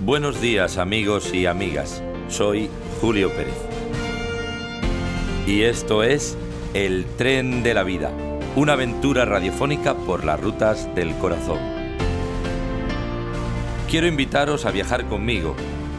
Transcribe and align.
Buenos 0.00 0.40
días 0.40 0.78
amigos 0.78 1.34
y 1.34 1.44
amigas, 1.44 2.02
soy 2.28 2.70
Julio 3.02 3.28
Pérez. 3.30 3.52
Y 5.46 5.62
esto 5.62 6.02
es 6.02 6.38
El 6.72 7.04
tren 7.18 7.62
de 7.62 7.74
la 7.74 7.82
vida, 7.82 8.10
una 8.54 8.72
aventura 8.72 9.26
radiofónica 9.26 9.94
por 9.94 10.24
las 10.24 10.40
rutas 10.40 10.88
del 10.94 11.14
corazón. 11.18 11.58
Quiero 13.90 14.06
invitaros 14.06 14.64
a 14.64 14.70
viajar 14.70 15.04
conmigo 15.04 15.54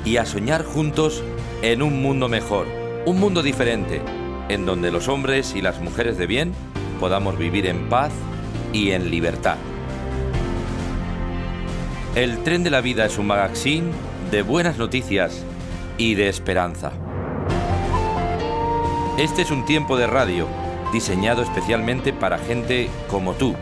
y 0.07 0.15
a 0.15 0.25
soñar 0.25 0.63
juntos 0.63 1.21
en 1.61 1.81
un 1.81 2.01
mundo 2.01 2.29
mejor, 2.29 2.65
un 3.05 3.19
mundo 3.19 3.43
diferente, 3.43 4.01
en 4.47 4.65
donde 4.65 4.89
los 4.89 5.09
hombres 5.09 5.53
y 5.53 5.61
las 5.61 5.81
mujeres 5.81 6.17
de 6.17 6.25
bien 6.25 6.53
podamos 7.01 7.37
vivir 7.37 7.65
en 7.65 7.89
paz 7.89 8.13
y 8.71 8.91
en 8.91 9.11
libertad. 9.11 9.57
El 12.15 12.41
tren 12.43 12.63
de 12.63 12.69
la 12.69 12.79
vida 12.79 13.05
es 13.05 13.17
un 13.17 13.27
magazine 13.27 13.91
de 14.31 14.43
buenas 14.43 14.77
noticias 14.77 15.43
y 15.97 16.15
de 16.15 16.29
esperanza. 16.29 16.93
Este 19.17 19.41
es 19.41 19.51
un 19.51 19.65
tiempo 19.65 19.97
de 19.97 20.07
radio 20.07 20.47
diseñado 20.93 21.41
especialmente 21.41 22.13
para 22.13 22.37
gente 22.37 22.89
como 23.09 23.33
tú 23.33 23.55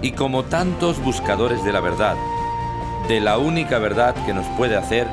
y 0.00 0.12
como 0.12 0.44
tantos 0.44 1.02
buscadores 1.02 1.64
de 1.64 1.72
la 1.72 1.80
verdad, 1.80 2.14
de 3.08 3.20
la 3.20 3.36
única 3.36 3.80
verdad 3.80 4.14
que 4.26 4.32
nos 4.32 4.46
puede 4.56 4.76
hacer 4.76 5.08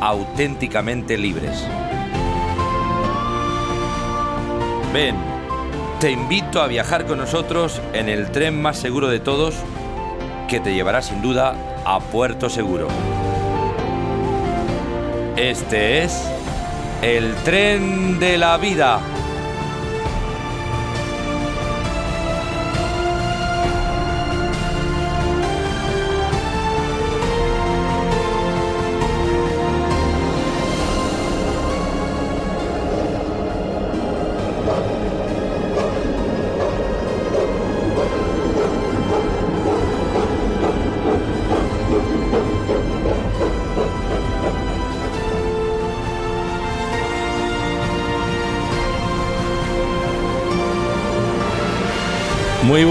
auténticamente 0.00 1.16
libres. 1.16 1.66
Ven, 4.92 5.16
te 6.00 6.10
invito 6.10 6.62
a 6.62 6.66
viajar 6.66 7.06
con 7.06 7.18
nosotros 7.18 7.80
en 7.92 8.08
el 8.08 8.30
tren 8.30 8.60
más 8.60 8.78
seguro 8.78 9.08
de 9.08 9.20
todos 9.20 9.54
que 10.48 10.60
te 10.60 10.72
llevará 10.72 11.02
sin 11.02 11.20
duda 11.20 11.54
a 11.84 12.00
Puerto 12.00 12.48
Seguro. 12.48 12.88
Este 15.36 16.02
es 16.04 16.28
el 17.02 17.34
tren 17.44 18.18
de 18.18 18.38
la 18.38 18.56
vida. 18.56 19.00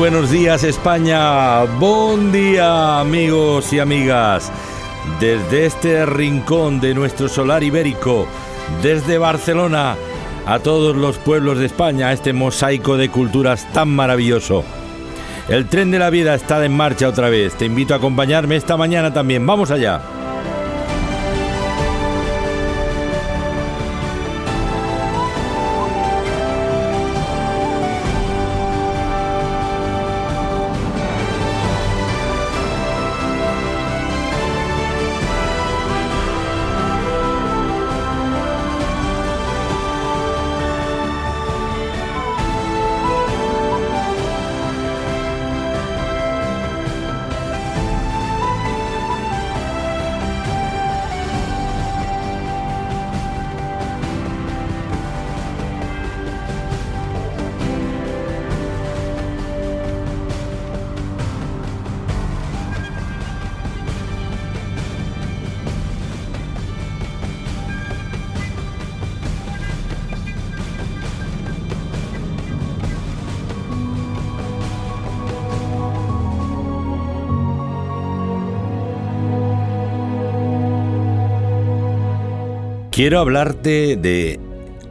Buenos 0.10 0.32
días 0.32 0.64
España, 0.64 1.64
buen 1.64 2.32
día 2.32 3.02
amigos 3.02 3.74
y 3.74 3.80
amigas. 3.80 4.50
Desde 5.20 5.66
este 5.66 6.06
rincón 6.06 6.80
de 6.80 6.94
nuestro 6.94 7.28
solar 7.28 7.62
ibérico, 7.62 8.26
desde 8.82 9.18
Barcelona, 9.18 9.98
a 10.46 10.60
todos 10.60 10.96
los 10.96 11.18
pueblos 11.18 11.60
de 11.60 11.66
España, 11.66 12.14
este 12.14 12.32
mosaico 12.32 12.96
de 12.96 13.10
culturas 13.10 13.68
tan 13.74 13.90
maravilloso. 13.90 14.64
El 15.50 15.68
tren 15.68 15.92
de 15.92 16.00
la 16.00 16.10
vida 16.10 16.36
está 16.36 16.64
en 16.64 16.72
marcha 16.72 17.10
otra 17.10 17.28
vez. 17.28 17.56
Te 17.56 17.66
invito 17.66 17.94
a 17.94 17.98
acompañarme 17.98 18.56
esta 18.56 18.78
mañana 18.78 19.12
también. 19.12 19.46
Vamos 19.46 19.72
allá. 19.72 20.17
Quiero 82.98 83.20
hablarte 83.20 83.96
de 83.96 84.40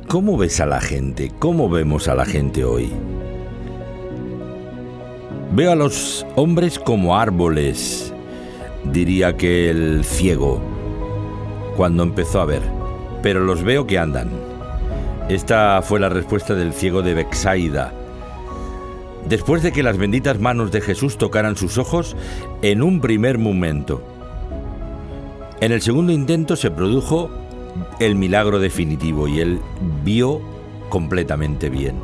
cómo 0.07 0.39
ves 0.39 0.61
a 0.61 0.67
la 0.67 0.81
gente, 0.81 1.33
cómo 1.41 1.69
vemos 1.69 2.07
a 2.07 2.15
la 2.15 2.25
gente 2.25 2.65
hoy. 2.65 2.93
Veo 5.51 5.73
a 5.73 5.75
los 5.75 6.25
hombres 6.37 6.79
como 6.79 7.19
árboles, 7.19 8.15
diría 8.93 9.37
que 9.37 9.71
el 9.71 10.05
ciego, 10.05 10.63
cuando 11.77 12.05
empezó 12.05 12.41
a 12.41 12.45
ver, 12.45 12.63
pero 13.25 13.41
los 13.41 13.65
veo 13.65 13.89
que 13.89 13.99
andan. 13.99 14.31
Esta 15.29 15.83
fue 15.83 15.99
la 15.99 16.09
respuesta 16.09 16.55
del 16.55 16.75
ciego 16.75 17.03
de 17.03 17.15
Bexaida. 17.15 17.93
Después 19.29 19.65
de 19.65 19.73
que 19.73 19.83
las 19.83 19.99
benditas 19.99 20.39
manos 20.39 20.71
de 20.71 20.81
Jesús 20.81 21.19
tocaran 21.19 21.57
sus 21.57 21.77
ojos 21.77 22.15
en 22.63 22.85
un 22.85 23.01
primer 23.01 23.39
momento. 23.39 24.01
En 25.61 25.73
el 25.73 25.83
segundo 25.83 26.13
intento 26.13 26.55
se 26.55 26.71
produjo 26.71 27.46
el 28.01 28.15
milagro 28.15 28.59
definitivo 28.59 29.29
y 29.29 29.41
él 29.41 29.61
vio 30.05 30.41
completamente 30.89 31.71
bien. 31.71 31.97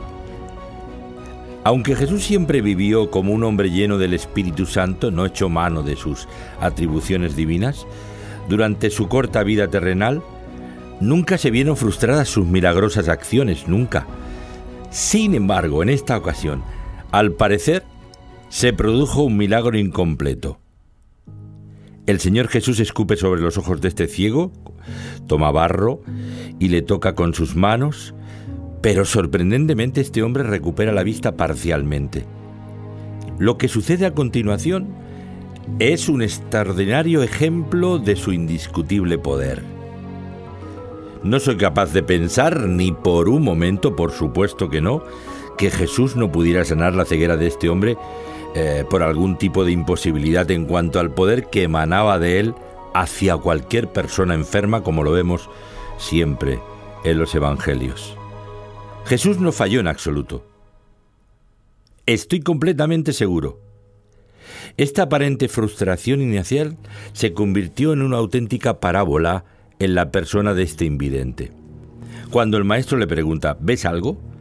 Aunque 1.64 1.94
Jesús 1.94 2.24
siempre 2.24 2.60
vivió 2.60 3.10
como 3.10 3.32
un 3.32 3.44
hombre 3.44 3.70
lleno 3.70 3.98
del 3.98 4.14
Espíritu 4.14 4.66
Santo, 4.66 5.10
no 5.10 5.26
echó 5.26 5.48
mano 5.48 5.82
de 5.82 5.94
sus 5.94 6.26
atribuciones 6.60 7.36
divinas, 7.36 7.86
durante 8.48 8.90
su 8.90 9.06
corta 9.06 9.44
vida 9.44 9.68
terrenal, 9.68 10.22
nunca 11.00 11.38
se 11.38 11.50
vieron 11.50 11.76
frustradas 11.76 12.28
sus 12.28 12.46
milagrosas 12.46 13.08
acciones, 13.08 13.68
nunca. 13.68 14.06
Sin 14.90 15.34
embargo, 15.34 15.82
en 15.82 15.90
esta 15.90 16.16
ocasión, 16.16 16.64
al 17.12 17.32
parecer, 17.32 17.84
se 18.48 18.72
produjo 18.72 19.22
un 19.22 19.36
milagro 19.36 19.78
incompleto. 19.78 20.61
El 22.04 22.18
Señor 22.18 22.48
Jesús 22.48 22.80
escupe 22.80 23.16
sobre 23.16 23.40
los 23.40 23.58
ojos 23.58 23.80
de 23.80 23.86
este 23.86 24.08
ciego, 24.08 24.50
toma 25.28 25.52
barro 25.52 26.02
y 26.58 26.68
le 26.68 26.82
toca 26.82 27.14
con 27.14 27.32
sus 27.32 27.54
manos, 27.54 28.12
pero 28.80 29.04
sorprendentemente 29.04 30.00
este 30.00 30.24
hombre 30.24 30.42
recupera 30.42 30.90
la 30.90 31.04
vista 31.04 31.36
parcialmente. 31.36 32.24
Lo 33.38 33.56
que 33.56 33.68
sucede 33.68 34.04
a 34.04 34.14
continuación 34.14 34.88
es 35.78 36.08
un 36.08 36.22
extraordinario 36.22 37.22
ejemplo 37.22 37.98
de 37.98 38.16
su 38.16 38.32
indiscutible 38.32 39.16
poder. 39.18 39.62
No 41.22 41.38
soy 41.38 41.56
capaz 41.56 41.92
de 41.92 42.02
pensar 42.02 42.68
ni 42.68 42.90
por 42.90 43.28
un 43.28 43.44
momento, 43.44 43.94
por 43.94 44.10
supuesto 44.10 44.68
que 44.68 44.80
no, 44.80 45.04
que 45.62 45.70
Jesús 45.70 46.16
no 46.16 46.32
pudiera 46.32 46.64
sanar 46.64 46.96
la 46.96 47.04
ceguera 47.04 47.36
de 47.36 47.46
este 47.46 47.68
hombre 47.68 47.96
eh, 48.56 48.84
por 48.90 49.04
algún 49.04 49.38
tipo 49.38 49.64
de 49.64 49.70
imposibilidad 49.70 50.50
en 50.50 50.64
cuanto 50.64 50.98
al 50.98 51.14
poder 51.14 51.50
que 51.50 51.62
emanaba 51.62 52.18
de 52.18 52.40
él 52.40 52.54
hacia 52.94 53.36
cualquier 53.36 53.86
persona 53.86 54.34
enferma, 54.34 54.82
como 54.82 55.04
lo 55.04 55.12
vemos 55.12 55.48
siempre 55.98 56.58
en 57.04 57.16
los 57.16 57.32
Evangelios. 57.36 58.16
Jesús 59.04 59.38
no 59.38 59.52
falló 59.52 59.78
en 59.78 59.86
absoluto. 59.86 60.44
Estoy 62.06 62.40
completamente 62.40 63.12
seguro. 63.12 63.60
Esta 64.76 65.02
aparente 65.02 65.46
frustración 65.46 66.20
inicial 66.20 66.76
se 67.12 67.34
convirtió 67.34 67.92
en 67.92 68.02
una 68.02 68.16
auténtica 68.16 68.80
parábola 68.80 69.44
en 69.78 69.94
la 69.94 70.10
persona 70.10 70.54
de 70.54 70.64
este 70.64 70.86
invidente. 70.86 71.52
Cuando 72.32 72.56
el 72.56 72.64
maestro 72.64 72.98
le 72.98 73.06
pregunta, 73.06 73.56
¿ves 73.60 73.84
algo? 73.84 74.31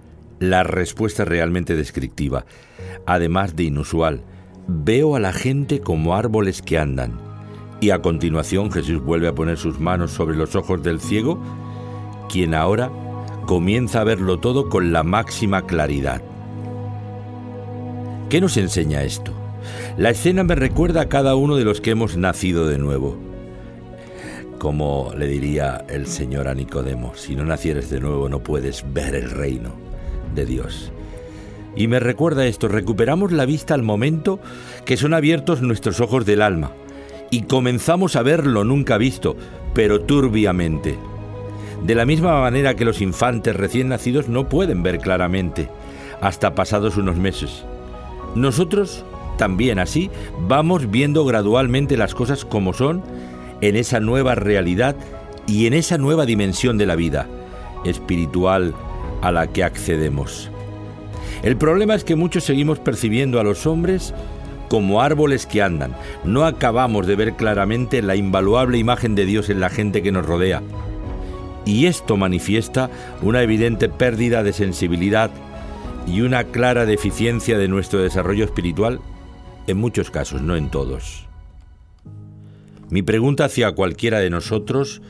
La 0.42 0.64
respuesta 0.64 1.22
es 1.22 1.30
realmente 1.30 1.76
descriptiva, 1.76 2.48
además 3.06 3.56
de 3.56 3.66
inusual. 3.66 4.24
Veo 4.68 5.16
a 5.16 5.20
la 5.20 5.34
gente 5.34 5.82
como 5.82 6.16
árboles 6.16 6.64
que 6.64 6.80
andan. 6.80 7.20
Y 7.80 7.92
a 7.92 8.02
continuación 8.02 8.72
Jesús 8.72 9.04
vuelve 9.04 9.28
a 9.28 9.36
poner 9.36 9.60
sus 9.60 9.80
manos 9.80 10.10
sobre 10.10 10.36
los 10.36 10.56
ojos 10.56 10.82
del 10.82 11.00
ciego, 11.00 11.40
quien 12.28 12.56
ahora 12.56 12.92
comienza 13.46 14.02
a 14.02 14.04
verlo 14.04 14.40
todo 14.40 14.68
con 14.68 14.92
la 14.92 15.04
máxima 15.04 15.68
claridad. 15.68 16.24
¿Qué 18.28 18.42
nos 18.42 18.58
enseña 18.58 19.04
esto? 19.04 19.34
La 19.96 20.10
escena 20.10 20.44
me 20.44 20.56
recuerda 20.56 21.02
a 21.02 21.10
cada 21.10 21.36
uno 21.36 21.56
de 21.56 21.66
los 21.66 21.82
que 21.82 21.92
hemos 21.92 22.18
nacido 22.18 22.68
de 22.68 22.80
nuevo. 22.80 23.16
Como 24.58 25.14
le 25.16 25.28
diría 25.28 25.86
el 25.88 26.08
Señor 26.08 26.48
a 26.48 26.56
Nicodemo, 26.56 27.14
si 27.14 27.36
no 27.36 27.46
nacieres 27.46 27.92
de 27.92 28.00
nuevo 28.00 28.28
no 28.28 28.40
puedes 28.40 28.84
ver 28.92 29.14
el 29.14 29.30
reino 29.30 29.91
de 30.34 30.46
Dios. 30.46 30.92
Y 31.76 31.88
me 31.88 32.00
recuerda 32.00 32.46
esto, 32.46 32.68
recuperamos 32.68 33.32
la 33.32 33.46
vista 33.46 33.74
al 33.74 33.84
momento 33.84 34.40
que 34.86 34.98
son 34.98 35.14
abiertos 35.14 35.62
nuestros 35.62 36.00
ojos 36.02 36.26
del 36.26 36.42
alma 36.42 36.72
y 37.30 37.44
comenzamos 37.44 38.16
a 38.16 38.24
ver 38.24 38.46
lo 38.46 38.64
nunca 38.64 38.98
visto, 38.98 39.38
pero 39.74 40.02
turbiamente. 40.02 40.98
De 41.84 41.96
la 41.96 42.06
misma 42.06 42.40
manera 42.42 42.76
que 42.76 42.86
los 42.86 43.02
infantes 43.02 43.56
recién 43.56 43.88
nacidos 43.88 44.28
no 44.28 44.50
pueden 44.50 44.84
ver 44.84 45.00
claramente, 45.00 45.70
hasta 46.20 46.54
pasados 46.54 46.98
unos 46.98 47.16
meses. 47.16 47.64
Nosotros 48.36 49.06
también 49.38 49.80
así 49.80 50.12
vamos 50.48 50.92
viendo 50.92 51.26
gradualmente 51.26 51.98
las 51.98 52.14
cosas 52.14 52.46
como 52.46 52.74
son 52.74 53.02
en 53.62 53.76
esa 53.76 54.00
nueva 54.00 54.36
realidad 54.36 54.96
y 55.48 55.66
en 55.68 55.74
esa 55.74 55.98
nueva 55.98 56.26
dimensión 56.26 56.78
de 56.78 56.86
la 56.86 56.96
vida 56.96 57.28
espiritual 57.86 58.76
a 59.22 59.32
la 59.32 59.48
que 59.48 59.64
accedemos. 59.64 60.50
El 61.44 61.58
problema 61.58 61.96
es 61.96 62.04
que 62.04 62.16
muchos 62.16 62.44
seguimos 62.44 62.80
percibiendo 62.80 63.40
a 63.40 63.44
los 63.44 63.66
hombres 63.66 64.14
como 64.70 65.02
árboles 65.02 65.46
que 65.46 65.62
andan. 65.62 65.96
No 66.24 66.46
acabamos 66.46 67.08
de 67.08 67.16
ver 67.16 67.34
claramente 67.34 68.02
la 68.02 68.16
invaluable 68.16 68.78
imagen 68.78 69.16
de 69.16 69.26
Dios 69.26 69.50
en 69.50 69.60
la 69.60 69.70
gente 69.70 70.02
que 70.02 70.12
nos 70.12 70.26
rodea. 70.26 70.62
Y 71.66 71.88
esto 71.88 72.16
manifiesta 72.16 72.90
una 73.22 73.42
evidente 73.42 73.90
pérdida 73.90 74.44
de 74.44 74.54
sensibilidad 74.54 75.32
y 76.08 76.22
una 76.22 76.46
clara 76.46 76.86
deficiencia 76.86 77.58
de 77.58 77.68
nuestro 77.68 78.00
desarrollo 78.00 78.46
espiritual 78.46 79.00
en 79.68 79.78
muchos 79.78 80.10
casos, 80.10 80.42
no 80.42 80.56
en 80.56 80.70
todos. 80.70 81.28
Mi 82.90 83.02
pregunta 83.02 83.46
hacia 83.46 83.72
cualquiera 83.72 84.20
de 84.20 84.30
nosotros, 84.30 85.02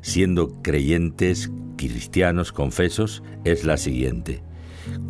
siendo 0.00 0.62
creyentes, 0.62 1.50
cristianos, 1.88 2.52
confesos, 2.52 3.22
es 3.44 3.64
la 3.64 3.76
siguiente. 3.76 4.42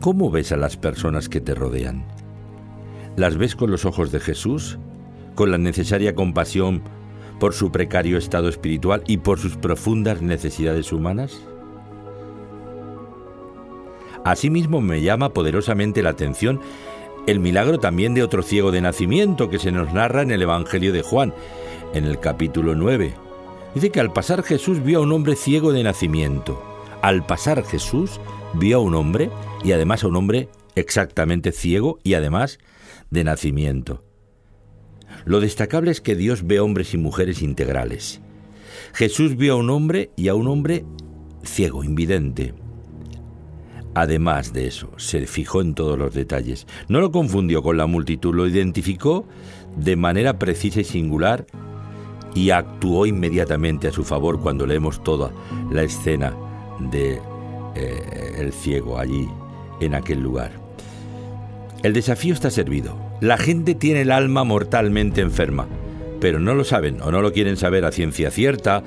¿Cómo 0.00 0.30
ves 0.30 0.52
a 0.52 0.56
las 0.56 0.76
personas 0.76 1.28
que 1.28 1.40
te 1.40 1.54
rodean? 1.54 2.04
¿Las 3.16 3.36
ves 3.36 3.56
con 3.56 3.70
los 3.70 3.84
ojos 3.84 4.12
de 4.12 4.20
Jesús? 4.20 4.78
¿Con 5.34 5.50
la 5.50 5.58
necesaria 5.58 6.14
compasión 6.14 6.82
por 7.40 7.54
su 7.54 7.72
precario 7.72 8.18
estado 8.18 8.48
espiritual 8.48 9.02
y 9.06 9.18
por 9.18 9.38
sus 9.38 9.56
profundas 9.56 10.22
necesidades 10.22 10.92
humanas? 10.92 11.42
Asimismo 14.24 14.80
me 14.80 15.02
llama 15.02 15.30
poderosamente 15.30 16.02
la 16.02 16.10
atención 16.10 16.60
el 17.26 17.38
milagro 17.38 17.78
también 17.78 18.14
de 18.14 18.22
otro 18.24 18.42
ciego 18.42 18.72
de 18.72 18.80
nacimiento 18.80 19.48
que 19.48 19.60
se 19.60 19.70
nos 19.70 19.92
narra 19.92 20.22
en 20.22 20.32
el 20.32 20.42
Evangelio 20.42 20.92
de 20.92 21.02
Juan, 21.02 21.32
en 21.94 22.04
el 22.04 22.18
capítulo 22.18 22.74
9. 22.74 23.14
Dice 23.74 23.90
que 23.90 24.00
al 24.00 24.12
pasar 24.12 24.42
Jesús 24.42 24.82
vio 24.82 24.98
a 24.98 25.02
un 25.02 25.12
hombre 25.12 25.34
ciego 25.34 25.72
de 25.72 25.82
nacimiento. 25.82 26.62
Al 27.00 27.24
pasar 27.24 27.64
Jesús 27.64 28.20
vio 28.54 28.78
a 28.78 28.80
un 28.80 28.94
hombre 28.94 29.30
y 29.64 29.72
además 29.72 30.04
a 30.04 30.08
un 30.08 30.16
hombre 30.16 30.48
exactamente 30.74 31.52
ciego 31.52 31.98
y 32.02 32.14
además 32.14 32.58
de 33.10 33.24
nacimiento. 33.24 34.04
Lo 35.24 35.40
destacable 35.40 35.90
es 35.90 36.00
que 36.00 36.16
Dios 36.16 36.46
ve 36.46 36.60
hombres 36.60 36.92
y 36.92 36.98
mujeres 36.98 37.40
integrales. 37.40 38.20
Jesús 38.92 39.36
vio 39.36 39.54
a 39.54 39.56
un 39.56 39.70
hombre 39.70 40.10
y 40.16 40.28
a 40.28 40.34
un 40.34 40.48
hombre 40.48 40.84
ciego, 41.42 41.82
invidente. 41.82 42.54
Además 43.94 44.52
de 44.52 44.66
eso, 44.66 44.90
se 44.96 45.26
fijó 45.26 45.60
en 45.60 45.74
todos 45.74 45.98
los 45.98 46.14
detalles. 46.14 46.66
No 46.88 47.00
lo 47.00 47.10
confundió 47.10 47.62
con 47.62 47.76
la 47.76 47.86
multitud, 47.86 48.34
lo 48.34 48.46
identificó 48.46 49.26
de 49.76 49.96
manera 49.96 50.38
precisa 50.38 50.80
y 50.80 50.84
singular 50.84 51.46
y 52.34 52.50
actuó 52.50 53.06
inmediatamente 53.06 53.88
a 53.88 53.92
su 53.92 54.04
favor 54.04 54.40
cuando 54.40 54.66
leemos 54.66 55.02
toda 55.02 55.30
la 55.70 55.82
escena 55.82 56.34
de 56.90 57.20
eh, 57.74 58.34
el 58.38 58.52
ciego 58.52 58.98
allí 58.98 59.28
en 59.80 59.94
aquel 59.94 60.20
lugar. 60.20 60.52
El 61.82 61.92
desafío 61.92 62.32
está 62.32 62.50
servido. 62.50 62.96
La 63.20 63.38
gente 63.38 63.74
tiene 63.74 64.02
el 64.02 64.12
alma 64.12 64.44
mortalmente 64.44 65.20
enferma, 65.20 65.66
pero 66.20 66.38
no 66.38 66.54
lo 66.54 66.64
saben 66.64 67.00
o 67.02 67.10
no 67.10 67.22
lo 67.22 67.32
quieren 67.32 67.56
saber 67.56 67.84
a 67.84 67.92
ciencia 67.92 68.30
cierta 68.30 68.82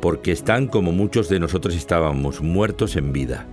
porque 0.00 0.32
están 0.32 0.66
como 0.66 0.92
muchos 0.92 1.28
de 1.28 1.40
nosotros 1.40 1.74
estábamos, 1.74 2.40
muertos 2.40 2.96
en 2.96 3.12
vida. 3.12 3.46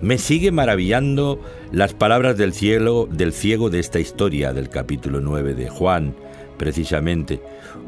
Me 0.00 0.18
sigue 0.18 0.50
maravillando 0.50 1.40
las 1.72 1.94
palabras 1.94 2.36
del 2.36 2.52
cielo 2.52 3.08
del 3.10 3.32
ciego 3.32 3.70
de 3.70 3.80
esta 3.80 3.98
historia 3.98 4.52
del 4.52 4.68
capítulo 4.68 5.20
9 5.20 5.54
de 5.54 5.68
Juan, 5.68 6.14
precisamente. 6.58 7.40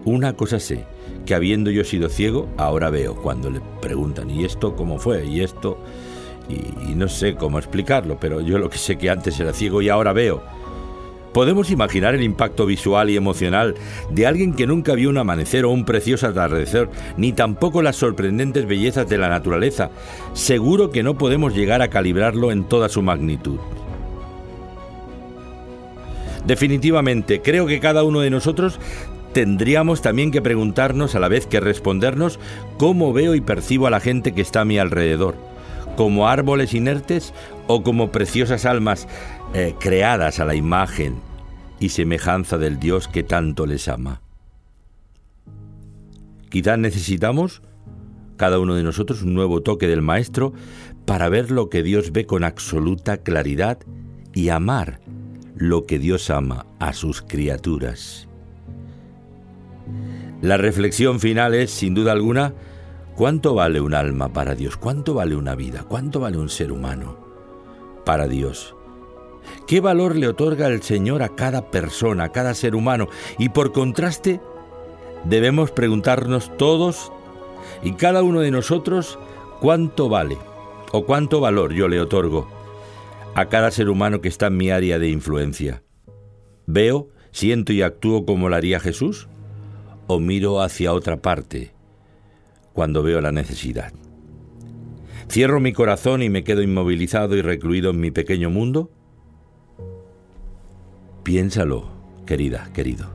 Una 0.09 0.33
cosa 0.33 0.59
sé, 0.59 0.87
que 1.27 1.35
habiendo 1.35 1.71
yo 1.71 1.85
sido 1.85 2.09
ciego, 2.09 2.49
ahora 2.57 2.89
veo 2.89 3.15
cuando 3.15 3.51
le 3.51 3.61
preguntan, 3.83 4.31
¿y 4.31 4.47
esto 4.47 4.75
cómo 4.75 4.99
fue? 4.99 5.27
¿Y 5.27 5.43
esto? 5.43 5.79
Y, 6.49 6.95
no 6.95 7.09
sé 7.09 7.35
cómo 7.35 7.59
explicarlo, 7.59 8.17
pero 8.19 8.41
yo 8.41 8.57
lo 8.59 8.71
que 8.71 8.79
sé 8.79 8.97
que 8.97 9.11
antes 9.11 9.39
era 9.39 9.53
ciego 9.53 9.83
y 9.83 9.91
ahora 9.91 10.15
veo. 10.15 10.43
Podemos 11.35 11.71
imaginar 11.71 12.15
el 12.15 12.23
impacto 12.23 12.65
visual 12.65 13.11
y 13.11 13.19
emocional 13.19 13.75
de 14.09 14.27
alguien 14.27 14.55
que 14.55 14.67
nunca 14.67 14.95
vio 14.95 15.11
un 15.11 15.19
amanecer 15.19 15.67
o 15.67 15.71
un 15.73 15.85
precioso 15.85 16.27
atardecer, 16.27 16.89
ni 17.19 17.35
tampoco 17.35 17.83
las 17.83 17.97
sorprendentes 17.97 18.65
bellezas 18.65 19.11
de 19.11 19.19
la 19.19 19.29
naturaleza. 19.29 19.91
Seguro 20.33 20.91
que 20.91 21.03
no 21.03 21.19
podemos 21.19 21.55
llegar 21.55 21.83
a 21.83 21.89
calibrarlo 21.89 22.51
en 22.51 22.65
toda 22.65 22.89
su 22.89 23.03
magnitud. 23.03 23.59
Definitivamente, 26.49 27.43
creo 27.43 27.67
que 27.67 27.79
cada 27.79 28.05
uno 28.05 28.21
de 28.21 28.31
nosotros 28.31 28.81
tendríamos 29.33 30.03
también 30.03 30.31
que 30.31 30.43
preguntarnos 30.43 31.15
a 31.15 31.21
la 31.21 31.29
vez 31.29 31.47
que 31.47 31.61
respondernos 31.61 32.39
cómo 32.79 33.13
veo 33.13 33.35
y 33.35 33.41
percibo 33.41 33.87
a 33.87 33.91
la 33.91 34.01
gente 34.01 34.33
que 34.33 34.41
está 34.41 34.63
a 34.63 34.65
mi 34.65 34.79
alrededor, 34.79 35.37
como 35.97 36.29
árboles 36.29 36.75
inertes 36.75 37.35
o 37.67 37.83
como 37.83 38.11
preciosas 38.11 38.65
almas 38.65 39.09
eh, 39.55 39.75
creadas 39.79 40.41
a 40.41 40.45
la 40.45 40.55
imagen 40.55 41.21
y 41.81 41.91
semejanza 41.91 42.59
del 42.59 42.79
Dios 42.79 43.09
que 43.09 43.23
tanto 43.23 43.67
les 43.67 43.89
ama. 43.89 44.21
Quizás 46.51 46.79
necesitamos, 46.79 47.63
cada 48.37 48.59
uno 48.59 48.75
de 48.75 48.83
nosotros, 48.83 49.23
un 49.23 49.35
nuevo 49.35 49.63
toque 49.63 49.87
del 49.87 50.03
Maestro 50.03 50.53
para 51.05 51.29
ver 51.29 51.51
lo 51.51 51.69
que 51.69 51.83
Dios 51.83 52.13
ve 52.13 52.27
con 52.27 52.45
absoluta 52.45 53.19
claridad 53.19 53.79
y 54.35 54.49
amar 54.49 55.01
lo 55.57 55.87
que 55.87 55.99
Dios 55.99 56.31
ama 56.31 56.67
a 56.79 56.93
sus 56.93 57.23
criaturas. 57.23 58.28
La 60.41 60.57
reflexión 60.57 61.19
final 61.19 61.53
es, 61.55 61.73
sin 61.73 61.95
duda 61.95 62.13
alguna, 62.13 62.55
¿cuánto 63.17 63.55
vale 63.55 63.81
un 63.81 63.93
alma 63.93 64.33
para 64.33 64.55
Dios? 64.55 64.77
¿Cuánto 64.77 65.15
vale 65.15 65.35
una 65.35 65.57
vida? 65.57 65.83
¿Cuánto 65.83 66.21
vale 66.21 66.39
un 66.39 66.49
ser 66.49 66.71
humano 66.71 67.19
para 68.05 68.29
Dios? 68.29 68.77
¿Qué 69.67 69.81
valor 69.81 70.15
le 70.15 70.29
otorga 70.29 70.69
el 70.69 70.83
Señor 70.83 71.25
a 71.25 71.31
cada 71.31 71.71
persona, 71.73 72.25
a 72.25 72.33
cada 72.33 72.55
ser 72.55 72.77
humano? 72.77 73.09
Y 73.37 73.49
por 73.49 73.73
contraste, 73.73 74.41
debemos 75.25 75.73
preguntarnos 75.73 76.57
todos 76.57 77.11
y 77.83 77.95
cada 77.95 78.23
uno 78.23 78.39
de 78.41 78.53
nosotros 78.53 79.19
cuánto 79.61 80.09
vale 80.09 80.39
o 80.93 81.05
cuánto 81.05 81.41
valor 81.41 81.75
yo 81.75 81.89
le 81.89 82.01
otorgo 82.01 82.49
a 83.35 83.47
cada 83.47 83.73
ser 83.73 83.89
humano 83.89 84.21
que 84.21 84.29
está 84.29 84.47
en 84.47 84.57
mi 84.57 84.71
área 84.71 85.01
de 85.01 85.09
influencia. 85.09 85.83
¿Veo, 86.67 87.09
siento 87.33 87.73
y 87.73 87.83
actúo 87.83 88.25
como 88.25 88.49
lo 88.49 88.55
haría 88.55 88.79
Jesús? 88.79 89.29
¿O 90.09 90.19
miro 90.19 90.61
hacia 90.61 90.93
otra 90.93 91.23
parte 91.23 91.79
cuando 92.79 93.03
veo 93.03 93.21
la 93.21 93.33
necesidad. 93.33 93.93
¿Cierro 95.29 95.59
mi 95.59 95.73
corazón 95.73 96.23
y 96.23 96.31
me 96.31 96.45
quedo 96.45 96.63
inmovilizado 96.63 97.35
y 97.35 97.43
recluido 97.43 97.91
en 97.91 97.99
mi 97.99 98.13
pequeño 98.13 98.51
mundo? 98.51 98.93
Piénsalo, 101.25 101.91
querida, 102.25 102.71
querido, 102.73 103.09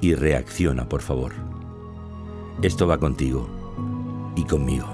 y 0.00 0.14
reacciona, 0.14 0.88
por 0.88 1.02
favor. 1.02 1.32
Esto 2.62 2.86
va 2.86 2.98
contigo 2.98 3.48
y 4.36 4.44
conmigo. 4.44 4.93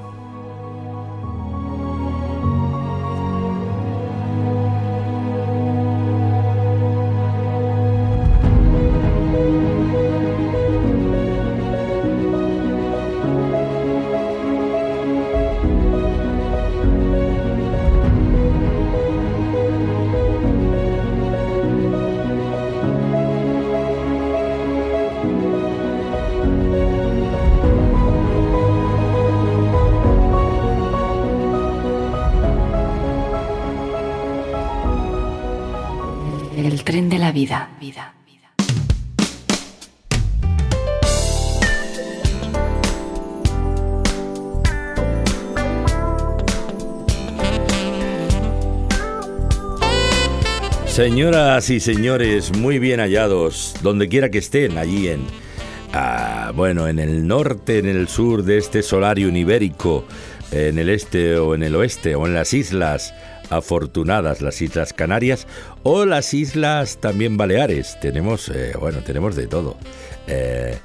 Señoras 51.11 51.69
y 51.71 51.81
señores, 51.81 52.57
muy 52.57 52.79
bien 52.79 53.01
hallados, 53.01 53.75
donde 53.83 54.09
quiera 54.09 54.31
que 54.31 54.39
estén, 54.39 54.79
allí 54.79 55.09
en, 55.09 55.27
ah, 55.93 56.53
bueno, 56.55 56.87
en 56.87 57.01
el 57.01 57.27
norte, 57.27 57.81
en 57.81 57.87
el 57.87 58.07
sur 58.07 58.45
de 58.45 58.59
este 58.59 58.81
solario 58.85 59.29
ibérico, 59.29 60.05
en 60.53 60.79
el 60.79 60.89
este 60.89 61.37
o 61.37 61.57
en 61.57 61.65
el 61.65 61.75
oeste 61.75 62.15
o 62.15 62.29
en 62.29 62.35
las 62.35 62.55
islas, 62.55 63.13
afortunadas 63.51 64.41
las 64.41 64.63
Islas 64.63 64.93
Canarias 64.93 65.49
o 65.83 66.07
las 66.07 66.33
Islas 66.33 66.99
también 67.01 67.37
Baleares. 67.37 67.99
Tenemos, 68.01 68.49
eh, 68.49 68.75
bueno, 68.79 69.01
tenemos 69.01 69.35
de 69.35 69.49
todo. 69.49 69.79
Eh, 70.29 70.79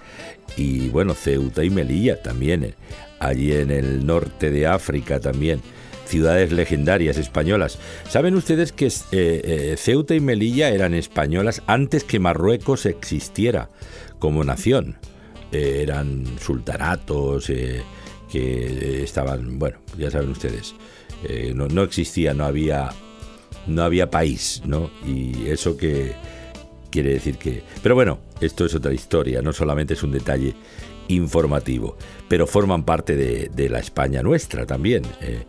y 0.58 0.90
bueno, 0.90 1.14
Ceuta 1.14 1.64
y 1.64 1.70
Melilla 1.70 2.20
también, 2.20 2.64
eh, 2.64 2.74
allí 3.20 3.54
en 3.54 3.70
el 3.70 4.04
norte 4.04 4.50
de 4.50 4.66
África 4.66 5.20
también. 5.20 5.62
Ciudades 6.06 6.52
legendarias 6.52 7.18
españolas. 7.18 7.80
¿Saben 8.08 8.36
ustedes 8.36 8.72
que 8.72 8.90
Ceuta 9.78 10.16
y 10.16 10.20
Melilla 10.20 10.70
eran 10.70 10.94
españolas 10.94 11.62
antes 11.68 12.04
que 12.04 12.20
Marruecos 12.20 12.86
existiera 12.86 13.70
como 14.20 14.44
nación? 14.44 14.98
eran 15.52 16.26
sultanatos 16.38 17.46
que 17.48 19.04
estaban, 19.04 19.58
bueno, 19.58 19.78
ya 19.98 20.12
saben 20.12 20.30
ustedes, 20.30 20.76
eh, 21.24 21.54
no, 21.56 21.84
existía, 21.84 22.34
no 22.34 22.46
había, 22.46 22.90
no 23.68 23.84
había 23.84 24.10
país, 24.10 24.62
¿no? 24.66 24.92
Y 25.06 25.48
eso 25.48 25.78
que 25.78 26.14
quiere 26.90 27.14
decir 27.14 27.38
que... 27.38 27.64
Pero 27.82 27.96
bueno, 27.96 28.20
esto 28.42 28.66
es 28.66 28.76
otra 28.76 28.94
historia, 28.94 29.42
no 29.42 29.54
solamente 29.54 29.94
es 29.94 30.04
un 30.04 30.12
detalle 30.12 30.56
informativo, 31.08 31.98
pero 32.28 32.48
forman 32.48 32.84
parte 32.84 33.16
de, 33.16 33.70
la 33.70 33.80
España 33.80 34.22
nuestra 34.22 34.66
también, 34.66 35.04
eh, 35.22 35.46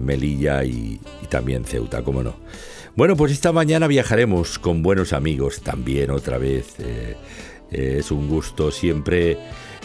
Melilla 0.00 0.64
y, 0.64 1.00
también 1.28 1.64
Ceuta, 1.64 2.02
cómo 2.02 2.22
no. 2.22 2.34
Bueno, 2.94 3.16
pues 3.16 3.32
esta 3.32 3.52
mañana 3.52 3.86
viajaremos 3.86 4.58
con 4.58 4.82
buenos 4.82 5.12
amigos 5.12 5.62
también 5.62 6.10
otra 6.10 6.38
vez. 6.38 6.74
Eh, 6.78 7.16
es 7.70 8.10
un 8.10 8.28
gusto 8.28 8.70
siempre 8.70 9.38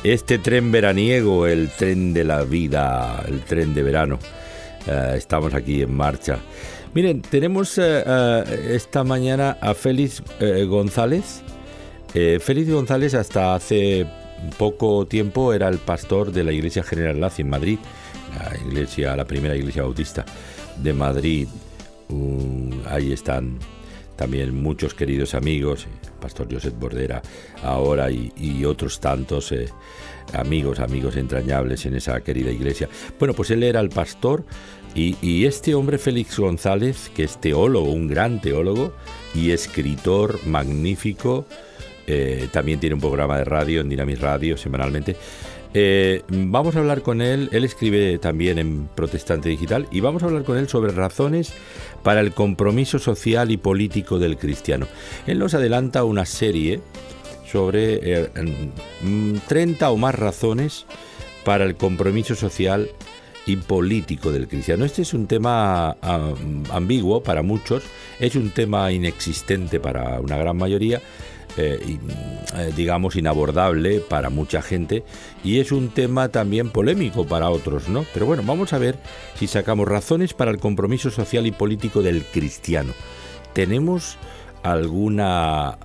este 0.03 0.37
tren 0.37 0.71
veraniego, 0.71 1.47
el 1.47 1.69
tren 1.69 2.13
de 2.13 2.23
la 2.23 2.43
vida, 2.43 3.23
el 3.27 3.41
tren 3.41 3.73
de 3.73 3.83
verano. 3.83 4.19
Eh, 4.87 5.15
estamos 5.17 5.53
aquí 5.53 5.81
en 5.81 5.93
marcha. 5.93 6.39
Miren, 6.93 7.21
tenemos 7.21 7.77
eh, 7.77 8.03
eh, 8.05 8.71
esta 8.71 9.03
mañana 9.03 9.57
a 9.61 9.73
Félix 9.73 10.23
González. 10.67 11.41
Félix 12.39 12.71
González 12.71 13.13
hasta 13.13 13.53
hace 13.53 14.07
poco 14.57 15.05
tiempo 15.05 15.53
era 15.53 15.67
el 15.67 15.77
pastor 15.77 16.31
de 16.31 16.43
la 16.43 16.51
Iglesia 16.51 16.81
General 16.81 17.19
Lazi 17.19 17.43
en 17.43 17.49
Madrid, 17.49 17.77
la 18.37 18.57
iglesia, 18.65 19.15
la 19.15 19.25
primera 19.25 19.55
iglesia 19.55 19.83
bautista 19.83 20.25
de 20.81 20.93
Madrid. 20.93 21.47
ahí 22.89 23.11
están 23.11 23.57
también 24.15 24.55
muchos 24.55 24.93
queridos 24.93 25.35
amigos, 25.35 25.87
Pastor 26.19 26.51
Josep 26.51 26.77
Bordera 26.79 27.21
ahora 27.63 28.09
y, 28.09 28.65
otros 28.65 28.99
tantos 28.99 29.53
amigos, 30.33 30.79
amigos 30.79 31.15
entrañables 31.15 31.85
en 31.85 31.95
esa 31.95 32.19
querida 32.21 32.51
iglesia. 32.51 32.89
Bueno, 33.19 33.33
pues 33.33 33.51
él 33.51 33.63
era 33.63 33.79
el 33.79 33.89
pastor 33.89 34.43
y, 34.95 35.45
este 35.45 35.75
hombre 35.75 35.99
Félix 35.99 36.39
González, 36.39 37.11
que 37.15 37.23
es 37.23 37.39
teólogo, 37.39 37.91
un 37.91 38.07
gran 38.07 38.41
teólogo 38.41 38.93
y 39.35 39.51
escritor 39.51 40.39
magnífico, 40.47 41.45
eh, 42.07 42.47
también 42.51 42.79
tiene 42.79 42.95
un 42.95 43.01
programa 43.01 43.37
de 43.37 43.43
radio 43.43 43.81
en 43.81 43.89
Dinamis 43.89 44.19
Radio 44.19 44.57
semanalmente. 44.57 45.15
Eh, 45.73 46.23
vamos 46.29 46.75
a 46.75 46.79
hablar 46.79 47.01
con 47.01 47.21
él, 47.21 47.49
él 47.51 47.63
escribe 47.63 48.17
también 48.17 48.57
en 48.57 48.87
Protestante 48.95 49.49
Digital 49.49 49.87
y 49.91 49.99
vamos 49.99 50.23
a 50.23 50.27
hablar 50.27 50.43
con 50.43 50.57
él 50.57 50.67
sobre 50.67 50.91
razones 50.91 51.53
para 52.03 52.21
el 52.21 52.33
compromiso 52.33 52.99
social 52.99 53.51
y 53.51 53.57
político 53.57 54.19
del 54.19 54.37
cristiano. 54.37 54.87
Él 55.25 55.39
nos 55.39 55.53
adelanta 55.53 56.03
una 56.03 56.25
serie 56.25 56.79
sobre 57.45 58.29
30 59.47 59.85
eh, 59.85 59.89
o 59.89 59.97
más 59.97 60.15
razones 60.15 60.85
para 61.43 61.63
el 61.63 61.75
compromiso 61.75 62.35
social 62.35 62.89
y 63.45 63.55
político 63.55 64.31
del 64.31 64.47
cristiano. 64.47 64.83
Este 64.83 65.01
es 65.01 65.13
un 65.13 65.25
tema 65.27 65.95
ambiguo 66.71 67.23
para 67.23 67.41
muchos, 67.41 67.83
es 68.19 68.35
un 68.35 68.51
tema 68.51 68.91
inexistente 68.91 69.79
para 69.79 70.19
una 70.19 70.37
gran 70.37 70.57
mayoría, 70.57 71.01
eh, 71.57 71.99
eh, 72.55 72.73
digamos 72.75 73.15
inabordable 73.15 73.99
para 73.99 74.29
mucha 74.29 74.61
gente 74.61 75.03
y 75.43 75.59
es 75.59 75.71
un 75.71 75.89
tema 75.89 76.29
también 76.29 76.69
polémico 76.69 77.25
para 77.25 77.49
otros, 77.49 77.89
¿no? 77.89 78.05
Pero 78.13 78.25
bueno, 78.25 78.43
vamos 78.45 78.73
a 78.73 78.77
ver 78.77 78.97
si 79.35 79.47
sacamos 79.47 79.87
razones 79.87 80.33
para 80.33 80.51
el 80.51 80.59
compromiso 80.59 81.09
social 81.09 81.47
y 81.47 81.51
político 81.51 82.01
del 82.01 82.23
cristiano. 82.23 82.93
¿Tenemos 83.53 84.17
alguna 84.63 85.77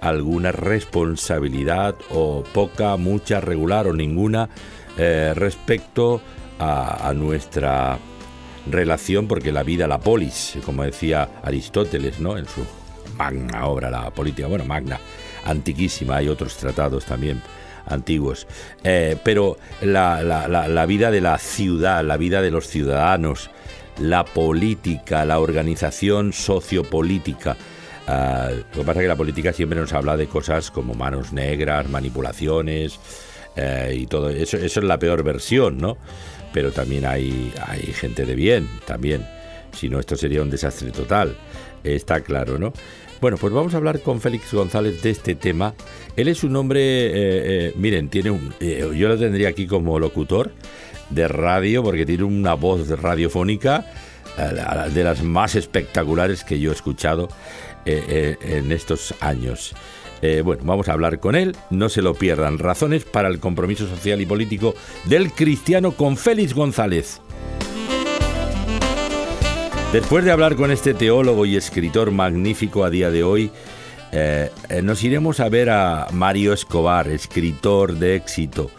alguna 0.00 0.52
responsabilidad 0.52 1.94
o 2.10 2.44
poca, 2.52 2.96
mucha, 2.96 3.40
regular 3.40 3.86
o 3.86 3.94
ninguna 3.94 4.50
eh, 4.98 5.32
respecto 5.34 6.20
a, 6.58 7.12
nuestra 7.14 7.98
relación, 8.70 9.26
porque 9.26 9.52
la 9.52 9.62
vida, 9.62 9.86
la 9.86 10.00
polis, 10.00 10.56
como 10.64 10.82
decía 10.82 11.28
Aristóteles, 11.42 12.20
¿no? 12.20 12.38
En 12.38 12.46
su 12.46 12.64
magna 13.16 13.66
obra, 13.66 13.90
la 13.90 14.10
política, 14.10 14.48
bueno, 14.48 14.64
magna, 14.64 14.98
antiquísima, 15.44 16.16
hay 16.16 16.28
otros 16.28 16.56
tratados 16.56 17.04
también 17.04 17.42
antiguos, 17.86 18.46
eh, 18.82 19.16
pero 19.22 19.58
la, 19.82 20.22
la, 20.22 20.86
vida 20.86 21.10
de 21.10 21.20
la 21.20 21.38
ciudad, 21.38 22.02
la 22.04 22.16
vida 22.16 22.40
de 22.40 22.50
los 22.50 22.66
ciudadanos, 22.66 23.50
la 23.98 24.24
política, 24.24 25.24
la 25.24 25.38
organización 25.38 26.32
sociopolítica, 26.32 27.56
ah, 28.06 28.50
lo 28.72 28.80
que 28.80 28.86
pasa 28.86 29.00
es 29.00 29.04
que 29.04 29.08
la 29.08 29.16
política 29.16 29.52
siempre 29.52 29.78
nos 29.78 29.92
habla 29.92 30.16
de 30.16 30.26
cosas 30.26 30.70
como 30.70 30.94
manos 30.94 31.32
negras, 31.32 31.88
manipulaciones 31.90 32.98
eh, 33.54 33.94
y 33.98 34.06
todo 34.06 34.30
eso. 34.30 34.56
Eso 34.56 34.80
es 34.80 34.86
la 34.86 34.98
peor 34.98 35.22
versión, 35.22 35.76
¿no? 35.76 35.98
pero 36.54 36.70
también 36.70 37.04
hay, 37.04 37.52
hay 37.66 37.82
gente 37.92 38.24
de 38.24 38.36
bien, 38.36 38.68
también. 38.86 39.26
Si 39.72 39.88
no, 39.88 39.98
esto 39.98 40.16
sería 40.16 40.40
un 40.40 40.50
desastre 40.50 40.92
total. 40.92 41.36
Está 41.82 42.20
claro, 42.20 42.60
¿no? 42.60 42.72
Bueno, 43.20 43.36
pues 43.38 43.52
vamos 43.52 43.74
a 43.74 43.78
hablar 43.78 44.00
con 44.00 44.20
Félix 44.20 44.52
González 44.52 45.02
de 45.02 45.10
este 45.10 45.34
tema. 45.34 45.74
Él 46.16 46.28
es 46.28 46.44
un 46.44 46.54
hombre, 46.56 46.80
eh, 46.80 47.12
eh, 47.14 47.72
miren, 47.76 48.08
tiene 48.08 48.30
un, 48.30 48.54
eh, 48.60 48.90
yo 48.94 49.08
lo 49.08 49.18
tendría 49.18 49.48
aquí 49.48 49.66
como 49.66 49.98
locutor 49.98 50.52
de 51.10 51.28
radio 51.28 51.82
porque 51.82 52.06
tiene 52.06 52.24
una 52.24 52.54
voz 52.54 52.88
radiofónica 52.88 53.86
de 54.92 55.04
las 55.04 55.22
más 55.22 55.54
espectaculares 55.54 56.42
que 56.42 56.58
yo 56.58 56.70
he 56.70 56.74
escuchado 56.74 57.28
en 57.84 58.72
estos 58.72 59.14
años. 59.20 59.74
Bueno, 60.42 60.62
vamos 60.64 60.88
a 60.88 60.92
hablar 60.94 61.20
con 61.20 61.36
él, 61.36 61.54
no 61.70 61.88
se 61.88 62.02
lo 62.02 62.14
pierdan. 62.14 62.58
Razones 62.58 63.04
para 63.04 63.28
el 63.28 63.38
compromiso 63.38 63.86
social 63.86 64.20
y 64.20 64.26
político 64.26 64.74
del 65.04 65.30
cristiano 65.30 65.92
con 65.92 66.16
Félix 66.16 66.52
González. 66.52 67.20
Después 69.94 70.24
de 70.24 70.32
hablar 70.32 70.56
con 70.56 70.72
este 70.72 70.92
teólogo 70.92 71.46
y 71.46 71.54
escritor 71.54 72.10
magnífico 72.10 72.82
a 72.82 72.90
día 72.90 73.12
de 73.12 73.22
hoy, 73.22 73.52
eh, 74.10 74.50
eh, 74.68 74.82
nos 74.82 75.04
iremos 75.04 75.38
a 75.38 75.48
ver 75.48 75.70
a 75.70 76.08
Mario 76.10 76.52
Escobar, 76.52 77.06
escritor 77.06 77.94
de 77.94 78.16
éxito, 78.16 78.72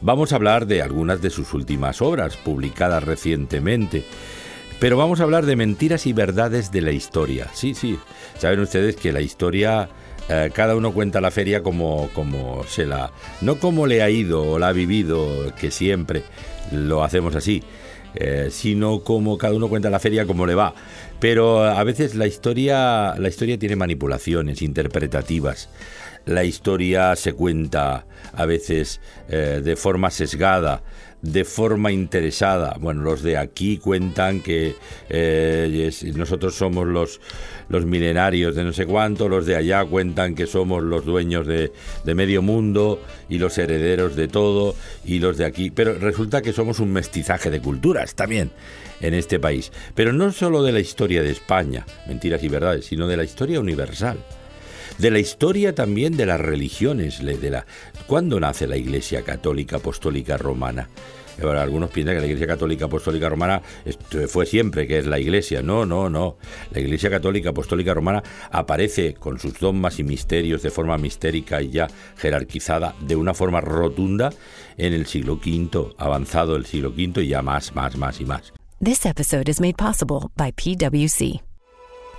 Vamos 0.00 0.32
a 0.32 0.36
hablar 0.36 0.66
de 0.66 0.80
algunas 0.80 1.20
de 1.20 1.30
sus 1.30 1.54
últimas 1.54 2.00
obras, 2.00 2.36
publicadas 2.36 3.02
recientemente. 3.02 4.04
Pero 4.78 4.96
vamos 4.96 5.18
a 5.18 5.24
hablar 5.24 5.44
de 5.44 5.56
mentiras 5.56 6.06
y 6.06 6.12
verdades 6.12 6.70
de 6.70 6.82
la 6.82 6.92
historia. 6.92 7.48
Sí, 7.52 7.74
sí. 7.74 7.98
Saben 8.38 8.60
ustedes 8.60 8.94
que 8.94 9.12
la 9.12 9.22
historia 9.22 9.88
eh, 10.28 10.52
cada 10.54 10.76
uno 10.76 10.92
cuenta 10.92 11.20
la 11.20 11.32
feria 11.32 11.64
como, 11.64 12.10
como 12.14 12.62
se 12.62 12.86
la... 12.86 13.10
No 13.40 13.56
como 13.58 13.88
le 13.88 14.02
ha 14.02 14.08
ido 14.08 14.52
o 14.52 14.58
la 14.60 14.68
ha 14.68 14.72
vivido, 14.72 15.52
que 15.60 15.72
siempre 15.72 16.22
lo 16.70 17.02
hacemos 17.02 17.34
así, 17.34 17.64
eh, 18.14 18.48
sino 18.50 19.00
como 19.00 19.38
cada 19.38 19.54
uno 19.54 19.68
cuenta 19.68 19.90
la 19.90 20.00
feria 20.00 20.26
como 20.26 20.46
le 20.46 20.54
va. 20.54 20.74
Pero 21.20 21.62
a 21.64 21.82
veces 21.84 22.14
la 22.14 22.26
historia, 22.26 23.14
la 23.16 23.28
historia 23.28 23.58
tiene 23.58 23.76
manipulaciones 23.76 24.62
interpretativas. 24.62 25.68
La 26.26 26.44
historia 26.44 27.16
se 27.16 27.32
cuenta 27.32 28.06
a 28.32 28.46
veces 28.46 29.00
eh, 29.28 29.60
de 29.64 29.76
forma 29.76 30.10
sesgada 30.10 30.82
de 31.22 31.44
forma 31.44 31.92
interesada. 31.92 32.76
Bueno, 32.80 33.02
los 33.02 33.22
de 33.22 33.36
aquí 33.36 33.78
cuentan 33.78 34.40
que 34.40 34.74
eh, 35.08 35.90
nosotros 36.14 36.54
somos 36.54 36.86
los, 36.86 37.20
los 37.68 37.84
milenarios 37.84 38.54
de 38.54 38.64
no 38.64 38.72
sé 38.72 38.86
cuánto, 38.86 39.28
los 39.28 39.46
de 39.46 39.56
allá 39.56 39.84
cuentan 39.84 40.34
que 40.34 40.46
somos 40.46 40.82
los 40.82 41.04
dueños 41.04 41.46
de, 41.46 41.72
de 42.04 42.14
medio 42.14 42.42
mundo 42.42 43.00
y 43.28 43.38
los 43.38 43.56
herederos 43.58 44.16
de 44.16 44.28
todo, 44.28 44.74
y 45.04 45.18
los 45.18 45.36
de 45.36 45.44
aquí. 45.44 45.70
Pero 45.70 45.94
resulta 45.94 46.42
que 46.42 46.52
somos 46.52 46.80
un 46.80 46.92
mestizaje 46.92 47.50
de 47.50 47.60
culturas 47.60 48.14
también 48.14 48.50
en 49.00 49.14
este 49.14 49.38
país. 49.38 49.72
Pero 49.94 50.12
no 50.12 50.32
solo 50.32 50.62
de 50.62 50.72
la 50.72 50.80
historia 50.80 51.22
de 51.22 51.30
España, 51.30 51.86
mentiras 52.06 52.42
y 52.42 52.48
verdades, 52.48 52.86
sino 52.86 53.06
de 53.06 53.16
la 53.16 53.24
historia 53.24 53.60
universal 53.60 54.18
de 55.00 55.10
la 55.10 55.18
historia 55.18 55.74
también 55.74 56.16
de 56.16 56.26
las 56.26 56.40
religiones, 56.40 57.24
de 57.24 57.50
la 57.50 57.64
¿cuándo 58.06 58.38
nace 58.38 58.66
la 58.66 58.76
Iglesia 58.76 59.22
Católica 59.22 59.76
Apostólica 59.76 60.36
Romana? 60.36 60.88
algunos 61.40 61.88
piensan 61.88 62.16
que 62.16 62.20
la 62.20 62.26
Iglesia 62.26 62.46
Católica 62.46 62.84
Apostólica 62.84 63.28
Romana 63.30 63.62
fue 64.28 64.44
siempre 64.44 64.86
que 64.86 64.98
es 64.98 65.06
la 65.06 65.18
Iglesia. 65.18 65.62
No, 65.62 65.86
no, 65.86 66.10
no. 66.10 66.36
La 66.70 66.80
Iglesia 66.80 67.08
Católica 67.08 67.48
Apostólica 67.48 67.94
Romana 67.94 68.22
aparece 68.50 69.14
con 69.14 69.38
sus 69.38 69.58
dogmas 69.58 69.98
y 69.98 70.04
misterios 70.04 70.62
de 70.62 70.70
forma 70.70 70.98
mistérica 70.98 71.62
y 71.62 71.70
ya 71.70 71.88
jerarquizada 72.18 72.94
de 73.00 73.16
una 73.16 73.32
forma 73.32 73.62
rotunda 73.62 74.30
en 74.76 74.92
el 74.92 75.06
siglo 75.06 75.40
V, 75.42 75.94
avanzado 75.96 76.56
el 76.56 76.66
siglo 76.66 76.90
V 76.90 77.22
y 77.22 77.28
ya 77.28 77.40
más, 77.40 77.74
más, 77.74 77.96
más 77.96 78.20
y 78.20 78.26
más. 78.26 78.52
This 78.82 79.06
episode 79.06 79.48
is 79.48 79.60
made 79.60 79.76
possible 79.78 80.28
PwC. 80.36 81.49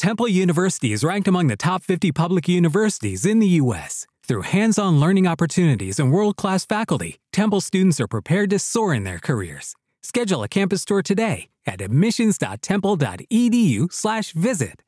Temple 0.00 0.28
University 0.28 0.92
is 0.94 1.04
ranked 1.04 1.28
among 1.28 1.48
the 1.48 1.58
top 1.58 1.82
50 1.82 2.10
public 2.10 2.48
universities 2.48 3.26
in 3.26 3.38
the 3.38 3.60
U.S. 3.60 4.06
Through 4.26 4.48
hands 4.48 4.78
on 4.78 4.98
learning 4.98 5.26
opportunities 5.26 5.98
and 5.98 6.10
world 6.10 6.36
class 6.36 6.64
faculty, 6.64 7.18
Temple 7.34 7.60
students 7.60 8.00
are 8.00 8.08
prepared 8.08 8.48
to 8.48 8.58
soar 8.58 8.94
in 8.94 9.04
their 9.04 9.18
careers. 9.18 9.74
Schedule 10.00 10.42
a 10.42 10.48
campus 10.48 10.86
tour 10.86 11.02
today 11.02 11.50
at 11.66 11.82
admissions.temple.edu/slash 11.82 14.32
visit. 14.32 14.82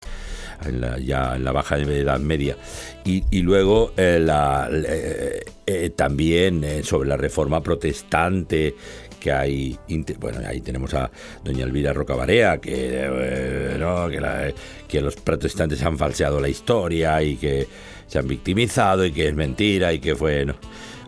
La, 0.65 0.97
ya 0.97 1.35
en 1.35 1.45
la 1.45 1.53
baja 1.53 1.77
edad 1.77 2.21
media. 2.21 2.57
Y, 3.05 3.23
y 3.31 3.43
luego 3.43 3.93
eh, 3.99 4.19
la, 4.19 4.67
eh, 4.71 5.45
eh, 5.67 5.91
también 5.91 6.65
eh, 6.65 6.83
sobre 6.83 7.11
la 7.11 7.19
reforma 7.19 7.63
protestante 7.63 8.75
que 9.23 9.31
hay, 9.31 9.79
bueno, 10.19 10.41
ahí 10.45 10.61
tenemos 10.61 10.93
a 10.95 11.09
doña 11.45 11.65
Elvira 11.65 11.93
Rocabarea, 11.93 12.59
que, 12.59 12.73
eh, 12.75 13.77
no, 13.79 14.09
que, 14.89 15.01
los 15.01 15.15
protestantes 15.15 15.81
han 15.85 15.97
falseado 15.97 16.41
la 16.41 16.49
historia 16.49 17.23
y 17.23 17.37
que 17.37 17.69
se 18.09 18.19
han 18.19 18.27
victimizado 18.27 19.05
y 19.05 19.13
que 19.13 19.29
es 19.29 19.35
mentira 19.35 19.93
y 19.93 20.01
que 20.01 20.17
fue... 20.17 20.45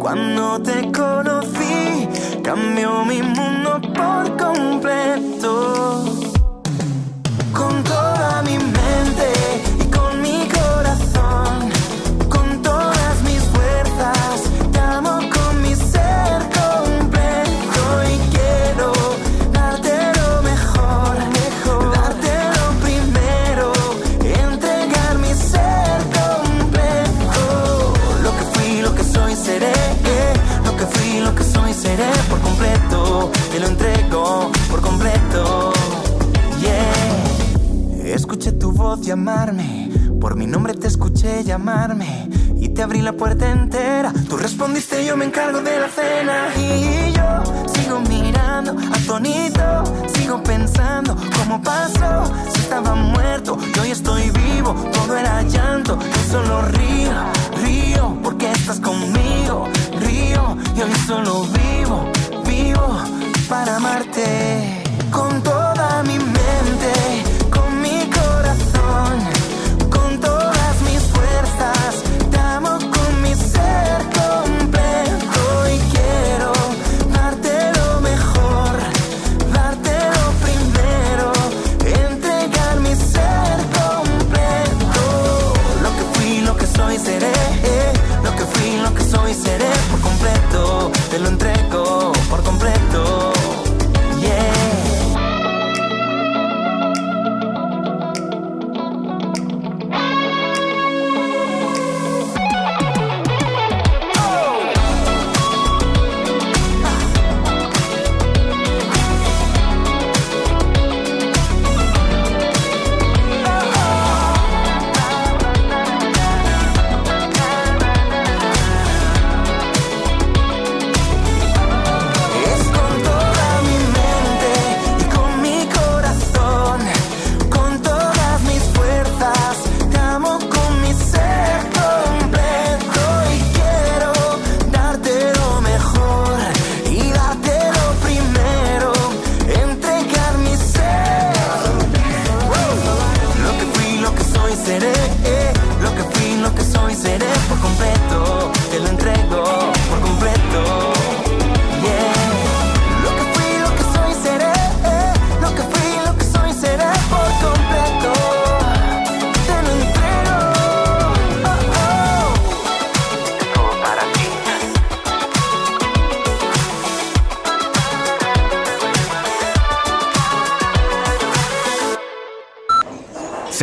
cuando 0.00 0.62
te 0.62 0.90
conocí, 0.90 2.08
cambió 2.42 3.04
mi 3.04 3.20
mundo 3.20 3.78
por 3.94 4.36
completo. 4.38 6.04
Con 7.52 7.84
toda 7.84 8.42
mi 8.42 8.56
mente 8.56 8.83
llamarme 39.00 39.90
Por 40.20 40.36
mi 40.36 40.46
nombre 40.46 40.74
te 40.74 40.86
escuché 40.86 41.44
llamarme 41.44 42.28
y 42.64 42.68
te 42.70 42.82
abrí 42.82 43.02
la 43.02 43.12
puerta 43.12 43.50
entera. 43.50 44.10
Tú 44.26 44.38
respondiste, 44.38 45.04
yo 45.04 45.18
me 45.18 45.26
encargo 45.26 45.60
de 45.60 45.80
la 45.80 45.88
cena. 45.88 46.48
Y 46.56 47.12
yo 47.12 47.72
sigo 47.74 48.00
mirando, 48.00 48.74
atonito, 48.90 49.84
sigo 50.14 50.42
pensando 50.42 51.14
cómo 51.38 51.62
pasó. 51.62 52.32
Si 52.54 52.60
estaba 52.60 52.94
muerto 52.94 53.58
y 53.76 53.78
hoy 53.80 53.90
estoy 53.90 54.30
vivo, 54.30 54.74
todo 54.92 55.14
era 55.16 55.42
llanto. 55.42 55.98
Yo 55.98 56.32
solo 56.32 56.62
río, 56.62 57.12
río, 57.62 58.16
porque 58.22 58.50
estás 58.50 58.80
conmigo. 58.80 59.68
Río 60.00 60.56
y 60.74 60.80
hoy 60.80 60.94
solo 61.06 61.44
vivo, 61.44 62.10
vivo 62.46 62.98
para 63.46 63.76
amarte 63.76 64.83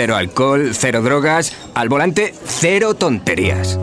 Cero 0.02 0.16
alcohol, 0.16 0.72
cero 0.74 1.04
drogas, 1.04 1.56
al 1.76 1.88
volante, 1.88 2.34
cero 2.44 2.96
tonterías. 2.96 3.80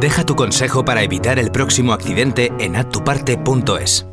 Deja 0.00 0.24
tu 0.24 0.34
consejo 0.34 0.82
para 0.86 1.02
evitar 1.02 1.38
el 1.38 1.50
próximo 1.50 1.92
accidente 1.92 2.50
en 2.58 2.74
atuparte.es. 2.74 4.06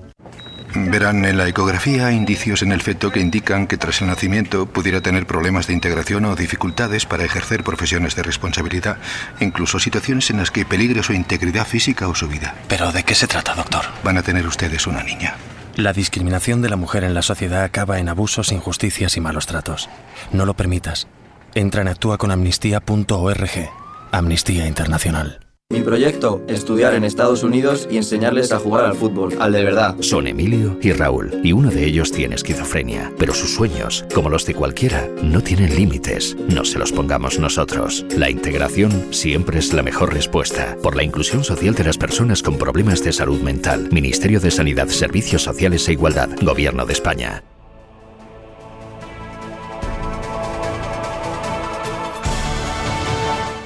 Verán 0.75 1.23
en 1.23 1.37
la 1.37 1.47
ecografía 1.47 2.11
indicios 2.11 2.61
en 2.61 2.73
el 2.73 2.81
feto 2.81 3.09
que 3.09 3.21
indican 3.21 3.67
que 3.67 3.77
tras 3.77 4.01
el 4.01 4.07
nacimiento 4.07 4.65
pudiera 4.65 4.99
tener 4.99 5.25
problemas 5.25 5.67
de 5.67 5.75
integración 5.75 6.25
o 6.25 6.35
dificultades 6.35 7.05
para 7.05 7.23
ejercer 7.23 7.63
profesiones 7.63 8.17
de 8.17 8.23
responsabilidad, 8.23 8.97
incluso 9.39 9.79
situaciones 9.79 10.29
en 10.29 10.39
las 10.39 10.51
que 10.51 10.65
peligre 10.65 11.03
su 11.03 11.13
integridad 11.13 11.65
física 11.65 12.09
o 12.09 12.15
su 12.15 12.27
vida. 12.27 12.53
¿Pero 12.67 12.91
de 12.91 13.03
qué 13.03 13.15
se 13.15 13.27
trata, 13.27 13.55
doctor? 13.55 13.85
Van 14.03 14.17
a 14.17 14.23
tener 14.23 14.45
ustedes 14.45 14.85
una 14.87 15.03
niña. 15.03 15.37
La 15.77 15.93
discriminación 15.93 16.63
de 16.63 16.69
la 16.69 16.75
mujer 16.75 17.03
en 17.03 17.13
la 17.13 17.21
sociedad 17.21 17.61
acaba 17.61 17.99
en 17.99 18.09
abusos, 18.09 18.51
injusticias 18.51 19.15
y 19.15 19.21
malos 19.21 19.45
tratos. 19.45 19.89
No 20.31 20.47
lo 20.47 20.55
permitas. 20.55 21.07
Entra 21.53 21.83
en 21.83 21.87
actúaconamnistía.org. 21.87 23.69
Amnistía 24.11 24.65
Internacional. 24.65 25.46
Mi 25.77 25.83
proyecto, 25.83 26.41
estudiar 26.47 26.95
en 26.95 27.03
Estados 27.03 27.43
Unidos 27.43 27.87
y 27.91 27.97
enseñarles 27.97 28.51
a 28.51 28.57
jugar 28.57 28.83
al 28.83 28.95
fútbol, 28.95 29.35
al 29.39 29.51
de 29.51 29.63
verdad. 29.63 29.95
Son 29.99 30.25
Emilio 30.25 30.75
y 30.81 30.91
Raúl, 30.91 31.39
y 31.43 31.51
uno 31.51 31.69
de 31.69 31.85
ellos 31.85 32.11
tiene 32.11 32.33
esquizofrenia, 32.33 33.13
pero 33.19 33.31
sus 33.31 33.53
sueños, 33.53 34.03
como 34.11 34.31
los 34.31 34.43
de 34.47 34.55
cualquiera, 34.55 35.07
no 35.21 35.39
tienen 35.39 35.75
límites. 35.75 36.35
No 36.49 36.65
se 36.65 36.79
los 36.79 36.91
pongamos 36.91 37.37
nosotros. 37.37 38.07
La 38.17 38.31
integración 38.31 39.13
siempre 39.13 39.59
es 39.59 39.71
la 39.71 39.83
mejor 39.83 40.15
respuesta. 40.15 40.75
Por 40.81 40.95
la 40.95 41.03
inclusión 41.03 41.43
social 41.43 41.75
de 41.75 41.83
las 41.83 41.99
personas 41.99 42.41
con 42.41 42.57
problemas 42.57 43.03
de 43.03 43.13
salud 43.13 43.41
mental. 43.41 43.87
Ministerio 43.91 44.39
de 44.39 44.49
Sanidad, 44.49 44.87
Servicios 44.87 45.43
Sociales 45.43 45.87
e 45.87 45.91
Igualdad. 45.91 46.29
Gobierno 46.41 46.87
de 46.87 46.93
España. 46.93 47.43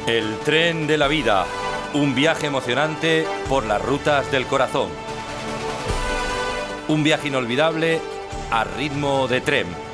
El 0.08 0.26
tren 0.44 0.88
de 0.88 0.98
la 0.98 1.08
vida 1.08 1.46
un 1.94 2.16
viaje 2.16 2.48
emocionante 2.48 3.26
por 3.50 3.66
las 3.66 3.82
rutas 3.82 4.32
del 4.32 4.46
corazón. 4.46 4.90
Un 6.88 7.04
viaje 7.04 7.28
inolvidable 7.28 8.00
a 8.50 8.64
ritmo 8.64 9.28
de 9.28 9.42
tren. 9.42 9.91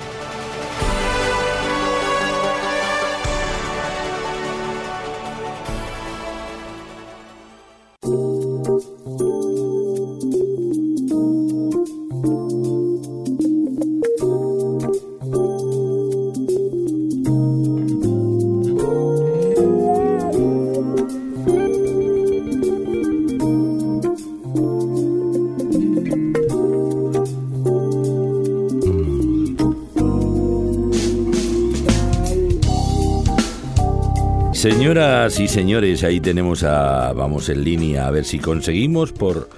Señoras 35.30 35.52
señores, 35.52 36.04
ahí 36.06 36.22
tenemos 36.22 36.64
a, 36.64 37.12
vamos 37.12 37.50
en 37.50 37.62
línea, 37.62 38.08
a 38.08 38.12
ver 38.12 38.24
si 38.24 38.40
conseguimos 38.40 39.12
por, 39.12 39.50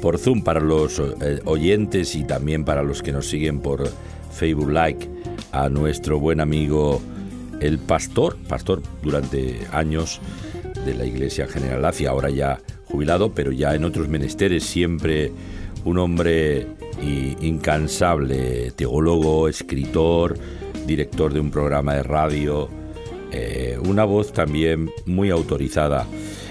por 0.00 0.16
Zoom 0.18 0.42
para 0.42 0.60
los 0.60 0.98
eh, 0.98 1.40
oyentes 1.44 2.14
y 2.14 2.24
también 2.24 2.64
para 2.64 2.82
los 2.82 3.02
que 3.02 3.12
nos 3.12 3.28
siguen 3.28 3.60
por 3.60 3.86
Facebook 4.32 4.70
Like 4.70 5.06
a 5.52 5.68
nuestro 5.68 6.18
buen 6.18 6.40
amigo 6.40 7.02
el 7.60 7.78
pastor, 7.78 8.38
pastor 8.48 8.82
durante 9.02 9.60
años 9.72 10.22
de 10.86 10.94
la 10.94 11.04
Iglesia 11.04 11.46
General 11.46 11.84
Hacia, 11.84 12.10
ahora 12.10 12.30
ya 12.30 12.58
jubilado, 12.86 13.34
pero 13.34 13.52
ya 13.52 13.74
en 13.74 13.84
otros 13.84 14.08
menesteres, 14.08 14.64
siempre 14.64 15.32
un 15.84 15.98
hombre 15.98 16.66
incansable, 17.42 18.70
teólogo, 18.70 19.48
escritor, 19.48 20.38
director 20.86 21.30
de 21.34 21.40
un 21.40 21.50
programa 21.50 21.94
de 21.94 22.04
radio, 22.04 22.79
eh, 23.32 23.78
una 23.84 24.04
voz 24.04 24.32
también 24.32 24.90
muy 25.06 25.30
autorizada. 25.30 26.06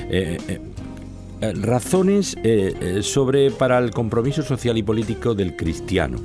Eh, 0.10 0.38
eh, 0.48 1.54
razones 1.62 2.36
sobre 3.02 3.50
para 3.52 3.78
el 3.78 3.92
compromiso 3.92 4.44
social 4.44 4.78
y 4.78 4.84
político 4.84 5.36
del 5.36 5.56
cristiano. 5.56 6.20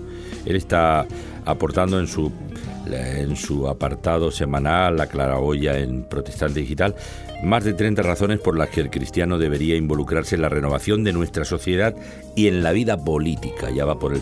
Él 0.45 0.57
está 0.57 1.07
aportando 1.45 2.01
en 2.01 2.09
su 2.09 2.33
en 2.87 3.35
su 3.37 3.67
apartado 3.67 4.31
semanal, 4.31 4.99
la 4.99 5.07
claraboya 5.07 5.79
en 5.79 6.05
Protestante 6.05 6.61
Digital, 6.61 6.95
más 7.43 7.64
de 7.64 7.73
30 7.73 8.03
razones 8.03 8.40
por 8.40 8.59
las 8.59 8.69
que 8.69 8.83
el 8.83 8.90
cristiano 8.90 9.38
debería 9.38 9.77
involucrarse 9.77 10.35
en 10.35 10.43
la 10.43 10.51
renovación 10.51 11.03
de 11.03 11.14
nuestra 11.14 11.47
sociedad 11.47 11.95
y 12.37 12.49
en 12.49 12.62
la 12.62 12.73
vida 12.73 13.03
política. 13.03 13.71
Ya 13.71 13.87
va 13.87 13.99
por 13.99 14.12
el, 14.12 14.21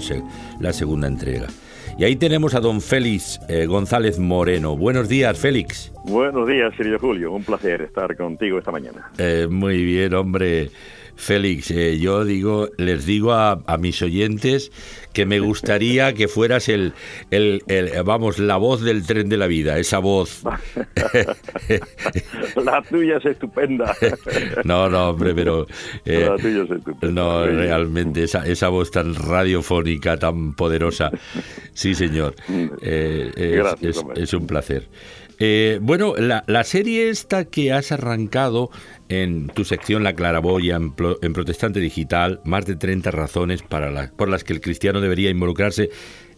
la 0.61 0.73
segunda 0.73 1.09
entrega. 1.09 1.49
Y 1.98 2.05
ahí 2.05 2.16
tenemos 2.16 2.55
a 2.55 2.61
don 2.61 2.81
Félix 2.81 3.38
eh, 3.48 3.66
González 3.66 4.18
Moreno. 4.18 4.76
Buenos 4.76 5.09
días, 5.09 5.38
Félix. 5.38 5.92
Buenos 6.05 6.48
días, 6.48 6.72
Sergio 6.76 6.98
Julio. 6.98 7.33
Un 7.33 7.44
placer 7.44 7.83
estar 7.83 8.16
contigo 8.16 8.59
esta 8.59 8.72
mañana. 8.72 9.11
Eh, 9.18 9.46
muy 9.50 9.85
bien, 9.85 10.14
hombre. 10.14 10.70
Félix, 11.16 11.70
eh, 11.70 11.98
yo 11.98 12.24
digo, 12.24 12.68
les 12.78 13.05
digo 13.07 13.33
a, 13.33 13.62
mis 13.78 14.00
oyentes 14.02 14.72
que 15.12 15.27
me 15.27 15.40
gustaría 15.40 16.14
que 16.14 16.29
fueras 16.29 16.68
el, 16.68 16.94
el, 17.31 17.62
vamos, 18.05 18.38
la 18.38 18.57
voz 18.57 18.83
del 18.83 19.07
tren 19.07 19.29
de 19.29 19.37
la 19.37 19.46
vida, 19.46 19.79
esa 19.79 19.98
voz. 19.98 20.42
la 22.64 22.83
tuya 22.83 23.18
es 23.18 23.27
estupenda. 23.27 23.94
no, 24.64 24.88
no, 24.88 25.11
hombre, 25.11 25.35
pero 25.35 25.66
la 26.05 26.37
tuya 26.37 26.62
es 26.62 26.70
estupenda. 26.70 27.22
No, 27.22 27.46
realmente 27.46 28.25
esa, 28.25 28.46
esa 28.46 28.68
voz 28.68 28.90
tan 28.90 29.14
radiofónica, 29.14 30.16
tan 30.16 30.55
poderosa. 30.55 31.11
Sí, 31.75 31.94
señor. 31.94 32.35
Mm. 32.48 32.68
es, 32.83 34.05
es, 34.16 34.35
un 34.35 34.46
placer. 34.46 34.88
Eh, 35.44 35.81
bueno, 35.83 36.14
la, 36.16 36.62
serie 36.62 37.11
esta 37.11 37.46
que 37.46 37.72
has 37.72 37.90
arrancado 37.90 38.70
en 39.09 39.48
tu 39.48 39.64
sección 39.64 40.05
La 40.05 40.12
Claraboya 40.12 40.76
en, 40.76 40.94
en 41.20 41.33
Protestante 41.33 41.81
Digital, 41.81 42.40
más 42.44 42.64
de 42.64 42.76
30 42.76 43.11
razones 43.11 43.61
para 43.61 44.12
por 44.12 44.28
las 44.28 44.44
que 44.44 44.52
el 44.52 44.61
cristiano 44.61 45.00
debería 45.00 45.31
involucrarse 45.31 45.90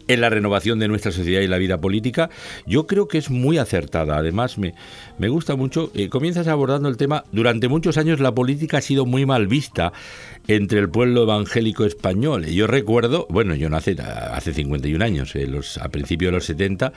en 0.07 0.21
la 0.21 0.29
renovación 0.29 0.79
de 0.79 0.87
nuestra 0.87 1.11
sociedad 1.11 1.41
y 1.41 1.47
la 1.47 1.57
vida 1.57 1.79
política, 1.79 2.29
yo 2.65 2.87
creo 2.87 3.07
que 3.07 3.17
es 3.17 3.29
muy 3.29 3.57
acertada. 3.57 4.17
Además, 4.17 4.57
me, 4.57 4.73
me 5.17 5.29
gusta 5.29 5.55
mucho. 5.55 5.91
Eh, 5.93 6.09
comienzas 6.09 6.47
abordando 6.47 6.89
el 6.89 6.97
tema. 6.97 7.23
Durante 7.31 7.67
muchos 7.67 7.97
años 7.97 8.19
la 8.19 8.33
política 8.33 8.77
ha 8.77 8.81
sido 8.81 9.05
muy 9.05 9.25
mal 9.25 9.47
vista 9.47 9.93
entre 10.47 10.79
el 10.79 10.89
pueblo 10.89 11.23
evangélico 11.23 11.85
español. 11.85 12.45
Yo 12.45 12.67
recuerdo, 12.67 13.27
bueno, 13.29 13.55
yo 13.55 13.69
nací 13.69 13.95
hace 13.99 14.53
51 14.53 15.03
años, 15.03 15.35
eh, 15.35 15.47
los, 15.47 15.77
a 15.77 15.89
principios 15.89 16.31
de 16.31 16.37
los 16.37 16.45
70, 16.45 16.93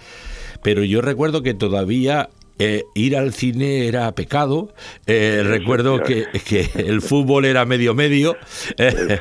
pero 0.62 0.84
yo 0.84 1.00
recuerdo 1.00 1.42
que 1.42 1.54
todavía 1.54 2.28
eh, 2.58 2.84
ir 2.94 3.16
al 3.16 3.32
cine 3.32 3.86
era 3.86 4.10
pecado. 4.12 4.72
Eh, 5.06 5.42
recuerdo 5.46 6.00
que, 6.02 6.26
que, 6.48 6.68
el 6.74 7.02
fútbol 7.02 7.44
era 7.44 7.64
medio 7.64 7.94
medio 7.94 8.36
eh, 8.76 9.20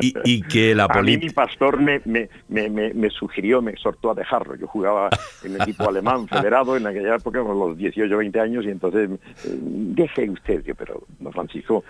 y, 0.00 0.42
que 0.42 0.74
la 0.74 0.88
política... 0.88 1.16
A 1.16 1.20
mí 1.20 1.26
mi 1.26 1.30
pastor 1.30 1.80
me, 1.80 2.00
me, 2.04 2.28
me, 2.48 2.92
me, 2.92 3.10
sugirió, 3.10 3.62
me 3.62 3.72
exhortó 3.72 4.10
a 4.10 4.14
dejarlo. 4.14 4.56
Yo 4.56 4.66
jugaba 4.66 5.08
en 5.44 5.54
el 5.54 5.62
equipo 5.62 5.88
alemán 5.88 6.26
federado 6.28 6.76
en 6.76 6.86
aquella 6.86 7.16
época, 7.16 7.42
con 7.42 7.58
los 7.58 7.76
18 7.76 8.16
20 8.16 8.40
años, 8.40 8.64
y 8.64 8.70
entonces 8.70 9.08
deje 9.44 10.30
usted, 10.30 10.64
pero 10.76 11.04
don 11.20 11.32
Francisco, 11.32 11.84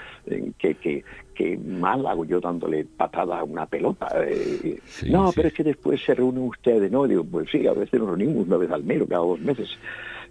que, 0.59 0.75
que, 0.75 1.05
que 1.35 1.57
mal 1.57 2.07
hago 2.07 2.25
yo 2.25 2.41
dándole 2.41 2.85
patada 2.85 3.41
a 3.41 3.45
una 3.45 3.67
pelota. 3.67 4.09
no, 5.07 5.33
pero 5.35 5.49
es 5.49 5.55
que 5.55 5.65
después 5.65 6.03
se 6.05 6.15
reúnen 6.15 6.43
ustedes, 6.43 6.91
¿no? 6.91 7.07
Digo, 7.07 7.25
pues 7.25 7.49
sí, 7.51 7.67
a 7.67 7.73
veces 7.73 8.01
nos 8.01 8.09
reunimos 8.09 8.47
una 8.47 8.57
vez 8.59 8.71
al 8.71 8.85
mes 8.85 9.03
cada 9.09 9.23
dos 9.23 9.41
meses. 9.41 9.79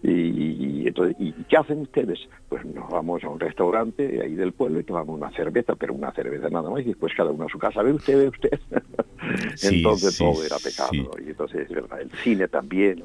Y, 0.04 0.86
entonces, 0.86 1.16
¿y 1.18 1.32
qué 1.32 1.56
hacen 1.56 1.80
ustedes? 1.80 2.20
Pues 2.50 2.66
nos 2.66 2.90
vamos 2.90 3.24
a 3.24 3.30
un 3.30 3.40
restaurante 3.40 4.22
ahí 4.22 4.36
del 4.36 4.52
pueblo 4.52 4.82
y 4.82 4.84
tomamos 4.84 5.18
una 5.18 5.32
cerveza, 5.32 5.76
pero 5.76 5.94
una 5.94 6.12
cerveza 6.12 6.50
nada 6.50 6.70
más, 6.70 6.82
y 6.82 6.86
después 6.90 7.14
cada 7.16 7.32
uno 7.32 7.46
a 7.46 7.50
su 7.50 7.58
casa, 7.58 7.82
ve 7.82 7.94
usted, 7.94 8.18
ve 8.18 8.28
usted. 8.28 8.60
entonces 9.64 10.18
todo 10.18 10.44
era 10.44 10.58
pecado. 10.58 10.92
Y 11.26 11.30
entonces, 11.30 11.70
verdad, 11.70 12.02
el 12.02 12.12
cine 12.22 12.50
también, 12.50 13.02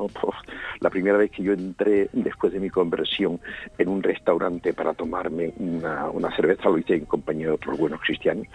la 0.80 0.90
primera 0.90 1.16
vez 1.16 1.30
que 1.30 1.44
yo 1.44 1.52
entré 1.52 2.08
después 2.12 2.52
de 2.52 2.58
mi 2.58 2.68
conversión 2.68 3.38
en 3.78 3.88
un 3.88 4.02
restaurante 4.02 4.72
para 4.72 4.92
tomarme 4.92 5.52
una, 5.58 6.11
una 6.11 6.34
cerveza, 6.34 6.68
lo 6.68 6.78
hice 6.78 6.96
en 6.96 7.04
compañía 7.04 7.46
de 7.46 7.52
otros 7.52 7.78
buenos 7.78 8.00
cristianos, 8.00 8.48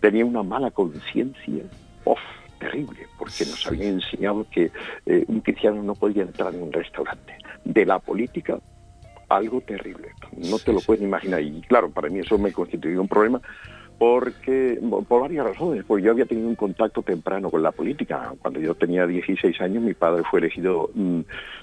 tenía 0.00 0.24
una 0.24 0.42
mala 0.42 0.72
conciencia. 0.72 1.62
terrible, 2.58 3.06
porque 3.18 3.44
nos 3.44 3.66
habían 3.66 3.94
enseñado 4.00 4.46
que 4.50 4.72
eh, 5.04 5.24
un 5.28 5.40
cristiano 5.40 5.82
no 5.82 5.94
podía 5.94 6.22
entrar 6.22 6.54
en 6.54 6.62
un 6.62 6.72
restaurante 6.72 7.36
de 7.66 7.84
la 7.84 7.98
política 7.98 8.58
algo 9.28 9.60
terrible. 9.60 10.10
No 10.36 10.58
te 10.58 10.72
lo 10.72 10.80
puedes 10.80 11.02
imaginar. 11.02 11.42
Y 11.42 11.60
claro, 11.62 11.90
para 11.90 12.08
mí 12.08 12.20
eso 12.20 12.38
me 12.38 12.52
constituyó 12.52 13.00
un 13.00 13.08
problema 13.08 13.40
porque 13.98 14.78
por 15.08 15.22
varias 15.22 15.46
razones, 15.46 15.84
porque 15.86 16.04
yo 16.04 16.10
había 16.10 16.26
tenido 16.26 16.48
un 16.48 16.54
contacto 16.54 17.02
temprano 17.02 17.50
con 17.50 17.62
la 17.62 17.72
política. 17.72 18.34
Cuando 18.40 18.60
yo 18.60 18.74
tenía 18.74 19.06
16 19.06 19.58
años, 19.60 19.82
mi 19.82 19.94
padre 19.94 20.22
fue 20.30 20.40
elegido 20.40 20.90
mm, 20.94 21.20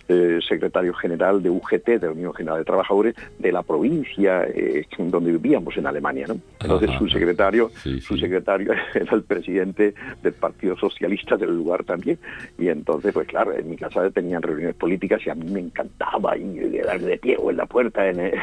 eh, 0.08 0.40
secretario 0.48 0.94
general 0.96 1.44
de 1.44 1.50
UGT, 1.50 1.86
de 1.86 2.08
la 2.08 2.12
Unión 2.12 2.34
General 2.34 2.60
de 2.60 2.66
Trabajadores, 2.66 3.16
de 3.38 3.52
la 3.52 3.62
provincia 3.62 4.44
eh, 4.46 4.86
donde 4.98 5.32
vivíamos 5.32 5.78
en 5.78 5.86
Alemania. 5.86 6.26
¿no? 6.28 6.38
Entonces 6.60 6.90
su 6.98 7.08
secretario, 7.08 7.70
su 8.02 8.18
secretario 8.18 8.74
era 8.94 9.14
el 9.14 9.24
presidente 9.24 9.94
del 10.22 10.34
Partido 10.34 10.76
Socialista 10.76 11.38
del 11.38 11.56
lugar 11.56 11.84
también. 11.84 12.18
Y 12.58 12.68
entonces, 12.70 13.14
pues 13.14 13.28
claro, 13.28 13.54
en 13.54 13.70
mi 13.70 13.78
casa 13.78 14.10
tenían 14.10 14.42
reuniones 14.42 14.76
políticas 14.76 15.22
y 15.26 15.30
a 15.30 15.36
mí 15.36 15.50
me 15.52 15.60
encantaba 15.60 16.36
ir 16.36 16.84
darle 16.84 17.08
de 17.08 17.18
pie 17.18 17.38
o 17.40 17.52
en 17.52 17.58
la 17.58 17.66
puerta, 17.66 18.08
en, 18.08 18.20
eh, 18.20 18.34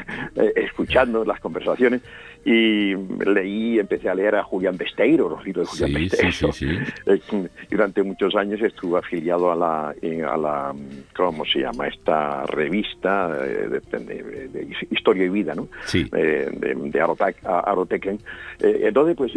escuchando 0.57 1.24
las 1.24 1.40
conversaciones 1.40 2.03
y 2.44 2.94
leí, 3.24 3.79
empecé 3.79 4.09
a 4.09 4.14
leer 4.14 4.37
a 4.37 4.42
Julián 4.42 4.76
Besteiro, 4.76 5.29
los 5.29 5.44
libros 5.44 5.79
de 5.79 5.87
Julián 5.87 6.09
Besteiro. 6.09 7.48
y 7.70 7.74
durante 7.74 8.03
muchos 8.03 8.35
años 8.35 8.61
estuve 8.62 8.98
afiliado 8.98 9.53
a 9.53 9.57
la, 9.57 9.88
a 9.90 10.37
la 10.37 10.74
¿cómo 11.14 11.44
se 11.44 11.61
llama? 11.61 11.88
Esta 11.88 12.46
revista 12.46 13.37
eh, 13.44 13.68
de, 13.68 14.76
Historia 14.90 15.24
y 15.24 15.29
Vida, 15.29 15.55
¿no? 15.55 15.68
Eh, 15.92 16.48
de, 16.53 16.74
de 16.74 17.00
Aroteken. 17.00 18.18
Eh, 18.61 18.81
entonces, 18.85 19.16
pues 19.16 19.33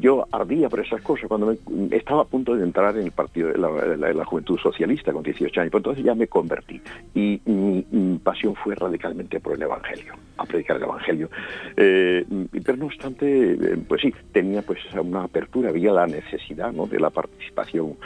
yo 0.00 0.26
ardía 0.30 0.68
por 0.68 0.80
esas 0.80 1.00
cosas 1.02 1.28
cuando 1.28 1.56
estaba 1.90 2.22
a 2.22 2.24
punto 2.24 2.54
de 2.54 2.64
entrar 2.64 2.96
en 2.96 3.04
el 3.04 3.12
partido 3.12 3.48
de 3.48 4.14
la, 4.14 4.24
Juventud 4.24 4.58
Socialista 4.58 5.12
con 5.12 5.22
18 5.22 5.60
años, 5.60 5.70
pues 5.70 5.80
entonces 5.80 6.04
ya 6.04 6.14
me 6.14 6.26
convertí 6.26 6.80
y 7.14 7.40
mi, 7.44 8.18
pasión 8.22 8.54
fue 8.54 8.74
radicalmente 8.74 9.40
por 9.40 9.54
el 9.54 9.62
Evangelio, 9.62 10.14
a 10.36 10.44
predicar 10.44 10.76
el 10.76 10.84
Evangelio. 10.84 11.30
Eh, 11.76 12.24
pero 12.64 12.78
no 12.78 12.86
obstante, 12.86 13.52
eh, 13.52 13.76
pues 13.86 14.02
sí, 14.02 14.14
tenía 14.32 14.62
pues 14.62 14.78
una 14.94 15.24
apertura, 15.24 15.70
había 15.70 15.92
la 15.92 16.06
necesidad 16.06 16.72
¿no? 16.72 16.86
de 16.86 17.00
la 17.00 17.10
participación 17.10 17.96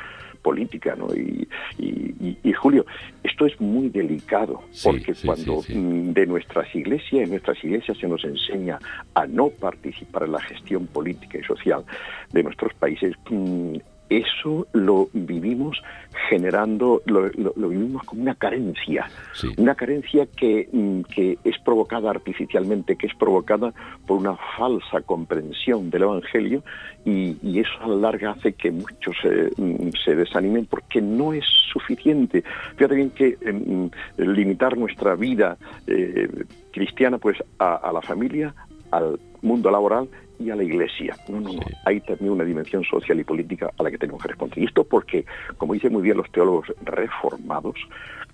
política, 0.49 0.97
¿no? 0.97 1.09
Y, 1.15 2.53
Julio, 2.55 2.87
esto 3.23 3.45
es 3.45 3.61
muy 3.61 3.91
delicado, 3.91 4.63
porque 4.83 5.13
cuando 5.25 5.61
mm, 5.69 6.13
de 6.13 6.27
nuestras 6.27 6.75
iglesias, 6.75 7.25
en 7.25 7.31
nuestras 7.31 7.63
iglesias 7.63 7.99
se 7.99 8.09
nos 8.09 8.25
enseña 8.25 8.79
a 9.15 9.27
no 9.27 9.51
participar 9.51 10.23
en 10.23 10.33
la 10.33 10.41
gestión 10.41 10.87
política 10.87 11.37
y 11.39 11.45
social 11.45 11.85
de 12.33 12.43
nuestros 12.43 12.73
países, 12.75 13.13
mm, 13.29 13.77
eso 14.09 14.67
lo 14.73 15.09
vivimos 15.13 15.83
generando, 16.29 17.03
lo, 17.07 17.29
vivimos 17.69 18.05
como 18.05 18.23
una 18.23 18.35
carencia, 18.35 19.09
una 19.57 19.75
carencia 19.75 20.27
que, 20.27 20.69
mm, 20.73 21.01
que, 21.03 21.39
es 21.45 21.59
provocada 21.59 22.11
artificialmente, 22.11 22.97
que 22.97 23.07
es 23.07 23.15
provocada 23.15 23.73
por 24.07 24.19
una 24.19 24.37
falsa 24.57 25.03
comprensión 25.03 25.91
del 25.91 26.03
Evangelio 26.03 26.63
y, 27.05 27.37
eso 27.59 27.73
a 27.81 27.89
la 27.89 27.97
larga 27.97 28.31
hace 28.31 28.53
que 28.53 28.71
muchos 28.71 29.17
mm, 29.57 29.91
se 30.05 30.15
desanimen 30.15 30.67
porque 30.67 31.01
no 31.01 31.33
es 31.33 31.45
suficiente. 31.73 32.45
Fíjate 32.77 32.95
bien 32.95 33.11
que 33.11 33.37
mm, 33.37 34.23
limitar 34.23 34.77
nuestra 34.77 35.15
vida 35.17 35.57
eh, 35.87 36.29
cristiana 36.73 37.19
pues 37.19 37.39
a 37.59 37.91
la 37.93 38.01
familia, 38.01 38.55
al 38.91 39.19
mundo 39.43 39.71
laboral 39.71 40.09
y 40.39 40.51
a 40.51 40.57
la 40.57 40.63
Iglesia. 40.63 41.17
No, 41.29 41.41
no, 41.41 41.53
no. 41.53 41.61
Hay 41.85 42.01
también 42.01 42.33
una 42.33 42.45
dimensión 42.45 42.85
social 42.85 43.19
y 43.19 43.25
política 43.25 43.71
a 43.79 43.83
la 43.83 43.91
que 43.91 43.99
tenemos 43.99 44.23
que 44.23 44.29
responder. 44.29 44.59
Y 44.59 44.65
esto 44.65 44.85
porque, 44.85 45.25
como 45.57 45.75
dicen 45.75 45.93
muy 45.93 46.03
bien 46.03 46.17
los 46.17 46.31
teólogos 46.31 46.73
reformados, 46.83 47.77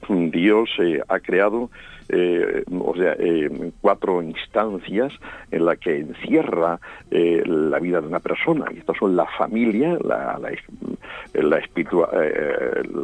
Dios 0.09 0.71
eh, 0.81 1.01
ha 1.09 1.19
creado 1.21 1.71
eh, 2.09 2.65
o 2.71 2.95
sea, 2.97 3.15
eh, 3.19 3.73
cuatro 3.81 4.23
instancias 4.23 5.13
en 5.51 5.65
las 5.65 5.79
que 5.79 5.99
encierra 5.99 6.79
la 7.11 7.79
vida 7.79 8.01
de 8.01 8.09
una 8.09 8.21
persona. 8.21 8.67
Y 8.75 8.79
estas 8.79 8.97
son 8.99 9.17
la 9.17 9.27
familia, 9.39 9.97
la, 10.03 10.39
la, 10.39 10.51
la, 11.43 11.61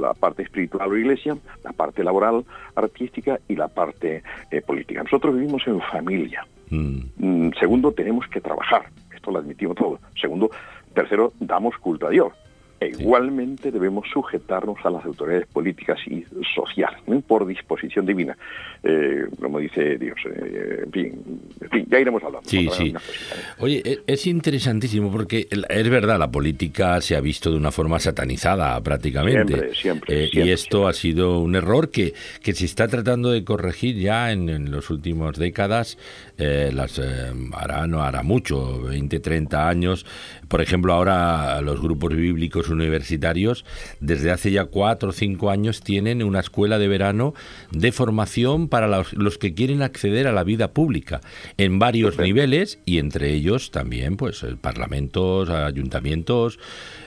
la 0.00 0.14
parte 0.14 0.42
espiritual 0.42 0.90
o 0.90 0.96
iglesia, 0.96 1.36
la 1.64 1.72
parte 1.72 2.02
laboral, 2.02 2.44
artística 2.74 3.38
y 3.48 3.56
la 3.56 3.68
parte 3.68 4.22
política. 4.66 5.02
Nosotros 5.02 5.34
vivimos 5.34 5.66
en 5.66 5.80
familia. 5.80 6.44
Mm. 6.70 7.00
Mm, 7.18 7.52
segundo, 7.58 7.92
tenemos 7.92 8.26
que 8.28 8.40
trabajar. 8.40 8.82
Esto 9.14 9.30
lo 9.30 9.38
admitimos 9.38 9.76
todo. 9.76 9.98
Segundo, 10.20 10.50
tercero, 10.94 11.32
damos 11.40 11.76
culto 11.78 12.06
a 12.06 12.10
Dios. 12.10 12.32
E 12.80 12.88
igualmente 12.98 13.70
debemos 13.70 14.08
sujetarnos 14.10 14.78
a 14.84 14.90
las 14.90 15.04
autoridades 15.04 15.46
políticas 15.46 15.98
y 16.06 16.24
sociales, 16.54 16.98
por 17.26 17.46
disposición 17.46 18.06
divina, 18.06 18.38
eh, 18.82 19.26
como 19.38 19.58
dice 19.58 19.98
Dios. 19.98 20.18
Eh, 20.24 20.84
en, 20.86 20.90
fin, 20.90 21.86
ya 21.90 22.00
iremos 22.00 22.22
hablando. 22.22 22.48
Sí, 22.48 22.68
sí. 22.72 22.94
Oye, 23.58 23.82
e, 23.84 23.98
es 24.06 24.26
interesantísimo 24.26 25.12
porque 25.12 25.46
es 25.50 25.90
verdad, 25.90 26.18
la 26.18 26.30
política 26.30 27.02
se 27.02 27.16
ha 27.16 27.20
visto 27.20 27.50
de 27.50 27.58
una 27.58 27.70
forma 27.70 27.98
satanizada 27.98 28.80
prácticamente. 28.80 29.52
Siempre, 29.52 29.74
siempre. 29.74 30.24
Eh, 30.24 30.30
y 30.32 30.50
esto 30.50 30.88
ha 30.88 30.94
sido 30.94 31.38
un 31.40 31.56
error 31.56 31.90
que, 31.90 32.14
que 32.42 32.54
se 32.54 32.64
está 32.64 32.88
tratando 32.88 33.30
de 33.30 33.44
corregir 33.44 33.96
ya 33.96 34.32
en, 34.32 34.48
en 34.48 34.72
las 34.72 34.88
últimas 34.88 35.36
décadas. 35.36 35.98
Las 36.40 37.00
hará, 37.52 37.86
no 37.86 38.02
hará 38.02 38.22
mucho, 38.22 38.82
20, 38.82 39.20
30 39.20 39.68
años. 39.68 40.06
Por 40.48 40.60
ejemplo, 40.60 40.92
ahora 40.92 41.60
los 41.60 41.80
grupos 41.80 42.14
bíblicos 42.14 42.68
universitarios 42.68 43.64
desde 44.00 44.30
hace 44.30 44.50
ya 44.50 44.64
cuatro 44.64 45.10
o 45.10 45.12
cinco 45.12 45.50
años 45.50 45.82
tienen 45.82 46.22
una 46.22 46.40
escuela 46.40 46.78
de 46.78 46.88
verano 46.88 47.34
de 47.70 47.92
formación 47.92 48.68
para 48.68 48.86
los, 48.86 49.38
que 49.38 49.54
quieren 49.54 49.82
acceder 49.82 50.26
a 50.26 50.32
la 50.32 50.44
vida 50.44 50.72
pública 50.72 51.20
en 51.56 51.78
varios 51.78 52.18
niveles 52.18 52.78
y 52.84 52.98
entre 52.98 53.32
ellos 53.32 53.70
también 53.70 54.16
pues 54.16 54.44
parlamentos, 54.60 55.50
ayuntamientos, 55.50 56.58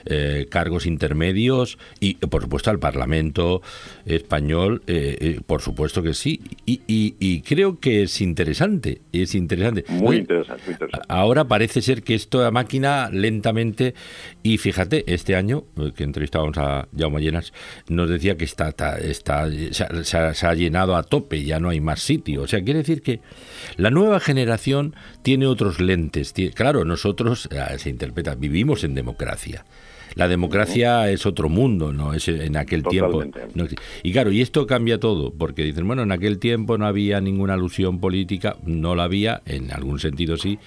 eh, 0.06 0.46
cargos 0.50 0.84
intermedios 0.84 1.78
y 1.98 2.14
por 2.14 2.42
supuesto 2.42 2.70
al 2.70 2.78
Parlamento 2.78 3.62
español, 4.04 4.82
eh, 4.86 5.16
eh, 5.20 5.40
por 5.46 5.62
supuesto 5.62 6.02
que 6.02 6.12
sí. 6.12 6.42
Y, 6.66 6.82
y, 6.86 7.40
creo 7.40 7.80
que 7.80 8.02
es 8.02 8.20
interesante, 8.20 9.00
es 9.12 9.34
interesante. 9.34 9.84
Muy 9.88 10.16
interesante, 10.16 10.76
Ahora 11.08 11.44
parece 11.44 11.80
ser 11.80 12.02
que 12.02 12.14
esto 12.14 12.42
la 12.42 12.50
máquina 12.50 13.08
lentamente, 13.10 13.94
y 14.42 14.58
fíjate, 14.58 15.04
este 15.12 15.36
año 15.36 15.64
que 15.96 16.04
entrevistábamos 16.04 16.58
a 16.58 16.86
Jaume 16.96 17.22
Llenas, 17.22 17.52
nos 17.88 18.10
decía 18.10 18.36
que 18.36 18.44
está, 18.44 18.68
está, 18.98 19.48
se, 19.70 20.46
ha, 20.46 20.54
llenado 20.54 20.96
a 20.96 21.02
tope, 21.02 21.44
ya 21.44 21.60
no 21.60 21.70
hay 21.70 21.80
más 21.80 22.00
sitio. 22.00 22.42
O 22.42 22.46
sea, 22.46 22.62
quiere 22.62 22.80
decir 22.80 23.02
que 23.02 23.20
la 23.76 23.90
nueva 23.90 24.20
generación 24.20 24.94
tiene 25.22 25.46
otros 25.46 25.80
lentes. 25.80 26.34
Claro, 26.54 26.84
nosotros, 26.84 27.48
se 27.78 27.88
interpreta, 27.90 28.34
vivimos 28.34 28.84
en 28.84 28.94
democracia. 28.94 29.64
La 30.14 30.28
democracia 30.28 31.10
es 31.10 31.26
otro 31.26 31.48
mundo, 31.48 31.92
¿no? 31.92 32.14
Es 32.14 32.28
en 32.28 32.56
aquel 32.56 32.82
tiempo. 32.84 33.22
y 34.02 34.12
claro, 34.12 34.30
y 34.30 34.40
esto 34.40 34.66
cambia 34.66 34.98
todo, 34.98 35.32
porque 35.32 35.62
dicen, 35.64 35.86
bueno, 35.86 36.02
en 36.02 36.12
aquel 36.12 36.38
tiempo 36.38 36.78
no 36.78 36.86
había 36.86 37.20
ninguna 37.20 37.54
alusión 37.54 38.00
política, 38.00 38.56
no 38.64 38.94
la 38.94 39.04
había, 39.04 39.42
en 39.46 39.72
algún 39.72 39.98
sentido 39.98 40.36
sí, 40.36 40.58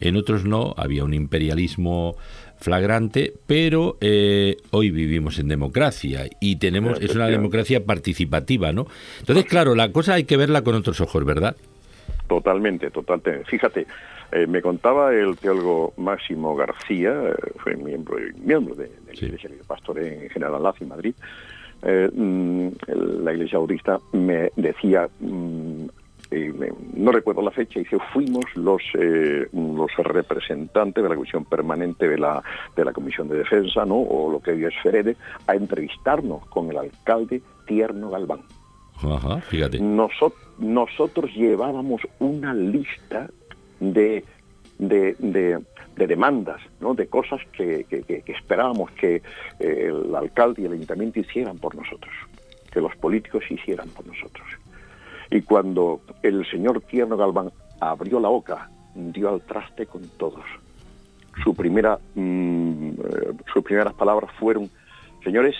en 0.00 0.16
otros 0.16 0.44
no, 0.44 0.74
había 0.76 1.04
un 1.04 1.14
imperialismo 1.14 2.16
flagrante, 2.58 3.32
pero 3.46 3.96
eh, 4.00 4.56
hoy 4.70 4.90
vivimos 4.90 5.38
en 5.38 5.48
democracia 5.48 6.26
y 6.40 6.56
tenemos 6.56 7.00
es 7.00 7.14
una 7.14 7.26
democracia 7.26 7.84
participativa, 7.84 8.72
¿no? 8.72 8.86
Entonces, 9.20 9.46
claro, 9.46 9.74
la 9.74 9.92
cosa 9.92 10.14
hay 10.14 10.24
que 10.24 10.36
verla 10.36 10.62
con 10.62 10.74
otros 10.74 11.00
ojos, 11.00 11.24
¿verdad? 11.24 11.56
Totalmente, 12.28 12.90
totalmente. 12.90 13.44
Fíjate, 13.46 13.86
eh, 14.32 14.46
me 14.46 14.62
contaba 14.62 15.12
el 15.12 15.36
teólogo 15.36 15.92
Máximo 15.96 16.54
García, 16.54 17.10
eh, 17.10 17.34
fue 17.56 17.76
miembro, 17.76 18.16
miembro 18.36 18.74
de, 18.74 18.90
la 19.06 19.12
Iglesia 19.12 19.50
de 19.50 19.56
Pastor 19.66 19.98
en 19.98 20.30
General 20.30 20.62
Lazo, 20.62 20.84
en 20.84 20.88
Madrid. 20.88 21.14
Eh, 21.82 22.08
mm, 22.12 22.68
la 23.24 23.32
Iglesia 23.32 23.58
Bautista 23.58 23.98
me 24.12 24.50
decía, 24.56 25.08
mm, 25.18 25.86
no 26.94 27.10
recuerdo 27.10 27.42
la 27.42 27.50
fecha, 27.50 27.80
dice, 27.80 27.98
fuimos 28.12 28.44
los, 28.54 28.80
los 29.52 29.90
representantes 29.96 31.02
de 31.02 31.08
la 31.08 31.16
Comisión 31.16 31.44
Permanente 31.44 32.08
de 32.08 32.18
la, 32.18 32.40
de 32.76 32.84
la 32.84 32.92
Comisión 32.92 33.28
de 33.28 33.38
Defensa, 33.38 33.84
¿no? 33.84 33.96
o 33.96 34.30
lo 34.30 34.40
que 34.40 34.52
hoy 34.52 34.64
es 34.64 34.74
FEREDE, 34.80 35.16
a 35.48 35.56
entrevistarnos 35.56 36.46
con 36.46 36.70
el 36.70 36.78
alcalde 36.78 37.42
Tierno 37.66 38.10
Galván. 38.10 38.42
Ajá, 39.02 39.40
fíjate. 39.40 39.80
nosotros 39.80 41.34
llevábamos 41.34 42.02
una 42.20 42.54
lista 42.54 43.28
de, 43.80 44.24
de, 44.78 45.16
de, 45.18 46.06
demandas, 46.06 46.60
¿no? 46.80 46.94
de 46.94 47.06
cosas 47.08 47.40
que, 47.52 47.86
esperábamos 48.26 48.90
que 48.92 49.16
eh, 49.58 49.90
el 49.90 50.14
alcalde 50.14 50.62
y 50.62 50.64
el 50.66 50.72
ayuntamiento 50.72 51.20
hicieran 51.20 51.58
por 51.58 51.74
nosotros, 51.74 52.12
que 52.72 52.80
los 52.80 52.94
políticos 52.96 53.42
hicieran 53.50 53.88
por 53.90 54.06
nosotros. 54.06 54.46
Y 55.30 55.42
cuando 55.42 56.00
el 56.22 56.48
señor 56.50 56.80
Tierno 56.82 57.16
Galván 57.16 57.52
abrió 57.80 58.18
la 58.20 58.28
boca, 58.28 58.70
dio 58.94 59.28
al 59.28 59.42
traste 59.42 59.86
con 59.86 60.02
todos. 60.16 60.44
Su 61.44 61.54
primera, 61.54 61.98
mm, 62.14 62.88
eh, 62.88 63.32
sus 63.52 63.62
primeras 63.62 63.94
palabras 63.94 64.30
fueron, 64.38 64.70
señores, 65.22 65.54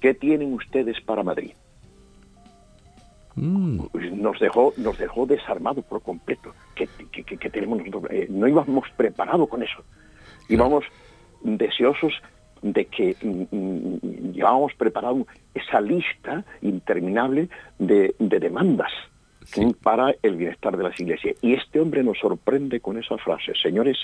¿qué 0.00 0.14
tienen 0.14 0.54
ustedes 0.54 1.00
para 1.00 1.22
Madrid? 1.22 1.52
Mm. 3.36 3.80
Nos 4.20 4.38
dejó, 4.38 4.72
nos 4.76 4.98
dejó 4.98 5.26
desarmados 5.26 5.84
por 5.84 6.02
completo. 6.02 6.54
que 6.74 7.50
tenemos 7.50 7.80
eh, 8.10 8.26
no 8.30 8.48
íbamos 8.48 8.88
preparados 8.96 9.48
con 9.48 9.62
eso. 9.62 9.82
Íbamos 10.48 10.84
deseosos 11.42 12.12
de 12.64 12.86
que 12.86 13.14
mm, 13.22 13.56
mm, 13.56 14.32
llevábamos 14.32 14.74
preparado 14.74 15.26
esa 15.52 15.80
lista 15.80 16.44
interminable 16.62 17.48
de, 17.78 18.14
demandas 18.18 18.90
para 19.82 20.14
el 20.22 20.36
bienestar 20.36 20.76
de 20.76 20.82
las 20.82 20.98
iglesias. 20.98 21.36
Y 21.42 21.52
este 21.52 21.78
hombre 21.78 22.02
nos 22.02 22.18
sorprende 22.18 22.80
con 22.80 22.98
esa 22.98 23.18
frase, 23.18 23.52
señores, 23.62 23.98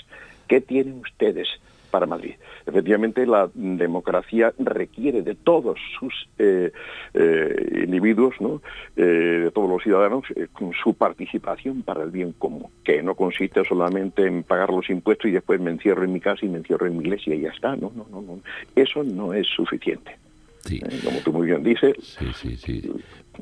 ¿qué 0.47 0.61
tienen 0.61 0.99
ustedes 0.99 1.47
para 1.91 2.05
Madrid. 2.07 2.35
Efectivamente, 2.65 3.25
la 3.25 3.49
democracia 3.53 4.53
requiere 4.57 5.21
de 5.21 5.35
todos 5.35 5.79
sus 5.99 6.27
eh, 6.39 6.71
eh, 7.13 7.83
individuos, 7.85 8.35
¿no? 8.39 8.61
Eh, 8.95 9.03
de 9.43 9.51
todos 9.51 9.69
los 9.69 9.83
ciudadanos, 9.83 10.23
con 10.53 10.71
su 10.73 10.93
participación 10.93 11.83
para 11.83 12.03
el 12.03 12.11
bien 12.11 12.31
común, 12.33 12.67
que 12.83 13.03
no 13.03 13.15
consiste 13.15 13.63
solamente 13.65 14.25
en 14.25 14.43
pagar 14.43 14.69
los 14.69 14.89
impuestos 14.89 15.29
y 15.29 15.33
después 15.33 15.59
me 15.59 15.71
encierro 15.71 16.03
en 16.03 16.13
mi 16.13 16.19
casa 16.19 16.45
y 16.45 16.49
me 16.49 16.59
encierro 16.59 16.87
en 16.87 16.97
mi 16.97 17.03
iglesia 17.03 17.35
y 17.35 17.41
ya 17.41 17.49
está. 17.49 17.75
No, 17.75 17.91
no, 17.95 18.07
no, 18.09 18.21
no. 18.21 18.39
Eso 18.75 19.03
no 19.03 19.33
es 19.33 19.47
suficiente. 19.47 20.17
Como 21.03 21.19
tú 21.19 21.33
muy 21.33 21.47
bien 21.47 21.63
dices, 21.63 22.17
sí, 22.39 22.55
sí, 22.55 22.81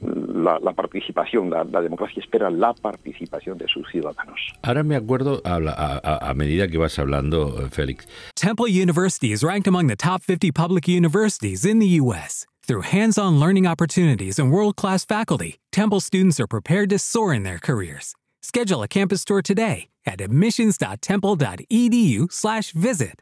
la, 0.01 0.73
participación, 0.73 1.49
la, 1.49 1.82
democracia 1.82 2.21
espera 2.21 2.49
la 2.49 2.73
participación 2.73 3.58
de 3.58 3.67
sus 3.67 3.88
ciudadanos. 3.89 4.39
Ahora 4.62 4.84
me 4.84 4.95
acuerdo, 4.95 5.41
a, 5.43 5.55
a, 5.55 6.29
a 6.29 6.34
medida 6.34 6.67
que 6.67 6.77
vas 6.77 6.97
hablando, 6.99 7.62
eh, 7.62 7.69
Félix. 7.69 8.05
Temple 8.36 8.67
University 8.67 9.32
is 9.32 9.43
ranked 9.43 9.67
among 9.67 9.88
the 9.88 9.95
top 9.95 10.21
50 10.23 10.51
public 10.51 10.88
universities 10.88 11.65
in 11.65 11.79
the 11.79 11.88
U.S. 12.01 12.45
Through 12.63 12.84
hands-on 12.84 13.39
learning 13.39 13.65
opportunities 13.65 14.38
and 14.38 14.51
world-class 14.51 15.05
faculty, 15.05 15.58
Temple 15.71 15.99
students 15.99 16.39
are 16.39 16.47
prepared 16.47 16.89
to 16.91 16.99
soar 16.99 17.34
in 17.34 17.43
their 17.43 17.60
careers. 17.60 18.13
Schedule 18.41 18.84
a 18.84 18.88
campus 18.88 19.25
tour 19.25 19.41
today 19.41 19.89
at 20.05 20.21
admissions.temple.edu/visit. 20.21 23.21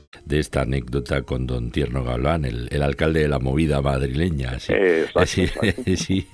De 0.25 0.39
esta 0.39 0.61
anécdota 0.61 1.21
con 1.23 1.47
don 1.47 1.71
Tierno 1.71 2.03
Galván, 2.03 2.45
el, 2.45 2.67
el 2.71 2.81
alcalde 2.83 3.21
de 3.21 3.29
la 3.29 3.39
movida 3.39 3.81
madrileña. 3.81 4.59
Sí, 4.59 4.73
sí, 5.95 6.27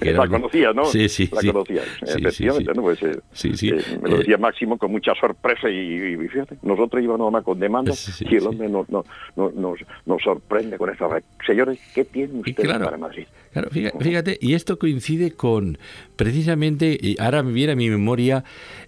que, 0.00 0.12
la 0.12 0.26
conocía, 0.26 0.72
¿no? 0.72 0.84
Sí, 0.84 1.08
sí. 1.08 1.28
La 1.32 1.52
conocía, 1.52 1.82
efectivamente, 2.02 2.72
¿no? 2.74 2.82
Pues, 2.82 3.02
eh, 3.02 3.20
sí, 3.32 3.56
sí. 3.56 3.70
Eh, 3.70 3.82
me 4.02 4.10
lo 4.10 4.18
decía 4.18 4.38
Máximo 4.38 4.76
con 4.76 4.90
mucha 4.90 5.14
sorpresa 5.14 5.70
y, 5.70 6.16
fíjate, 6.28 6.58
nosotros 6.62 7.02
íbamos 7.02 7.32
más 7.32 7.44
con 7.44 7.58
demandas 7.60 8.22
y 8.22 8.36
el 8.36 8.46
hombre 8.46 8.68
nos, 8.68 8.88
nos, 8.90 9.06
nos, 9.36 9.78
nos, 10.04 10.22
sorprende 10.22 10.76
con 10.76 10.90
esta... 10.90 11.08
Señores, 11.46 11.78
¿qué 11.94 12.04
tienen 12.04 12.40
ustedes 12.40 12.78
para 12.78 12.96
Madrid? 12.96 13.26
Claro, 13.52 13.68
fíjate, 13.70 14.38
y 14.40 14.54
esto 14.54 14.78
coincide 14.78 15.32
con 15.32 15.76
precisamente, 16.16 16.98
y 16.98 17.20
ahora 17.20 17.42
me 17.42 17.52
viene 17.52 17.72
a 17.72 17.76
mi 17.76 17.90
memoria 17.90 18.44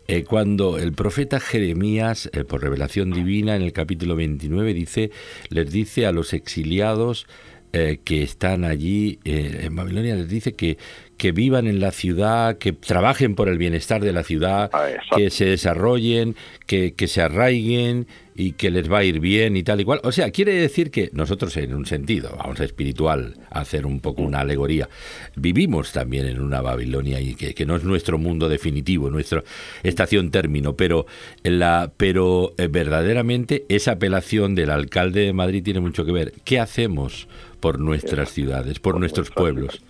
eh, 0.09 0.25
cuando 0.25 0.79
el 0.79 0.95
profeta 0.95 1.39
Jeremías, 1.39 2.31
eh, 2.33 2.45
por 2.45 2.63
revelación 2.63 3.11
divina, 3.11 3.57
en 3.57 3.63
el 3.63 3.75
capítulo 3.75 4.17
29, 4.17 4.73
dice, 4.73 5.11
les 5.51 5.71
dice 5.71 6.07
a 6.07 6.13
los 6.13 6.33
exiliados 6.33 7.27
eh, 7.75 7.99
que 8.05 8.23
están 8.23 8.65
allí 8.65 9.19
en 9.25 9.77
Babilonia, 9.77 10.15
les 10.15 10.29
dice 10.29 10.55
que, 10.55 10.79
que 11.19 11.33
vivan 11.33 11.67
en 11.67 11.81
la 11.81 11.91
ciudad, 11.91 12.57
que 12.57 12.73
trabajen 12.73 13.35
por 13.35 13.51
el 13.51 13.59
bienestar 13.59 14.03
de 14.03 14.13
la 14.13 14.23
ciudad, 14.23 14.71
ah, 14.73 14.87
que 15.15 15.29
se 15.29 15.45
desarrollen, 15.45 16.37
que, 16.67 16.95
que 16.95 17.07
se 17.07 17.21
arraiguen, 17.21 18.07
y 18.35 18.53
que 18.53 18.71
les 18.71 18.91
va 18.91 18.99
a 18.99 19.05
ir 19.05 19.21
bien 19.21 19.57
y 19.57 19.63
tal 19.63 19.81
y 19.81 19.85
cual. 19.85 20.01
O 20.03 20.13
sea, 20.13 20.31
quiere 20.31 20.55
decir 20.55 20.91
que 20.91 21.11
nosotros 21.13 21.57
en 21.57 21.75
un 21.75 21.87
sentido, 21.87 22.35
vamos 22.37 22.61
a 22.61 22.65
espiritual, 22.65 23.35
hacer 23.51 23.87
un 23.87 24.01
poco 24.01 24.23
una 24.23 24.41
alegoría, 24.41 24.89
vivimos 25.37 25.93
también 25.93 26.27
en 26.27 26.41
una 26.41 26.61
Babilonia 26.61 27.21
y 27.21 27.35
que, 27.35 27.65
no 27.65 27.77
es 27.77 27.85
nuestro 27.85 28.19
mundo 28.19 28.49
definitivo, 28.49 29.11
nuestra 29.11 29.43
estación 29.83 30.31
término, 30.31 30.75
pero, 30.75 31.07
la, 31.43 31.93
pero 31.97 32.53
eh, 32.59 32.67
verdaderamente 32.69 33.65
esa 33.69 33.93
apelación 33.93 34.55
del 34.55 34.71
alcalde 34.71 35.21
de 35.21 35.33
Madrid 35.33 35.63
tiene 35.63 35.81
mucho 35.81 36.05
que 36.05 36.13
ver. 36.13 36.33
¿Qué 36.45 36.59
hacemos 36.59 37.29
por 37.61 37.79
nuestras 37.79 38.31
ciudades, 38.31 38.81
por, 38.81 38.99
nuestros 38.99 39.31
pueblos? 39.31 39.83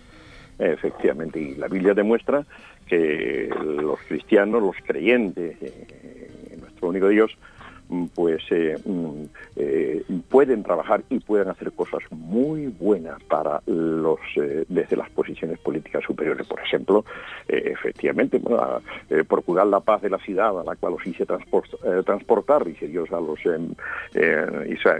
Efectivamente, 0.59 1.39
y 1.39 1.55
la 1.55 1.67
Biblia 1.67 1.93
demuestra 1.93 2.45
que 2.87 3.49
los 3.81 3.99
cristianos, 4.07 4.61
los 4.61 4.75
creyentes, 4.85 5.57
en 5.61 6.61
nuestro 6.61 6.89
único 6.89 7.09
Dios, 7.09 7.35
pues 8.13 8.41
eh, 8.51 8.77
mm, 8.83 9.23
eh, 9.55 10.03
pueden 10.29 10.63
trabajar 10.63 11.03
y 11.09 11.19
pueden 11.19 11.49
hacer 11.49 11.71
cosas 11.71 12.01
muy 12.11 12.67
buenas 12.67 13.21
para 13.23 13.61
los 13.65 14.19
desde 14.67 14.95
las 14.95 15.09
posiciones 15.09 15.59
políticas 15.59 16.03
superiores. 16.03 16.47
Por 16.47 16.59
ejemplo, 16.59 17.05
efectivamente, 17.47 18.39
bueno, 18.39 18.81
procurar 19.27 19.67
la 19.67 19.79
paz 19.79 20.01
de 20.01 20.09
la 20.09 20.17
ciudad 20.19 20.59
a 20.59 20.63
la 20.63 20.75
cual 20.75 20.93
os 20.93 21.07
hice 21.07 21.25
transportar, 22.05 22.65
dice 22.65 22.87
Dios 22.87 23.11
a 23.11 23.19
los 23.19 23.39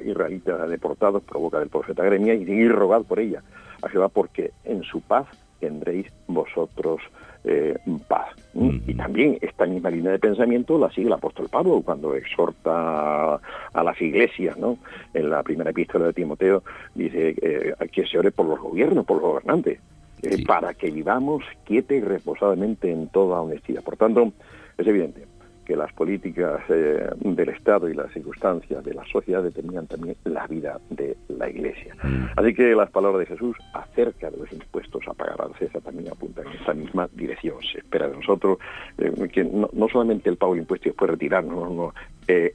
israelitas 0.05 0.69
deportados 0.69 1.23
por 1.23 1.39
boca 1.39 1.59
del 1.59 1.69
profeta 1.69 2.03
Gremia, 2.03 2.33
y, 2.33 2.43
y 2.43 2.67
rogad 2.67 3.03
por 3.03 3.19
ella 3.19 3.43
a 3.81 3.89
Jehová, 3.89 4.09
porque 4.09 4.51
en 4.63 4.83
su 4.83 5.01
paz 5.01 5.27
tendréis 5.59 6.07
vosotros 6.27 7.01
eh, 7.45 7.77
paz. 8.07 8.29
Y 8.53 8.93
también 8.93 9.37
esta 9.41 9.65
misma 9.65 9.89
línea 9.89 10.13
de 10.13 10.19
pensamiento 10.19 10.79
la 10.79 10.89
sigue 10.89 11.07
el 11.07 11.13
apóstol 11.13 11.49
Pablo 11.49 11.81
cuando 11.83 12.15
exhorta 12.15 13.35
a 13.35 13.83
las 13.83 14.01
iglesias, 14.01 14.57
¿no? 14.57 14.77
En 15.13 15.29
la 15.29 15.43
primera 15.43 15.71
epístola 15.71 16.05
de 16.05 16.13
Timoteo 16.13 16.63
dice 16.93 17.35
eh, 17.41 17.73
que 17.91 18.07
se 18.07 18.17
ore 18.17 18.31
por 18.31 18.45
los 18.45 18.59
gobiernos, 18.59 19.05
por 19.05 19.17
los 19.17 19.25
gobernantes, 19.25 19.79
eh, 20.21 20.43
para 20.45 20.73
que 20.73 20.89
vivamos 20.89 21.43
quieta 21.65 21.93
y 21.93 22.01
reposadamente 22.01 22.89
en 22.91 23.09
toda 23.09 23.41
honestidad. 23.41 23.83
Por 23.83 23.97
tanto, 23.97 24.31
es 24.77 24.87
evidente, 24.87 25.25
que 25.65 25.75
las 25.75 25.91
políticas 25.93 26.61
eh, 26.69 27.09
del 27.19 27.49
Estado 27.49 27.89
y 27.89 27.93
las 27.93 28.11
circunstancias 28.13 28.83
de 28.83 28.93
la 28.93 29.03
sociedad 29.05 29.43
determinan 29.43 29.87
también 29.87 30.15
la 30.23 30.47
vida 30.47 30.79
de 30.89 31.17
la 31.27 31.49
Iglesia. 31.49 31.95
Mm. 32.03 32.25
Así 32.35 32.53
que 32.53 32.75
las 32.75 32.89
palabras 32.91 33.19
de 33.19 33.25
Jesús 33.25 33.57
acerca 33.73 34.29
de 34.29 34.37
los 34.37 34.51
impuestos 34.53 35.03
a 35.07 35.13
pagar 35.13 35.41
al 35.41 35.53
César 35.55 35.81
también 35.81 36.11
apuntan 36.11 36.47
en 36.47 36.53
esta 36.53 36.73
misma 36.73 37.09
dirección. 37.13 37.57
Se 37.71 37.79
espera 37.79 38.07
de 38.07 38.15
nosotros 38.15 38.59
eh, 38.97 39.11
que 39.33 39.43
no, 39.43 39.69
solamente 39.89 40.29
el 40.29 40.37
pago 40.37 40.53
de 40.53 40.59
impuestos 40.59 40.87
y 40.87 40.89
después 40.89 41.11
retirarnos, 41.11 41.71
no, 41.71 41.93
eh, 42.27 42.51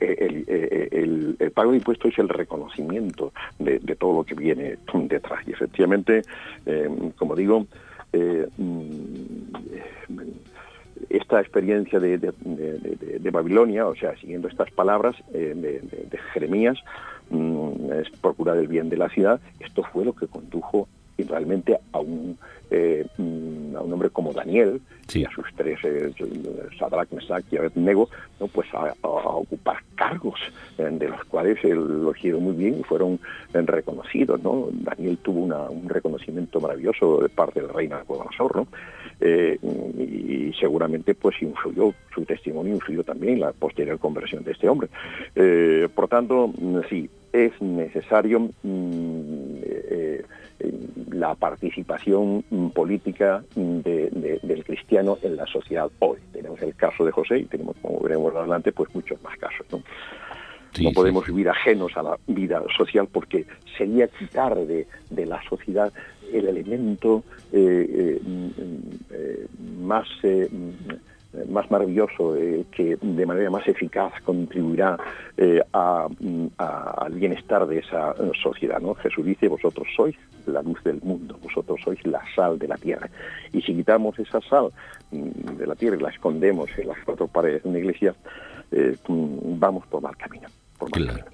el, 0.91 1.53
pago 1.53 1.73
de 1.73 1.79
impuestos 1.79 2.13
es 2.13 2.19
el 2.19 2.29
reconocimiento 2.29 3.33
de, 3.59 3.79
de, 3.81 3.97
todo 3.97 4.19
lo 4.19 4.25
que 4.25 4.35
viene 4.35 4.79
detrás. 4.95 5.47
Y 5.47 5.53
efectivamente, 5.53 6.23
como 7.17 7.35
digo, 7.35 7.67
mm, 8.57 9.41
esta 11.09 11.41
experiencia 11.41 11.99
de, 12.01 13.31
Babilonia, 13.33 13.87
o 13.87 13.95
sea, 13.95 14.17
siguiendo 14.17 14.49
estas 14.49 14.71
palabras 14.71 15.17
eh, 15.33 15.55
de, 15.57 16.19
Jeremías, 16.33 16.79
mm, 17.31 17.93
es 17.93 18.11
procurar 18.21 18.59
el 18.59 18.69
bien 18.69 18.89
de 18.89 18.97
la 18.97 19.09
ciudad, 19.09 19.41
esto 19.61 19.83
fue 19.93 20.05
lo 20.05 20.15
que 20.15 20.27
condujo 20.27 20.89
realmente 21.25 21.79
a 21.93 21.99
un, 22.01 22.39
eh, 22.71 23.07
mm, 23.17 23.77
a 23.77 23.81
un 23.81 23.93
hombre 23.93 24.11
como 24.11 24.33
Daniel 24.33 24.81
y 25.13 25.25
a 25.25 25.31
sus 25.31 25.47
tres, 25.57 25.79
eh, 25.85 26.13
Sadrach, 26.79 27.11
Mesach 27.13 27.45
y 27.51 27.57
Abednego, 27.57 28.09
¿no? 28.39 28.47
pues 28.49 28.69
a, 28.75 28.95
ocupar 29.03 29.79
cargos 29.95 30.41
de 30.77 31.09
los 31.09 31.25
cuales 31.25 31.63
lo 31.65 32.13
hicieron 32.13 32.43
muy 32.43 32.55
bien 32.55 32.81
y 32.81 32.83
fueron 32.83 33.19
reconocidos. 33.53 34.41
¿no? 34.43 34.69
Daniel 34.73 35.19
tuvo 35.19 35.41
un 35.43 35.89
reconocimiento 35.89 36.61
maravilloso 36.61 37.21
de 37.21 37.29
parte 37.29 37.61
del 37.61 37.71
rey 37.71 37.89
Nabucodonosor, 37.89 38.57
¿no? 38.57 38.67
Eh, 39.23 39.59
y 39.99 40.53
seguramente 40.59 41.15
pues 41.15 41.41
influyó, 41.43 41.93
su 42.15 42.25
testimonio 42.25 42.75
influyó 42.75 43.05
también 43.05 43.35
en 43.35 43.41
la 43.41 43.53
posterior 43.53 43.99
conversión 43.99 44.43
de 44.45 44.53
este 44.53 44.69
hombre. 44.69 44.89
Eh, 45.35 45.89
por 45.95 46.09
tanto, 46.09 46.49
mm, 46.49 46.79
sí, 46.89 47.11
es 47.33 47.53
necesario 47.61 48.41
mm, 48.41 49.57
eh, 49.63 50.25
la 51.11 51.35
participación 51.35 52.45
mm, 52.51 52.69
política 52.69 53.43
del 53.55 54.65
cristiano 54.65 55.19
en 55.23 55.37
la 55.37 55.47
sociedad 55.47 55.91
hoy. 55.99 56.19
Tenemos 56.33 56.61
el 56.63 56.75
caso 56.75 57.05
de 57.05 57.13
José 57.13 57.39
y 57.39 57.45
tenemos, 57.45 57.77
como 57.83 58.01
veremos 58.01 58.35
adelante, 58.35 58.73
pues 58.73 58.95
muchos 58.95 59.23
más 59.23 59.37
casos. 59.39 59.67
¿no? 59.73 59.83
no 60.79 60.93
podemos 60.93 61.27
vivir 61.27 61.49
ajenos 61.49 61.97
a 61.97 62.03
la 62.03 62.19
vida 62.27 62.63
social 62.77 63.09
porque 63.11 63.47
sería 63.77 64.07
quitar 64.09 64.55
de, 64.55 64.87
de 65.11 65.27
la 65.27 65.43
sociedad 65.49 65.93
el 66.33 66.47
elemento 66.47 67.25
eh, 67.53 67.87
eh, 67.93 68.21
eh, 69.11 69.47
más 69.81 70.07
más 71.49 71.71
maravilloso, 71.71 72.35
que 72.73 72.99
de 73.01 73.27
manera 73.27 73.51
más 73.51 73.67
eficaz 73.69 74.13
contribuirá 74.25 74.97
al 75.73 77.13
bienestar 77.13 77.67
de 77.67 77.79
esa 77.79 78.15
sociedad. 78.43 78.81
¿no? 78.81 78.95
Jesús 78.95 79.25
dice, 79.25 79.49
vosotros 79.49 79.87
sois 79.97 80.17
la 80.47 80.63
luz 80.63 80.83
del 80.85 81.01
mundo, 81.03 81.39
vosotros 81.43 81.81
sois 81.85 82.05
la 82.07 82.23
sal 82.35 82.59
de 82.59 82.69
la 82.69 82.77
tierra. 82.77 83.09
Y 83.53 83.63
si 83.63 83.75
quitamos 83.75 84.19
esa 84.19 84.41
sal 84.41 84.71
mm, 85.11 85.57
de 85.57 85.67
la 85.67 85.75
tierra 85.75 85.97
y 85.97 86.01
la 86.01 86.11
escondemos 86.11 86.71
en 86.77 86.89
las 86.89 86.99
cuatro 87.05 87.29
paredes 87.29 87.63
de 87.63 87.69
una 87.69 87.79
iglesia, 87.79 88.15
mm, 88.73 89.59
vamos 89.59 89.87
por 89.87 90.03
mal 90.03 90.17
camino. 90.17 90.49
claro. 90.93 91.25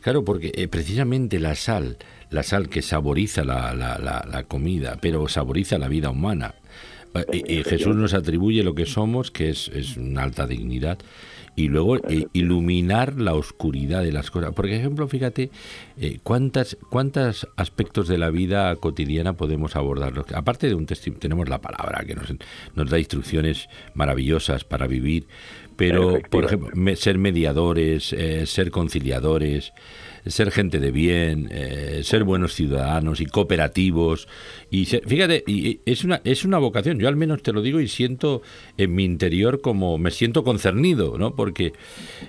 claro, 0.00 0.24
porque 0.24 0.68
precisamente 0.70 1.38
la 1.38 1.54
sal 1.54 1.96
la 2.30 2.42
sal 2.42 2.68
que 2.68 2.82
saboriza 2.82 3.44
la, 3.44 3.74
la, 3.74 3.98
la, 3.98 4.42
comida, 4.44 4.98
pero 5.00 5.28
saboriza 5.28 5.78
la 5.78 5.88
vida 5.88 6.10
humana. 6.10 6.54
Eh, 7.18 7.42
y, 7.46 7.62
Jesús 7.64 7.96
nos 7.96 8.14
atribuye 8.14 8.62
lo 8.62 8.74
que 8.74 8.86
somos, 8.86 9.30
que 9.30 9.50
es, 9.50 9.68
es 9.68 9.96
una 9.96 10.22
alta 10.22 10.46
dignidad, 10.46 10.98
y 11.54 11.68
luego 11.68 11.96
eh, 11.96 12.26
iluminar 12.32 13.18
la 13.18 13.34
oscuridad 13.34 14.02
de 14.02 14.12
las 14.12 14.30
cosas. 14.30 14.52
Por 14.52 14.66
ejemplo, 14.66 15.08
fíjate 15.08 15.50
eh, 15.98 16.18
cuántas 16.22 16.76
cuántos 16.90 17.48
aspectos 17.56 18.08
de 18.08 18.18
la 18.18 18.30
vida 18.30 18.74
cotidiana 18.76 19.34
podemos 19.34 19.74
abordar. 19.76 20.12
Aparte 20.34 20.68
de 20.68 20.74
un 20.74 20.86
testimonio, 20.86 21.20
tenemos 21.20 21.48
la 21.48 21.60
palabra 21.60 22.04
que 22.04 22.14
nos, 22.14 22.32
nos 22.74 22.90
da 22.90 22.98
instrucciones 22.98 23.68
maravillosas 23.94 24.64
para 24.64 24.86
vivir, 24.86 25.26
pero 25.76 26.18
por 26.30 26.44
ejemplo, 26.44 26.70
ser 26.96 27.18
mediadores, 27.18 28.14
ser 28.44 28.70
conciliadores, 28.70 29.72
ser 30.26 30.50
gente 30.50 30.78
de 30.78 30.90
bien, 30.90 31.48
eh, 31.50 32.00
ser 32.02 32.24
buenos 32.24 32.54
ciudadanos 32.54 33.20
y 33.20 33.26
cooperativos. 33.26 34.28
Y 34.70 34.84
fíjate, 34.86 35.44
y 35.46 35.80
es 35.86 36.04
una, 36.04 36.20
es 36.24 36.44
una 36.44 36.58
vocación, 36.58 36.98
yo 36.98 37.08
al 37.08 37.16
menos 37.16 37.42
te 37.42 37.52
lo 37.52 37.62
digo 37.62 37.80
y 37.80 37.88
siento 37.88 38.42
en 38.76 38.94
mi 38.94 39.04
interior 39.04 39.60
como 39.60 39.98
me 39.98 40.10
siento 40.10 40.44
concernido, 40.44 41.18
¿no? 41.18 41.34
Porque 41.34 41.72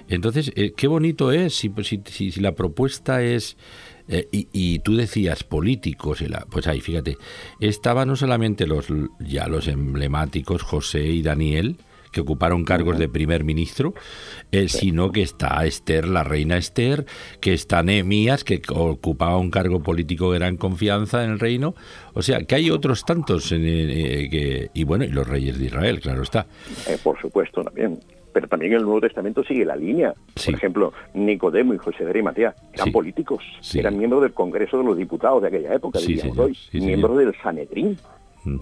entonces, 0.08 0.52
eh, 0.56 0.74
qué 0.76 0.88
bonito 0.88 1.32
es 1.32 1.56
si, 1.56 1.72
si, 1.84 2.32
si, 2.32 2.40
la 2.40 2.54
propuesta 2.54 3.24
es... 3.24 3.58
Eh, 4.10 4.26
y, 4.32 4.48
y, 4.54 4.80
tú 4.80 4.96
decías 4.96 5.44
políticos, 5.44 6.22
y 6.22 6.28
la, 6.28 6.46
pues 6.50 6.66
ahí, 6.68 6.80
fíjate, 6.80 7.18
estaban 7.60 8.08
no 8.08 8.16
solamente 8.16 8.66
los 8.66 8.88
ya 9.20 9.50
los 9.50 9.68
emblemáticos 9.68 10.62
José 10.62 11.04
y 11.08 11.22
Daniel, 11.22 11.76
que 12.18 12.22
ocuparon 12.22 12.64
cargos 12.64 12.98
de 12.98 13.08
primer 13.08 13.44
ministro, 13.44 13.94
eh, 14.52 14.70
sino 14.70 15.12
que 15.12 15.22
está 15.22 15.64
Esther, 15.66 16.08
la 16.08 16.24
reina 16.24 16.58
Esther, 16.58 17.06
que 17.40 17.54
está 17.54 17.84
Nehemías, 17.84 18.44
que 18.44 18.60
ocupaba 18.74 19.38
un 19.38 19.52
cargo 19.52 19.84
político 19.84 20.32
de 20.32 20.40
gran 20.40 20.58
confianza 20.58 21.24
en 21.24 21.30
el 21.30 21.40
reino. 21.40 21.76
O 22.14 22.24
sea, 22.24 22.40
que 22.44 22.56
hay 22.56 22.72
otros 22.72 23.06
tantos, 23.06 23.52
eh, 23.52 24.28
que, 24.32 24.72
y 24.74 24.84
bueno, 24.84 25.04
y 25.04 25.10
los 25.10 25.28
reyes 25.28 25.60
de 25.60 25.66
Israel, 25.66 26.00
claro 26.00 26.24
está. 26.24 26.48
Eh, 26.88 26.98
por 27.04 27.22
supuesto, 27.22 27.64
también. 27.64 28.00
Pero 28.34 28.48
también 28.48 28.74
el 28.74 28.82
Nuevo 28.82 29.02
Testamento 29.02 29.44
sigue 29.44 29.64
la 29.64 29.76
línea. 29.76 30.14
Por 30.44 30.56
ejemplo, 30.56 30.94
Nicodemo 31.14 31.76
y 31.76 31.78
José 31.78 32.04
de 32.04 32.24
Matea 32.24 32.56
eran 32.74 32.92
políticos, 32.92 33.44
eran 33.76 33.98
miembros 33.98 34.24
del 34.24 34.34
Congreso 34.34 34.80
de 34.80 34.84
los 34.84 34.98
Diputados 34.98 35.42
de 35.42 35.50
aquella 35.50 35.74
época, 35.74 36.00
diríamos 36.00 36.38
hoy, 36.38 36.58
miembros 36.74 37.18
del 37.18 37.36
Sanedrín. 37.42 37.98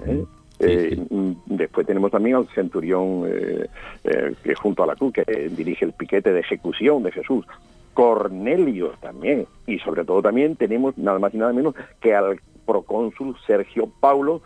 Eh, 0.06 0.26
mm, 0.60 1.32
después 1.45 1.86
tenemos 1.86 2.12
también 2.12 2.38
al 2.38 2.47
centurión 2.49 3.24
eh, 3.28 3.68
eh, 4.03 4.34
que 4.43 4.56
junto 4.56 4.84
a 4.84 4.88
la 4.88 4.95
cruz, 4.95 5.14
que 5.14 5.49
dirige 5.49 5.86
el 5.86 5.93
piquete 5.93 6.32
de 6.32 6.39
ejecución 6.39 7.03
de 7.03 7.12
Jesús. 7.12 7.45
Cornelio 7.93 8.93
también. 9.01 9.47
Y 9.68 9.80
sobre 9.80 10.03
todo 10.03 10.22
también 10.22 10.56
tenemos 10.56 10.97
nada 10.97 11.20
más 11.20 11.34
y 11.34 11.38
nada 11.38 11.53
menos 11.53 11.76
que 12.01 12.14
al 12.14 12.39
procónsul 12.66 13.36
Sergio 13.45 13.89
Paulo, 13.99 14.41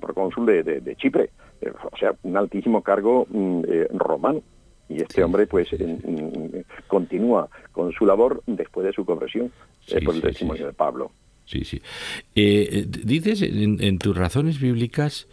procónsul 0.00 0.46
de, 0.46 0.96
Chipre. 0.96 1.30
o 1.92 1.96
sea, 1.96 2.14
un 2.22 2.36
altísimo 2.36 2.82
cargo 2.82 3.26
mm, 3.30 3.62
romano. 3.92 4.42
Y 4.88 5.02
este 5.02 5.22
hombre 5.22 5.46
pues 5.46 5.68
continúa 6.88 7.48
con 7.72 7.92
su 7.92 8.04
labor 8.04 8.42
después 8.46 8.86
de 8.86 8.92
su 8.92 9.04
conversión 9.04 9.52
por 10.04 10.14
el 10.14 10.20
testimonio 10.22 10.66
de 10.66 10.72
Pablo. 10.72 11.12
Sí, 11.46 11.64
sí. 11.64 11.82
Eh, 12.34 12.68
eh, 12.72 12.86
dices 12.86 13.42
en, 13.42 13.98
tus 13.98 14.16
razones 14.16 14.60
bíblicas 14.60 15.28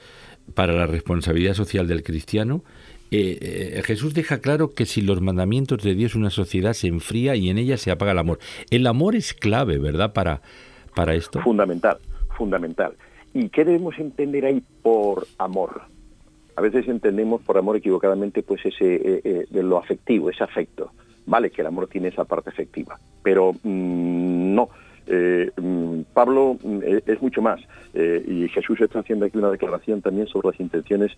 para 0.54 0.74
la 0.74 0.86
responsabilidad 0.86 1.54
social 1.54 1.88
del 1.88 2.04
cristiano, 2.04 2.64
eh, 3.12 3.82
Jesús 3.86 4.14
deja 4.14 4.40
claro 4.40 4.74
que 4.74 4.86
sin 4.86 5.06
los 5.06 5.22
mandamientos 5.22 5.84
de 5.84 5.96
Dios 5.96 6.16
una 6.16 6.30
sociedad 6.30 6.74
se 6.74 6.88
enfría 6.88 7.36
y 7.36 7.50
en 7.50 7.58
ella 7.58 7.78
se 7.78 7.92
apaga 7.92 8.12
el 8.12 8.20
amor. 8.20 8.40
El 8.70 8.88
amor 8.88 9.16
es 9.16 9.34
clave, 9.34 9.78
¿verdad? 9.78 10.14
Para, 10.14 10.42
para 10.96 11.14
esto. 11.14 11.42
Fundamental, 11.42 11.98
fundamental. 12.38 12.94
¿Y 13.34 13.50
qué 13.50 13.66
debemos 13.66 13.98
entender 13.98 14.46
ahí 14.46 14.62
por 14.82 15.28
amor? 15.38 15.84
A 16.56 16.62
veces 16.62 16.88
entendemos 16.88 17.42
por 17.42 17.58
amor 17.58 17.78
equivocadamente 17.78 18.44
pues 18.44 18.66
ese 18.66 19.48
de 19.50 19.64
lo 19.64 19.78
afectivo, 19.78 20.30
ese 20.30 20.44
afecto. 20.44 20.92
Vale 21.26 21.50
que 21.50 21.62
el 21.62 21.68
amor 21.68 21.88
tiene 21.88 22.10
esa 22.10 22.26
parte 22.26 22.50
afectiva, 22.50 23.00
pero 23.24 23.54
mm, 23.54 24.54
no 24.54 24.70
mm, 25.12 26.02
Pablo 26.14 26.58
mm, 26.64 26.80
es 27.06 27.22
mucho 27.22 27.42
más 27.42 27.60
y 27.94 28.48
Jesús 28.48 28.80
está 28.80 29.00
haciendo 29.00 29.26
aquí 29.26 29.38
una 29.38 29.52
declaración 29.52 30.02
también 30.02 30.26
sobre 30.26 30.48
las 30.48 30.60
intenciones 30.62 31.12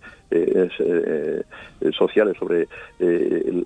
sociales, 1.96 2.36
sobre 2.36 2.66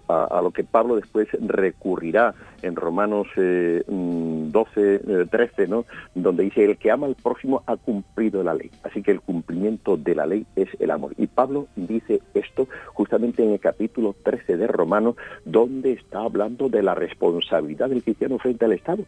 a, 0.09 0.41
lo 0.43 0.51
que 0.51 0.63
Pablo 0.63 0.97
después 0.97 1.27
recurrirá 1.41 2.35
en 2.61 2.77
Romanos 2.77 3.29
12, 3.35 5.27
13, 5.31 5.69
¿no? 5.69 5.87
donde 6.15 6.45
dice, 6.45 6.67
el 6.67 6.77
que 6.77 6.91
ama 6.91 7.07
al 7.07 7.15
próximo 7.15 7.63
ha 7.67 7.77
cumplido 7.77 8.43
la 8.43 8.53
ley. 8.53 8.71
Así 8.83 9.03
que 9.03 9.13
el 9.13 9.21
cumplimiento 9.23 9.97
de 9.97 10.15
la 10.15 10.27
ley 10.27 10.47
es 10.57 10.69
el 10.79 10.91
amor. 10.91 11.15
Y 11.17 11.27
Pablo 11.27 11.69
dice 11.77 12.21
esto 12.35 12.69
justamente 12.93 13.43
en 13.43 13.53
el 13.53 13.61
capítulo 13.61 14.15
13 14.23 14.57
de 14.57 14.67
Romanos, 14.67 15.17
donde 15.45 15.93
está 15.93 16.21
hablando 16.21 16.69
de 16.69 16.83
la 16.83 16.95
responsabilidad 16.95 17.89
del 17.89 18.03
cristiano 18.03 18.39
frente 18.39 18.65
al 18.65 18.73
Estado. 18.73 19.05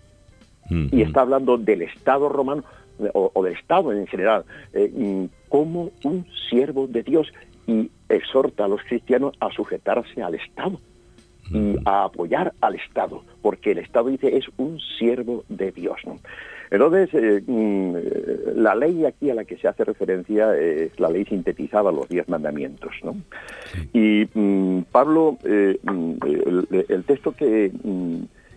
Y 0.71 1.03
está 1.03 1.23
hablando 1.23 1.59
del 1.59 1.83
Estado 1.83 2.29
romano 2.29 2.64
o, 3.12 3.43
del 3.43 3.55
Estado 3.55 3.93
en 3.93 4.07
general, 4.07 4.45
eh, 4.73 5.29
como 5.49 5.91
un 6.05 6.27
siervo 6.49 6.87
de 6.87 7.03
Dios 7.03 7.33
y 7.66 7.91
exhorta 8.09 8.64
a 8.64 8.68
los 8.68 8.83
cristianos 8.83 9.35
a 9.41 9.51
sujetarse 9.51 10.23
al 10.23 10.35
Estado 10.35 10.81
y 11.51 11.77
a 11.85 12.05
apoyar 12.05 12.53
al 12.61 12.77
Estado, 12.77 13.25
porque 13.43 13.73
el 13.73 13.79
Estado 13.79 14.09
dice 14.09 14.37
es 14.37 14.45
un 14.57 14.79
siervo 14.99 15.45
de 15.49 15.73
Dios. 15.73 16.01
Entonces, 16.71 17.11
eh, 17.14 17.43
mm, 17.45 17.97
la 18.61 18.77
ley 18.77 19.05
aquí 19.05 19.29
a 19.31 19.35
la 19.35 19.45
que 19.45 19.57
se 19.57 19.66
hace 19.66 19.85
referencia 19.85 20.57
es 20.57 20.99
la 21.01 21.11
ley 21.11 21.25
sintetizada, 21.25 21.91
los 21.91 22.09
diez 22.09 22.29
mandamientos. 22.29 22.93
¿no? 23.03 23.16
Y 23.93 24.29
mm, 24.33 24.83
Pablo, 24.93 25.37
eh, 25.45 25.79
mm, 25.83 26.12
el, 26.89 27.05
texto 27.05 27.33
que, 27.33 27.73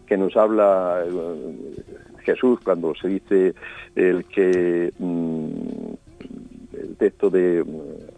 que 0.05 0.17
nos 0.17 0.35
habla 0.35 1.03
eh, 1.05 1.83
Jesús 2.23 2.59
cuando 2.63 2.93
se 2.95 3.07
dice 3.07 3.53
el 3.95 4.25
que 4.25 4.91
el 4.99 6.95
texto 6.97 7.29
de 7.29 7.65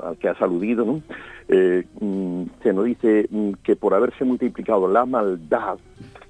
al 0.04 0.18
que 0.18 0.30
has 0.30 0.42
aludido, 0.42 0.86
¿no? 0.86 1.02
se 1.48 2.74
nos 2.74 2.86
dice 2.86 3.30
que 3.64 3.76
por 3.76 3.94
haberse 3.94 4.26
multiplicado 4.26 4.88
la 4.88 5.06
maldad, 5.06 5.78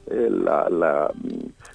la, 0.08 1.12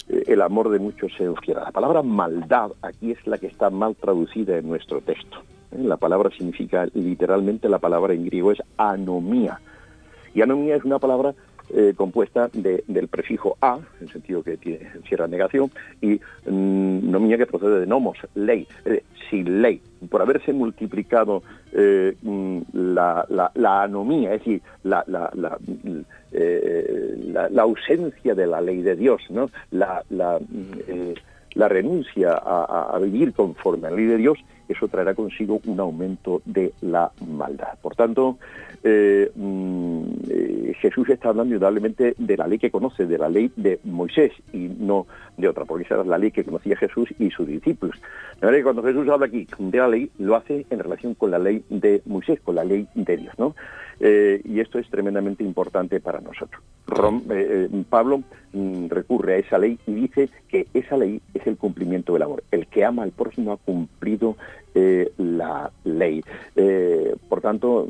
el 0.07 0.41
amor 0.41 0.69
de 0.69 0.79
muchos 0.79 1.11
se 1.17 1.23
enfriará. 1.23 1.63
La 1.65 1.71
palabra 1.71 2.01
maldad 2.01 2.71
aquí 2.81 3.11
es 3.11 3.27
la 3.27 3.37
que 3.37 3.47
está 3.47 3.69
mal 3.69 3.95
traducida 3.95 4.57
en 4.57 4.67
nuestro 4.67 5.01
texto. 5.01 5.37
¿eh? 5.71 5.79
La 5.79 5.97
palabra 5.97 6.29
significa 6.35 6.85
literalmente, 6.93 7.69
la 7.69 7.79
palabra 7.79 8.13
en 8.13 8.25
griego 8.25 8.51
es 8.51 8.61
anomía. 8.77 9.59
Y 10.33 10.41
anomía 10.41 10.75
es 10.75 10.83
una 10.83 10.99
palabra 10.99 11.33
eh, 11.73 11.93
compuesta 11.95 12.49
del 12.53 13.07
prefijo 13.07 13.57
a, 13.61 13.75
en 13.75 14.07
el 14.07 14.11
sentido 14.11 14.43
que 14.43 14.57
tiene 14.57 14.89
cierta 15.07 15.27
negación, 15.27 15.71
y 16.01 16.19
mm, 16.49 17.37
que 17.37 17.45
procede 17.45 17.79
de 17.79 17.87
nomos, 17.87 18.17
ley, 18.35 18.67
sin 19.29 19.61
ley. 19.61 19.81
Por 20.09 20.21
haberse 20.21 20.51
multiplicado 20.53 21.43
eh, 21.71 22.15
mm, 22.21 22.59
la, 22.73 23.25
la, 23.55 23.83
anomía, 23.83 24.33
es 24.33 24.39
decir, 24.39 24.61
la, 24.83 25.05
eh, 26.31 27.15
la, 27.51 27.61
ausencia 27.61 28.35
de 28.35 28.47
la 28.47 28.61
ley 28.61 28.81
de 28.81 28.95
Dios, 28.95 29.21
¿no? 29.29 29.49
la, 29.71 30.03
mm, 30.39 31.13
renuncia 31.55 32.33
a, 32.33 32.95
a, 32.95 32.99
vivir 32.99 33.33
conforme 33.33 33.87
a 33.87 33.91
la 33.91 33.97
ley 33.97 34.05
de 34.05 34.17
Dios, 34.17 34.37
eso 34.71 34.87
traerá 34.87 35.13
consigo 35.13 35.61
un 35.65 35.79
aumento 35.79 36.41
de 36.45 36.73
la 36.81 37.11
maldad. 37.27 37.77
Por 37.81 37.95
tanto, 37.95 38.37
eh, 38.83 39.31
mm, 39.35 40.03
eh, 40.29 40.73
Jesús 40.79 41.09
está 41.09 41.29
hablando 41.29 41.53
indudablemente 41.53 42.15
de 42.17 42.37
la 42.37 42.47
ley 42.47 42.57
que 42.57 42.71
conoce, 42.71 43.05
de 43.05 43.17
la 43.17 43.29
ley 43.29 43.51
de 43.55 43.79
Moisés 43.83 44.31
y 44.53 44.69
no 44.79 45.07
de 45.37 45.47
otra, 45.47 45.65
porque 45.65 45.85
esa 45.85 46.01
es 46.01 46.07
la 46.07 46.17
ley 46.17 46.31
que 46.31 46.43
conocía 46.43 46.75
Jesús 46.77 47.09
y 47.19 47.29
sus 47.29 47.47
discípulos. 47.47 47.95
cuando 48.63 48.83
Jesús 48.83 49.07
habla 49.09 49.27
aquí 49.27 49.47
de 49.57 49.77
la 49.77 49.87
ley, 49.87 50.09
lo 50.17 50.35
hace 50.35 50.65
en 50.69 50.79
relación 50.79 51.13
con 51.15 51.31
la 51.31 51.39
ley 51.39 51.63
de 51.69 52.01
Moisés, 52.05 52.39
con 52.41 52.55
la 52.55 52.63
ley 52.63 52.87
de 52.95 53.17
Dios, 53.17 53.33
¿no? 53.37 53.55
Eh, 54.03 54.41
y 54.45 54.59
esto 54.59 54.79
es 54.79 54.89
tremendamente 54.89 55.43
importante 55.43 55.99
para 55.99 56.19
nosotros. 56.19 56.59
Pablo 57.89 58.23
mm, 58.51 58.87
recurre 58.87 59.35
a 59.35 59.37
esa 59.37 59.59
ley 59.59 59.77
y 59.85 59.93
dice 59.93 60.29
que 60.47 60.65
esa 60.73 60.97
ley 60.97 61.21
es 61.35 61.45
el 61.45 61.55
cumplimiento 61.55 62.13
del 62.13 62.23
amor. 62.23 62.43
El 62.49 62.65
que 62.65 62.83
ama 62.83 63.03
al 63.03 63.11
próximo 63.11 63.51
ha 63.51 63.57
cumplido 63.57 64.37
la 64.73 65.71
ley. 65.83 66.23
por 67.29 67.41
tanto, 67.41 67.87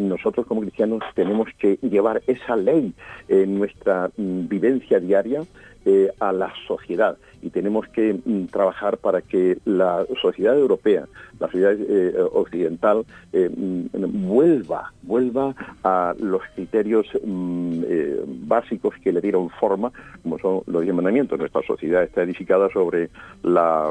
nosotros 0.00 0.46
como 0.46 0.62
cristianos 0.62 1.02
tenemos 1.14 1.48
que 1.58 1.78
llevar 1.82 2.22
esa 2.26 2.56
ley 2.56 2.92
en 3.28 3.58
nuestra 3.58 4.10
mm, 4.16 4.48
vivencia 4.48 4.98
diaria 4.98 5.42
eh, 5.84 6.10
a 6.20 6.32
la 6.32 6.52
sociedad 6.66 7.16
y 7.42 7.48
tenemos 7.48 7.88
que 7.88 8.12
mm, 8.12 8.46
trabajar 8.46 8.98
para 8.98 9.22
que 9.22 9.58
la 9.64 10.04
sociedad 10.20 10.58
europea, 10.58 11.06
la 11.38 11.46
sociedad 11.46 11.74
eh, 11.74 12.14
occidental, 12.32 13.04
eh, 13.32 13.48
mm, 13.48 14.28
vuelva, 14.28 14.92
vuelva 15.02 15.54
a 15.82 16.14
los 16.18 16.42
criterios 16.54 17.06
básicos 18.46 18.94
que 19.02 19.12
le 19.12 19.20
dieron 19.20 19.48
forma, 19.48 19.90
como 20.22 20.38
son 20.38 20.62
los 20.66 20.82
diez 20.82 20.94
mandamientos. 20.94 21.38
Nuestra 21.38 21.62
sociedad 21.62 22.02
está 22.02 22.22
edificada 22.22 22.68
sobre 22.70 23.08
la 23.42 23.90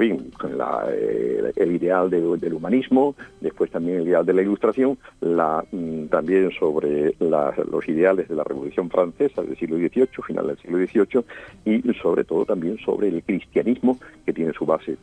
eh, 0.00 1.52
el 1.56 1.72
ideal 1.72 2.10
del 2.10 2.54
humanismo, 2.54 3.14
después 3.40 3.70
también 3.70 3.98
el 3.98 4.08
ideal 4.08 4.24
de 4.24 4.34
la 4.34 4.42
ilustración, 4.42 4.98
la, 5.20 5.64
mm, 5.70 6.06
también 6.06 6.50
sobre 6.58 7.14
los 7.18 7.88
ideales 7.88 8.28
de 8.28 8.34
la 8.34 8.44
Revolución 8.44 8.90
Francesa 8.90 9.42
del 9.42 9.56
siglo 9.56 9.76
XVIII, 9.76 10.08
final 10.26 10.46
del 10.46 10.58
siglo 10.58 10.78
XVIII, 10.78 11.24
y 11.64 11.94
sobre 11.94 12.24
todo 12.24 12.44
también 12.44 12.78
sobre 12.78 13.08
el 13.08 13.22
cristianismo 13.22 13.98
que 14.24 14.32
tiene 14.32 14.52
su 14.52 14.66
base 14.66 14.96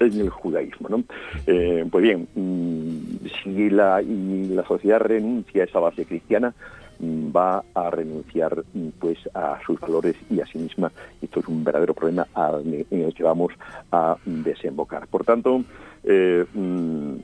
en 0.00 0.20
el 0.20 0.30
judaísmo. 0.30 0.88
¿no? 0.88 1.04
Eh, 1.46 1.84
pues 1.90 2.02
bien, 2.02 2.26
mm, 2.34 3.26
si 3.42 3.70
la 3.70 4.02
sociedad 4.66 5.00
renuncia 5.00 5.62
a 5.62 5.66
esa 5.66 5.78
base 5.80 6.04
cristiana, 6.04 6.54
va 7.00 7.64
a 7.74 7.90
renunciar 7.90 8.64
pues 8.98 9.18
a 9.34 9.58
sus 9.64 9.80
valores 9.80 10.16
y 10.30 10.40
a 10.40 10.46
sí 10.46 10.58
misma. 10.58 10.90
Esto 11.20 11.40
es 11.40 11.48
un 11.48 11.64
verdadero 11.64 11.94
problema 11.94 12.26
en 12.36 13.02
el 13.02 13.14
que 13.14 13.22
vamos 13.22 13.52
a 13.92 14.16
desembocar. 14.24 15.06
Por 15.06 15.24
tanto, 15.24 15.64
eh, 16.04 16.44
mm, 16.52 17.14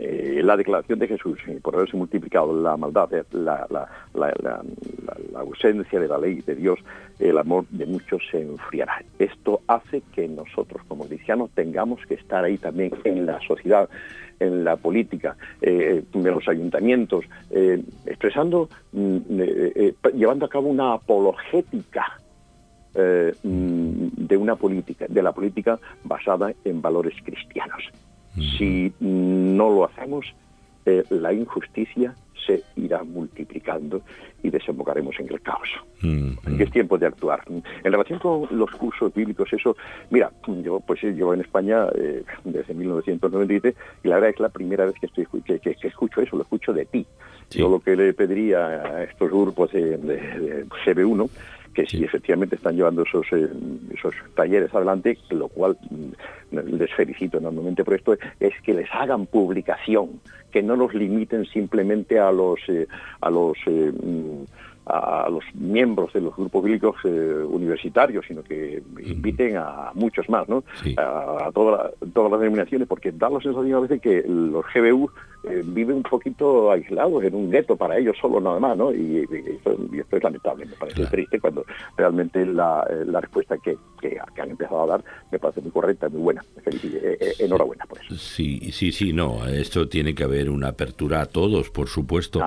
eh, 0.00 0.40
la 0.42 0.56
declaración 0.56 0.98
de 0.98 1.08
Jesús, 1.08 1.38
eh, 1.46 1.60
por 1.62 1.74
haberse 1.74 1.96
multiplicado 1.96 2.58
la 2.60 2.76
maldad, 2.76 3.08
la, 3.32 3.66
la, 4.14 4.62
ausencia 5.34 6.00
de 6.00 6.08
la 6.08 6.18
ley 6.18 6.40
de 6.42 6.54
Dios, 6.54 6.78
el 7.18 7.38
amor 7.38 7.66
de 7.70 7.86
muchos 7.86 8.22
se 8.30 8.42
enfriará. 8.42 9.02
Esto 9.18 9.60
hace 9.66 10.02
que 10.14 10.28
nosotros 10.28 10.82
como 10.88 11.06
cristianos 11.06 11.50
tengamos 11.54 12.00
que 12.06 12.14
estar 12.14 12.44
ahí 12.44 12.58
también 12.58 12.92
en 13.04 13.26
la 13.26 13.40
sociedad 13.40 13.88
en 14.40 14.64
la 14.64 14.76
política, 14.76 15.36
eh, 15.60 16.02
en 16.12 16.24
los 16.24 16.48
ayuntamientos, 16.48 17.24
eh, 17.50 17.82
expresando, 18.06 18.68
mm, 18.92 19.18
eh, 19.40 19.94
llevando 20.14 20.46
a 20.46 20.48
cabo 20.48 20.68
una 20.68 20.94
apologética 20.94 22.18
mm, 22.94 24.08
de 24.16 24.36
una 24.36 24.56
política, 24.56 25.06
de 25.08 25.22
la 25.22 25.32
política 25.32 25.78
basada 26.02 26.52
en 26.64 26.82
valores 26.82 27.14
cristianos. 27.22 27.84
Si 28.40 28.92
no 29.00 29.70
lo 29.70 29.84
hacemos, 29.84 30.34
la 31.10 31.32
injusticia 31.32 32.14
se 32.46 32.62
irá 32.76 33.02
multiplicando 33.04 34.00
y 34.42 34.50
desembocaremos 34.50 35.18
en 35.20 35.28
el 35.28 35.40
caos. 35.42 35.68
Mm, 36.00 36.60
es 36.60 36.70
tiempo 36.70 36.96
de 36.96 37.06
actuar. 37.06 37.42
En 37.48 37.92
relación 37.92 38.18
con 38.18 38.48
los 38.50 38.70
cursos 38.70 39.12
bíblicos, 39.12 39.52
eso, 39.52 39.76
mira, 40.10 40.30
yo 40.62 40.80
pues 40.80 41.02
llevo 41.02 41.34
en 41.34 41.40
España 41.40 41.86
eh, 41.94 42.22
desde 42.44 42.74
1997 42.74 43.74
y 44.02 44.08
la 44.08 44.14
verdad 44.16 44.30
es 44.30 44.40
la 44.40 44.48
primera 44.48 44.86
vez 44.86 44.94
que 45.00 45.06
estoy 45.06 45.26
que, 45.42 45.76
escucho 45.82 46.22
eso, 46.22 46.36
lo 46.36 46.42
escucho 46.42 46.72
de 46.72 46.86
ti. 46.86 47.06
Yo 47.50 47.68
lo 47.68 47.80
que 47.80 47.96
le 47.96 48.12
pediría 48.12 48.66
a 48.66 49.04
estos 49.04 49.30
grupos 49.30 49.72
de, 49.72 49.96
de, 49.96 50.66
GB1 50.66 51.30
que 51.78 51.86
si 51.86 52.02
efectivamente 52.02 52.56
están 52.56 52.74
llevando 52.74 53.02
esos, 53.02 53.24
eh, 53.30 53.48
esos 53.96 54.12
talleres 54.34 54.74
adelante, 54.74 55.16
lo 55.30 55.46
cual 55.46 55.78
mm, 55.90 56.56
les 56.76 56.92
felicito 56.92 57.38
enormemente 57.38 57.84
por 57.84 57.94
esto, 57.94 58.14
es 58.40 58.52
que 58.64 58.74
les 58.74 58.88
hagan 58.92 59.26
publicación, 59.26 60.20
que 60.50 60.60
no 60.60 60.74
los 60.74 60.92
limiten 60.92 61.46
simplemente 61.46 62.18
a 62.18 62.32
los, 62.32 62.58
eh, 62.66 62.88
a 63.20 63.30
los 63.30 63.56
eh, 63.66 63.92
mm, 63.92 64.44
a 64.90 65.28
los 65.30 65.44
miembros 65.52 66.14
de 66.14 66.22
los 66.22 66.34
grupos 66.34 66.64
bíblicos 66.64 66.96
universitarios, 67.04 68.24
sino 68.26 68.42
que 68.42 68.82
inviten 69.04 69.58
a 69.58 69.90
muchos 69.92 70.26
más, 70.30 70.48
¿no? 70.48 70.64
A, 70.96 71.50
todas 71.52 71.92
las 72.00 72.40
denominaciones, 72.40 72.88
porque 72.88 73.12
da 73.12 73.28
la 73.28 73.38
sensación 73.38 73.74
a 73.74 73.80
veces 73.80 74.00
que 74.00 74.24
los 74.26 74.64
GBU 74.74 75.10
eh, 75.44 75.62
viven 75.64 75.96
un 75.96 76.02
poquito 76.02 76.70
aislados 76.70 77.22
en 77.24 77.34
un 77.34 77.50
gueto 77.50 77.76
para 77.76 77.96
ellos 77.96 78.16
solo 78.20 78.40
nada 78.40 78.58
más, 78.58 78.76
¿no? 78.76 78.92
Y, 78.92 79.18
esto, 79.98 80.16
es 80.16 80.22
lamentable, 80.22 80.66
me 80.66 80.72
parece 80.72 81.06
triste 81.06 81.40
cuando 81.40 81.64
realmente 81.96 82.44
la, 82.44 82.86
la 83.06 83.20
respuesta 83.20 83.56
que, 83.58 83.76
que, 84.00 84.18
han 84.40 84.50
empezado 84.50 84.82
a 84.82 84.86
dar 84.86 85.04
me 85.30 85.38
parece 85.38 85.60
muy 85.60 85.70
correcta, 85.70 86.08
muy 86.08 86.20
buena. 86.20 86.44
enhorabuena 87.38 87.84
por 87.86 87.98
eso. 88.00 88.16
Sí, 88.16 88.70
sí, 88.72 88.92
sí, 88.92 89.12
no, 89.12 89.46
esto 89.46 89.88
tiene 89.88 90.14
que 90.14 90.24
haber 90.24 90.50
una 90.50 90.68
apertura 90.68 91.22
a 91.22 91.26
todos, 91.26 91.70
por 91.70 91.88
supuesto, 91.88 92.40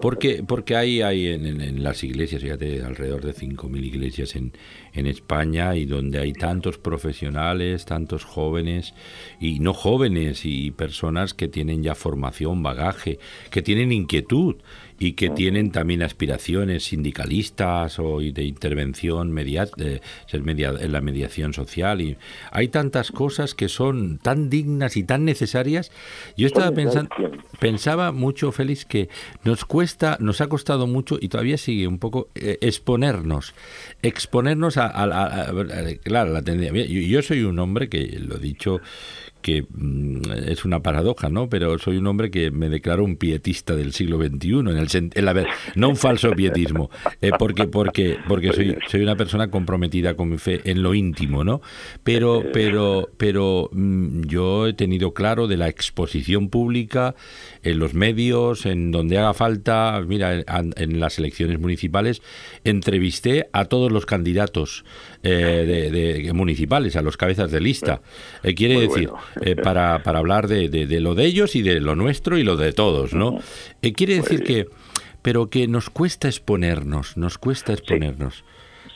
porque 0.00 0.42
porque 0.46 0.76
hay, 0.76 1.02
hay 1.02 1.28
en, 1.28 1.46
en, 1.46 1.82
las 1.82 2.04
iglesias, 2.04 2.42
fíjate, 2.42 2.82
alrededor 2.82 3.22
de 3.22 3.34
5.000 3.34 3.84
iglesias 3.84 4.36
en, 4.36 4.52
en 4.94 5.06
España 5.06 5.76
y 5.76 5.84
donde 5.84 6.18
hay 6.20 6.32
tantos 6.32 6.78
profesionales, 6.78 7.84
tantos 7.84 8.24
jóvenes 8.24 8.94
y 9.40 9.58
no 9.58 9.74
jóvenes 9.74 10.44
y 10.44 10.70
personas 10.70 11.34
que 11.34 11.48
tienen 11.48 11.82
ya 11.82 11.94
formación, 11.94 12.62
bagaje, 12.62 13.18
que 13.50 13.62
tienen 13.62 13.92
inquietud 13.92 14.56
y 15.04 15.12
que 15.12 15.28
tienen 15.28 15.70
también 15.70 16.02
aspiraciones 16.02 16.84
sindicalistas 16.84 17.98
o 17.98 18.20
de 18.20 18.44
intervención 18.44 19.30
media, 19.30 19.66
de 19.76 20.00
ser 20.26 20.42
media, 20.42 20.72
en 20.80 20.92
la 20.92 21.02
mediación 21.02 21.52
social 21.52 22.00
y 22.00 22.16
hay 22.50 22.68
tantas 22.68 23.12
cosas 23.12 23.54
que 23.54 23.68
son 23.68 24.16
tan 24.16 24.48
dignas 24.48 24.96
y 24.96 25.04
tan 25.04 25.26
necesarias. 25.26 25.92
Yo 26.38 26.46
estaba 26.46 26.70
pensando 26.72 27.10
pensaba 27.60 28.12
mucho 28.12 28.50
Félix 28.50 28.86
que 28.86 29.10
nos 29.44 29.66
cuesta, 29.66 30.16
nos 30.20 30.40
ha 30.40 30.48
costado 30.48 30.86
mucho 30.86 31.18
y 31.20 31.28
todavía 31.28 31.58
sigue 31.58 31.86
un 31.86 31.98
poco 31.98 32.28
eh, 32.34 32.56
exponernos, 32.62 33.54
exponernos 34.02 34.78
a, 34.78 34.88
claro, 36.02 36.32
la 36.32 36.40
tendencia. 36.40 36.86
Yo, 36.86 37.00
yo 37.00 37.20
soy 37.20 37.42
un 37.42 37.58
hombre 37.58 37.90
que 37.90 38.18
lo 38.20 38.36
he 38.36 38.40
dicho 38.40 38.80
que 39.44 39.66
mm, 39.68 40.22
es 40.46 40.64
una 40.64 40.80
paradoja, 40.80 41.28
¿no? 41.28 41.50
Pero 41.50 41.78
soy 41.78 41.98
un 41.98 42.06
hombre 42.06 42.30
que 42.30 42.50
me 42.50 42.70
declaro 42.70 43.04
un 43.04 43.16
pietista 43.16 43.76
del 43.76 43.92
siglo 43.92 44.16
XXI, 44.16 44.48
en 44.48 44.68
el, 44.68 44.88
en 44.90 45.24
la, 45.24 45.46
no 45.74 45.90
un 45.90 45.96
falso 45.96 46.30
pietismo, 46.30 46.90
eh, 47.20 47.30
porque 47.38 47.66
porque 47.66 48.16
porque 48.26 48.54
soy 48.54 48.78
soy 48.88 49.02
una 49.02 49.16
persona 49.16 49.50
comprometida 49.50 50.14
con 50.14 50.30
mi 50.30 50.38
fe 50.38 50.62
en 50.64 50.82
lo 50.82 50.94
íntimo, 50.94 51.44
¿no? 51.44 51.60
Pero 52.02 52.42
pero 52.54 53.10
pero 53.18 53.68
mm, 53.70 54.22
yo 54.22 54.66
he 54.66 54.72
tenido 54.72 55.12
claro 55.12 55.46
de 55.46 55.58
la 55.58 55.68
exposición 55.68 56.48
pública 56.48 57.14
en 57.62 57.78
los 57.78 57.92
medios, 57.92 58.64
en 58.64 58.92
donde 58.92 59.18
haga 59.18 59.34
falta, 59.34 60.02
mira, 60.06 60.42
en, 60.76 61.00
las 61.00 61.18
elecciones 61.18 61.60
municipales 61.60 62.22
entrevisté 62.64 63.48
a 63.52 63.66
todos 63.66 63.92
los 63.92 64.06
candidatos 64.06 64.84
eh, 65.22 65.90
de, 65.92 66.32
municipales, 66.32 66.96
a 66.96 67.02
los 67.02 67.18
cabezas 67.18 67.50
de 67.50 67.60
lista. 67.60 68.00
Eh, 68.42 68.54
quiere 68.54 68.80
decir, 68.80 69.10
eh, 69.42 69.56
para, 69.56 70.02
para 70.02 70.18
hablar 70.18 70.48
de, 70.48 70.68
de, 70.68 71.00
lo 71.00 71.14
de 71.14 71.24
ellos 71.24 71.56
y 71.56 71.62
de 71.62 71.80
lo 71.80 71.94
nuestro 71.94 72.38
y 72.38 72.42
lo 72.42 72.56
de 72.56 72.72
todos, 72.72 73.14
¿no? 73.14 73.38
quiere 73.94 74.16
decir 74.16 74.42
que, 74.42 74.66
pero 75.22 75.48
que 75.48 75.66
nos 75.66 75.90
cuesta 75.90 76.28
exponernos, 76.28 77.16
nos 77.16 77.38
cuesta 77.38 77.72
exponernos. 77.72 78.44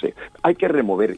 Sí, 0.01 0.09
hay 0.43 0.55
que 0.55 0.68
remover, 0.68 1.16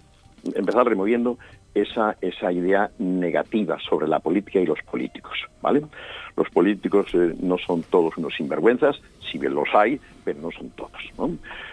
empezar 0.55 0.87
removiendo 0.87 1.39
esa, 1.75 2.17
esa 2.21 2.53
idea 2.53 2.91
negativa 2.99 3.79
sobre 3.81 4.09
la 4.09 4.21
política 4.21 4.61
y 4.61 4.67
los 4.67 4.81
políticos, 4.83 5.39
¿vale? 5.63 5.83
Los 6.37 6.49
políticos 6.51 7.07
no 7.41 7.59
son 7.59 7.83
todos 7.83 8.17
unos 8.17 8.35
sinvergüenzas, 8.35 9.01
si 9.31 9.39
bien 9.39 9.55
los 9.55 9.69
hay, 9.75 10.01
pero 10.25 10.41
no 10.41 10.51
son 10.51 10.71
todos. 10.71 11.03
¿no? 11.19 11.31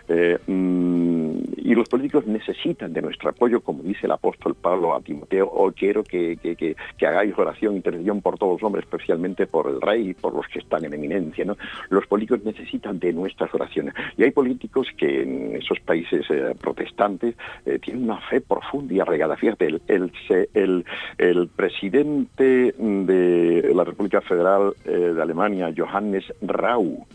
Eh, 0.09 0.37
mm, 0.45 1.37
y 1.67 1.75
los 1.75 1.89
políticos 1.89 2.25
necesitan 2.25 2.93
de 2.93 3.01
nuestro 3.01 3.29
apoyo, 3.29 3.59
como 3.59 3.83
dice 3.83 4.05
el 4.05 4.13
apóstol 4.13 4.55
Pablo 4.55 4.95
a 4.95 5.01
Timoteo, 5.01 5.47
o 5.47 5.69
quiero 5.73 6.01
que, 6.01 6.37
que, 6.37 6.55
que, 6.55 7.05
hagáis 7.05 7.37
oración, 7.37 7.75
intercesión 7.75 8.21
por 8.21 8.37
todos 8.37 8.53
los 8.53 8.63
hombres, 8.63 8.85
especialmente 8.85 9.47
por 9.47 9.67
el 9.67 9.81
rey 9.81 10.11
y 10.11 10.13
por 10.13 10.33
los 10.33 10.47
que 10.47 10.59
están 10.59 10.85
en 10.85 10.93
eminencia. 10.93 11.43
¿no? 11.43 11.57
Los 11.89 12.07
políticos 12.07 12.39
necesitan 12.45 12.99
de 12.99 13.11
nuestras 13.11 13.53
oraciones. 13.53 13.93
Y 14.15 14.23
hay 14.23 14.31
políticos 14.31 14.87
que 14.95 15.23
en 15.23 15.57
esos 15.57 15.77
países 15.81 16.25
eh, 16.29 16.55
protestantes 16.57 17.35
eh, 17.65 17.79
tienen 17.79 18.05
una 18.05 18.21
fe 18.21 18.39
profunda 18.39 18.93
y 18.93 19.01
arraigada. 19.01 19.35
Fíjate, 19.35 19.65
el, 19.65 19.81
el, 19.89 20.11
el, 20.53 20.85
el 21.17 21.47
presidente 21.49 22.75
de 22.77 23.71
la 23.75 23.83
República 23.83 24.21
Federal 24.21 24.73
de 24.85 25.21
Alemania, 25.21 25.73
Johannes 25.77 26.33
Rau, 26.41 27.05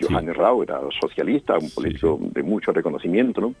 Johannes 0.00 0.36
Rau 0.36 0.62
era 0.62 0.80
socialista, 1.00 1.58
un 1.58 1.70
político 1.70 2.18
de 2.20 2.42
mucho 2.42 2.72
reconocimiento, 2.72 3.40
¿no? 3.40 3.54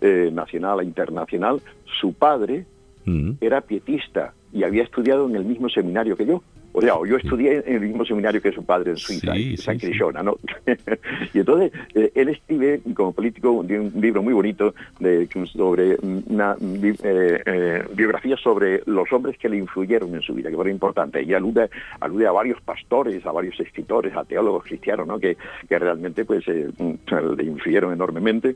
Eh, 0.00 0.30
nacional 0.32 0.80
e 0.80 0.84
internacional. 0.84 1.60
Su 2.00 2.12
padre 2.12 2.66
mm. 3.04 3.32
era 3.40 3.60
pietista 3.60 4.34
y 4.52 4.64
había 4.64 4.82
estudiado 4.82 5.28
en 5.28 5.36
el 5.36 5.44
mismo 5.44 5.68
seminario 5.68 6.16
que 6.16 6.26
yo. 6.26 6.42
O 6.78 6.82
sea, 6.82 6.92
yo 7.08 7.16
estudié 7.16 7.64
en 7.66 7.76
el 7.76 7.80
mismo 7.80 8.04
seminario 8.04 8.42
que 8.42 8.52
su 8.52 8.62
padre 8.62 8.90
en 8.90 8.98
Suiza, 8.98 9.34
en 9.34 9.56
San 9.56 9.78
Crishona, 9.78 10.22
¿no? 10.22 10.36
y 11.32 11.38
entonces 11.38 11.72
eh, 11.94 12.12
él 12.14 12.28
escribe 12.28 12.82
como 12.92 13.12
político 13.14 13.50
un, 13.50 13.92
libro 13.98 14.22
muy 14.22 14.34
bonito 14.34 14.74
de, 15.00 15.26
sobre 15.50 15.96
una 16.02 16.54
eh, 16.60 17.42
eh, 17.46 17.82
biografía 17.94 18.36
sobre 18.36 18.82
los 18.84 19.10
hombres 19.10 19.38
que 19.38 19.48
le 19.48 19.56
influyeron 19.56 20.14
en 20.14 20.20
su 20.20 20.34
vida, 20.34 20.50
que 20.50 20.56
fue 20.56 20.70
importante. 20.70 21.22
Y 21.22 21.32
alude, 21.32 21.70
alude 21.98 22.26
a 22.26 22.32
varios 22.32 22.60
pastores, 22.60 23.24
a 23.24 23.32
varios 23.32 23.58
escritores, 23.58 24.14
a 24.14 24.24
teólogos 24.24 24.64
cristianos, 24.64 25.06
¿no? 25.06 25.18
Que, 25.18 25.38
que 25.66 25.78
realmente 25.78 26.26
pues 26.26 26.46
le 26.46 27.42
influyeron 27.42 27.94
enormemente. 27.94 28.54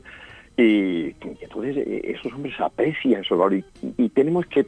Y, 0.57 1.15
entonces 1.41 1.75
esos 2.03 2.31
hombres 2.33 2.53
aprecian 2.59 3.23
su 3.23 3.35
valor 3.35 3.63
y 3.97 4.09
tenemos 4.09 4.45
que 4.45 4.67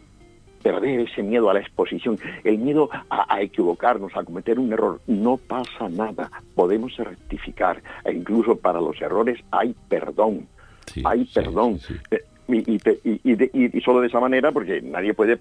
perder 0.64 1.02
ese 1.02 1.22
miedo 1.22 1.50
a 1.50 1.54
la 1.54 1.60
exposición, 1.60 2.18
el 2.44 2.58
miedo 2.58 2.90
a, 3.10 3.42
equivocarnos, 3.42 4.16
a 4.16 4.24
cometer 4.24 4.58
un 4.58 4.72
error. 4.72 5.02
No 5.06 5.38
pasa 5.38 5.90
nada, 5.90 6.32
podemos 6.56 6.96
rectificar 6.98 7.84
e 8.06 8.14
incluso 8.14 8.56
para 8.56 8.80
los 8.80 9.00
errores 9.02 9.40
hay 9.52 9.76
perdón, 9.90 10.48
hay 11.04 11.26
perdón. 11.26 11.80
Y, 12.48 13.82
solo 13.82 14.02
de 14.02 14.08
esa 14.08 14.20
manera, 14.20 14.52
porque 14.52 14.82
nadie 14.82 15.14
puede 15.14 15.38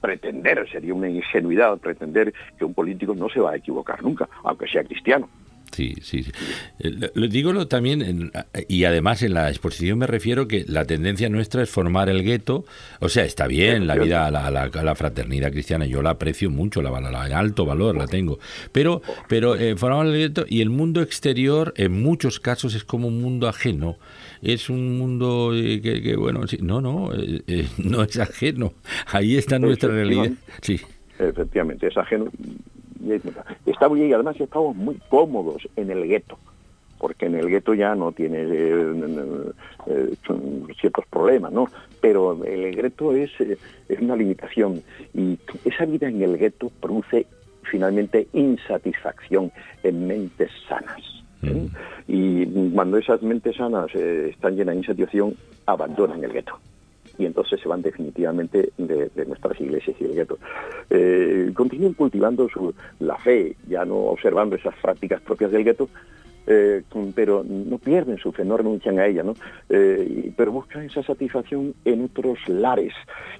pretender, 0.00 0.68
sería 0.70 0.94
una 0.94 1.08
ingenuidad 1.08 1.78
pretender 1.78 2.32
que 2.58 2.64
un 2.64 2.74
político 2.74 3.14
no 3.14 3.28
se 3.28 3.40
va 3.40 3.52
a 3.52 3.56
equivocar 3.56 4.02
nunca, 4.02 4.28
aunque 4.42 4.66
sea 4.66 4.82
cristiano. 4.82 5.28
Sí, 5.72 5.94
sí. 6.02 6.26
Eh, 6.80 7.10
lo, 7.14 7.26
digo 7.28 7.66
también, 7.66 8.30
y 8.68 8.84
además 8.84 9.22
en 9.22 9.32
la 9.32 9.48
exposición 9.48 9.98
me 9.98 10.06
refiero 10.06 10.46
que 10.46 10.64
la 10.68 10.84
tendencia 10.84 11.30
nuestra 11.30 11.62
es 11.62 11.70
formar 11.70 12.10
el 12.10 12.22
gueto. 12.22 12.64
O 13.00 13.08
sea, 13.08 13.24
está 13.24 13.46
bien 13.46 13.86
la 13.86 13.96
vida, 13.96 14.30
la, 14.30 14.50
la, 14.50 14.94
fraternidad 14.94 15.50
cristiana, 15.50 15.86
yo 15.86 16.02
la 16.02 16.10
aprecio 16.10 16.50
mucho, 16.50 16.82
la, 16.82 16.90
la, 17.00 17.38
alto 17.38 17.64
valor 17.64 17.96
la 17.96 18.06
tengo. 18.06 18.38
Pero, 18.70 19.00
pero 19.28 19.56
eh, 19.56 19.74
formar 19.76 20.06
el 20.06 20.12
gueto 20.12 20.44
y 20.46 20.60
el 20.60 20.68
mundo 20.68 21.00
exterior 21.00 21.72
en 21.76 22.02
muchos 22.02 22.38
casos 22.38 22.74
es 22.74 22.84
como 22.84 23.08
un 23.08 23.22
mundo 23.22 23.48
ajeno. 23.48 23.96
Es 24.42 24.68
un 24.68 24.98
mundo 24.98 25.52
eh, 25.54 25.80
que, 25.80 26.16
bueno, 26.16 26.42
no, 26.60 26.80
no, 26.82 27.10
no 27.78 28.02
es 28.02 28.18
ajeno. 28.18 28.74
Ahí 29.06 29.36
está 29.36 29.58
nuestra 29.58 29.90
realidad. 29.90 30.32
Sí. 30.60 30.80
Efectivamente, 31.18 31.86
es 31.86 31.96
ajeno 31.96 32.30
Está 33.66 33.88
muy 33.88 34.02
y 34.02 34.12
además 34.12 34.40
estamos 34.40 34.76
muy 34.76 34.96
cómodos 35.08 35.68
en 35.76 35.90
el 35.90 36.06
gueto, 36.06 36.38
porque 36.98 37.26
en 37.26 37.34
el 37.34 37.48
gueto 37.48 37.74
ya 37.74 37.94
no 37.94 38.12
tiene 38.12 38.42
eh, 38.42 39.52
eh, 39.86 40.14
ciertos 40.80 41.04
problemas, 41.06 41.52
¿no? 41.52 41.68
Pero 42.00 42.44
el 42.44 42.74
gueto 42.74 43.12
es, 43.12 43.30
eh, 43.40 43.58
es 43.88 44.00
una 44.00 44.16
limitación 44.16 44.82
y 45.14 45.38
esa 45.64 45.84
vida 45.84 46.08
en 46.08 46.22
el 46.22 46.38
gueto 46.38 46.70
produce 46.80 47.26
finalmente 47.62 48.28
insatisfacción 48.32 49.50
en 49.82 50.06
mentes 50.06 50.50
sanas. 50.68 51.00
Mm. 51.42 51.66
Y 52.06 52.70
cuando 52.70 52.98
esas 52.98 53.22
mentes 53.22 53.56
sanas 53.56 53.92
están 53.94 54.56
llenas 54.56 54.74
de 54.74 54.80
insatisfacción, 54.80 55.36
abandonan 55.66 56.22
el 56.22 56.32
gueto 56.32 56.58
y 57.18 57.26
entonces 57.26 57.60
se 57.60 57.68
van 57.68 57.82
definitivamente 57.82 58.72
de, 58.78 59.10
nuestras 59.26 59.60
iglesias 59.60 59.96
y 60.00 60.04
del 60.04 60.14
gueto. 60.14 60.38
Eh, 60.90 61.50
continúen 61.54 61.94
cultivando 61.94 62.48
su, 62.48 62.74
la 63.00 63.16
fe, 63.16 63.56
ya 63.68 63.84
no 63.84 63.96
observando 63.96 64.56
esas 64.56 64.74
prácticas 64.76 65.20
propias 65.20 65.50
del 65.52 65.64
gueto, 65.64 65.88
eh, 66.46 66.82
pero 67.14 67.44
no 67.44 67.78
pierden 67.78 68.18
su 68.18 68.32
fe, 68.32 68.44
no 68.44 68.56
renuncian 68.56 68.98
a 68.98 69.06
ella, 69.06 69.22
¿no? 69.22 69.34
Eh, 69.68 70.32
pero 70.36 70.50
buscan 70.50 70.82
esa 70.82 71.02
satisfacción 71.02 71.74
en 71.84 72.04
otros 72.04 72.38
lares 72.48 72.92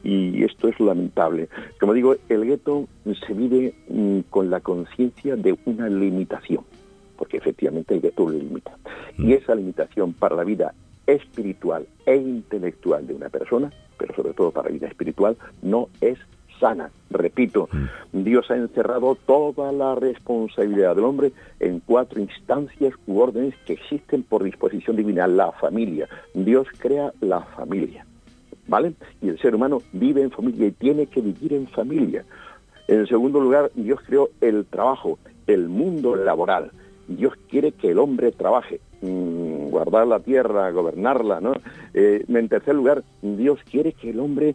y 0.05 0.45
esto 0.45 0.69
es 0.69 0.79
lamentable. 0.79 1.49
Como 1.81 1.95
digo, 1.95 2.15
el 2.29 2.45
gueto 2.45 2.87
se 3.27 3.35
vive 3.35 3.75
mm, 3.89 4.21
con 4.31 4.51
la 4.51 4.61
conciencia 4.61 5.35
de 5.35 5.57
una 5.65 5.89
limitación, 5.89 6.65
porque 7.17 7.39
efectivamente 7.39 7.95
el 7.95 8.03
gueto 8.03 8.29
lo 8.29 8.39
limita. 8.39 8.77
Y 9.19 9.23
mm. 9.23 9.33
esa 9.33 9.55
limitación 9.57 10.13
para 10.13 10.37
la 10.37 10.45
vida 10.45 10.73
espiritual 11.07 11.87
e 12.07 12.17
intelectual 12.17 13.07
de 13.07 13.15
una 13.15 13.29
persona, 13.29 13.73
pero 13.99 14.15
sobre 14.15 14.35
todo 14.35 14.51
para 14.51 14.69
la 14.69 14.75
vida 14.75 14.89
espiritual, 14.89 15.37
no 15.63 15.89
es 16.01 16.19
sana. 16.61 16.91
Repito, 17.11 17.69
mm. 17.73 18.23
Dios 18.23 18.51
ha 18.51 18.57
encerrado 18.57 19.17
toda 19.27 19.73
la 19.73 19.95
responsabilidad 19.95 20.95
del 20.95 21.05
hombre 21.05 21.33
en 21.61 21.81
cuatro 21.81 22.21
instancias 22.21 22.95
u 23.07 23.19
órdenes 23.19 23.55
que 23.67 23.75
existen 23.75 24.23
por 24.23 24.45
disposición 24.45 24.97
divina. 24.97 25.27
La 25.27 25.53
familia. 25.53 26.09
Dios 26.35 26.69
crea 26.79 27.13
la 27.21 27.41
familia. 27.41 28.07
¿Vale? 28.69 28.95
Y 29.21 29.29
el 29.29 29.41
ser 29.41 29.55
humano 29.57 29.83
vive 29.93 30.23
en 30.23 30.31
familia 30.31 30.69
y 30.69 30.71
tiene 30.71 31.07
que 31.07 31.21
vivir 31.21 31.53
en 31.53 31.67
familia. 31.67 32.25
En 32.87 33.07
segundo 33.07 33.41
lugar, 33.41 33.71
Dios 33.75 34.01
creó 34.07 34.31
el 34.41 34.65
trabajo 34.67 35.19
el 35.47 35.69
mundo 35.69 36.17
laboral. 36.17 36.71
Dios 37.09 37.35
quiere 37.49 37.73
que 37.73 37.91
el 37.91 37.99
hombre 37.99 38.33
trabaje, 38.33 38.81
mm, 39.01 39.71
guardar 39.71 40.07
la 40.07 40.21
tierra, 40.21 40.71
gobernarla, 40.71 41.41
¿no? 41.41 41.55
Eh, 41.95 42.25
en 42.29 42.49
tercer 42.49 42.75
lugar, 42.75 43.03
Dios 43.23 43.59
quiere 43.71 43.93
que 43.93 44.11
el 44.11 44.21
hombre 44.21 44.55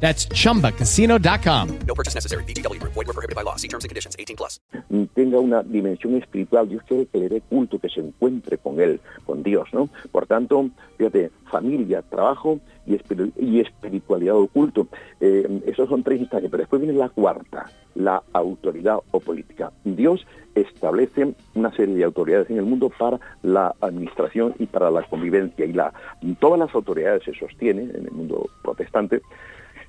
That's 0.00 0.28
chumbacasino.com. 0.28 1.68
No 1.86 1.94
purchase 1.94 2.14
necessary. 2.14 2.44
BGW. 2.44 2.80
Void 2.82 3.06
were 3.06 3.14
prohibited 3.14 3.34
by 3.34 3.42
law. 3.42 3.56
See 3.56 3.68
terms 3.68 3.84
and 3.84 3.88
conditions. 3.88 4.14
18 4.18 4.36
plus. 4.36 4.60
tenga 5.14 5.38
una 5.40 5.62
dimensión 5.62 6.16
espiritual. 6.16 6.68
Dios 6.68 6.82
quiere 6.86 7.06
que 7.06 7.18
le 7.18 7.28
dé 7.28 7.40
culto, 7.40 7.78
que 7.78 7.88
se 7.88 8.00
encuentre 8.00 8.58
con 8.58 8.78
Él, 8.80 9.00
con 9.24 9.42
Dios, 9.42 9.68
¿no? 9.72 9.88
Por 10.12 10.26
tanto, 10.26 10.68
fíjate, 10.98 11.30
familia, 11.50 12.02
trabajo 12.02 12.60
y, 12.86 12.94
espiritu- 12.94 13.32
y 13.40 13.60
espiritualidad 13.60 14.36
o 14.36 14.46
culto. 14.48 14.86
Eh, 15.20 15.62
esos 15.66 15.88
son 15.88 16.02
tres 16.02 16.20
instancias, 16.20 16.50
pero 16.50 16.60
después 16.62 16.82
viene 16.82 16.96
la 16.98 17.08
cuarta, 17.08 17.70
la 17.94 18.22
autoridad 18.34 18.98
o 19.10 19.20
política. 19.20 19.72
Dios 19.84 20.26
establece 20.54 21.34
una 21.54 21.74
serie 21.74 21.94
de 21.96 22.04
autoridades 22.04 22.50
en 22.50 22.58
el 22.58 22.64
mundo 22.64 22.90
para 22.98 23.18
la 23.42 23.74
administración 23.80 24.54
y 24.58 24.66
para 24.66 24.90
la 24.90 25.02
convivencia. 25.04 25.64
Y 25.64 25.72
la, 25.72 25.92
todas 26.38 26.58
las 26.58 26.74
autoridades 26.74 27.22
se 27.24 27.32
sostienen 27.34 27.90
en 27.94 28.04
el 28.04 28.10
mundo 28.12 28.48
protestante 28.62 29.22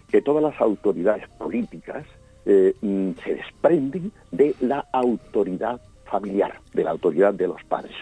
que 0.10 0.22
todas 0.22 0.44
las 0.44 0.60
autoridades 0.62 1.28
políticas 1.38 2.06
eh, 2.46 2.74
mm, 2.82 3.12
se 3.24 3.36
desprenden 3.36 4.12
de 4.32 4.56
la 4.62 4.86
autoridad 4.94 5.82
familiar, 6.06 6.60
de 6.74 6.84
la 6.84 6.92
autoridad 6.92 7.34
de 7.34 7.48
los 7.48 7.62
padres. 7.66 7.96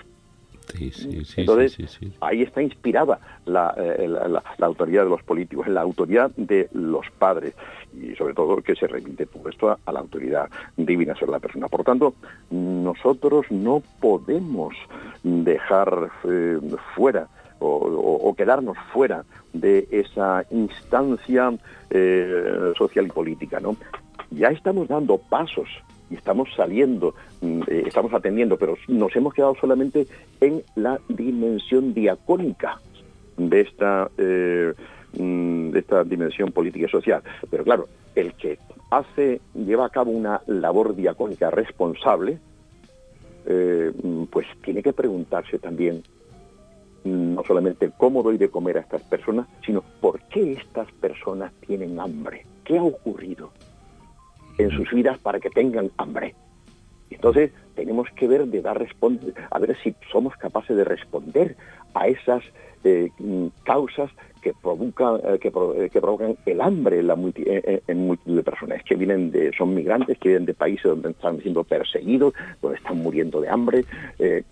Sí, 0.73 0.91
sí, 0.91 1.23
sí, 1.25 1.41
Entonces, 1.41 1.73
sí, 1.73 1.87
sí, 1.87 2.09
sí. 2.09 2.13
ahí 2.21 2.41
está 2.41 2.61
inspirada 2.61 3.19
la, 3.45 3.73
eh, 3.77 4.07
la- 4.07 4.27
la- 4.27 4.43
la 4.57 4.65
autoridad 4.65 5.03
de 5.03 5.09
los 5.09 5.23
políticos, 5.23 5.67
la 5.67 5.81
autoridad 5.81 6.31
de 6.37 6.67
los 6.73 7.05
padres 7.17 7.53
y 7.93 8.13
sobre 8.15 8.33
todo 8.33 8.57
que 8.61 8.75
se 8.75 8.87
remite 8.87 9.25
todo 9.25 9.47
esto 9.49 9.69
a, 9.69 9.79
a 9.85 9.91
la 9.91 9.99
autoridad 9.99 10.49
divina 10.75 11.15
sobre 11.15 11.31
la 11.33 11.39
persona. 11.39 11.67
Por 11.67 11.83
tanto, 11.83 12.15
nosotros 12.49 13.45
no 13.51 13.81
podemos 14.01 14.75
dejar 15.23 16.09
eh, 16.27 16.59
fuera 16.95 17.27
o, 17.59 18.33
quedarnos 18.35 18.77
fuera 18.91 19.23
de 19.53 19.87
esa 19.91 20.45
instancia 20.51 21.53
eh, 21.89 22.73
social 22.77 23.05
y 23.07 23.09
política, 23.09 23.59
¿no? 23.59 23.77
Ya 24.31 24.49
estamos 24.49 24.87
dando 24.87 25.17
pasos 25.17 25.69
y 26.09 26.15
estamos 26.15 26.49
saliendo, 26.55 27.15
mm, 27.41 27.61
eh, 27.67 27.83
estamos 27.87 28.13
atendiendo, 28.13 28.57
pero 28.57 28.75
nos 28.87 29.15
hemos 29.15 29.33
quedado 29.33 29.55
solamente 29.55 30.07
en 30.41 30.63
la 30.75 30.99
dimensión 31.07 31.93
diacónica 31.93 32.79
de 33.37 33.61
esta 33.61 34.09
eh, 34.17 34.73
mm, 35.17 35.69
de 35.69 35.79
esta 35.79 36.03
dimensión 36.03 36.51
política 36.51 36.87
y 36.87 36.89
social. 36.89 37.23
Pero 37.49 37.63
claro, 37.63 37.87
el 38.15 38.33
que 38.33 38.59
hace 38.91 39.39
lleva 39.53 39.85
a 39.85 39.89
cabo 39.89 40.11
una 40.11 40.41
labor 40.47 40.95
diacónica 40.95 41.49
responsable, 41.51 42.37
mm, 43.47 44.23
pues 44.25 44.47
tiene 44.63 44.83
que 44.83 44.91
preguntarse 44.91 45.59
también 45.59 46.03
no 47.05 47.43
solamente 47.43 47.91
cómo 47.97 48.23
doy 48.23 48.37
de 48.37 48.49
comer 48.49 48.77
a 48.77 48.81
estas 48.81 49.03
personas, 49.03 49.47
sino 49.65 49.81
por 50.01 50.19
qué 50.23 50.53
estas 50.53 50.91
personas 50.93 51.53
tienen 51.65 51.99
hambre. 51.99 52.45
¿Qué 52.63 52.77
ha 52.77 52.83
ocurrido 52.83 53.51
en 54.57 54.71
sus 54.71 54.91
vidas 54.91 55.17
para 55.19 55.39
que 55.39 55.49
tengan 55.49 55.91
hambre? 55.97 56.35
Entonces 57.09 57.51
tenemos 57.75 58.09
que 58.15 58.27
ver 58.27 58.47
de 58.47 58.61
dar 58.61 58.85
a 59.51 59.59
ver 59.59 59.77
si 59.83 59.95
somos 60.11 60.35
capaces 60.37 60.75
de 60.75 60.83
responder 60.83 61.55
a 61.95 62.07
esas 62.07 62.43
eh, 62.83 63.09
mm, 63.17 63.47
causas 63.63 64.11
que 64.43 64.53
provocan 64.61 65.15
eh, 65.15 65.39
eh, 65.41 65.89
que 65.91 65.99
provocan 65.99 66.37
el 66.45 66.61
hambre 66.61 66.99
en, 66.99 67.07
la 67.07 67.15
multitud 67.15 68.35
de 68.35 68.43
personas 68.43 68.83
que 68.83 68.95
vienen 68.95 69.31
de 69.31 69.51
son 69.57 69.73
migrantes 69.73 70.19
que 70.19 70.29
vienen 70.29 70.45
de 70.45 70.53
países 70.53 70.83
donde 70.83 71.09
están 71.09 71.41
siendo 71.41 71.63
perseguidos 71.63 72.35
donde 72.61 72.77
están 72.77 72.97
muriendo 72.99 73.41
de 73.41 73.49
hambre 73.49 73.85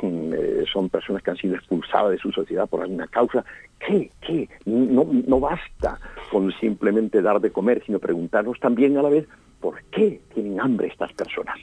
mm, 0.01 0.33
son 0.71 0.89
personas 0.89 1.21
que 1.21 1.29
han 1.29 1.37
sido 1.37 1.55
expulsadas 1.55 2.09
de 2.09 2.17
su 2.17 2.31
sociedad 2.31 2.67
por 2.67 2.81
alguna 2.81 3.05
causa. 3.05 3.45
Qué 3.85 4.09
qué 4.25 4.49
no 4.65 5.05
no 5.27 5.39
basta 5.39 5.99
con 6.31 6.51
simplemente 6.53 7.21
dar 7.21 7.39
de 7.39 7.51
comer 7.51 7.83
sino 7.85 7.99
preguntarnos 7.99 8.59
también 8.59 8.97
a 8.97 9.03
la 9.03 9.09
vez 9.09 9.27
por 9.63 9.81
qué 9.91 10.19
tienen 10.33 10.59
hambre 10.59 10.87
estas 10.87 11.13
personas 11.13 11.57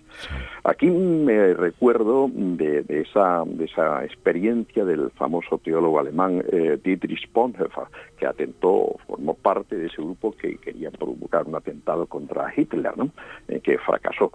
Aquí 0.64 0.88
me 0.88 1.52
recuerdo 1.52 2.30
de, 2.32 2.82
de 2.82 3.02
esa, 3.02 3.44
de 3.44 3.66
esa 3.66 4.04
experiencia 4.06 4.86
del 4.86 5.10
famoso 5.10 5.58
teólogo 5.58 5.98
alemán 5.98 6.42
eh, 6.50 6.78
Dietrich 6.82 7.30
Bonhoeffer, 7.32 7.84
que 8.18 8.26
atentó, 8.26 8.96
formó 9.06 9.34
parte 9.34 9.76
de 9.76 9.86
ese 9.86 10.00
grupo 10.00 10.32
que 10.32 10.56
quería 10.56 10.90
provocar 10.90 11.46
un 11.46 11.56
atentado 11.56 12.06
contra 12.06 12.52
Hitler, 12.56 12.96
¿no? 12.96 13.10
Eh, 13.48 13.60
que 13.60 13.78
fracasó. 13.78 14.32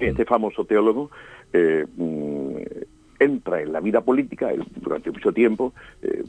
Este 0.00 0.24
famoso 0.24 0.64
teólogo 0.64 1.10
eh, 1.52 1.84
mm, 1.96 2.56
entra 3.18 3.60
en 3.60 3.72
la 3.72 3.80
vida 3.80 4.00
política, 4.00 4.50
él 4.50 4.64
durante 4.76 5.10
mucho 5.10 5.32
tiempo 5.32 5.72
eh, 6.02 6.22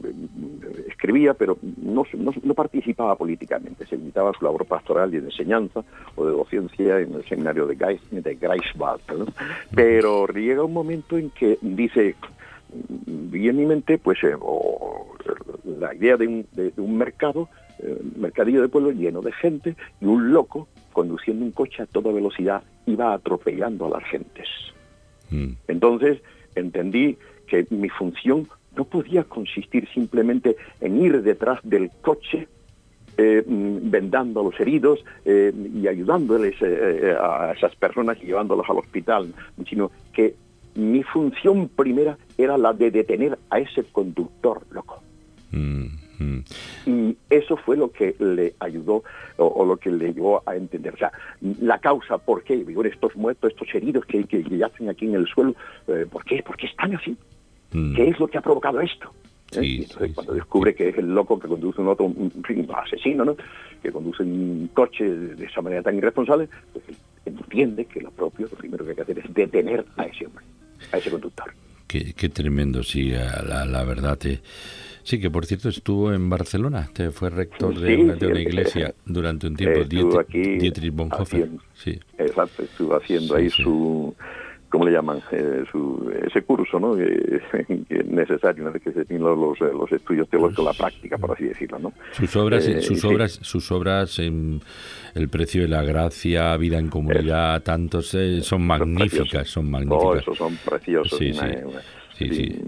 escribía, 0.88 1.34
pero 1.34 1.58
no, 1.82 2.04
no, 2.14 2.32
no 2.42 2.54
participaba 2.54 3.16
políticamente, 3.16 3.86
se 3.86 3.96
limitaba 3.96 4.30
a 4.30 4.34
su 4.34 4.44
labor 4.44 4.66
pastoral 4.66 5.14
y 5.14 5.20
de 5.20 5.26
enseñanza 5.26 5.84
o 6.16 6.26
de 6.26 6.32
docencia 6.32 7.00
en 7.00 7.14
el 7.14 7.24
seminario 7.24 7.66
de, 7.66 7.76
Geis, 7.76 8.00
de 8.10 8.34
Greifswald. 8.34 9.00
¿no? 9.16 9.26
Pero 9.74 10.26
llega 10.28 10.64
un 10.64 10.72
momento 10.72 11.18
en 11.18 11.30
que 11.30 11.58
dice, 11.60 12.14
vi 13.06 13.48
en 13.48 13.56
mi 13.56 13.66
mente 13.66 13.98
pues 13.98 14.22
eh, 14.24 14.34
o, 14.40 15.14
la 15.64 15.94
idea 15.94 16.16
de 16.16 16.26
un, 16.26 16.46
de, 16.52 16.70
de 16.70 16.80
un 16.80 16.96
mercado, 16.96 17.48
eh, 17.80 17.98
mercadillo 18.16 18.62
de 18.62 18.68
pueblo 18.68 18.90
lleno 18.90 19.22
de 19.22 19.32
gente 19.32 19.76
y 20.00 20.06
un 20.06 20.32
loco 20.32 20.68
conduciendo 20.92 21.44
un 21.44 21.52
coche 21.52 21.82
a 21.82 21.86
toda 21.86 22.12
velocidad 22.12 22.62
iba 22.86 23.12
atropellando 23.12 23.86
a 23.86 23.90
las 23.90 24.04
gentes. 24.04 24.48
Entonces 25.68 26.22
entendí 26.58 27.16
que 27.46 27.66
mi 27.70 27.88
función 27.88 28.48
no 28.76 28.84
podía 28.84 29.24
consistir 29.24 29.88
simplemente 29.92 30.56
en 30.80 31.02
ir 31.02 31.22
detrás 31.22 31.58
del 31.62 31.90
coche 32.00 32.46
eh, 33.16 33.42
mm, 33.44 33.90
vendando 33.90 34.40
a 34.40 34.44
los 34.44 34.60
heridos 34.60 35.04
eh, 35.24 35.52
y 35.74 35.88
ayudándoles 35.88 36.54
eh, 36.60 37.16
a 37.20 37.52
esas 37.56 37.74
personas 37.74 38.16
y 38.22 38.26
llevándolos 38.26 38.70
al 38.70 38.78
hospital, 38.78 39.34
sino 39.68 39.90
que 40.12 40.36
mi 40.76 41.02
función 41.02 41.68
primera 41.68 42.16
era 42.36 42.56
la 42.56 42.72
de 42.72 42.92
detener 42.92 43.36
a 43.50 43.58
ese 43.58 43.82
conductor 43.82 44.62
loco. 44.70 45.02
Y 46.86 47.16
eso 47.30 47.56
fue 47.56 47.76
lo 47.76 47.90
que 47.90 48.14
le 48.18 48.54
ayudó 48.60 49.04
o, 49.36 49.46
o, 49.46 49.64
lo 49.64 49.76
que 49.76 49.90
le 49.90 50.12
llevó 50.12 50.42
a 50.46 50.56
entender. 50.56 50.94
O 50.94 50.96
sea, 50.96 51.12
la 51.60 51.78
causa, 51.78 52.18
¿por 52.18 52.42
qué? 52.42 52.64
Estos 52.84 53.16
muertos, 53.16 53.52
estos 53.52 53.74
heridos 53.74 54.04
que, 54.06 54.24
que 54.24 54.42
yacen 54.42 54.88
aquí 54.88 55.06
en 55.06 55.14
el 55.14 55.26
suelo, 55.26 55.54
eh, 55.86 56.06
¿por 56.10 56.24
qué? 56.24 56.42
¿Por 56.42 56.56
qué 56.56 56.66
están 56.66 56.94
así? 56.96 57.16
Mm. 57.72 57.94
¿Qué 57.94 58.08
es 58.08 58.18
lo 58.18 58.26
que 58.26 58.38
ha 58.38 58.42
provocado 58.42 58.80
esto? 58.80 59.12
¿Eh? 59.52 59.60
Sí, 59.60 59.76
entonces, 59.82 60.08
sí, 60.08 60.14
cuando 60.14 60.32
sí, 60.32 60.38
descubre 60.38 60.74
que 60.74 60.88
es 60.88 60.98
el 60.98 61.14
loco 61.14 61.38
que 61.38 61.48
conduce 61.48 61.80
un 61.80 61.88
otro 61.88 62.06
un, 62.06 62.32
un 62.32 62.68
asesino, 62.74 63.24
¿no? 63.24 63.36
que 63.82 63.92
conduce 63.92 64.22
un 64.22 64.70
coche 64.74 65.08
de 65.08 65.46
esa 65.46 65.62
manera 65.62 65.82
tan 65.82 65.96
irresponsable, 65.96 66.48
pues 66.72 66.84
entiende 67.24 67.84
que 67.84 68.00
lo 68.00 68.10
propio, 68.10 68.48
lo 68.50 68.56
primero 68.56 68.84
que 68.84 68.90
hay 68.90 68.96
que 68.96 69.02
hacer 69.02 69.18
es 69.20 69.32
detener 69.32 69.84
a 69.96 70.04
ese 70.04 70.26
hombre, 70.26 70.44
a 70.92 70.98
ese 70.98 71.10
conductor. 71.10 71.52
Qué, 71.86 72.12
qué 72.12 72.28
tremendo, 72.28 72.82
sí, 72.82 73.10
la, 73.10 73.64
la 73.64 73.84
verdad. 73.84 74.18
Eh. 74.26 74.40
Sí, 75.08 75.18
que 75.18 75.30
por 75.30 75.46
cierto 75.46 75.70
estuvo 75.70 76.12
en 76.12 76.28
Barcelona, 76.28 76.90
te 76.92 77.10
fue 77.10 77.30
rector 77.30 77.74
de, 77.80 77.96
una, 77.96 78.14
de 78.14 78.42
iglesia 78.42 78.94
durante 79.06 79.46
un 79.46 79.56
tiempo, 79.56 79.80
Estuvo 79.80 80.10
Diet- 80.12 80.20
aquí 80.20 80.42
Dietrich 80.58 80.92
Bonhoeffer. 80.94 81.44
haciendo- 81.44 81.62
Sí. 81.72 81.98
Exacto, 82.18 82.62
estuvo 82.62 82.94
haciendo 82.94 83.34
Sí, 83.34 83.40
ahí 83.42 83.48
sí. 83.50 83.62
su 83.62 84.14
¿cómo 84.68 84.84
le 84.84 84.92
llaman? 84.92 85.22
Eh, 85.32 85.64
su, 85.72 86.12
ese 86.26 86.42
curso, 86.42 86.78
¿no? 86.78 86.94
Que, 86.94 87.40
que 87.88 87.94
es 88.00 88.06
necesario, 88.06 88.64
una 88.64 88.70
vez 88.72 88.82
que 88.82 88.92
se 88.92 89.06
tienen 89.06 89.24
los, 89.24 89.38
los, 89.58 89.72
los 89.72 89.90
estudios 89.92 90.28
teológicos, 90.28 90.62
la 90.62 90.74
práctica, 90.74 91.16
por 91.16 91.32
así 91.32 91.44
decirlo, 91.44 91.78
¿no? 91.78 91.94
Sus 92.12 92.36
obras, 92.36 92.66
Eh, 92.68 92.82
sus 92.82 93.00
sí. 93.00 93.06
obras, 93.06 93.38
sus 93.40 93.72
obras 93.72 94.18
en 94.18 94.60
El 95.14 95.30
precio 95.30 95.62
de 95.62 95.68
la 95.68 95.82
gracia, 95.82 96.54
Vida 96.58 96.78
en 96.78 96.88
comunidad, 96.90 97.62
tantos 97.62 98.12
eh, 98.12 98.42
son 98.42 98.66
magníficas, 98.66 99.48
son 99.48 99.68
Oh, 99.68 99.70
magníficas. 99.70 100.20
esos 100.20 100.36
son 100.36 100.54
preciosos. 100.68 101.18
Sí, 101.18 101.30
una, 101.32 101.48
sí. 101.48 101.56
una- 101.64 101.80
Sí, 102.18 102.28
sí. 102.34 102.62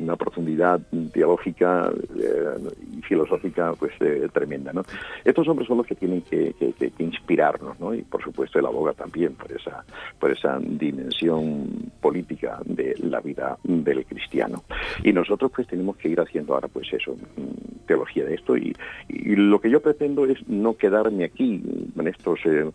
una 0.00 0.16
profundidad 0.16 0.80
teológica 1.12 1.90
eh, 2.18 2.68
y 2.98 3.02
filosófica 3.02 3.72
pues 3.78 3.92
eh, 4.00 4.28
tremenda. 4.32 4.72
¿no? 4.72 4.82
Estos 5.24 5.46
hombres 5.48 5.68
son 5.68 5.78
los 5.78 5.86
que 5.86 5.94
tienen 5.94 6.22
que, 6.22 6.52
que- 6.58 6.72
que- 6.72 6.90
que 6.90 7.02
inspirarnos, 7.04 7.78
¿no? 7.80 7.94
y 7.94 8.02
por 8.02 8.22
supuesto 8.22 8.58
él 8.58 8.66
aboga 8.66 8.92
también 8.92 9.34
por 9.34 9.50
esa, 9.52 9.84
por 10.18 10.30
esa 10.32 10.58
dimensión 10.60 11.90
política 12.00 12.58
de 12.64 12.94
la 13.00 13.20
vida 13.20 13.56
del 13.64 14.04
cristiano. 14.04 14.64
Y 15.04 15.12
nosotros 15.12 15.50
pues 15.54 15.66
tenemos 15.68 15.96
que 15.96 16.08
ir 16.08 16.20
haciendo 16.20 16.54
ahora 16.54 16.68
pues 16.68 16.92
eso, 16.92 17.14
mm, 17.14 17.86
teología 17.86 18.24
de 18.24 18.34
esto, 18.34 18.56
y, 18.56 18.74
y 19.08 19.36
lo 19.36 19.60
que 19.60 19.70
yo 19.70 19.80
pretendo 19.80 20.26
es 20.26 20.46
no 20.48 20.76
quedarme 20.76 21.24
aquí 21.24 21.62
en 21.98 22.06
estos... 22.08 22.40
eh, 22.46 22.70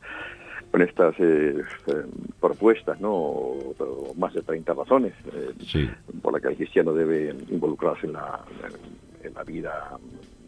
con 0.74 0.82
estas 0.82 1.14
eh, 1.20 1.62
eh, 1.86 1.94
propuestas, 2.42 3.00
¿no? 3.00 3.14
O- 3.14 3.76
o 3.78 4.14
más 4.16 4.34
de 4.34 4.42
30 4.42 4.74
razones 4.74 5.14
eh, 5.32 5.52
por 6.24 6.34
las 6.34 6.42
que 6.42 6.48
el 6.48 6.56
cristiano 6.58 6.94
debe 6.96 7.30
involucrarse 7.50 8.08
en 8.08 8.14
la, 8.14 8.44
en 9.24 9.34
la 9.36 9.44
vida 9.44 9.72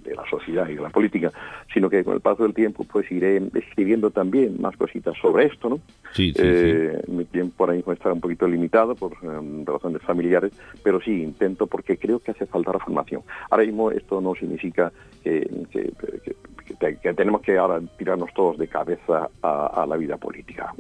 de 0.06 0.16
la 0.16 0.24
sociedad 0.30 0.68
y 0.70 0.76
de 0.76 0.82
la 0.82 0.90
política, 0.90 1.32
sino 1.74 1.90
que 1.90 2.04
con 2.04 2.14
el 2.14 2.22
paso 2.22 2.44
del 2.44 2.54
tiempo 2.54 2.84
pues 2.84 3.12
iré 3.12 3.42
escribiendo 3.54 4.12
también 4.12 4.62
más 4.62 4.78
cositas 4.78 5.16
sobre 5.22 5.46
esto, 5.46 5.70
¿no? 5.70 5.80
Sí, 6.14 6.32
sí, 6.32 6.42
Eh, 6.42 7.02
Mi 7.08 7.26
tiempo 7.26 7.64
ahora 7.64 7.74
mismo 7.74 7.92
está 7.94 8.14
un 8.14 8.22
poquito 8.22 8.48
limitado 8.48 8.96
por 8.96 9.14
eh, 9.14 9.64
razones 9.66 10.02
familiares, 10.04 10.52
pero 10.84 11.02
sí 11.02 11.24
intento 11.24 11.68
porque 11.68 11.98
creo 11.98 12.20
que 12.20 12.32
hace 12.32 12.46
falta 12.46 12.72
reformación. 12.72 13.22
Ahora 13.50 13.66
mismo 13.66 13.92
esto 13.92 14.22
no 14.22 14.36
significa 14.36 14.92
que, 15.24 15.42
que- 15.72 15.92
que- 16.24 16.36
que 16.66 16.74
te- 16.76 16.98
que 16.98 17.14
tenemos 17.14 17.42
que 17.42 17.58
ahora 17.58 17.80
tirarnos 17.98 18.34
todos 18.34 18.58
de 18.58 18.68
cabeza 18.68 19.30
a, 19.42 19.84
a 19.84 19.86
la 19.86 19.98
vida 19.98 20.18
política. 20.18 20.74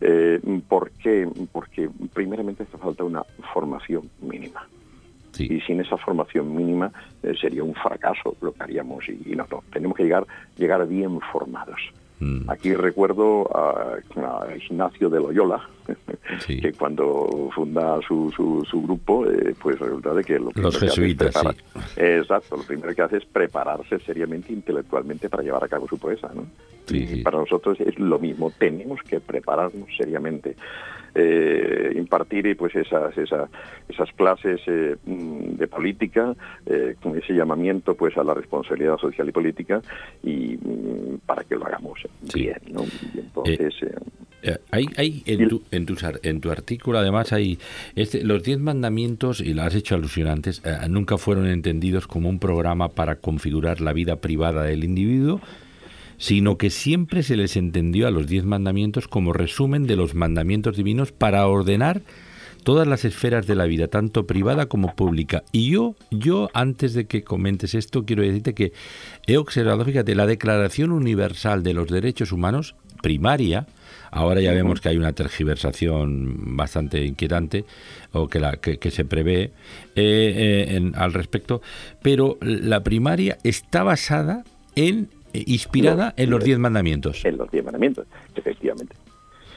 Eh, 0.00 0.38
¿Por 0.68 0.90
qué? 0.92 1.28
Porque 1.52 1.88
primeramente 2.14 2.62
hace 2.62 2.78
falta 2.78 3.02
una 3.04 3.22
formación 3.52 4.08
mínima. 4.20 4.66
Y 5.44 5.60
sin 5.62 5.80
esa 5.80 5.96
formación 5.96 6.54
mínima 6.54 6.90
eh, 7.22 7.34
sería 7.40 7.62
un 7.64 7.74
fracaso 7.74 8.36
lo 8.40 8.52
que 8.52 8.62
haríamos 8.62 9.08
y, 9.08 9.20
y 9.32 9.36
no, 9.36 9.46
no, 9.50 9.62
tenemos 9.72 9.96
que 9.96 10.04
llegar, 10.04 10.26
llegar 10.56 10.86
bien 10.86 11.20
formados. 11.32 11.80
Aquí 12.48 12.74
recuerdo 12.74 13.48
a, 13.56 13.94
a 13.94 14.56
Ignacio 14.56 15.08
de 15.08 15.20
Loyola, 15.20 15.60
que 16.48 16.72
cuando 16.72 17.48
funda 17.54 18.00
su, 18.06 18.32
su, 18.34 18.66
su 18.68 18.82
grupo, 18.82 19.24
eh, 19.24 19.54
pues 19.62 19.78
resulta 19.78 20.12
de 20.14 20.24
que 20.24 20.36
lo 20.40 20.50
primero 20.50 20.62
Los 20.72 20.78
que 20.78 20.86
hace 20.86 20.86
es 20.86 20.94
jesuitas, 20.96 21.28
preparar- 21.32 21.54
Exacto, 21.96 22.56
lo 22.56 22.64
primero 22.64 22.92
que 22.92 23.02
hace 23.02 23.16
es 23.18 23.24
prepararse 23.24 24.00
seriamente, 24.00 24.52
intelectualmente 24.52 25.28
para 25.28 25.44
llevar 25.44 25.62
a 25.62 25.68
cabo 25.68 25.86
su 25.86 25.96
poesa. 25.96 26.28
¿no? 26.34 26.44
Y 26.90 27.22
Para 27.22 27.38
nosotros 27.38 27.78
es 27.80 27.96
lo 28.00 28.18
mismo, 28.18 28.50
tenemos 28.58 29.00
que 29.04 29.20
prepararnos 29.20 29.88
seriamente. 29.96 30.56
Eh, 31.20 31.94
impartir 31.96 32.56
pues 32.56 32.74
esas 32.76 33.16
esas, 33.18 33.50
esas 33.88 34.08
clases 34.12 34.60
eh, 34.68 34.94
de 35.04 35.66
política 35.66 36.34
eh, 36.64 36.94
con 37.02 37.18
ese 37.18 37.32
llamamiento 37.34 37.94
pues 37.96 38.16
a 38.16 38.22
la 38.22 38.34
responsabilidad 38.34 38.96
social 38.98 39.28
y 39.28 39.32
política 39.32 39.82
y 40.22 40.56
mm, 40.62 41.18
para 41.26 41.42
que 41.42 41.56
lo 41.56 41.66
hagamos 41.66 41.98
bien 42.32 42.56
¿no? 42.70 42.84
y 43.14 43.18
entonces 43.18 43.74
eh, 43.82 43.94
Eh, 44.40 44.56
hay, 44.70 44.86
hay 44.96 45.22
en, 45.26 45.48
tu, 45.48 45.62
en, 45.72 45.84
ar- 46.04 46.20
en 46.22 46.40
tu 46.40 46.52
artículo, 46.52 46.98
además, 47.00 47.32
hay 47.32 47.58
este, 47.96 48.22
los 48.22 48.40
diez 48.44 48.60
mandamientos, 48.60 49.40
y 49.40 49.52
lo 49.52 49.62
has 49.62 49.74
hecho 49.74 49.96
alusión 49.96 50.28
antes, 50.28 50.62
eh, 50.64 50.86
nunca 50.88 51.18
fueron 51.18 51.48
entendidos 51.48 52.06
como 52.06 52.28
un 52.28 52.38
programa 52.38 52.88
para 52.90 53.16
configurar 53.16 53.80
la 53.80 53.92
vida 53.92 54.14
privada 54.16 54.62
del 54.62 54.84
individuo, 54.84 55.40
sino 56.18 56.58
que 56.58 56.70
siempre 56.70 57.22
se 57.22 57.36
les 57.36 57.56
entendió 57.56 58.06
a 58.06 58.10
los 58.10 58.26
diez 58.26 58.44
mandamientos 58.44 59.08
como 59.08 59.32
resumen 59.32 59.86
de 59.86 59.96
los 59.96 60.14
mandamientos 60.14 60.76
divinos 60.76 61.12
para 61.12 61.46
ordenar 61.46 62.02
todas 62.64 62.86
las 62.86 63.04
esferas 63.06 63.46
de 63.46 63.54
la 63.54 63.64
vida, 63.64 63.88
tanto 63.88 64.26
privada 64.26 64.66
como 64.66 64.94
pública. 64.94 65.42
Y 65.52 65.70
yo, 65.70 65.94
yo 66.10 66.50
antes 66.52 66.92
de 66.92 67.06
que 67.06 67.22
comentes 67.24 67.74
esto, 67.74 68.04
quiero 68.04 68.22
decirte 68.22 68.52
que 68.52 68.72
he 69.26 69.38
observado, 69.38 69.84
fíjate, 69.84 70.14
la 70.14 70.26
Declaración 70.26 70.90
Universal 70.92 71.62
de 71.62 71.72
los 71.72 71.88
Derechos 71.88 72.30
Humanos 72.32 72.74
primaria, 73.00 73.68
ahora 74.10 74.40
ya 74.40 74.52
vemos 74.52 74.80
que 74.80 74.88
hay 74.88 74.96
una 74.98 75.12
tergiversación 75.12 76.56
bastante 76.56 77.04
inquietante 77.04 77.64
o 78.12 78.28
que, 78.28 78.40
la, 78.40 78.56
que, 78.56 78.78
que 78.78 78.90
se 78.90 79.04
prevé 79.04 79.44
eh, 79.44 79.52
eh, 79.96 80.66
en- 80.76 80.94
al 80.96 81.12
respecto, 81.14 81.62
pero 82.02 82.38
la 82.40 82.82
primaria 82.82 83.38
está 83.44 83.82
basada 83.82 84.44
en, 84.74 85.08
inspirada 85.32 86.14
en 86.16 86.30
los 86.30 86.42
diez 86.42 86.58
mandamientos. 86.58 87.24
en 87.24 87.36
los 87.36 87.50
diez 87.50 87.64
mandamientos, 87.64 88.06
efectivamente. 88.34 88.94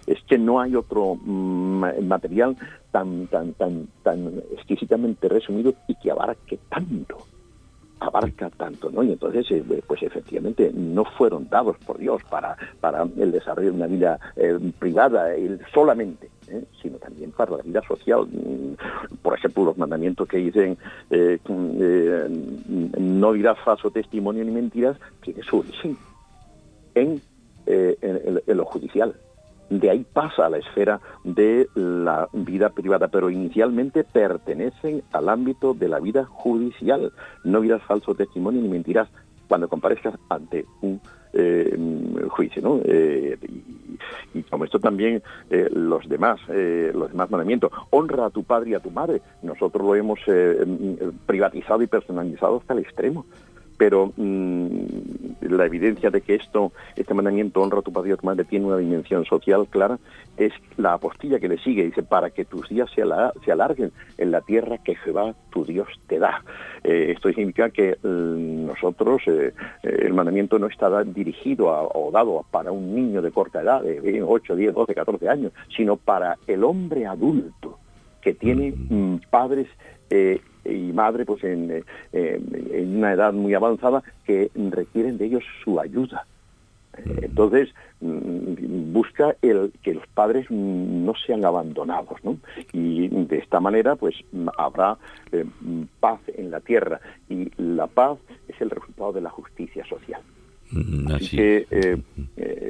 Es 0.07 0.19
que 0.24 0.38
no 0.38 0.59
hay 0.59 0.76
otro 0.76 1.15
mm, 1.15 2.03
material 2.03 2.57
tan, 2.91 3.28
tan, 3.28 3.53
tan, 3.53 3.88
tan 4.03 4.41
exquisitamente 4.53 5.30
resumido 5.30 5.74
y 5.88 5.95
que 5.95 6.11
abarque 6.11 6.59
tanto 6.69 7.26
abarca 8.01 8.49
tanto, 8.49 8.89
¿no? 8.89 9.03
Y 9.03 9.11
entonces, 9.11 9.45
eh, 9.51 9.84
pues 9.86 10.01
efectivamente, 10.01 10.72
no 10.74 11.05
fueron 11.05 11.47
dados 11.49 11.78
por 11.86 11.99
Dios 11.99 12.22
para, 12.30 12.57
para 12.80 13.03
el 13.03 13.32
desarrollo 13.32 13.69
de 13.69 13.76
una 13.76 13.86
vida 13.86 14.19
eh, 14.36 14.57
privada 14.80 15.36
eh, 15.36 15.59
solamente, 15.72 16.30
¿eh? 16.52 16.66
sino 16.82 16.97
también 16.97 17.32
para 17.32 17.58
la 17.58 17.64
vida 17.64 17.82
social. 17.88 18.28
Mm, 18.28 19.18
Por 19.22 19.38
ejemplo, 19.38 19.66
los 19.66 19.78
mandamientos 19.78 20.28
que 20.28 20.38
dicen 20.38 20.78
eh, 21.10 21.39
mm, 21.47 21.70
eh, 21.80 22.28
no 22.99 23.34
dirás 23.34 23.58
falso 23.60 23.91
testimonio 23.91 24.43
ni 24.43 24.52
mentiras, 24.52 24.97
tiene 25.22 25.41
su 25.43 25.60
origen 25.60 25.97
en, 26.95 27.22
lo 28.47 28.66
judicial. 28.66 29.16
De 29.70 29.89
ahí 29.89 30.06
pasa 30.12 30.47
a 30.47 30.49
la 30.49 30.58
esfera 30.58 30.99
de 31.24 31.68
la 31.76 32.28
vida 32.34 32.70
privada, 32.70 33.08
pero 33.08 33.30
inicialmente 33.30 34.04
pertenecen 34.04 35.02
al 35.14 35.30
ámbito 35.30 35.74
de 35.74 35.88
la 35.88 35.99
vida 35.99 36.26
judicial. 36.26 37.14
No 37.45 37.62
dirás 37.62 37.82
falso 37.84 38.14
testimonio 38.14 38.62
ni 38.62 38.68
mentirás 38.68 39.08
cuando 39.47 39.70
comparezcas 39.70 40.16
ante 40.30 40.66
un 40.82 40.99
eh, 41.34 41.77
juicio, 42.29 42.61
¿no? 42.61 42.82
Eh, 42.84 43.38
y, 44.34 44.39
y 44.39 44.43
como 44.43 44.65
esto 44.65 44.79
también 44.79 45.21
eh, 45.49 45.69
los 45.71 46.07
demás, 46.07 46.39
eh, 46.49 46.91
los 46.93 47.11
demás 47.11 47.29
mandamientos, 47.29 47.71
honra 47.89 48.25
a 48.25 48.29
tu 48.29 48.43
padre 48.43 48.71
y 48.71 48.73
a 48.73 48.79
tu 48.79 48.91
madre. 48.91 49.21
Nosotros 49.41 49.86
lo 49.86 49.95
hemos 49.95 50.19
eh, 50.27 50.63
mm, 50.65 51.25
privatizado 51.25 51.82
y 51.82 51.88
personalizado 51.88 52.57
hasta 52.57 52.73
el 52.73 52.79
extremo 52.79 53.25
pero 53.82 54.13
mm, 54.15 54.69
la 55.41 55.65
evidencia 55.65 56.11
de 56.11 56.21
que 56.21 56.36
esto, 56.36 56.71
este 56.95 57.15
mandamiento 57.15 57.63
honra 57.63 57.79
a 57.79 57.82
tu 57.82 57.91
padre 57.91 58.11
y 58.11 58.13
a 58.13 58.17
tu 58.17 58.27
madre 58.27 58.43
tiene 58.45 58.67
una 58.67 58.77
dimensión 58.77 59.25
social 59.25 59.65
clara 59.67 59.97
es 60.38 60.53
la 60.77 60.93
apostilla 60.93 61.39
que 61.39 61.47
le 61.49 61.57
sigue, 61.57 61.84
dice, 61.86 62.03
para 62.03 62.29
que 62.29 62.45
tus 62.45 62.69
días 62.69 62.91
se, 62.93 63.01
ala- 63.01 63.34
se 63.43 63.51
alarguen 63.51 63.91
en 64.19 64.29
la 64.29 64.41
tierra 64.41 64.77
que 64.77 64.93
Jehová 64.93 65.34
tu 65.49 65.65
Dios 65.65 65.88
te 66.05 66.19
da. 66.19 66.43
Eh, 66.84 67.13
esto 67.15 67.29
significa 67.29 67.71
que 67.71 67.97
mm, 68.03 68.67
nosotros, 68.67 69.23
eh, 69.25 69.51
eh, 69.82 69.97
el 70.03 70.13
mandamiento 70.13 70.59
no 70.59 70.67
está 70.67 70.88
da- 70.88 71.03
dirigido 71.03 71.71
a- 71.73 71.82
o 71.88 72.11
dado 72.11 72.45
para 72.51 72.71
un 72.71 72.93
niño 72.93 73.23
de 73.23 73.32
corta 73.32 73.63
edad, 73.63 73.82
de 73.82 74.21
8, 74.21 74.55
10, 74.55 74.75
12, 74.75 74.93
14 74.93 75.27
años, 75.27 75.53
sino 75.75 75.97
para 75.97 76.38
el 76.45 76.63
hombre 76.63 77.07
adulto 77.07 77.79
que 78.21 78.36
tiene 78.36 78.75
mm, 78.89 79.15
padres 79.32 79.65
eh, 80.11 80.39
y 80.66 80.91
madre 80.93 81.26
pues 81.26 81.43
en, 81.43 81.84
eh, 82.14 82.41
en 82.74 82.97
una 82.97 83.14
edad 83.14 83.34
muy 83.34 83.53
avanzada 83.53 84.03
que 84.26 84.49
requieren 84.55 85.18
de 85.18 85.26
ellos 85.26 85.43
su 85.64 85.80
ayuda. 85.80 86.26
Eh, 86.97 87.20
Entonces, 87.24 87.70
mm, 88.01 88.91
busca 88.91 89.36
el 89.41 89.72
que 89.82 89.93
los 89.93 90.05
padres 90.07 90.45
mm, 90.49 91.05
no 91.05 91.14
sean 91.26 91.45
abandonados, 91.45 92.24
¿no? 92.24 92.38
Y 92.74 93.07
de 93.07 93.38
esta 93.38 93.59
manera, 93.59 93.95
pues 93.95 94.16
mm, 94.32 94.47
habrá 94.57 94.97
eh, 95.32 95.45
mm, 95.62 95.84
paz 95.99 96.20
en 96.36 96.51
la 96.51 96.59
tierra. 96.59 96.99
Y 97.30 97.49
la 97.57 97.88
paz 97.88 98.18
es 98.47 98.59
el 98.62 98.70
resultado 98.70 99.14
de 99.14 99.22
la 99.22 99.30
justicia 99.30 99.86
social. 99.86 100.22
Mm, 100.72 101.07
Así 101.07 101.26
así. 101.26 101.38
que 101.38 101.68
eh, 101.72 101.97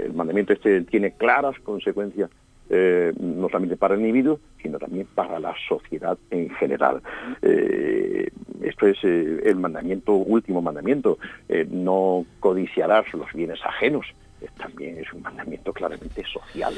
el 0.05 0.13
mandamiento 0.13 0.53
este 0.53 0.81
tiene 0.81 1.13
claras 1.13 1.59
consecuencias 1.59 2.29
eh, 2.73 3.11
no 3.19 3.47
solamente 3.49 3.75
para 3.77 3.95
el 3.95 3.99
individuo, 3.99 4.39
sino 4.61 4.79
también 4.79 5.05
para 5.13 5.39
la 5.39 5.53
sociedad 5.67 6.17
en 6.29 6.49
general. 6.51 7.01
Eh, 7.41 8.29
esto 8.63 8.87
es 8.87 8.97
eh, 9.03 9.41
el 9.43 9.57
mandamiento, 9.57 10.13
último 10.13 10.61
mandamiento, 10.61 11.17
no 11.69 12.25
codiciarás 12.39 13.13
los 13.13 13.31
bienes 13.33 13.59
ajenos. 13.65 14.05
También 14.57 14.97
es 14.97 15.11
un 15.13 15.21
mandamiento 15.21 15.71
claramente 15.71 16.23
social. 16.25 16.73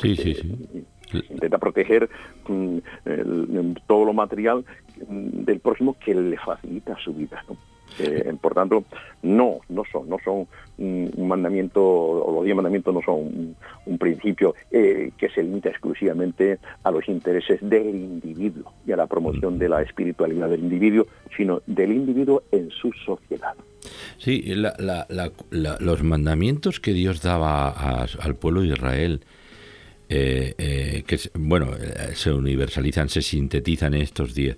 Sí, 0.00 0.14
sí, 0.14 0.34
sí. 0.34 1.26
Intenta 1.30 1.58
proteger 1.58 2.08
mm, 2.46 2.78
el- 3.06 3.76
todo 3.88 4.04
lo 4.04 4.12
material 4.12 4.64
mm, 5.08 5.42
del 5.44 5.58
próximo 5.60 5.96
que 5.98 6.14
le 6.14 6.36
facilita 6.38 6.96
su 6.98 7.12
vida. 7.12 7.42
¿no? 7.48 7.56
Eh, 7.98 8.32
por 8.40 8.54
tanto, 8.54 8.84
no, 9.22 9.58
no 9.68 9.82
son, 9.90 10.08
no 10.08 10.16
son 10.24 10.46
un 10.78 11.28
mandamiento, 11.28 11.80
o 11.82 12.34
los 12.34 12.44
diez 12.44 12.56
mandamientos 12.56 12.92
no 12.94 13.00
son 13.02 13.14
un, 13.16 13.56
un 13.86 13.98
principio 13.98 14.54
eh, 14.70 15.10
que 15.16 15.28
se 15.28 15.42
limita 15.42 15.68
exclusivamente 15.68 16.58
a 16.82 16.90
los 16.90 17.08
intereses 17.08 17.58
del 17.62 17.88
individuo 17.94 18.72
y 18.86 18.92
a 18.92 18.96
la 18.96 19.06
promoción 19.06 19.58
de 19.58 19.68
la 19.68 19.82
espiritualidad 19.82 20.48
del 20.48 20.60
individuo, 20.60 21.06
sino 21.36 21.60
del 21.66 21.92
individuo 21.92 22.42
en 22.50 22.70
su 22.70 22.90
sociedad. 23.04 23.54
Sí, 24.18 24.42
la- 24.54 24.74
la- 24.78 25.06
la- 25.50 25.76
los 25.80 26.02
mandamientos 26.02 26.80
que 26.80 26.92
Dios 26.92 27.20
daba 27.22 27.68
al 27.68 28.34
pueblo 28.36 28.62
de 28.62 28.68
Israel, 28.68 29.20
eh, 30.14 30.54
eh, 30.58 31.04
que 31.06 31.18
bueno, 31.34 31.68
eh, 31.74 32.12
se 32.14 32.30
universalizan, 32.32 33.08
se 33.08 33.22
sintetizan 33.22 33.94
estos 33.94 34.34
diez, 34.34 34.56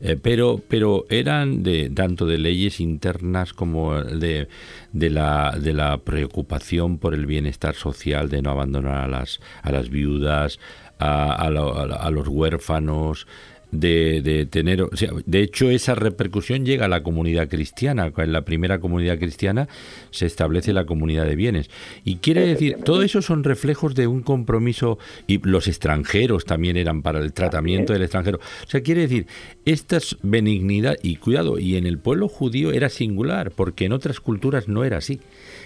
Eh, 0.00 0.16
pero, 0.20 0.60
pero 0.68 1.06
eran 1.10 1.62
de 1.62 1.90
tanto 1.90 2.26
de 2.26 2.38
leyes 2.38 2.80
internas 2.80 3.52
como 3.52 4.00
de, 4.02 4.48
de, 4.92 5.10
la, 5.10 5.56
de 5.60 5.72
la 5.72 5.98
preocupación 5.98 6.98
por 6.98 7.14
el 7.14 7.26
bienestar 7.26 7.74
social, 7.74 8.28
de 8.28 8.42
no 8.42 8.50
abandonar 8.50 8.98
a 9.04 9.08
las, 9.08 9.40
a 9.62 9.70
las 9.72 9.88
viudas, 9.88 10.58
a, 10.98 11.32
a 11.34 11.46
a 11.46 12.10
los 12.10 12.28
huérfanos, 12.28 13.26
de, 13.72 14.20
de 14.22 14.46
tener, 14.46 14.82
o 14.82 14.96
sea, 14.96 15.10
de 15.26 15.40
hecho 15.40 15.70
esa 15.70 15.94
repercusión 15.94 16.64
llega 16.64 16.84
a 16.84 16.88
la 16.88 17.02
comunidad 17.02 17.48
cristiana. 17.48 18.12
En 18.16 18.32
la 18.32 18.44
primera 18.44 18.78
comunidad 18.78 19.18
cristiana 19.18 19.68
se 20.10 20.26
establece 20.26 20.72
la 20.72 20.84
comunidad 20.84 21.24
de 21.24 21.34
bienes. 21.34 21.70
Y 22.04 22.16
quiere 22.16 22.46
decir, 22.46 22.76
todo 22.84 23.02
eso 23.02 23.22
son 23.22 23.42
reflejos 23.42 23.94
de 23.94 24.06
un 24.06 24.22
compromiso 24.22 24.98
y 25.26 25.38
los 25.42 25.66
extranjeros 25.66 26.44
también 26.44 26.76
eran 26.76 27.02
para 27.02 27.18
el 27.18 27.32
tratamiento 27.32 27.92
del 27.92 28.02
extranjero. 28.02 28.38
O 28.38 28.70
sea, 28.70 28.82
quiere 28.82 29.02
decir, 29.02 29.26
esta 29.64 29.96
es 29.96 30.16
benignidad 30.22 30.96
y 31.02 31.16
cuidado, 31.16 31.58
y 31.58 31.76
en 31.76 31.86
el 31.86 31.98
pueblo 31.98 32.28
judío 32.28 32.72
era 32.72 32.90
singular, 32.90 33.50
porque 33.50 33.86
en 33.86 33.92
otras 33.92 34.20
culturas 34.20 34.68
no 34.68 34.84
era 34.84 34.98
así 34.98 35.20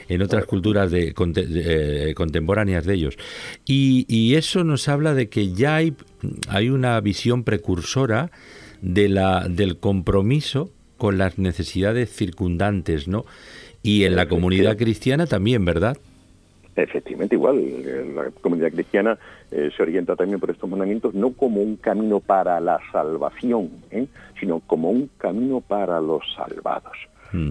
en 0.08 0.22
otras 0.22 0.44
culturas 0.44 0.90
de, 0.90 1.12
de, 1.12 2.10
eh, 2.10 2.14
contemporáneas 2.14 2.84
de 2.84 2.94
ellos. 2.94 3.16
Y, 3.64 4.06
y 4.08 4.34
eso 4.34 4.64
nos 4.64 4.88
habla 4.88 5.14
de 5.14 5.28
que 5.28 5.52
ya 5.52 5.76
hay, 5.76 5.94
hay 6.48 6.70
una 6.70 7.00
visión 7.00 7.44
precursora 7.44 8.30
de 8.82 9.08
la, 9.08 9.48
del 9.48 9.78
compromiso 9.78 10.70
con 10.96 11.18
las 11.18 11.38
necesidades 11.38 12.10
circundantes, 12.10 13.08
¿no? 13.08 13.24
Y 13.82 14.04
en 14.04 14.16
la 14.16 14.26
comunidad 14.26 14.76
cristiana 14.76 15.26
también, 15.26 15.64
¿verdad? 15.64 15.96
Efectivamente, 16.74 17.36
igual, 17.36 18.14
la 18.14 18.30
comunidad 18.42 18.70
cristiana 18.70 19.18
eh, 19.50 19.70
se 19.74 19.82
orienta 19.82 20.14
también 20.14 20.38
por 20.38 20.50
estos 20.50 20.68
mandamientos 20.68 21.14
no 21.14 21.32
como 21.32 21.62
un 21.62 21.76
camino 21.76 22.20
para 22.20 22.60
la 22.60 22.78
salvación, 22.92 23.70
¿eh? 23.90 24.06
sino 24.38 24.60
como 24.60 24.90
un 24.90 25.08
camino 25.16 25.62
para 25.62 26.00
los 26.00 26.22
salvados. 26.34 26.96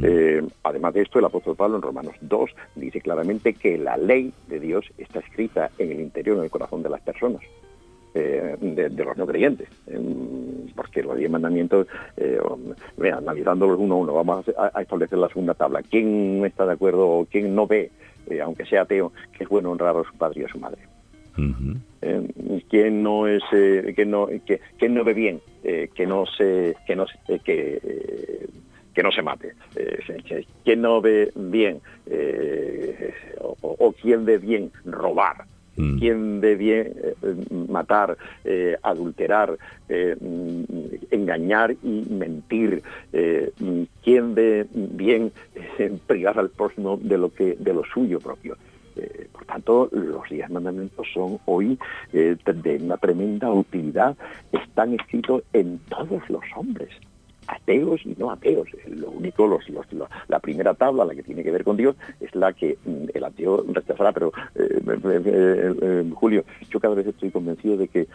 Eh, 0.03 0.41
además 0.63 0.93
de 0.93 1.01
esto, 1.01 1.19
el 1.19 1.25
apóstol 1.25 1.55
Pablo 1.55 1.75
en 1.77 1.81
Romanos 1.81 2.15
2 2.21 2.49
dice 2.75 3.01
claramente 3.01 3.53
que 3.53 3.77
la 3.77 3.97
ley 3.97 4.31
de 4.47 4.59
Dios 4.59 4.85
está 4.97 5.19
escrita 5.19 5.69
en 5.77 5.91
el 5.91 5.99
interior, 6.01 6.37
en 6.37 6.43
el 6.45 6.49
corazón 6.49 6.81
de 6.83 6.89
las 6.89 7.01
personas. 7.01 7.41
eh, 8.17 8.55
de, 8.61 8.87
de 8.87 9.03
los 9.03 9.17
no 9.17 9.25
creyentes, 9.27 9.67
em, 9.87 10.67
porque 10.73 11.03
los 11.03 11.17
diez 11.17 11.29
mandamientos, 11.29 11.85
eh, 12.15 12.39
mira, 12.95 13.17
analizándolos 13.17 13.77
uno 13.77 13.95
a 13.95 13.97
uno, 13.97 14.13
vamos 14.13 14.45
a, 14.57 14.71
a 14.73 14.81
establecer 14.81 15.17
la 15.19 15.27
segunda 15.27 15.53
tabla. 15.53 15.81
¿Quién 15.83 16.39
no 16.39 16.45
está 16.45 16.65
de 16.65 16.71
acuerdo 16.71 17.05
o 17.09 17.25
quién 17.25 17.53
no 17.53 17.67
ve, 17.67 17.91
aunque 18.41 18.65
sea 18.65 18.83
ateo, 18.83 19.11
que 19.37 19.43
es 19.43 19.49
bueno 19.49 19.69
honrar 19.71 19.97
a 19.97 20.03
su 20.09 20.17
padre 20.17 20.41
y 20.41 20.43
a 20.45 20.47
su 20.47 20.57
madre? 20.59 20.81
Eh, 22.01 22.61
¿Quién 22.69 23.03
no 23.03 23.27
es, 23.27 23.43
que 23.51 24.05
no, 24.05 24.27
que, 24.45 24.61
quién 24.77 24.93
no 24.93 25.03
ve 25.03 25.13
bien, 25.13 25.41
que 25.61 26.05
no 26.07 26.25
se, 26.25 26.73
que 26.87 26.95
no, 26.95 27.05
se- 27.07 27.39
que, 27.39 28.47
que 28.95 29.03
no 29.03 29.11
se 29.11 29.21
mate? 29.21 29.53
Eh, 29.75 30.45
¿Quién 30.63 30.81
no 30.81 31.01
ve 31.01 31.31
bien, 31.35 31.81
eh, 32.07 33.13
o, 33.41 33.57
o 33.61 33.91
quién 33.91 34.25
ve 34.25 34.37
bien 34.37 34.71
robar? 34.85 35.45
¿Quién 35.99 36.39
ve 36.39 36.55
bien 36.55 36.93
eh, 37.03 37.35
matar, 37.67 38.17
eh, 38.45 38.77
adulterar, 38.81 39.57
mm, 39.89 40.63
engañar 41.11 41.75
y 41.83 42.05
mentir? 42.09 42.81
Mm, 43.59 43.81
¿Quién 44.01 44.35
ve 44.35 44.65
bien 44.71 45.33
privar 46.07 46.39
al 46.39 46.49
próximo 46.49 46.97
de 47.01 47.17
lo 47.17 47.33
que 47.33 47.57
de 47.59 47.73
lo 47.73 47.83
suyo 47.83 48.21
propio? 48.21 48.55
Eh, 48.95 49.27
por 49.31 49.45
tanto, 49.45 49.89
los 49.91 50.29
diez 50.29 50.49
mandamientos 50.49 51.05
son 51.13 51.39
hoy 51.45 51.77
eh, 52.13 52.37
de 52.45 52.77
una 52.77 52.97
tremenda 52.97 53.51
utilidad. 53.51 54.15
Están 54.51 54.93
escritos 54.93 55.43
en 55.51 55.79
todos 55.89 56.29
los 56.29 56.43
hombres, 56.55 56.89
ateos 57.47 58.01
y 58.05 58.15
no 58.17 58.31
ateos. 58.31 58.67
Lo 58.87 59.11
único, 59.11 59.47
los, 59.47 59.67
los- 59.69 59.91
lo- 59.93 60.09
la 60.27 60.39
primera 60.39 60.73
tabla, 60.73 61.05
la 61.05 61.15
que 61.15 61.23
tiene 61.23 61.43
que 61.43 61.51
ver 61.51 61.63
con 61.63 61.77
Dios, 61.77 61.95
es 62.19 62.33
la 62.35 62.53
que 62.53 62.77
mm, 62.85 63.05
el 63.13 63.23
ateo 63.23 63.65
rechazará. 63.71 64.11
Pero, 64.11 64.31
eh, 64.55 64.79
eh, 64.85 65.21
eh, 65.25 65.73
eh, 65.81 66.11
Julio, 66.13 66.43
yo 66.69 66.79
cada 66.79 66.95
vez 66.95 67.07
estoy 67.07 67.29
convencido 67.31 67.77
de 67.77 67.87
que 67.87 68.07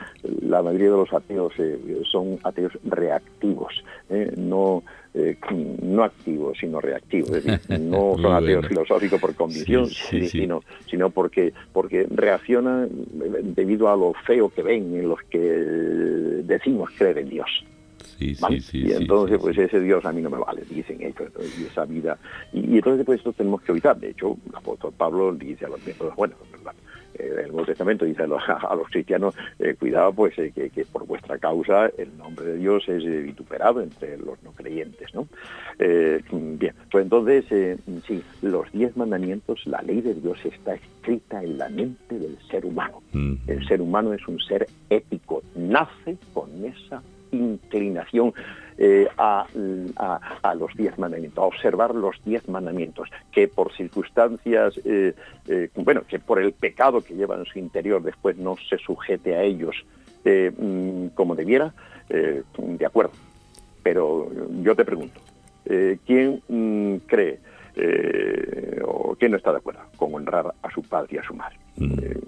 la 0.42 0.62
mayoría 0.62 0.90
de 0.90 0.96
los 0.96 1.12
ateos 1.12 1.52
eh, 1.58 2.02
son 2.10 2.38
ateos 2.42 2.72
reactivos, 2.84 3.84
no 4.36 4.82
eh, 5.12 5.36
no 5.82 6.04
activos, 6.04 6.56
sino 6.60 6.80
reactivos. 6.80 7.30
Es 7.32 7.44
decir, 7.44 7.80
no 7.80 8.14
son 8.20 8.32
ateos 8.32 8.66
filosóficos 8.66 9.20
por 9.20 9.34
convicción, 9.34 9.86
Sí, 9.88 10.20
sí, 10.20 10.20
sí. 10.28 10.38
sino, 10.42 10.62
sino 10.88 11.10
porque, 11.10 11.52
porque 11.72 12.06
reaccionan 12.08 12.88
debido 13.54 13.88
a 13.88 13.96
lo 13.96 14.12
feo 14.24 14.48
que 14.50 14.62
ven 14.62 14.94
en 14.96 15.08
los 15.08 15.20
que 15.24 15.38
decimos 15.38 16.90
creer 16.96 17.18
en 17.18 17.28
Dios. 17.28 17.48
Sí, 18.20 18.36
¿vale? 18.38 18.60
sí, 18.60 18.82
sí, 18.82 18.86
y 18.88 18.92
entonces, 18.92 19.38
pues 19.38 19.56
ese 19.56 19.80
Dios 19.80 20.04
a 20.04 20.12
mí 20.12 20.20
no 20.20 20.28
me 20.28 20.36
vale, 20.38 20.62
dicen 20.68 21.00
ellos, 21.00 21.30
y 21.58 21.64
esa 21.64 21.86
vida. 21.86 22.18
Y, 22.52 22.74
y 22.74 22.76
entonces, 22.76 23.06
pues 23.06 23.18
esto 23.18 23.32
tenemos 23.32 23.62
que 23.62 23.72
evitar. 23.72 23.98
De 23.98 24.10
hecho, 24.10 24.36
el 24.46 24.54
apóstol 24.54 24.92
Pablo 24.96 25.32
dice 25.34 25.64
a 25.64 25.68
los 25.68 25.84
miembros, 25.86 26.14
bueno, 26.16 26.34
la- 26.62 26.74
eh, 27.14 27.44
el 27.44 27.48
Nuevo 27.50 27.64
Testamento 27.64 28.04
dice 28.04 28.22
a 28.22 28.26
los, 28.26 28.42
a 28.48 28.74
los 28.76 28.88
cristianos, 28.88 29.34
eh, 29.58 29.74
cuidado, 29.78 30.12
pues 30.12 30.38
eh, 30.38 30.52
que, 30.54 30.68
que 30.68 30.84
por 30.84 31.06
vuestra 31.06 31.38
causa 31.38 31.86
el 31.98 32.16
nombre 32.18 32.44
de 32.44 32.56
Dios 32.58 32.86
es 32.88 33.02
vituperado 33.24 33.80
entre 33.80 34.18
los 34.18 34.40
no 34.42 34.52
creyentes, 34.52 35.12
¿no? 35.14 35.26
Bien, 35.78 36.74
pues 36.90 37.04
entonces, 37.04 37.44
eh, 37.50 37.78
sí, 38.06 38.22
los 38.42 38.70
diez 38.72 38.94
mandamientos, 38.96 39.60
la 39.66 39.80
ley 39.82 40.02
de 40.02 40.14
Dios 40.14 40.38
está 40.44 40.74
escrita 40.74 41.42
en 41.42 41.56
la 41.58 41.68
mente 41.70 42.18
del 42.18 42.36
ser 42.50 42.66
humano. 42.66 43.02
El 43.46 43.66
ser 43.66 43.80
humano 43.80 44.12
es 44.12 44.26
un 44.28 44.38
ser 44.40 44.66
ético, 44.90 45.42
nace 45.56 46.18
con 46.34 46.50
esa 46.64 47.02
inclinación 47.32 48.32
eh, 48.78 49.06
a, 49.18 49.46
a- 50.42 50.54
los 50.54 50.74
diez 50.74 50.98
mandamientos, 50.98 51.38
a 51.42 51.46
observar 51.46 51.94
los 51.94 52.16
diez 52.24 52.48
mandamientos, 52.48 53.08
que 53.30 53.46
por 53.48 53.72
circunstancias, 53.72 54.80
eh, 54.84 55.14
eh, 55.48 55.68
bueno, 55.74 56.02
que 56.08 56.18
por 56.18 56.40
el 56.40 56.52
pecado 56.52 57.02
que 57.02 57.14
lleva 57.14 57.36
en 57.36 57.44
su 57.44 57.58
interior 57.58 58.02
después 58.02 58.36
no 58.38 58.56
se 58.68 58.78
sujete 58.78 59.36
a 59.36 59.42
ellos 59.42 59.76
mm, 60.24 61.08
como 61.14 61.34
debiera, 61.34 61.74
de 62.08 62.86
acuerdo. 62.86 63.12
Pero 63.82 64.30
yo 64.62 64.74
te 64.74 64.84
pregunto, 64.84 65.20
¿quién 66.06 66.42
mm, 66.48 66.96
cree 67.06 67.38
o 68.84 69.14
quién 69.18 69.30
no 69.32 69.36
está 69.36 69.52
de 69.52 69.58
acuerdo 69.58 69.80
con 69.96 70.14
honrar 70.14 70.52
a 70.62 70.70
su 70.70 70.82
padre 70.82 71.16
y 71.16 71.18
a 71.18 71.22
su 71.22 71.34
madre? 71.34 71.56
Eh, 71.80 72.20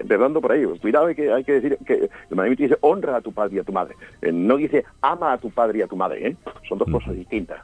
empezando 0.00 0.40
por 0.40 0.52
ahí, 0.52 0.64
cuidado, 0.80 1.06
hay 1.06 1.14
que, 1.14 1.30
hay 1.32 1.44
que 1.44 1.52
decir 1.52 1.78
que 1.86 1.94
el 1.94 2.10
mandamiento 2.30 2.62
dice 2.64 2.76
honra 2.80 3.16
a 3.16 3.20
tu 3.20 3.32
padre 3.32 3.56
y 3.56 3.58
a 3.60 3.64
tu 3.64 3.72
madre, 3.72 3.94
Eh, 4.20 4.32
no 4.32 4.56
dice 4.56 4.84
ama 5.00 5.32
a 5.32 5.38
tu 5.38 5.50
padre 5.50 5.78
y 5.78 5.82
a 5.82 5.86
tu 5.86 5.96
madre, 5.96 6.26
¿eh? 6.28 6.36
son 6.68 6.78
dos 6.78 6.88
cosas 6.90 7.14
distintas. 7.14 7.60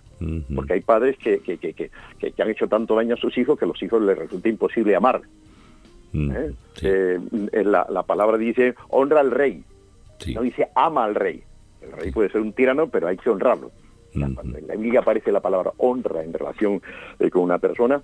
Porque 0.54 0.74
hay 0.74 0.80
padres 0.82 1.16
que, 1.18 1.40
que, 1.40 1.58
que, 1.58 1.72
que- 1.74 1.90
que- 2.18 2.30
que 2.32 2.42
han 2.42 2.50
hecho 2.50 2.68
tanto 2.68 2.94
daño 2.94 3.14
a 3.14 3.18
sus 3.18 3.36
hijos 3.38 3.58
que 3.58 3.64
a 3.64 3.68
los 3.68 3.82
hijos 3.82 4.00
les 4.02 4.16
resulta 4.16 4.48
imposible 4.48 4.94
amar. 4.94 5.20
¿eh? 6.14 6.52
Eh, 6.82 7.18
eh, 7.52 7.64
la, 7.64 7.86
la 7.90 8.02
palabra 8.04 8.36
dice 8.38 8.74
honra 8.90 9.20
al 9.20 9.30
rey, 9.32 9.64
no 10.34 10.42
dice 10.42 10.68
ama 10.76 11.04
al 11.04 11.14
rey. 11.16 11.42
El 11.80 11.90
rey 11.92 12.12
puede 12.12 12.30
ser 12.30 12.40
un 12.40 12.52
tirano, 12.52 12.88
pero 12.88 13.08
hay 13.08 13.16
que 13.16 13.30
honrarlo. 13.30 13.72
Cuando 14.34 14.58
en 14.58 14.66
la 14.68 14.76
Biblia 14.76 15.00
aparece 15.00 15.32
la 15.32 15.40
palabra 15.40 15.72
honra 15.78 16.22
en 16.22 16.32
relación 16.32 16.80
con 17.32 17.42
una 17.42 17.58
persona, 17.58 18.00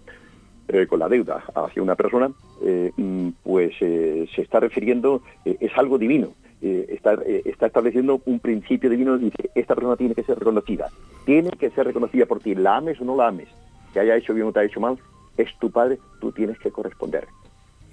eh, 0.68 0.86
con 0.86 0.98
la 0.98 1.08
deuda 1.08 1.42
hacia 1.54 1.82
una 1.82 1.94
persona, 1.94 2.30
eh, 2.62 2.92
mm, 2.94 3.28
pues 3.42 3.72
eh, 3.80 4.28
se 4.34 4.42
está 4.42 4.60
refiriendo, 4.60 5.22
es 5.44 5.72
algo 5.76 5.98
divino. 5.98 6.28
Está, 6.60 7.16
está 7.44 7.66
estableciendo 7.66 8.20
un 8.26 8.40
principio 8.40 8.90
divino, 8.90 9.16
dice, 9.16 9.48
esta 9.54 9.76
persona 9.76 9.94
tiene 9.94 10.16
que 10.16 10.24
ser 10.24 10.40
reconocida. 10.40 10.90
Tiene 11.24 11.50
que 11.50 11.70
ser 11.70 11.86
reconocida 11.86 12.26
por 12.26 12.40
ti, 12.40 12.56
la 12.56 12.78
ames 12.78 13.00
o 13.00 13.04
no 13.04 13.14
la 13.14 13.28
ames, 13.28 13.48
que 13.92 14.00
haya 14.00 14.16
hecho 14.16 14.34
bien 14.34 14.48
o 14.48 14.52
te 14.52 14.58
haya 14.58 14.68
hecho 14.68 14.80
mal, 14.80 14.98
es 15.36 15.56
tu 15.60 15.70
padre, 15.70 15.98
tú 16.20 16.32
tienes 16.32 16.58
que 16.58 16.72
corresponder. 16.72 17.28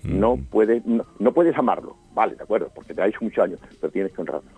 No 0.03 0.39
puedes, 0.49 0.83
no, 0.83 1.05
no 1.19 1.31
puedes 1.31 1.55
amarlo, 1.55 1.95
vale, 2.15 2.35
de 2.35 2.43
acuerdo, 2.43 2.71
porque 2.73 2.95
te 2.95 3.03
ha 3.03 3.07
hecho 3.07 3.19
mucho 3.21 3.41
daño, 3.41 3.57
pero 3.79 3.93
tienes 3.93 4.11
que 4.11 4.21
honrarlo. 4.21 4.49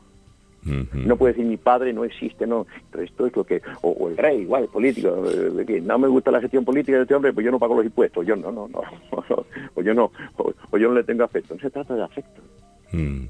No 0.94 1.16
puedes 1.16 1.38
decir 1.38 1.50
mi 1.50 1.58
padre 1.58 1.94
no 1.94 2.04
existe, 2.04 2.46
no. 2.46 2.68
Pero 2.92 3.04
esto 3.04 3.26
es 3.28 3.36
lo 3.36 3.44
que, 3.46 3.62
o, 3.82 3.90
o 3.92 4.10
el 4.10 4.18
rey, 4.18 4.42
igual, 4.42 4.64
el 4.64 4.70
político, 4.70 5.24
eh, 5.30 5.64
que 5.66 5.80
no 5.80 5.98
me 5.98 6.08
gusta 6.10 6.30
la 6.32 6.42
gestión 6.42 6.66
política 6.66 6.98
de 6.98 7.04
este 7.04 7.16
hombre, 7.16 7.32
pues 7.32 7.46
yo 7.46 7.52
no 7.52 7.60
pago 7.60 7.76
los 7.76 7.86
impuestos, 7.86 8.26
yo 8.26 8.36
no, 8.36 8.52
no, 8.52 8.68
no, 8.68 8.82
o 9.76 9.82
yo 9.82 9.94
no, 9.94 10.12
o, 10.38 10.54
o 10.72 10.78
yo 10.78 10.90
no 10.90 10.96
le 10.96 11.04
tengo 11.04 11.24
afecto. 11.24 11.56
No 11.56 11.62
se 11.62 11.70
trata 11.70 11.96
de 11.96 12.04
afecto, 12.04 12.42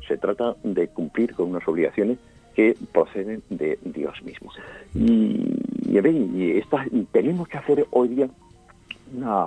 se 0.07 0.17
trata 0.17 0.55
de 0.63 0.87
cumplir 0.87 1.33
con 1.33 1.49
unas 1.49 1.67
obligaciones 1.67 2.17
que 2.55 2.75
proceden 2.91 3.43
de 3.51 3.77
Dios 3.83 4.15
mismo. 4.23 4.51
Y, 4.95 5.41
y, 5.95 6.01
fin, 6.01 6.33
y 6.35 6.51
esta- 6.57 6.85
tenemos 7.11 7.47
que 7.47 7.57
hacer 7.57 7.85
hoy 7.91 8.07
día 8.07 8.27
una 9.15 9.43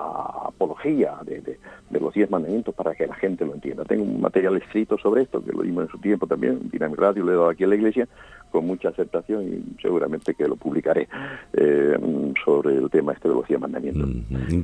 apología 0.46 1.14
de, 1.24 1.40
de- 1.40 1.58
de 1.90 2.00
los 2.00 2.14
diez 2.14 2.30
mandamientos 2.30 2.74
para 2.74 2.94
que 2.94 3.06
la 3.06 3.14
gente 3.16 3.44
lo 3.44 3.54
entienda. 3.54 3.84
Tengo 3.84 4.04
un 4.04 4.20
material 4.20 4.56
escrito 4.56 4.96
sobre 4.98 5.22
esto, 5.22 5.44
que 5.44 5.52
lo 5.52 5.62
dimos 5.62 5.84
en 5.84 5.90
su 5.90 5.98
tiempo 5.98 6.26
también, 6.26 6.58
en 6.62 6.70
Dinamic 6.70 6.98
Radio, 7.00 7.24
lo 7.24 7.32
he 7.32 7.34
dado 7.34 7.48
aquí 7.48 7.64
en 7.64 7.70
la 7.70 7.76
iglesia, 7.76 8.06
con 8.52 8.66
mucha 8.66 8.88
aceptación 8.90 9.42
y 9.44 9.80
seguramente 9.82 10.34
que 10.34 10.46
lo 10.46 10.56
publicaré 10.56 11.08
eh, 11.52 11.98
sobre 12.44 12.76
el 12.76 12.88
tema 12.90 13.12
este 13.12 13.28
de 13.28 13.34
los 13.34 13.46
diez 13.48 13.60
mandamientos. 13.60 14.08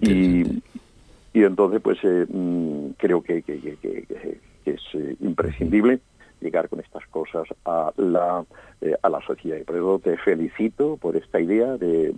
y, 0.02 0.62
y 1.32 1.42
entonces, 1.44 1.80
pues 1.82 1.98
eh, 2.04 2.26
mm, 2.28 2.90
creo 2.96 3.22
que- 3.22 3.42
que 3.42 3.56
es 4.64 4.80
eh, 4.94 5.16
imprescindible 5.20 6.00
llegar 6.40 6.68
con 6.68 6.80
estas 6.80 7.06
cosas 7.08 7.46
a 7.64 7.92
la 7.96 8.44
eh, 8.80 8.94
a 9.02 9.08
la 9.08 9.20
sociedad. 9.22 9.56
Y 9.58 9.64
por 9.64 9.76
eso 9.76 9.98
te 9.98 10.16
felicito 10.18 10.96
por 10.98 11.16
esta 11.16 11.40
idea 11.40 11.76
de, 11.76 12.12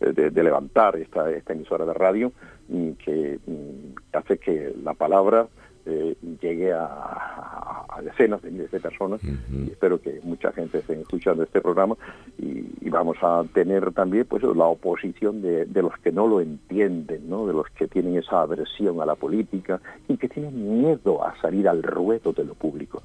de- 0.00 0.30
de 0.30 0.42
levantar 0.42 0.96
esta, 0.96 1.30
esta 1.30 1.52
emisora 1.52 1.84
de 1.84 1.92
radio 1.94 2.32
mm, 2.68 2.90
que 2.92 3.38
mm, 3.46 4.16
hace 4.16 4.38
que 4.38 4.72
la 4.82 4.94
palabra 4.94 5.48
eh, 5.88 6.16
llegue 6.40 6.72
a, 6.72 6.84
a- 6.84 7.86
a 7.88 8.02
decenas 8.02 8.40
de 8.42 8.50
miles 8.52 8.70
de 8.70 8.78
personas 8.80 9.20
y 9.24 9.70
espero 9.72 10.00
que 10.00 10.20
mucha 10.22 10.52
gente 10.52 10.78
esté 10.78 11.00
escuchando 11.00 11.42
este 11.42 11.60
programa 11.60 11.96
y, 12.38 12.64
y 12.80 12.90
vamos 12.90 13.16
a 13.22 13.42
tener 13.52 13.92
también 13.92 14.24
pues 14.26 14.42
la 14.44 14.66
oposición 14.66 15.42
de, 15.42 15.64
de 15.66 15.82
los 15.82 15.96
que 15.98 16.12
no 16.12 16.28
lo 16.28 16.40
entienden, 16.40 17.28
¿no? 17.28 17.46
de 17.46 17.54
los 17.54 17.68
que 17.70 17.88
tienen 17.88 18.16
esa 18.16 18.42
aversión 18.42 19.00
a 19.00 19.06
la 19.06 19.16
política 19.16 19.80
y 20.06 20.16
que 20.16 20.28
tienen 20.28 20.80
miedo 20.80 21.24
a 21.26 21.34
salir 21.40 21.68
al 21.68 21.82
ruedo 21.82 22.32
de 22.32 22.44
lo 22.44 22.54
público, 22.54 23.02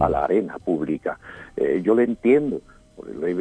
a 0.00 0.08
la 0.08 0.24
arena 0.24 0.58
pública. 0.58 1.18
Eh, 1.56 1.80
yo 1.84 1.94
lo 1.94 2.02
entiendo, 2.02 2.60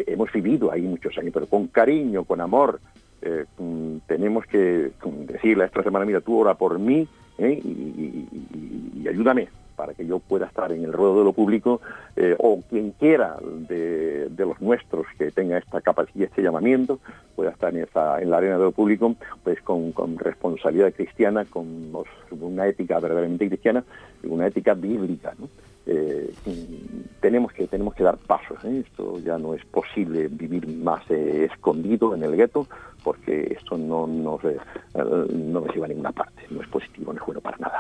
hemos 0.08 0.32
vivido 0.32 0.72
ahí 0.72 0.82
muchos 0.82 1.18
años, 1.18 1.32
pero 1.34 1.46
con 1.48 1.68
cariño, 1.68 2.24
con 2.24 2.42
amor, 2.42 2.80
eh, 3.22 3.46
mm, 3.58 3.98
tenemos 4.08 4.46
que 4.46 4.92
mm, 5.04 5.26
decirle 5.26 5.64
a 5.64 5.68
esta 5.68 5.84
semana, 5.84 6.06
mira, 6.06 6.22
tú 6.22 6.38
ora 6.40 6.54
por 6.54 6.80
mí 6.80 7.08
¿eh? 7.38 7.62
y, 7.64 9.08
ayúdame 9.08 9.50
para 9.76 9.94
que 9.94 10.06
yo 10.06 10.20
pueda 10.20 10.46
estar 10.46 10.72
en 10.72 10.84
el 10.84 10.94
ruedo 10.94 11.20
de 11.20 11.26
lo 11.26 11.34
público 11.34 11.82
eh, 12.16 12.36
o 12.40 12.62
quien 12.70 12.92
quiera 12.92 13.38
de, 13.42 14.30
los 14.38 14.62
nuestros 14.62 15.06
que 15.18 15.32
tenga 15.32 15.58
esta 15.58 15.82
capacidad, 15.82 16.30
este 16.30 16.42
llamamiento, 16.42 17.00
pueda 17.36 17.52
estar 17.52 17.76
en, 17.76 17.84
esa, 17.84 18.22
en 18.22 18.30
la 18.30 18.38
arena 18.38 18.58
de 18.58 18.64
lo 18.64 18.72
público, 18.72 19.16
pues 19.44 19.62
con, 19.62 19.94
responsabilidad 20.18 20.94
cristiana, 20.94 21.46
con 21.46 21.92
una 22.40 22.68
ética 22.68 23.00
verdaderamente 23.00 23.48
cristiana 23.48 23.84
una 24.24 24.48
ética 24.48 24.74
bíblica. 24.74 25.34
mm, 25.38 27.20
tenemos 27.20 27.52
que 27.52 27.68
tenemos 27.68 27.94
que 27.96 28.04
dar 28.04 28.18
pasos. 28.18 28.64
Esto 28.64 29.20
ya 29.20 29.38
no 29.38 29.54
es 29.54 29.66
posible 29.66 30.30
vivir 30.30 30.68
más 30.68 31.10
escondido 31.12 32.16
en 32.16 32.24
el 32.24 32.36
gueto, 32.36 32.68
porque 33.06 33.56
esto 33.58 33.78
no 33.78 34.06
nos, 34.08 34.44
eh, 34.44 34.58
eh, 34.96 35.04
no 35.32 35.62
nos 35.62 35.74
lleva 35.74 35.86
a 35.86 35.90
ninguna 35.90 36.12
parte. 36.12 36.42
No 36.50 36.62
es 36.62 36.68
positivo, 36.68 37.14
no 37.14 37.20
es 37.20 37.26
bueno 37.26 37.40
para 37.40 37.58
nada. 37.60 37.78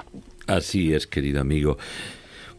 Así 0.47 0.93
es, 0.93 1.07
querido 1.07 1.41
amigo. 1.41 1.77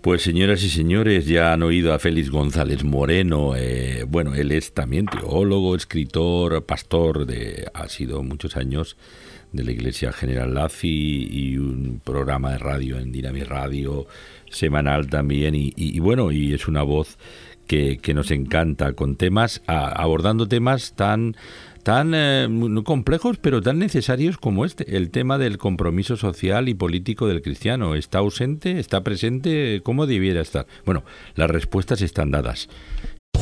Pues 0.03 0.23
señoras 0.23 0.63
y 0.63 0.69
señores, 0.69 1.27
ya 1.27 1.53
han 1.53 1.63
oído 1.63 1.95
a 1.95 1.99
Félix 1.99 2.31
González 2.31 2.85
Moreno. 2.85 3.55
eh, 3.57 4.05
bueno, 4.07 4.35
él 4.35 4.53
es 4.53 4.73
también 4.75 5.07
teólogo, 5.07 5.75
escritor, 5.75 6.65
pastor, 6.67 7.25
de, 7.27 7.69
ha 7.73 7.89
sido 7.89 8.23
muchos 8.23 8.57
años 8.57 8.97
de 9.53 9.65
la 9.65 9.71
Iglesia 9.73 10.13
General 10.13 10.53
Lazi 10.53 11.27
y 11.31 11.57
un 11.59 12.01
programa 12.05 12.53
de 12.53 12.59
radio 12.59 12.99
en 12.99 13.11
Dinami 13.13 13.43
Radio 13.43 14.07
semanal 14.51 15.09
también. 15.09 15.55
Y 15.57 15.99
bueno, 16.01 16.31
y 16.31 16.53
es 16.53 16.69
una 16.69 16.83
voz 16.83 17.17
que, 17.67 17.99
que 17.99 18.15
nos 18.15 18.31
encanta 18.31 18.93
con 18.93 19.17
temas, 19.17 19.63
a- 19.67 19.89
abordando 19.89 20.47
temas 20.47 20.95
tan 20.95 21.35
tan 21.87 22.15
eh, 22.17 22.49
complejos 22.83 23.39
pero 23.41 23.63
tan 23.63 23.79
necesarios 23.79 24.39
como 24.39 24.65
este, 24.65 24.97
el 24.97 25.11
tema 25.11 25.39
del 25.39 25.57
compromiso 25.57 26.17
social 26.17 26.69
y 26.69 26.75
político 26.75 27.29
del 27.29 27.43
cristiano. 27.43 27.95
¿Está 27.95 28.19
ausente? 28.19 28.81
¿Está 28.81 29.05
presente? 29.05 29.83
¿Cómo 29.85 30.07
debiera 30.07 30.41
estar? 30.41 30.67
Bueno, 30.85 31.05
las 31.37 31.49
respuestas 31.49 32.03
están 32.03 32.33
dadas. 32.33 32.69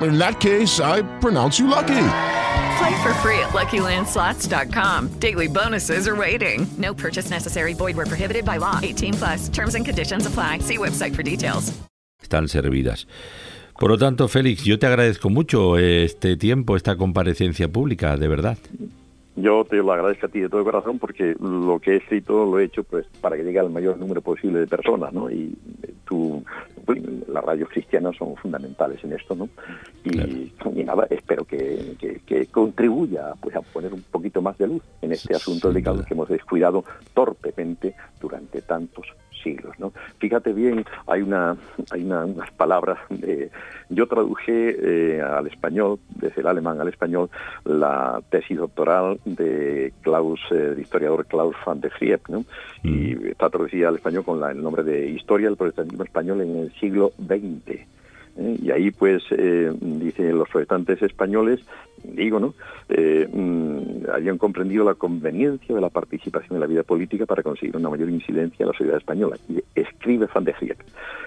In 0.00 0.18
that 0.18 0.40
case, 0.40 0.80
I 0.80 1.02
pronounce 1.20 1.58
you 1.58 1.66
lucky. 1.66 2.08
Play 2.78 3.02
for 3.02 3.14
free 3.22 3.38
at 3.38 3.52
LuckyLandSlots.com. 3.52 5.18
Daily 5.18 5.48
bonuses 5.48 6.06
are 6.06 6.16
waiting. 6.16 6.66
No 6.78 6.92
purchase 6.94 7.30
necessary. 7.30 7.74
Void 7.74 7.96
where 7.96 8.06
prohibited 8.06 8.44
by 8.44 8.58
law. 8.58 8.80
18 8.82 9.14
plus. 9.14 9.48
Terms 9.48 9.74
and 9.74 9.84
conditions 9.84 10.26
apply. 10.26 10.58
See 10.60 10.76
website 10.76 11.14
for 11.14 11.22
details. 11.22 11.72
Están 12.22 12.48
servidas. 12.48 13.06
Por 13.78 13.90
lo 13.90 13.98
tanto, 13.98 14.26
Félix, 14.28 14.64
yo 14.64 14.78
te 14.78 14.86
agradezco 14.86 15.28
mucho 15.28 15.76
este 15.76 16.36
tiempo, 16.36 16.76
esta 16.76 16.96
comparecencia 16.96 17.68
pública, 17.68 18.16
de 18.16 18.26
verdad. 18.26 18.58
Yo 19.36 19.66
te 19.68 19.76
lo 19.76 19.92
agradezco 19.92 20.26
a 20.26 20.28
ti 20.30 20.40
de 20.40 20.48
todo 20.48 20.64
corazón 20.64 20.98
porque 20.98 21.36
lo 21.38 21.78
que 21.78 21.92
he 21.92 21.96
escrito 21.96 22.46
lo 22.46 22.58
he 22.58 22.64
hecho 22.64 22.84
pues 22.84 23.06
para 23.20 23.36
que 23.36 23.42
llegue 23.44 23.58
al 23.58 23.68
mayor 23.68 23.98
número 23.98 24.22
posible 24.22 24.60
de 24.60 24.66
personas, 24.66 25.12
¿no? 25.12 25.30
Y 25.30 25.52
eh, 25.82 25.92
tú, 26.06 26.42
pues, 26.74 26.75
las 27.28 27.44
radios 27.44 27.68
cristianas 27.68 28.16
son 28.16 28.36
fundamentales 28.36 29.02
en 29.04 29.12
esto, 29.12 29.34
¿no? 29.34 29.48
Y, 30.04 30.52
y 30.74 30.84
nada, 30.84 31.06
espero 31.10 31.44
que, 31.44 31.96
que- 31.98 32.20
que 32.20 32.46
contribuya 32.46 33.34
pues 33.40 33.56
a 33.56 33.60
poner 33.62 33.92
un 33.92 34.02
poquito 34.02 34.40
más 34.40 34.56
de 34.58 34.68
luz 34.68 34.82
en 35.02 35.12
este 35.12 35.34
asunto 35.34 35.68
delicado 35.68 36.04
que 36.04 36.14
hemos 36.14 36.28
descuidado 36.28 36.84
torpemente 37.14 37.94
durante 38.20 38.62
tantos 38.62 39.06
siglos, 39.46 39.74
¿no? 39.78 39.92
Fíjate 40.18 40.52
bien, 40.52 40.84
hay 41.06 41.22
una, 41.22 41.56
hay 41.92 42.02
una- 42.04 42.24
unas 42.24 42.50
palabras. 42.52 42.98
eh, 43.22 43.50
yo 43.88 44.06
traduje 44.08 44.54
eh, 44.88 45.20
al 45.22 45.46
español, 45.46 45.98
desde 46.22 46.40
el 46.40 46.48
alemán 46.48 46.80
al 46.80 46.88
español, 46.88 47.30
la 47.64 48.20
tesis 48.30 48.56
doctoral 48.58 49.20
de 49.24 49.92
Klaus, 50.02 50.40
eh, 50.50 50.72
el 50.74 50.80
historiador 50.80 51.24
Klaus 51.26 51.54
van 51.64 51.80
der 51.80 51.92
Griep, 52.00 52.22
¿no? 52.28 52.44
Y 52.82 53.28
está 53.28 53.48
traducida 53.50 53.88
al 53.88 53.96
español 53.96 54.24
con 54.24 54.40
la- 54.40 54.50
el 54.50 54.60
nombre 54.62 54.82
de 54.82 55.08
Historia 55.10 55.46
del 55.48 55.56
protestantismo 55.56 56.02
español 56.04 56.40
en 56.40 56.56
el 56.56 56.72
siglo 56.80 57.12
XX. 57.18 57.86
¿Eh? 58.38 58.56
Y 58.62 58.70
ahí, 58.70 58.90
pues, 58.90 59.22
eh, 59.30 59.72
dicen 59.80 60.38
los 60.38 60.48
protestantes 60.48 61.02
españoles, 61.02 61.60
digo, 62.02 62.38
¿no? 62.38 62.54
Eh, 62.88 63.28
mm, 63.30 64.10
habían 64.12 64.38
comprendido 64.38 64.84
la 64.84 64.94
conveniencia 64.94 65.74
de 65.74 65.80
la 65.80 65.90
participación 65.90 66.56
en 66.56 66.60
la 66.60 66.66
vida 66.66 66.82
política 66.82 67.26
para 67.26 67.42
conseguir 67.42 67.76
una 67.76 67.90
mayor 67.90 68.10
incidencia 68.10 68.62
en 68.62 68.68
la 68.68 68.72
sociedad 68.72 68.98
española. 68.98 69.36
Y 69.48 69.62
escribe 69.74 70.28
Van 70.32 70.44
de 70.44 70.54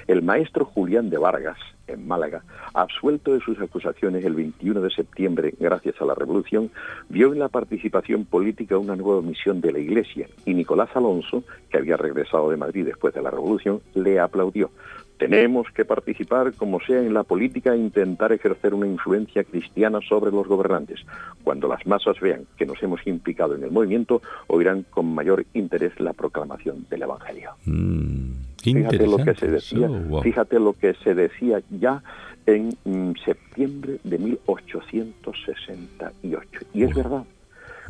el 0.08 0.22
maestro 0.24 0.66
Julián 0.66 1.10
de 1.10 1.18
Vargas, 1.18 1.58
en 1.88 2.08
Málaga, 2.08 2.44
absuelto 2.74 3.34
de 3.34 3.40
sus 3.40 3.60
acusaciones 3.60 4.24
el 4.24 4.36
21 4.36 4.82
de 4.82 4.90
septiembre 4.90 5.54
gracias 5.60 6.02
a 6.02 6.06
la 6.06 6.16
Revolución, 6.16 6.72
vio 7.10 7.34
en 7.34 7.40
la 7.40 7.50
participación 7.50 8.26
política 8.26 8.78
una 8.78 8.96
nueva 8.96 9.22
misión 9.22 9.62
de 9.62 9.72
la 9.72 9.80
Iglesia 9.80 10.28
y 10.46 10.54
Nicolás 10.54 10.90
Alonso, 10.96 11.44
que 11.70 11.78
había 11.78 11.98
regresado 11.98 12.50
de 12.50 12.58
Madrid 12.58 12.86
después 12.86 13.14
de 13.14 13.22
la 13.22 13.32
Revolución, 13.32 13.82
le 13.96 14.20
aplaudió. 14.20 14.72
Tenemos 15.20 15.68
que 15.76 15.84
participar 15.84 16.54
como 16.54 16.80
sea 16.80 17.00
en 17.00 17.14
la 17.14 17.24
política 17.24 17.74
e 17.74 17.78
intentar 17.78 18.32
ejercer 18.32 18.74
una 18.74 18.88
influencia 18.88 19.44
cristiana 19.44 20.00
sobre 20.08 20.32
los 20.32 20.48
gobernantes. 20.48 21.02
Cuando 21.44 21.68
las 21.68 21.86
masas 21.86 22.18
vean 22.22 22.46
que 22.58 22.66
nos 22.66 22.82
hemos 22.82 23.06
implicado 23.06 23.54
en 23.54 23.64
el 23.64 23.72
movimiento, 23.72 24.22
oirán 24.48 24.86
con 24.90 25.14
mayor 25.14 25.46
interés 25.54 26.00
la 26.00 26.14
proclamación 26.14 26.86
del 26.90 27.02
Evangelio. 27.02 27.52
Qué 27.66 28.72
Fíjate 28.74 29.06
lo 29.06 29.18
que 29.18 29.36
se 29.36 29.48
decía, 29.48 29.88
wow. 29.88 30.22
fíjate 30.22 30.58
lo 30.58 30.72
que 30.74 30.94
se 30.96 31.14
decía 31.14 31.62
ya 31.70 32.02
en 32.46 32.70
mm, 32.86 33.12
septiembre 33.26 34.00
de 34.04 34.18
1868. 34.18 36.60
Y 36.74 36.84
es 36.84 36.96
verdad, 36.96 37.26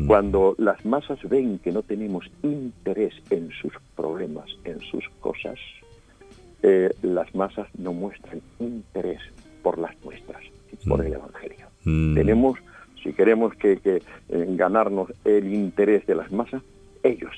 cuando 0.08 0.56
las 0.58 0.84
masas 0.86 1.20
ven 1.30 1.60
que 1.60 1.72
no 1.72 1.84
tenemos 1.84 2.26
interés 2.42 3.14
en 3.30 3.52
sus 3.52 3.74
problemas, 3.96 4.48
en 4.64 4.80
sus 4.82 5.08
cosas, 5.20 5.60
eh, 6.64 6.94
las 7.02 7.34
masas 7.36 7.68
no 7.78 7.94
muestran 7.94 8.42
interés 8.60 9.22
por 9.64 9.78
las 9.78 9.96
nuestras. 10.04 10.42
por 10.88 11.06
el 11.06 11.14
Evangelio. 11.14 11.68
Tenemos, 11.84 12.60
si 13.04 13.14
queremos 13.14 13.56
que, 13.56 13.78
que, 13.78 13.98
eh, 14.30 14.46
ganarnos 14.50 15.12
el 15.26 15.54
interés 15.54 16.06
de 16.06 16.16
las 16.16 16.32
masas, 16.32 16.62
ellos 17.04 17.34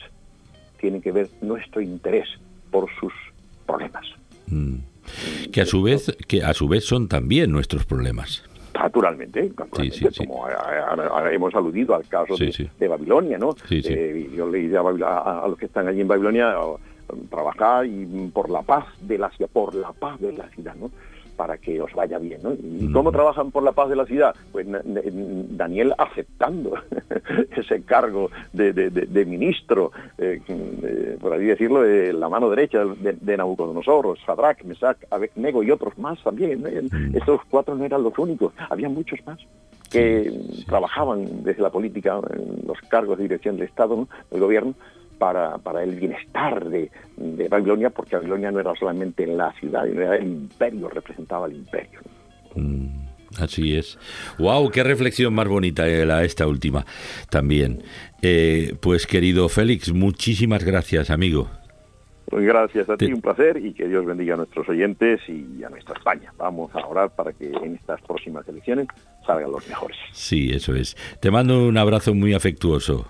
tienen 0.79 1.01
que 1.01 1.11
ver 1.11 1.29
nuestro 1.41 1.81
interés 1.81 2.27
por 2.71 2.89
sus 2.99 3.13
problemas. 3.65 4.05
Que 5.51 5.61
a 5.61 5.65
su 5.65 5.81
vez, 5.83 6.15
que 6.27 6.43
a 6.43 6.53
su 6.53 6.67
vez 6.67 6.85
son 6.85 7.07
también 7.07 7.51
nuestros 7.51 7.85
problemas. 7.85 8.43
Naturalmente, 8.73 9.51
naturalmente 9.57 10.25
como 10.25 10.45
ahora 10.45 11.31
hemos 11.33 11.53
aludido 11.53 11.93
al 11.93 12.07
caso 12.07 12.35
de, 12.35 12.69
de, 12.79 12.87
Babilonia, 12.87 13.37
¿no? 13.37 13.55
Eh, 13.69 14.29
yo 14.35 14.49
leí 14.49 14.73
a, 14.73 14.79
a, 14.79 15.47
los 15.47 15.57
que 15.57 15.65
están 15.65 15.87
allí 15.87 16.01
en 16.01 16.07
Babilonia 16.07 16.55
trabajar 17.29 17.85
y 17.85 18.29
por 18.33 18.49
la 18.49 18.61
paz 18.61 18.85
de 19.01 19.17
la 19.17 19.29
ciudad, 19.31 19.49
por 19.51 19.75
la 19.75 19.91
paz 19.91 20.19
de 20.19 20.33
la 20.33 20.47
ciudad, 20.49 20.75
¿no? 20.75 20.91
para 21.41 21.57
que 21.57 21.81
os 21.81 21.91
vaya 21.93 22.19
bien. 22.19 22.39
¿no? 22.43 22.53
¿Y 22.53 22.91
cómo 22.91 23.11
trabajan 23.11 23.49
por 23.49 23.63
la 23.63 23.71
paz 23.71 23.89
de 23.89 23.95
la 23.95 24.05
ciudad? 24.05 24.35
Pues 24.51 24.67
Daniel 24.69 25.95
aceptando 25.97 26.73
ese 27.57 27.81
cargo 27.81 28.29
de, 28.53 29.25
ministro, 29.25 29.91
eh, 30.19 31.17
por 31.19 31.33
así 31.33 31.45
decirlo, 31.45 31.81
de 31.81 32.13
la 32.13 32.29
mano 32.29 32.47
derecha 32.49 32.83
de, 32.85 33.37
Nabucodonosor, 33.37 34.19
Sadrach, 34.23 34.63
Mesach, 34.65 34.97
Abednego 35.09 35.63
y 35.63 35.71
otros 35.71 35.97
más 35.97 36.21
también. 36.23 36.63
Estos 37.15 37.41
cuatro 37.49 37.73
no 37.73 37.85
eran 37.85 38.03
los 38.03 38.17
únicos, 38.19 38.53
había 38.69 38.89
muchos 38.89 39.19
más 39.25 39.39
que 39.89 40.31
trabajaban 40.67 41.43
desde 41.43 41.61
la 41.63 41.69
política 41.69 42.19
en 42.33 42.65
los 42.65 42.79
cargos 42.87 43.17
de 43.17 43.23
dirección 43.23 43.57
del 43.57 43.67
Estado, 43.67 44.07
del 44.29 44.39
gobierno, 44.39 44.73
para, 45.21 45.59
para 45.59 45.83
el 45.83 45.97
bienestar 45.97 46.67
de, 46.67 46.89
de, 47.15 47.47
Babilonia, 47.47 47.91
porque 47.91 48.15
Babilonia 48.15 48.49
no 48.49 48.59
era 48.59 48.73
solamente 48.73 49.27
la 49.27 49.53
ciudad, 49.53 49.87
era 49.87 50.15
el 50.15 50.23
imperio, 50.23 50.89
representaba 50.89 51.45
el 51.45 51.57
imperio. 51.57 51.99
Mm, 52.55 52.87
así 53.37 53.75
es. 53.75 53.99
¡Wow! 54.39 54.71
¡Qué 54.71 54.83
reflexión 54.83 55.35
más 55.35 55.47
bonita 55.47 55.85
la, 55.85 56.23
esta 56.23 56.47
última 56.47 56.87
también! 57.29 57.83
Eh, 58.23 58.73
pues 58.81 59.05
querido 59.05 59.47
Félix, 59.47 59.93
muchísimas 59.93 60.63
gracias, 60.63 61.11
amigo. 61.11 61.51
Pues 62.25 62.43
gracias 62.43 62.89
a 62.89 62.97
ti, 62.97 63.13
un 63.13 63.21
placer 63.21 63.63
y 63.63 63.73
que 63.73 63.87
Dios 63.87 64.03
bendiga 64.03 64.33
a 64.33 64.37
nuestros 64.37 64.67
oyentes 64.69 65.21
y 65.27 65.63
a 65.63 65.69
nuestra 65.69 65.93
España. 65.97 66.33
Vamos 66.39 66.73
a 66.73 66.79
orar 66.87 67.11
para 67.11 67.31
que 67.31 67.51
en 67.51 67.75
estas 67.75 68.01
próximas 68.01 68.47
elecciones 68.47 68.87
salgan 69.27 69.51
los 69.51 69.67
mejores. 69.67 69.97
Sí, 70.13 70.49
eso 70.51 70.73
es. 70.73 70.97
Te 71.19 71.29
mando 71.29 71.67
un 71.67 71.77
abrazo 71.77 72.15
muy 72.15 72.33
afectuoso. 72.33 73.05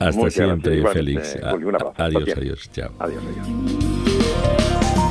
Hasta 0.00 0.16
Muchas 0.16 0.34
siempre, 0.34 0.76
gracias. 0.80 0.94
Félix. 0.94 1.36
Eh, 1.36 1.40
adiós, 1.98 2.28
adiós. 2.36 2.70
Chao. 2.72 2.90
Adiós, 2.98 3.22
adiós. 3.22 5.09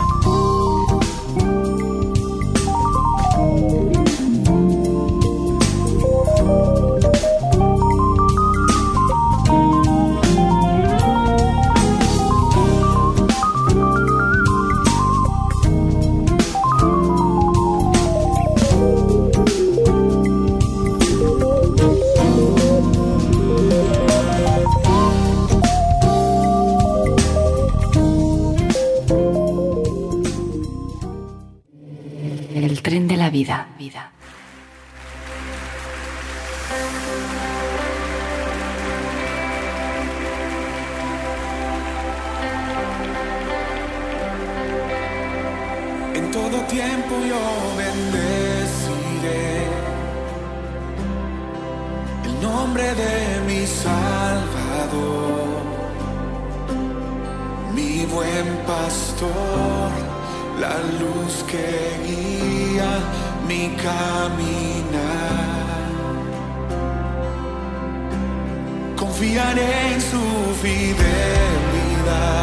Confiaré 69.20 69.96
en 69.96 70.00
su 70.00 70.22
fidelidad 70.62 72.42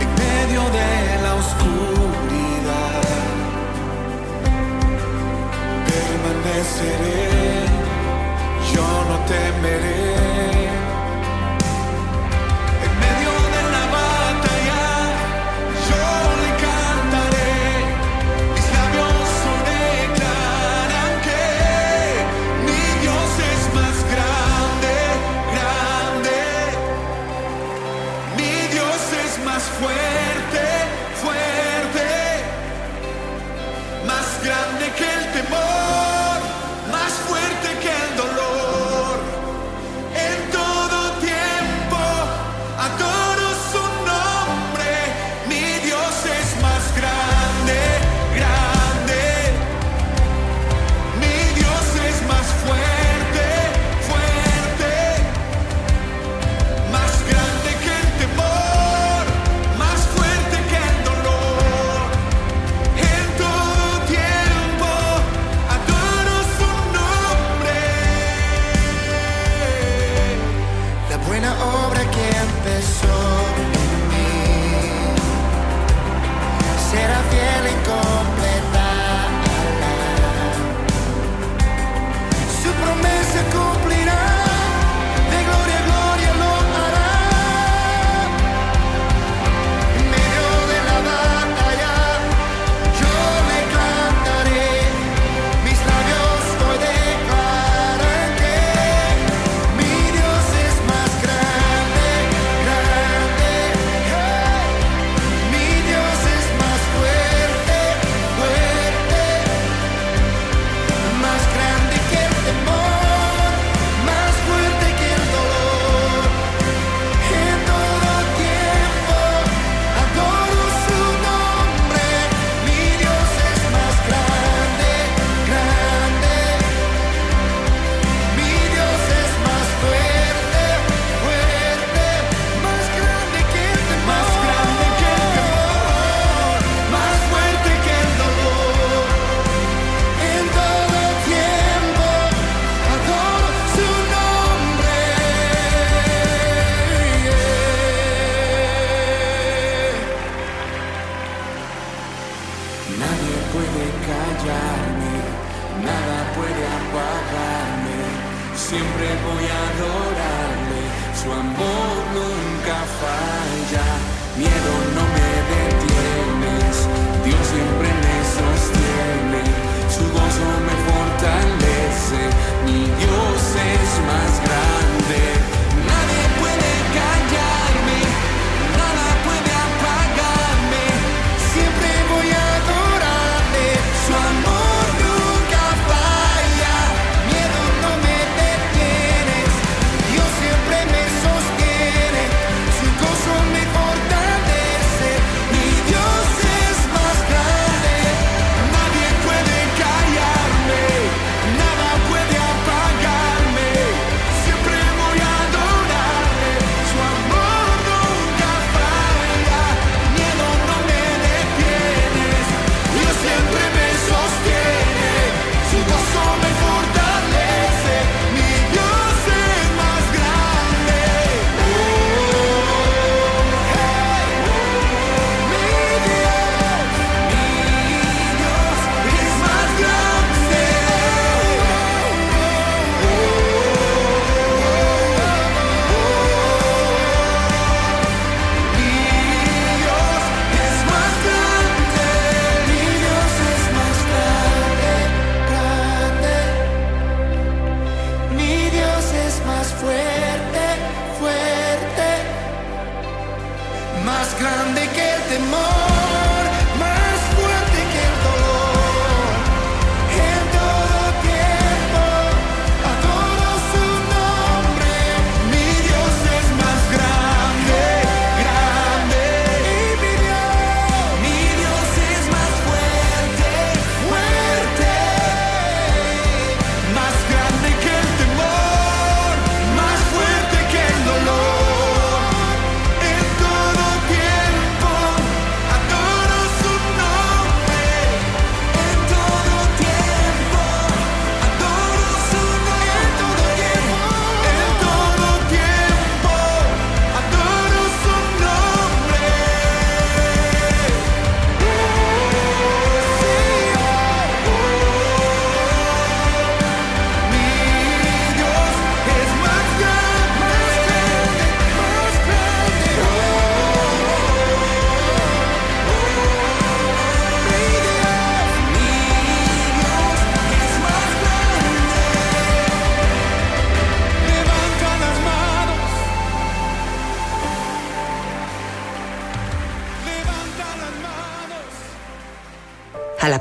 en 0.00 0.10
medio 0.14 0.62
de 0.70 1.22
la 1.24 1.34
oscuridad. 1.34 3.02
Permaneceré, 5.84 7.28
yo 8.72 8.86
no 9.10 9.16
temeré. 9.26 10.27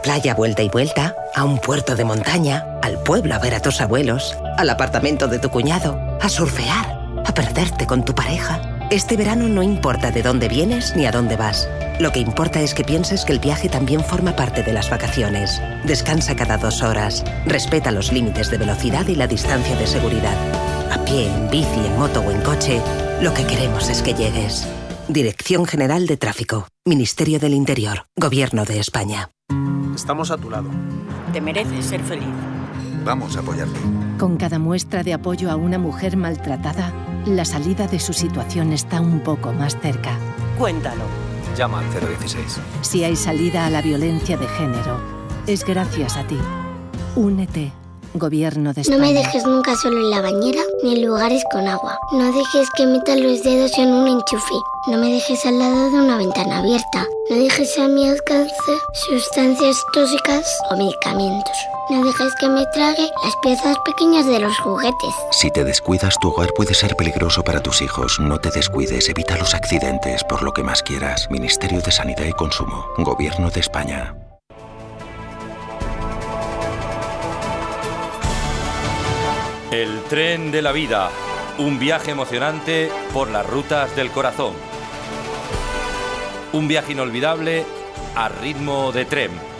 Playa 0.07 0.35
vuelta 0.35 0.63
y 0.63 0.69
vuelta, 0.69 1.17
a 1.35 1.43
un 1.43 1.57
puerto 1.57 1.97
de 1.97 2.05
montaña, 2.05 2.65
al 2.81 2.97
pueblo 3.03 3.35
a 3.35 3.39
ver 3.39 3.53
a 3.53 3.59
tus 3.59 3.81
abuelos, 3.81 4.37
al 4.55 4.69
apartamento 4.69 5.27
de 5.27 5.37
tu 5.37 5.49
cuñado, 5.49 5.99
a 6.21 6.29
surfear, 6.29 6.97
a 7.25 7.33
perderte 7.33 7.85
con 7.85 8.05
tu 8.05 8.15
pareja. 8.15 8.87
Este 8.89 9.17
verano 9.17 9.49
no 9.49 9.61
importa 9.61 10.09
de 10.11 10.23
dónde 10.23 10.47
vienes 10.47 10.95
ni 10.95 11.05
a 11.05 11.11
dónde 11.11 11.35
vas. 11.35 11.67
Lo 11.99 12.13
que 12.13 12.21
importa 12.21 12.61
es 12.61 12.73
que 12.73 12.85
pienses 12.85 13.25
que 13.25 13.33
el 13.33 13.39
viaje 13.39 13.67
también 13.67 14.01
forma 14.01 14.33
parte 14.33 14.63
de 14.63 14.71
las 14.71 14.89
vacaciones. 14.89 15.61
Descansa 15.83 16.37
cada 16.37 16.55
dos 16.55 16.83
horas, 16.83 17.25
respeta 17.45 17.91
los 17.91 18.13
límites 18.13 18.49
de 18.49 18.59
velocidad 18.59 19.05
y 19.09 19.15
la 19.15 19.27
distancia 19.27 19.75
de 19.75 19.87
seguridad. 19.87 20.37
A 20.89 21.03
pie, 21.03 21.27
en 21.27 21.49
bici, 21.49 21.85
en 21.85 21.99
moto 21.99 22.21
o 22.21 22.31
en 22.31 22.39
coche, 22.43 22.81
lo 23.21 23.33
que 23.33 23.45
queremos 23.45 23.89
es 23.89 24.01
que 24.01 24.13
llegues. 24.13 24.65
Dirección 25.09 25.65
General 25.65 26.07
de 26.07 26.15
Tráfico, 26.15 26.69
Ministerio 26.85 27.41
del 27.41 27.53
Interior, 27.53 28.05
Gobierno 28.15 28.63
de 28.63 28.79
España. 28.79 29.31
Estamos 29.97 30.29
a 30.29 30.37
tu 30.37 30.51
lado. 30.51 30.69
Te 31.33 31.41
mereces 31.41 31.83
ser 31.83 32.01
feliz. 32.01 32.27
Vamos 33.03 33.35
a 33.35 33.39
apoyarte. 33.39 33.79
Con 34.19 34.37
cada 34.37 34.59
muestra 34.59 35.01
de 35.01 35.11
apoyo 35.11 35.49
a 35.49 35.55
una 35.55 35.79
mujer 35.79 36.17
maltratada, 36.17 36.93
la 37.25 37.45
salida 37.45 37.87
de 37.87 37.99
su 37.99 38.13
situación 38.13 38.73
está 38.73 39.01
un 39.01 39.21
poco 39.21 39.53
más 39.53 39.75
cerca. 39.81 40.11
Cuéntalo. 40.59 41.01
Llama 41.57 41.79
al 41.79 41.85
016. 41.89 42.59
Si 42.81 43.03
hay 43.03 43.15
salida 43.15 43.65
a 43.65 43.71
la 43.71 43.81
violencia 43.81 44.37
de 44.37 44.47
género, 44.47 44.99
es 45.47 45.65
gracias 45.65 46.15
a 46.15 46.27
ti. 46.27 46.37
Únete. 47.15 47.71
Gobierno 48.17 48.73
de 48.73 48.83
No 48.89 48.97
me 48.97 49.13
dejes 49.13 49.45
nunca 49.45 49.75
solo 49.75 49.97
en 49.97 50.09
la 50.09 50.21
bañera 50.21 50.61
ni 50.83 50.95
en 50.95 51.05
lugares 51.05 51.43
con 51.51 51.67
agua. 51.67 51.99
No 52.13 52.25
dejes 52.31 52.67
que 52.75 52.85
meta 52.85 53.15
los 53.15 53.43
dedos 53.43 53.77
en 53.77 53.89
un 53.89 54.07
enchufe. 54.07 54.55
No 54.87 54.97
me 54.97 55.11
dejes 55.11 55.45
al 55.45 55.59
lado 55.59 55.91
de 55.91 55.97
una 55.97 56.17
ventana 56.17 56.59
abierta. 56.59 57.05
No 57.29 57.35
dejes 57.35 57.77
a 57.77 57.87
mi 57.87 58.07
alcance 58.07 58.71
sustancias 58.93 59.75
tóxicas 59.93 60.45
o 60.71 60.77
medicamentos. 60.77 61.57
No 61.89 62.03
dejes 62.03 62.33
que 62.39 62.49
me 62.49 62.65
trague 62.73 63.09
las 63.23 63.35
piezas 63.41 63.77
pequeñas 63.85 64.25
de 64.25 64.39
los 64.39 64.57
juguetes. 64.59 65.15
Si 65.31 65.51
te 65.51 65.63
descuidas, 65.63 66.17
tu 66.19 66.29
hogar 66.29 66.49
puede 66.55 66.73
ser 66.73 66.95
peligroso 66.95 67.43
para 67.43 67.61
tus 67.61 67.81
hijos. 67.81 68.19
No 68.19 68.39
te 68.39 68.49
descuides, 68.49 69.07
evita 69.09 69.37
los 69.37 69.53
accidentes 69.53 70.23
por 70.23 70.43
lo 70.43 70.51
que 70.51 70.63
más 70.63 70.81
quieras. 70.83 71.27
Ministerio 71.29 71.81
de 71.81 71.91
Sanidad 71.91 72.25
y 72.25 72.33
Consumo. 72.33 72.85
Gobierno 72.97 73.49
de 73.49 73.59
España. 73.59 74.15
El 79.71 80.01
tren 80.03 80.49
de 80.49 80.61
la 80.61 80.71
vida, 80.71 81.09
un 81.57 81.77
viaje 81.77 82.11
emocionante 82.11 82.89
por 83.13 83.29
las 83.29 83.45
rutas 83.45 83.93
del 83.97 84.11
corazón. 84.11 84.53
Un 86.53 86.69
viaje 86.69 86.93
inolvidable 86.93 87.65
a 88.15 88.29
ritmo 88.29 88.93
de 88.93 89.03
tren. 89.03 89.56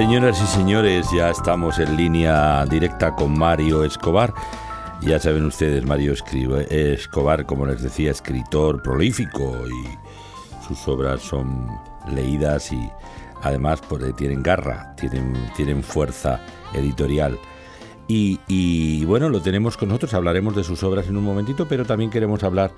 Señoras 0.00 0.40
y 0.42 0.46
señores, 0.46 1.08
ya 1.14 1.28
estamos 1.28 1.78
en 1.78 1.94
línea 1.94 2.64
directa 2.64 3.14
con 3.14 3.38
Mario 3.38 3.84
Escobar. 3.84 4.32
Ya 5.02 5.18
saben 5.18 5.44
ustedes, 5.44 5.84
Mario 5.84 6.14
Escobar, 6.14 7.44
como 7.44 7.66
les 7.66 7.82
decía, 7.82 8.10
escritor 8.10 8.82
prolífico 8.82 9.58
y 9.68 10.66
sus 10.66 10.88
obras 10.88 11.20
son 11.20 11.68
leídas 12.14 12.72
y 12.72 12.80
además 13.42 13.82
pues, 13.86 14.02
eh, 14.04 14.14
tienen 14.14 14.42
garra, 14.42 14.96
tienen, 14.96 15.34
tienen 15.54 15.82
fuerza 15.82 16.40
editorial. 16.72 17.38
Y, 18.08 18.40
y, 18.48 19.04
bueno, 19.04 19.28
lo 19.28 19.42
tenemos 19.42 19.76
con 19.76 19.90
nosotros, 19.90 20.14
hablaremos 20.14 20.56
de 20.56 20.64
sus 20.64 20.82
obras 20.82 21.08
en 21.08 21.18
un 21.18 21.24
momentito, 21.24 21.68
pero 21.68 21.84
también 21.84 22.08
queremos 22.08 22.42
hablar 22.42 22.72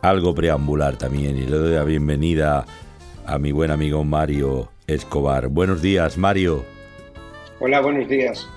algo 0.00 0.32
preambular 0.32 0.96
también 0.96 1.36
y 1.36 1.42
le 1.44 1.56
doy 1.56 1.74
la 1.74 1.82
bienvenida 1.82 2.64
a 3.26 3.38
mi 3.40 3.50
buen 3.50 3.72
amigo 3.72 4.04
Mario 4.04 4.68
Escobar. 4.94 5.48
Buenos 5.48 5.82
días, 5.82 6.16
Mario. 6.18 6.64
Hola, 7.60 7.80
buenos 7.80 8.08
días. 8.08 8.48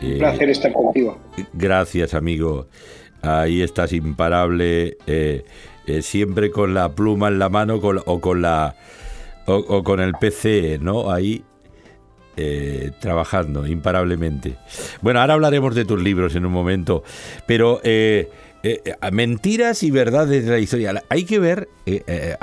Un 0.00 0.12
Eh, 0.12 0.18
placer 0.18 0.50
estar 0.50 0.72
contigo. 0.72 1.18
Gracias, 1.52 2.14
amigo. 2.14 2.66
Ahí 3.22 3.62
estás 3.62 3.92
imparable, 3.92 4.96
eh, 5.06 5.44
eh, 5.86 6.02
siempre 6.02 6.50
con 6.50 6.72
la 6.74 6.90
pluma 6.90 7.28
en 7.28 7.38
la 7.38 7.48
mano 7.48 7.80
con- 7.80 8.00
o 8.06 8.20
con 8.20 8.42
la 8.42 8.76
o, 9.46 9.54
o 9.56 9.82
con 9.82 9.98
el 10.00 10.12
PC, 10.12 10.78
¿no? 10.80 11.10
Ahí 11.10 11.42
trabajando 13.00 13.66
imparablemente. 13.66 14.54
Bueno, 15.00 15.20
ahora 15.20 15.34
hablaremos 15.34 15.74
de 15.74 15.84
tus 15.84 16.00
libros 16.00 16.36
en 16.36 16.46
un 16.46 16.52
momento, 16.52 17.02
pero 17.46 17.80
eh, 18.62 18.82
eh, 18.84 19.10
mentiras 19.12 19.82
y 19.82 19.90
verdades 19.90 20.44
de 20.44 20.50
la 20.50 20.58
historia. 20.58 21.02
Hay 21.08 21.24
que 21.24 21.38
ver, 21.38 21.68
eh, 21.86 22.36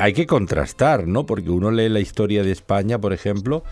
hay 0.00 0.12
que 0.12 0.26
contrastar, 0.26 1.06
¿no? 1.06 1.26
Porque 1.26 1.50
uno 1.50 1.70
lee 1.70 1.88
la 1.88 2.00
historia 2.00 2.42
de 2.42 2.52
España, 2.52 3.00
por 3.00 3.12
ejemplo, 3.12 3.62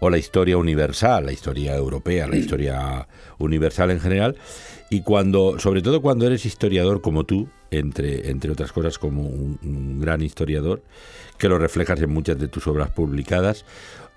o 0.00 0.10
la 0.10 0.18
historia 0.18 0.56
universal, 0.56 1.26
la 1.26 1.32
historia 1.32 1.76
europea, 1.76 2.26
la 2.26 2.36
historia 2.36 3.06
universal 3.38 3.90
en 3.90 4.00
general, 4.00 4.36
y 4.90 5.02
cuando, 5.02 5.58
sobre 5.58 5.80
todo 5.80 6.02
cuando 6.02 6.26
eres 6.26 6.44
historiador 6.44 7.00
como 7.00 7.24
tú, 7.24 7.48
entre, 7.70 8.28
entre 8.28 8.50
otras 8.50 8.72
cosas 8.72 8.98
como 8.98 9.22
un, 9.22 9.58
un 9.62 10.00
gran 10.00 10.20
historiador, 10.22 10.82
que 11.38 11.48
lo 11.48 11.58
reflejas 11.58 12.00
en 12.00 12.10
muchas 12.10 12.38
de 12.38 12.48
tus 12.48 12.66
obras 12.66 12.90
publicadas, 12.90 13.64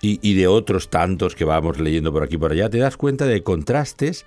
y, 0.01 0.19
y 0.21 0.35
de 0.35 0.47
otros 0.47 0.89
tantos 0.89 1.35
que 1.35 1.45
vamos 1.45 1.79
leyendo 1.79 2.11
por 2.11 2.23
aquí 2.23 2.35
y 2.35 2.37
por 2.39 2.51
allá, 2.51 2.69
te 2.69 2.77
das 2.79 2.97
cuenta 2.97 3.25
de 3.25 3.43
contrastes, 3.43 4.25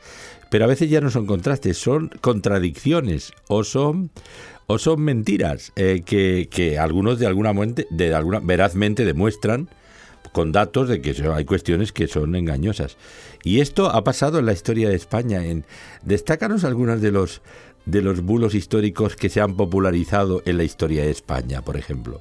pero 0.51 0.65
a 0.65 0.69
veces 0.69 0.91
ya 0.91 1.01
no 1.01 1.11
son 1.11 1.27
contrastes, 1.27 1.79
son 1.79 2.11
contradicciones 2.21 3.33
o 3.49 3.65
son 3.65 4.11
o 4.67 4.79
son 4.79 5.01
mentiras 5.01 5.73
eh, 5.77 6.03
que, 6.05 6.49
que 6.51 6.79
algunos 6.79 7.19
de 7.19 7.27
alguna 7.27 7.53
muente, 7.53 7.87
de 7.91 8.15
alguna 8.15 8.41
verazmente 8.41 9.05
demuestran 9.07 9.69
con 10.33 10.53
datos 10.53 10.89
de 10.89 11.01
que 11.01 11.15
hay 11.33 11.45
cuestiones 11.47 11.93
que 11.93 12.07
son 12.07 12.37
engañosas. 12.37 12.99
Y 13.45 13.61
esto 13.61 13.87
ha 13.87 14.05
pasado 14.05 14.39
en 14.39 14.47
la 14.47 14.53
historia 14.53 14.91
de 14.91 14.97
España. 14.97 15.45
En, 15.45 15.65
destácanos 16.03 16.65
algunos 16.65 17.01
de 17.01 17.13
los 17.13 17.41
de 17.87 18.03
los 18.03 18.21
bulos 18.21 18.55
históricos 18.55 19.17
que 19.17 19.31
se 19.31 19.41
han 19.41 19.57
popularizado 19.57 20.43
en 20.45 20.59
la 20.59 20.65
historia 20.65 21.05
de 21.05 21.11
España, 21.11 21.63
por 21.63 21.79
ejemplo. 21.79 22.21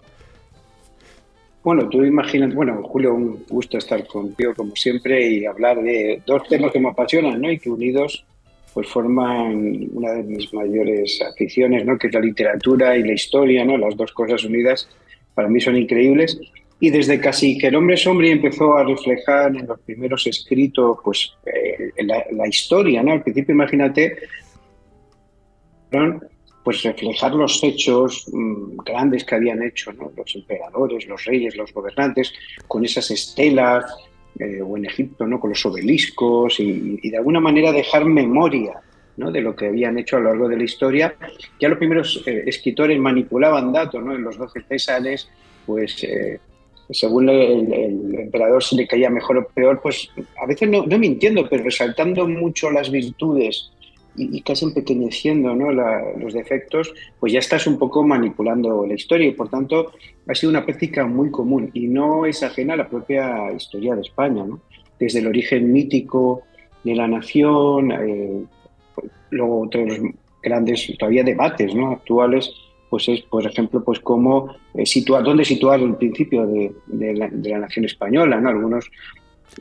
Bueno, 1.64 1.90
tú 1.90 2.04
imaginas, 2.04 2.54
bueno, 2.54 2.82
Julio, 2.84 3.14
un 3.14 3.44
gusto 3.50 3.78
estar 3.78 4.06
contigo 4.08 4.54
como 4.56 4.76
siempre 4.76 5.28
y 5.28 5.46
hablar 5.46 5.82
de 5.82 6.22
dos 6.26 6.48
temas 6.48 6.72
que 6.72 6.80
me 6.80 6.90
apasionan, 6.90 7.42
¿no? 7.42 7.52
Y 7.52 7.60
que 7.60 7.70
unidos 7.70 8.26
pues 8.74 8.88
forman 8.90 9.90
una 9.92 10.12
de 10.12 10.24
mis 10.24 10.54
mayores 10.54 11.20
aficiones, 11.22 11.84
¿no? 11.84 11.98
Que 11.98 12.08
es 12.08 12.14
la 12.14 12.20
literatura 12.20 12.96
y 12.96 13.04
la 13.04 13.14
historia, 13.14 13.66
¿no? 13.66 13.76
Las 13.76 13.98
dos 13.98 14.12
cosas 14.12 14.44
unidas 14.44 14.88
para 15.34 15.50
mí 15.50 15.60
son 15.60 15.76
increíbles. 15.76 16.40
Y 16.80 16.92
desde 16.92 17.20
casi 17.20 17.58
que 17.58 17.68
el 17.68 17.76
hombre 17.76 17.96
es 17.96 18.06
hombre 18.06 18.30
empezó 18.30 18.78
a 18.78 18.84
reflejar 18.84 19.56
en 19.56 19.66
los 19.66 19.80
primeros 19.80 20.28
escritos, 20.28 21.00
pues, 21.04 21.34
eh, 21.48 21.92
la, 22.04 22.24
la 22.32 22.48
historia, 22.48 23.02
¿no? 23.02 23.14
Al 23.14 23.24
principio, 23.24 23.56
imagínate, 23.56 24.18
fueron, 25.90 26.24
pues 26.68 26.84
reflejar 26.84 27.34
los 27.34 27.64
hechos 27.64 28.27
mm, 28.30 28.80
grandes 28.84 29.23
que 29.23 29.35
habían 29.35 29.64
hecho 29.64 29.94
los 29.94 30.35
emperadores, 30.35 31.07
los 31.07 31.23
reyes, 31.23 31.56
los 31.56 31.73
gobernantes, 31.73 32.34
con 32.68 32.84
esas 32.84 33.10
estelas, 33.10 33.85
eh, 34.38 34.61
o 34.61 34.76
en 34.76 34.84
Egipto, 34.84 35.26
¿no? 35.26 35.39
con 35.39 35.52
los 35.52 35.65
obeliscos, 35.65 36.60
y, 36.60 37.10
de 37.10 37.15
alguna 37.15 37.39
manera 37.39 37.72
dejar 37.72 38.03
memoria 38.03 38.81
¿no? 39.15 39.31
de 39.31 39.39
lo 39.39 39.56
que 39.56 39.68
habían 39.68 39.98
hecho 39.98 40.18
a 40.18 40.19
lo 40.19 40.31
largo 40.31 40.49
de 40.49 40.57
la 40.57 40.64
historia. 40.65 41.15
Ya 41.57 41.69
los 41.69 41.77
primeros 41.77 42.22
eh, 42.26 42.44
escritores 42.45 42.99
manipulaban 42.99 43.72
datos, 43.72 44.03
¿no? 44.03 44.14
en 44.14 44.23
los 44.23 44.38
12 44.38 44.64
Césares, 44.68 45.30
pues 45.65 46.03
eh, 46.03 46.38
según 46.89 47.30
el, 47.30 48.14
emperador 48.14 48.61
se 48.61 48.76
le 48.76 48.85
caía 48.85 49.10
mejor 49.10 49.38
o 49.38 49.48
peor, 49.48 49.80
pues 49.81 50.10
a 50.44 50.45
veces 50.45 50.68
no, 50.68 50.85
no 50.85 50.99
mintiendo, 50.99 51.48
pero 51.48 51.64
resaltando 51.64 52.27
mucho 52.27 52.69
las 52.69 52.91
virtudes 52.91 53.72
y, 54.18 54.41
casi 54.41 54.65
empequeñeciendo 54.65 55.56
¿no? 55.56 55.72
la- 55.72 56.02
los 56.18 56.34
defectos, 56.34 56.94
pues 57.19 57.34
ya 57.34 57.39
estás 57.39 57.68
un 57.68 57.77
poco 57.77 58.03
manipulando 58.03 58.85
la 58.85 58.95
historia 58.95 59.27
y 59.27 59.31
por 59.31 59.49
tanto 59.49 59.91
ha 60.27 60.35
sido 60.35 60.49
una 60.49 60.65
práctica 60.65 61.06
muy 61.06 61.30
común 61.31 61.69
y 61.73 61.88
no 61.88 62.26
es 62.26 62.41
ajena 62.44 62.73
a 62.73 62.77
la 62.77 62.89
propia 62.89 63.52
historia 63.56 63.95
de 63.95 64.02
España. 64.02 64.44
¿no? 64.44 64.60
Desde 64.99 65.19
el 65.19 65.27
origen 65.27 65.72
mítico 65.72 66.41
de 66.84 66.95
la 66.95 67.07
nación, 67.07 67.91
eh, 67.91 68.44
luego 69.30 69.61
otros 69.61 69.99
grandes 70.41 70.91
todavía 70.98 71.23
debates 71.23 71.73
¿no? 71.76 71.91
actuales 71.91 72.52
pues 72.89 73.10
es 73.10 73.22
por 73.23 73.45
ejemplo 73.45 73.84
pues 73.84 73.99
cómo 73.99 74.56
eh, 74.73 74.85
situar 74.85 75.22
dónde 75.23 75.44
situar 75.44 75.80
el 75.81 75.95
principio 75.95 76.48
de, 76.48 76.72
de 76.88 77.14
la, 77.14 77.27
de 77.27 77.49
la 77.49 77.60
nación 77.60 77.84
española 77.85 78.39
¿no? 78.39 78.48
algunos 78.49 78.89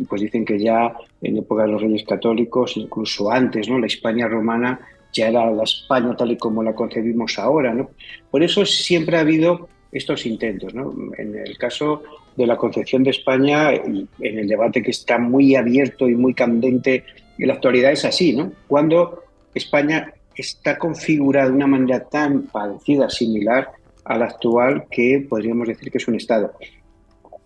pues 0.09 0.21
dicen 0.21 0.45
que 0.45 0.59
ya 0.59 0.95
en 1.23 1.39
época 1.39 1.63
de 1.63 1.69
los 1.69 1.83
reyes 1.83 2.05
católicos 2.05 2.77
incluso 2.77 3.31
antes 3.31 3.69
no 3.69 3.79
la 3.79 3.87
España 3.87 4.29
romana 4.29 4.81
ya 5.13 5.29
era 5.29 5.51
la 5.51 5.65
España 5.65 6.15
tal 6.17 6.33
y 6.33 6.37
como 6.37 6.63
la 6.63 6.75
concebimos 6.75 7.39
ahora 7.39 7.73
no 7.75 7.91
por 8.31 8.43
eso 8.43 8.67
siempre 8.67 9.17
ha 9.17 9.21
habido 9.21 9.69
estos 9.93 10.27
intentos 10.27 10.75
no 10.75 10.95
en 11.17 11.35
el 11.35 11.57
caso 11.57 12.03
de 12.37 12.47
la 12.47 12.57
concepción 12.57 13.03
de 13.03 13.11
España 13.11 13.73
en 13.73 14.09
el 14.21 14.47
debate 14.47 14.83
que 14.83 14.91
está 14.91 15.19
muy 15.19 15.55
abierto 15.55 16.09
y 16.09 16.15
muy 16.15 16.35
candente 16.35 17.05
en 17.39 17.49
la 17.49 17.55
actualidad 17.55 17.93
es 17.93 18.05
así 18.05 18.35
no 18.35 18.53
cuando 18.69 19.23
España 19.55 20.13
está 20.37 20.79
configurada 20.79 21.49
de 21.49 21.57
una 21.57 21.67
manera 21.67 22.01
tan 22.05 22.43
parecida, 22.43 23.09
similar 23.09 23.73
a 24.05 24.19
la 24.19 24.27
actual, 24.27 24.85
que 24.91 25.27
podríamos 25.29 25.67
decir 25.67 25.91
que 25.91 25.99
es 25.99 26.07
un 26.07 26.17
Estado. 26.17 26.53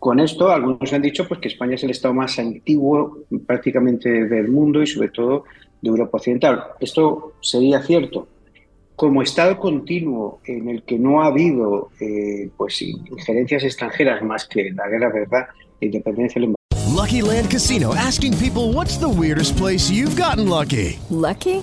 Con 0.01 0.19
esto, 0.19 0.51
algunos 0.51 0.91
han 0.95 1.03
dicho 1.03 1.29
pues, 1.29 1.41
que 1.41 1.49
España 1.49 1.75
es 1.75 1.85
el 1.85 1.91
Estado 1.91 2.15
más 2.15 2.39
antiguo 2.39 3.19
prácticamente 3.47 4.25
del 4.25 4.49
mundo 4.49 4.83
y 4.83 4.87
sobre 4.87 5.11
todo 5.11 5.45
de 5.83 5.91
Europa 5.91 6.17
Occidental. 6.17 6.65
Esto 6.81 7.35
sería 7.43 7.83
cierto. 7.83 8.27
Como 8.97 9.21
Estado 9.21 9.59
continuo 9.59 10.41
en 10.47 10.71
el 10.71 10.85
que 10.85 10.99
no 10.99 11.23
ha 11.23 11.27
habido 11.27 11.91
eh, 12.01 12.49
pues, 12.57 12.81
injerencias 12.81 13.63
extranjeras 13.63 14.23
más 14.23 14.49
que 14.49 14.71
la 14.73 14.89
guerra, 14.89 15.13
¿verdad? 15.13 15.49
La 15.81 15.87
independencia, 15.87 16.41
Lucky 17.01 17.23
Land 17.23 17.51
Casino 17.51 17.95
asking 17.95 18.37
people 18.39 18.73
what's 18.75 18.99
the 18.99 19.09
weirdest 19.09 19.57
place 19.57 19.91
you've 19.91 20.17
gotten 20.17 20.49
lucky? 20.49 20.99
Lucky? 21.09 21.63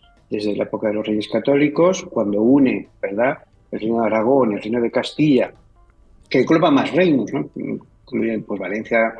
desde 0.31 0.55
la 0.55 0.63
época 0.63 0.87
de 0.87 0.95
los 0.95 1.05
Reyes 1.05 1.27
Católicos, 1.27 2.07
cuando 2.09 2.41
une, 2.41 2.87
¿verdad?, 3.01 3.37
el 3.71 3.79
reino 3.79 4.01
de 4.01 4.07
Aragón, 4.07 4.53
el 4.53 4.61
reino 4.61 4.81
de 4.81 4.89
Castilla, 4.89 5.53
que 6.29 6.39
engloba 6.39 6.71
más 6.71 6.91
reinos, 6.91 7.31
¿no? 7.31 7.49
Incluyen, 7.55 8.43
pues, 8.43 8.59
Valencia, 8.59 9.13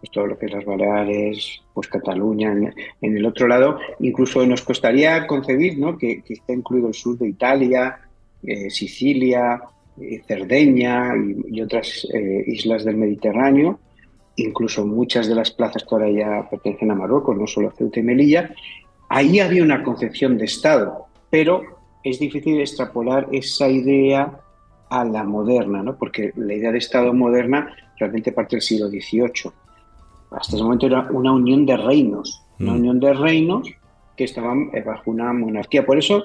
pues 0.00 0.10
todo 0.12 0.26
lo 0.26 0.38
que 0.38 0.46
es 0.46 0.52
las 0.52 0.64
Baleares, 0.64 1.62
pues 1.72 1.88
Cataluña, 1.88 2.52
en, 2.52 2.74
en 3.00 3.16
el 3.16 3.24
otro 3.24 3.48
lado. 3.48 3.78
Incluso 4.00 4.44
nos 4.46 4.62
costaría 4.62 5.26
concebir 5.26 5.78
¿no? 5.78 5.96
que, 5.96 6.22
que 6.22 6.34
está 6.34 6.52
incluido 6.52 6.88
el 6.88 6.94
sur 6.94 7.16
de 7.16 7.28
Italia, 7.28 7.98
eh, 8.42 8.68
Sicilia, 8.70 9.60
eh, 10.00 10.20
Cerdeña 10.26 11.14
y, 11.16 11.56
y 11.56 11.62
otras 11.62 12.06
eh, 12.12 12.44
islas 12.46 12.84
del 12.84 12.96
Mediterráneo, 12.96 13.78
incluso 14.36 14.86
muchas 14.86 15.28
de 15.28 15.34
las 15.34 15.50
plazas 15.50 15.84
que 15.84 15.94
ahora 15.94 16.10
ya 16.10 16.48
pertenecen 16.50 16.90
a 16.90 16.94
Marruecos, 16.94 17.36
no 17.36 17.46
solo 17.46 17.72
Ceuta 17.72 18.00
y 18.00 18.02
Melilla. 18.02 18.50
Ahí 19.08 19.40
había 19.40 19.62
una 19.62 19.82
concepción 19.82 20.36
de 20.38 20.46
Estado, 20.46 21.06
pero 21.30 21.62
es 22.02 22.18
difícil 22.18 22.60
extrapolar 22.60 23.28
esa 23.32 23.68
idea 23.68 24.40
a 24.90 25.04
la 25.04 25.24
moderna, 25.24 25.82
¿no? 25.82 25.96
porque 25.96 26.32
la 26.36 26.54
idea 26.54 26.72
de 26.72 26.78
Estado 26.78 27.12
moderna 27.12 27.74
realmente 27.98 28.32
parte 28.32 28.56
del 28.56 28.62
siglo 28.62 28.88
XVIII. 28.88 29.50
Hasta 30.30 30.56
ese 30.56 30.62
momento 30.62 30.86
era 30.86 31.08
una 31.10 31.32
unión 31.32 31.66
de 31.66 31.76
reinos, 31.76 32.42
una 32.58 32.72
Mm. 32.72 32.76
unión 32.76 33.00
de 33.00 33.12
reinos 33.14 33.68
que 34.16 34.24
estaban 34.24 34.70
eh, 34.72 34.82
bajo 34.82 35.10
una 35.10 35.32
monarquía. 35.32 35.84
Por 35.84 35.98
eso 35.98 36.24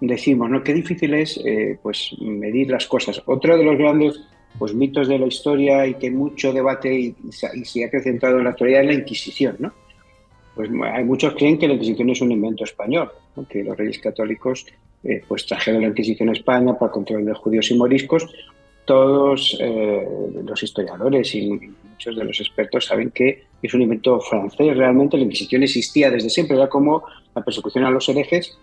decimos, 0.00 0.50
¿no? 0.50 0.62
Qué 0.62 0.74
difícil 0.74 1.14
es 1.14 1.40
eh, 1.44 1.78
pues, 1.82 2.14
medir 2.20 2.70
las 2.70 2.86
cosas. 2.86 3.22
Otro 3.26 3.56
de 3.56 3.64
los 3.64 3.76
grandes 3.76 4.20
pues, 4.58 4.74
mitos 4.74 5.08
de 5.08 5.18
la 5.18 5.26
historia 5.26 5.86
y 5.86 5.94
que 5.94 6.10
mucho 6.10 6.52
debate 6.52 6.92
y, 6.98 7.14
se 7.30 7.84
ha 7.84 7.86
acrecentado 7.86 8.38
en 8.38 8.44
la 8.44 8.50
actualidad 8.50 8.82
es 8.82 8.86
la 8.86 8.94
Inquisición, 8.94 9.56
¿no? 9.58 9.72
Pues 10.56 10.68
hay 10.92 11.04
muchos 11.04 11.34
creen 11.34 11.58
que 11.58 11.68
la 11.68 11.74
Inquisición 11.74 12.10
es 12.10 12.20
un 12.22 12.32
invento 12.32 12.64
español, 12.64 13.12
¿no? 13.36 13.46
que 13.46 13.62
los 13.62 13.76
reyes 13.76 13.98
católicos 14.00 14.66
eh, 15.04 15.22
pues 15.28 15.46
trajeron 15.46 15.82
la 15.82 15.88
Inquisición 15.88 16.30
a 16.30 16.32
España 16.32 16.76
para 16.78 16.90
control 16.90 17.24
de 17.26 17.34
judíos 17.34 17.70
y 17.70 17.76
moriscos. 17.76 18.26
Todos 18.86 19.56
eh, 19.60 20.06
los 20.44 20.62
historiadores 20.62 21.34
y 21.34 21.50
muchos 21.50 22.16
de 22.16 22.24
los 22.24 22.40
expertos 22.40 22.86
saben 22.86 23.10
que 23.10 23.44
es 23.62 23.74
un 23.74 23.82
invento 23.82 24.18
francés. 24.20 24.76
Realmente 24.76 25.16
la 25.18 25.24
Inquisición 25.24 25.62
existía 25.62 26.10
desde 26.10 26.30
siempre, 26.30 26.56
era 26.56 26.68
como 26.68 27.04
la 27.34 27.42
persecución 27.44 27.84
a 27.84 27.90
los 27.90 28.08
herejes, 28.08 28.56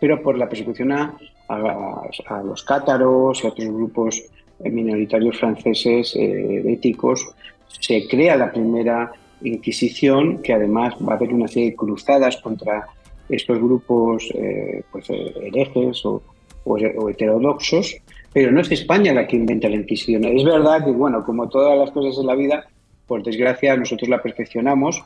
pero 0.00 0.20
por 0.22 0.36
la 0.36 0.48
persecución 0.48 0.90
a, 0.92 1.16
a- 1.48 2.02
a 2.26 2.42
los 2.42 2.64
cátaros 2.64 3.44
y 3.44 3.46
a 3.46 3.50
otros 3.50 3.68
grupos 3.68 4.20
eh, 4.64 4.70
minoritarios 4.70 5.38
franceses 5.38 6.16
eh, 6.16 6.64
éticos, 6.66 7.24
se 7.68 8.08
crea 8.08 8.36
la 8.36 8.50
primera 8.50 9.12
Inquisición, 9.42 10.42
que 10.42 10.52
además 10.52 10.94
va 11.06 11.12
a 11.14 11.16
haber 11.16 11.32
una 11.32 11.48
serie 11.48 11.70
de 11.70 11.76
cruzadas 11.76 12.36
contra 12.38 12.86
estos 13.28 13.58
grupos 13.58 14.28
eh, 14.34 14.82
pues, 14.90 15.08
eh, 15.10 15.32
herejes 15.44 16.04
o, 16.04 16.22
o- 16.64 16.74
o 16.78 17.08
heterodoxos, 17.08 17.96
pero 18.32 18.50
no 18.52 18.60
es 18.60 18.70
España 18.72 19.12
la 19.14 19.26
que 19.26 19.36
inventa 19.36 19.68
la 19.68 19.76
Inquisición. 19.76 20.24
Es 20.24 20.44
verdad 20.44 20.84
que, 20.84 20.90
bueno, 20.92 21.24
como 21.24 21.48
todas 21.48 21.78
las 21.78 21.90
cosas 21.90 22.18
en 22.20 22.26
la 22.26 22.34
vida, 22.34 22.66
por 23.06 23.22
desgracia 23.22 23.76
nosotros 23.76 24.08
la 24.08 24.22
perfeccionamos 24.22 25.02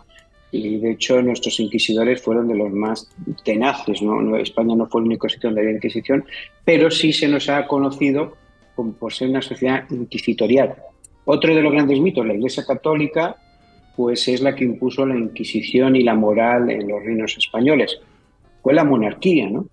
y 0.53 0.79
de 0.79 0.93
hecho 0.93 1.21
nuestros 1.23 1.59
inquisidores 1.59 2.23
fueron 2.23 2.47
de 2.49 2.55
los 2.55 2.71
más 2.73 3.11
tenaces. 3.45 4.01
¿no? 4.03 4.37
España 4.37 4.77
no 4.77 4.87
fue 4.87 5.01
el 5.01 5.07
único 5.09 5.29
sitio 5.29 5.49
donde 5.49 5.63
había 5.63 5.75
Inquisición, 5.75 6.25
pero 6.65 6.91
sí 6.91 7.13
se 7.13 7.27
nos 7.29 7.49
ha 7.49 7.67
conocido 7.67 8.37
como 8.77 8.93
por 8.93 9.13
ser 9.13 9.29
una 9.31 9.43
sociedad 9.43 9.85
inquisitorial. 9.91 10.75
Otro 11.25 11.55
de 11.55 11.63
los 11.63 11.73
grandes 11.73 11.99
mitos, 12.01 12.27
la 12.27 12.35
Iglesia 12.35 12.65
Católica, 12.67 13.37
pues 13.97 14.27
es 14.29 14.41
la 14.41 14.55
que 14.55 14.65
impuso 14.65 15.07
la 15.07 15.17
Inquisición 15.17 15.97
y 15.97 16.03
la 16.03 16.15
moral 16.15 16.71
en 16.71 16.89
los 16.89 17.03
reinos 17.03 17.37
españoles. 17.37 18.01
Fue 18.63 18.75
la 18.75 18.85
monarquía, 18.85 19.49
¿no? 19.49 19.67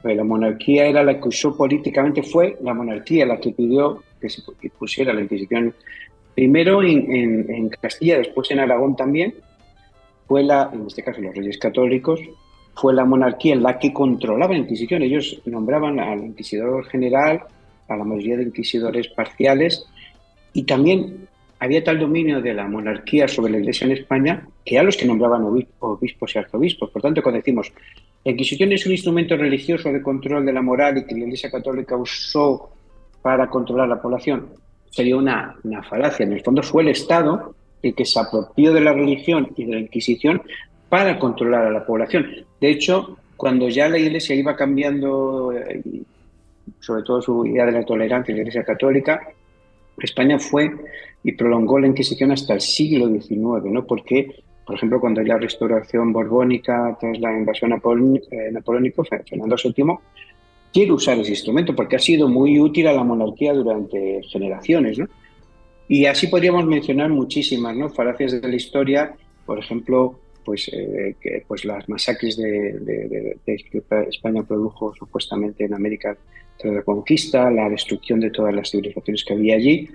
Pues 0.00 0.16
la 0.16 0.24
monarquía 0.24 0.86
era 0.86 1.02
la 1.02 1.20
que 1.20 1.28
usó 1.28 1.56
políticamente, 1.56 2.22
fue 2.22 2.56
la 2.62 2.72
monarquía 2.72 3.26
la 3.26 3.38
que 3.38 3.50
pidió 3.50 4.02
que 4.20 4.28
se 4.28 4.42
pusiera 4.78 5.12
la 5.12 5.20
Inquisición 5.20 5.74
primero 6.34 6.82
en, 6.82 7.68
Castilla, 7.80 8.18
después 8.18 8.50
en 8.50 8.60
Aragón 8.60 8.96
también. 8.96 9.34
Fue 10.26 10.44
la, 10.44 10.70
en 10.72 10.86
este 10.86 11.02
caso 11.02 11.20
los 11.20 11.34
reyes 11.34 11.58
católicos, 11.58 12.20
fue 12.74 12.94
la 12.94 13.04
monarquía 13.04 13.56
la 13.56 13.78
que 13.78 13.92
controlaba 13.92 14.52
la 14.52 14.60
Inquisición. 14.60 15.02
Ellos 15.02 15.40
nombraban 15.46 15.98
al 15.98 16.24
inquisidor 16.24 16.86
general, 16.86 17.42
a 17.88 17.96
la 17.96 18.04
mayoría 18.04 18.36
de 18.36 18.44
inquisidores 18.44 19.08
parciales, 19.08 19.86
y 20.52 20.62
también 20.62 21.27
había 21.60 21.82
tal 21.82 21.98
dominio 21.98 22.40
de 22.40 22.54
la 22.54 22.66
monarquía 22.68 23.26
sobre 23.28 23.52
la 23.52 23.58
Iglesia 23.58 23.86
en 23.86 23.92
España 23.92 24.46
que 24.64 24.74
eran 24.74 24.86
los 24.86 24.96
que 24.96 25.06
nombraban 25.06 25.42
obis- 25.42 25.66
obispos 25.80 26.34
y 26.34 26.38
arzobispos. 26.38 26.90
Por 26.90 27.02
tanto, 27.02 27.22
cuando 27.22 27.38
decimos 27.38 27.72
la 28.24 28.32
Inquisición 28.32 28.72
es 28.72 28.84
un 28.86 28.92
instrumento 28.92 29.36
religioso 29.36 29.92
de 29.92 30.02
control 30.02 30.44
de 30.44 30.52
la 30.52 30.62
moral 30.62 30.98
y 30.98 31.04
que 31.06 31.14
la 31.14 31.24
Iglesia 31.24 31.50
Católica 31.50 31.96
usó 31.96 32.70
para 33.22 33.48
controlar 33.48 33.88
la 33.88 34.00
población, 34.00 34.48
sería 34.90 35.16
una, 35.16 35.56
una 35.64 35.82
falacia. 35.82 36.24
En 36.24 36.32
el 36.32 36.42
fondo 36.42 36.62
fue 36.62 36.82
el 36.82 36.88
Estado 36.88 37.54
el 37.82 37.94
que 37.94 38.04
se 38.04 38.18
apropió 38.18 38.72
de 38.72 38.80
la 38.80 38.92
religión 38.92 39.50
y 39.56 39.64
de 39.64 39.72
la 39.74 39.80
Inquisición 39.80 40.42
para 40.88 41.18
controlar 41.18 41.66
a 41.66 41.70
la 41.70 41.86
población. 41.86 42.26
De 42.60 42.70
hecho, 42.70 43.16
cuando 43.36 43.68
ya 43.68 43.88
la 43.88 43.98
Iglesia 43.98 44.34
iba 44.34 44.56
cambiando, 44.56 45.52
eh, 45.52 45.80
sobre 46.80 47.02
todo 47.02 47.22
su 47.22 47.46
idea 47.46 47.66
de 47.66 47.72
la 47.72 47.84
tolerancia, 47.84 48.34
la 48.34 48.40
Iglesia 48.40 48.64
Católica, 48.64 49.20
España 50.06 50.38
fue 50.38 50.70
y 51.24 51.32
prolongó 51.32 51.78
la 51.78 51.86
Inquisición 51.86 52.30
hasta 52.30 52.54
el 52.54 52.60
siglo 52.60 53.08
XIX, 53.08 53.64
¿no? 53.70 53.84
Porque, 53.86 54.42
por 54.66 54.76
ejemplo, 54.76 55.00
cuando 55.00 55.20
hay 55.20 55.26
la 55.26 55.38
restauración 55.38 56.12
borbónica 56.12 56.96
tras 57.00 57.18
la 57.18 57.36
invasión 57.36 57.72
eh, 57.72 58.50
napoleónica, 58.52 59.04
Fe- 59.04 59.22
Fernando 59.28 59.56
VII 59.62 59.84
quiere 60.72 60.92
usar 60.92 61.18
ese 61.18 61.30
instrumento 61.30 61.74
porque 61.74 61.96
ha 61.96 61.98
sido 61.98 62.28
muy 62.28 62.60
útil 62.60 62.86
a 62.86 62.92
la 62.92 63.02
monarquía 63.02 63.52
durante 63.54 64.20
generaciones, 64.24 64.98
¿no? 64.98 65.06
Y 65.88 66.04
así 66.04 66.26
podríamos 66.26 66.66
mencionar 66.66 67.08
muchísimas, 67.08 67.74
¿no? 67.74 67.88
Falacias 67.88 68.40
de 68.40 68.46
la 68.46 68.54
historia, 68.56 69.14
por 69.46 69.58
ejemplo, 69.58 70.18
pues, 70.44 70.70
eh, 70.72 71.16
pues 71.48 71.64
las 71.64 71.88
masacres 71.88 72.36
de, 72.36 73.38
que 73.46 73.82
España 74.10 74.42
produjo 74.42 74.94
supuestamente 74.94 75.64
en 75.64 75.72
América 75.74 76.16
la 76.64 76.82
conquista, 76.82 77.50
la 77.50 77.68
destrucción 77.68 78.20
de 78.20 78.30
todas 78.30 78.54
las 78.54 78.70
civilizaciones 78.70 79.24
que 79.24 79.34
había 79.34 79.56
allí. 79.56 79.88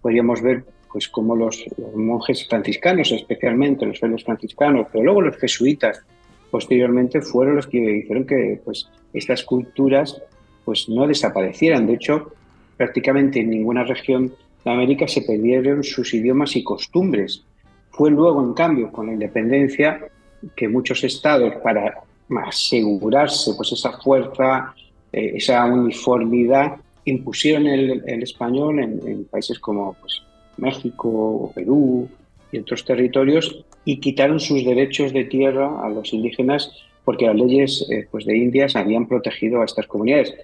Podríamos 0.00 0.42
ver 0.42 0.64
pues 0.90 1.08
cómo 1.08 1.36
los, 1.36 1.64
los 1.76 1.94
monjes 1.94 2.46
franciscanos, 2.48 3.12
especialmente 3.12 3.86
los 3.86 3.98
frailes 3.98 4.24
franciscanos, 4.24 4.86
pero 4.90 5.04
luego 5.04 5.22
los 5.22 5.36
jesuitas 5.36 6.02
posteriormente 6.50 7.20
fueron 7.20 7.56
los 7.56 7.66
que 7.66 7.78
hicieron 7.78 8.26
que 8.26 8.60
pues 8.64 8.88
estas 9.12 9.42
culturas 9.42 10.20
pues 10.64 10.88
no 10.88 11.06
desaparecieran. 11.06 11.86
De 11.86 11.94
hecho, 11.94 12.32
prácticamente 12.76 13.40
en 13.40 13.50
ninguna 13.50 13.84
región 13.84 14.34
de 14.64 14.70
América 14.70 15.06
se 15.08 15.22
perdieron 15.22 15.82
sus 15.82 16.12
idiomas 16.14 16.56
y 16.56 16.64
costumbres. 16.64 17.44
Fue 17.90 18.10
luego, 18.10 18.42
en 18.42 18.54
cambio, 18.54 18.92
con 18.92 19.06
la 19.06 19.12
independencia, 19.12 20.08
que 20.54 20.68
muchos 20.68 21.02
estados, 21.04 21.54
para 21.62 22.02
asegurarse 22.46 23.52
pues, 23.56 23.72
esa 23.72 23.92
fuerza, 23.98 24.74
eh, 25.12 25.32
esa 25.36 25.64
uniformidad, 25.66 26.76
impusieron 27.04 27.66
el, 27.66 28.22
español 28.22 28.80
en, 28.80 29.00
en 29.06 29.24
países 29.24 29.58
como 29.58 29.94
pues, 30.00 30.22
México, 30.58 31.50
Perú 31.54 32.08
y 32.52 32.58
otros 32.58 32.84
territorios 32.84 33.64
y 33.84 34.00
quitaron 34.00 34.40
sus 34.40 34.64
derechos 34.64 35.12
de 35.12 35.24
tierra 35.24 35.82
a 35.82 35.88
los 35.88 36.12
indígenas 36.12 36.70
porque 37.08 37.24
las 37.24 37.36
leyes 37.36 37.86
eh, 37.90 38.06
pues, 38.10 38.26
de 38.26 38.36
Indias 38.36 38.76
habían 38.76 39.06
protegido 39.06 39.62
a 39.62 39.64
estas 39.64 39.86
comunidades. 39.86 40.34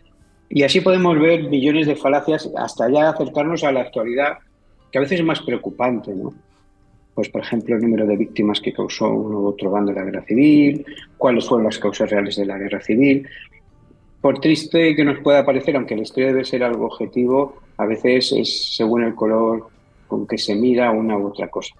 Y 0.49 0.62
así 0.62 0.81
podemos 0.81 1.19
ver 1.19 1.43
millones 1.51 1.86
de 1.86 1.95
falacias 1.95 2.51
hasta 2.57 2.89
ya 2.89 3.11
acercarnos 3.11 3.65
a 3.65 3.73
la 3.73 3.82
actualidad, 3.82 4.39
que 4.91 4.97
a 4.97 5.03
veces 5.03 5.20
es 5.20 5.27
más 5.27 5.43
preocupante, 5.43 6.15
¿no? 6.15 6.32
Pues, 7.15 7.28
por 7.28 7.43
ejemplo, 7.43 7.77
el 7.77 7.82
número 7.82 8.07
de 8.07 8.16
víctimas 8.16 8.62
que 8.62 8.73
causó 8.73 9.11
uno 9.11 9.41
u 9.41 9.47
otro 9.49 9.70
bando 9.70 9.93
de 9.93 10.01
la 10.01 10.07
guerra 10.07 10.23
civil, 10.23 10.86
cuáles 11.19 11.47
fueron 11.47 11.66
las 11.66 11.78
causas 11.78 12.09
reales 12.09 12.36
de 12.36 12.47
la 12.47 12.57
guerra 12.57 12.81
civil. 12.81 13.28
Por 14.24 14.40
triste 14.40 14.96
que 14.96 15.05
nos 15.05 15.18
pueda 15.18 15.44
parecer, 15.44 15.76
aunque 15.76 15.94
la 15.96 16.01
historia 16.02 16.28
debe 16.28 16.46
ser 16.46 16.62
algo 16.64 16.86
objetivo, 16.86 17.60
a 17.76 17.84
veces 17.84 18.32
es 18.32 18.74
según 18.74 19.05
el 19.05 19.14
color 19.14 19.68
con 20.06 20.26
que 20.26 20.38
se 20.38 20.55
mira 20.55 20.90
una 20.92 21.18
u 21.18 21.26
otra 21.26 21.51
cosa. 21.51 21.74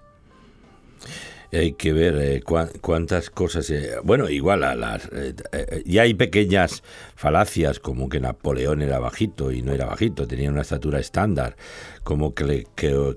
Hay 1.51 1.73
que 1.73 1.91
ver 1.93 2.15
eh, 2.21 2.43
cuántas 2.81 3.31
cosas. 3.31 3.69
eh, 3.71 3.93
bueno, 4.03 4.29
igual 4.29 4.63
a 4.63 4.75
las. 4.75 5.05
eh, 5.11 5.33
eh, 5.53 5.99
hay 5.99 6.13
pequeñas 6.13 6.83
falacias, 7.15 7.79
como 7.79 8.09
que 8.09 8.19
Napoleón 8.19 8.83
era 8.83 8.99
bajito 8.99 9.51
y 9.51 9.63
no 9.63 9.73
era 9.73 9.85
bajito, 9.85 10.27
tenía 10.27 10.51
una 10.51 10.61
estatura 10.61 10.99
estándar. 10.99 11.55
Como 12.03 12.35
que 12.35 12.67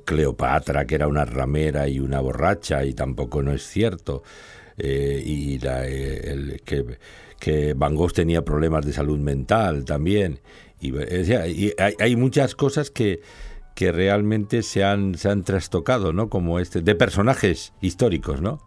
Cleopatra, 0.07 0.87
que 0.87 0.95
era 0.95 1.07
una 1.09 1.27
ramera 1.27 1.87
y 1.89 2.01
una 2.01 2.21
borracha, 2.21 2.83
y 2.85 2.95
tampoco 2.95 3.43
no 3.43 3.53
es 3.53 3.63
cierto. 3.67 4.23
Y 4.81 5.59
la, 5.59 5.85
el- 5.87 6.63
que, 6.65 6.85
que 7.41 7.75
Van 7.75 7.95
Gogh 7.95 8.13
tenía 8.13 8.45
problemas 8.45 8.85
de 8.87 8.93
salud 8.93 9.19
mental 9.19 9.85
también. 9.85 10.41
Y, 10.81 10.93
hay, 10.99 11.73
hay 11.99 12.17
muchas 12.17 12.55
cosas 12.55 12.91
que 12.91 13.21
que 13.75 13.93
realmente 13.93 14.65
se 14.65 14.83
han, 14.83 15.15
se 15.15 15.29
han 15.29 15.45
trastocado, 15.45 16.13
¿no? 16.13 16.29
Como 16.29 16.59
este, 16.59 16.81
de 16.83 16.97
personajes 16.97 17.73
históricos, 17.81 18.41
¿no? 18.43 18.59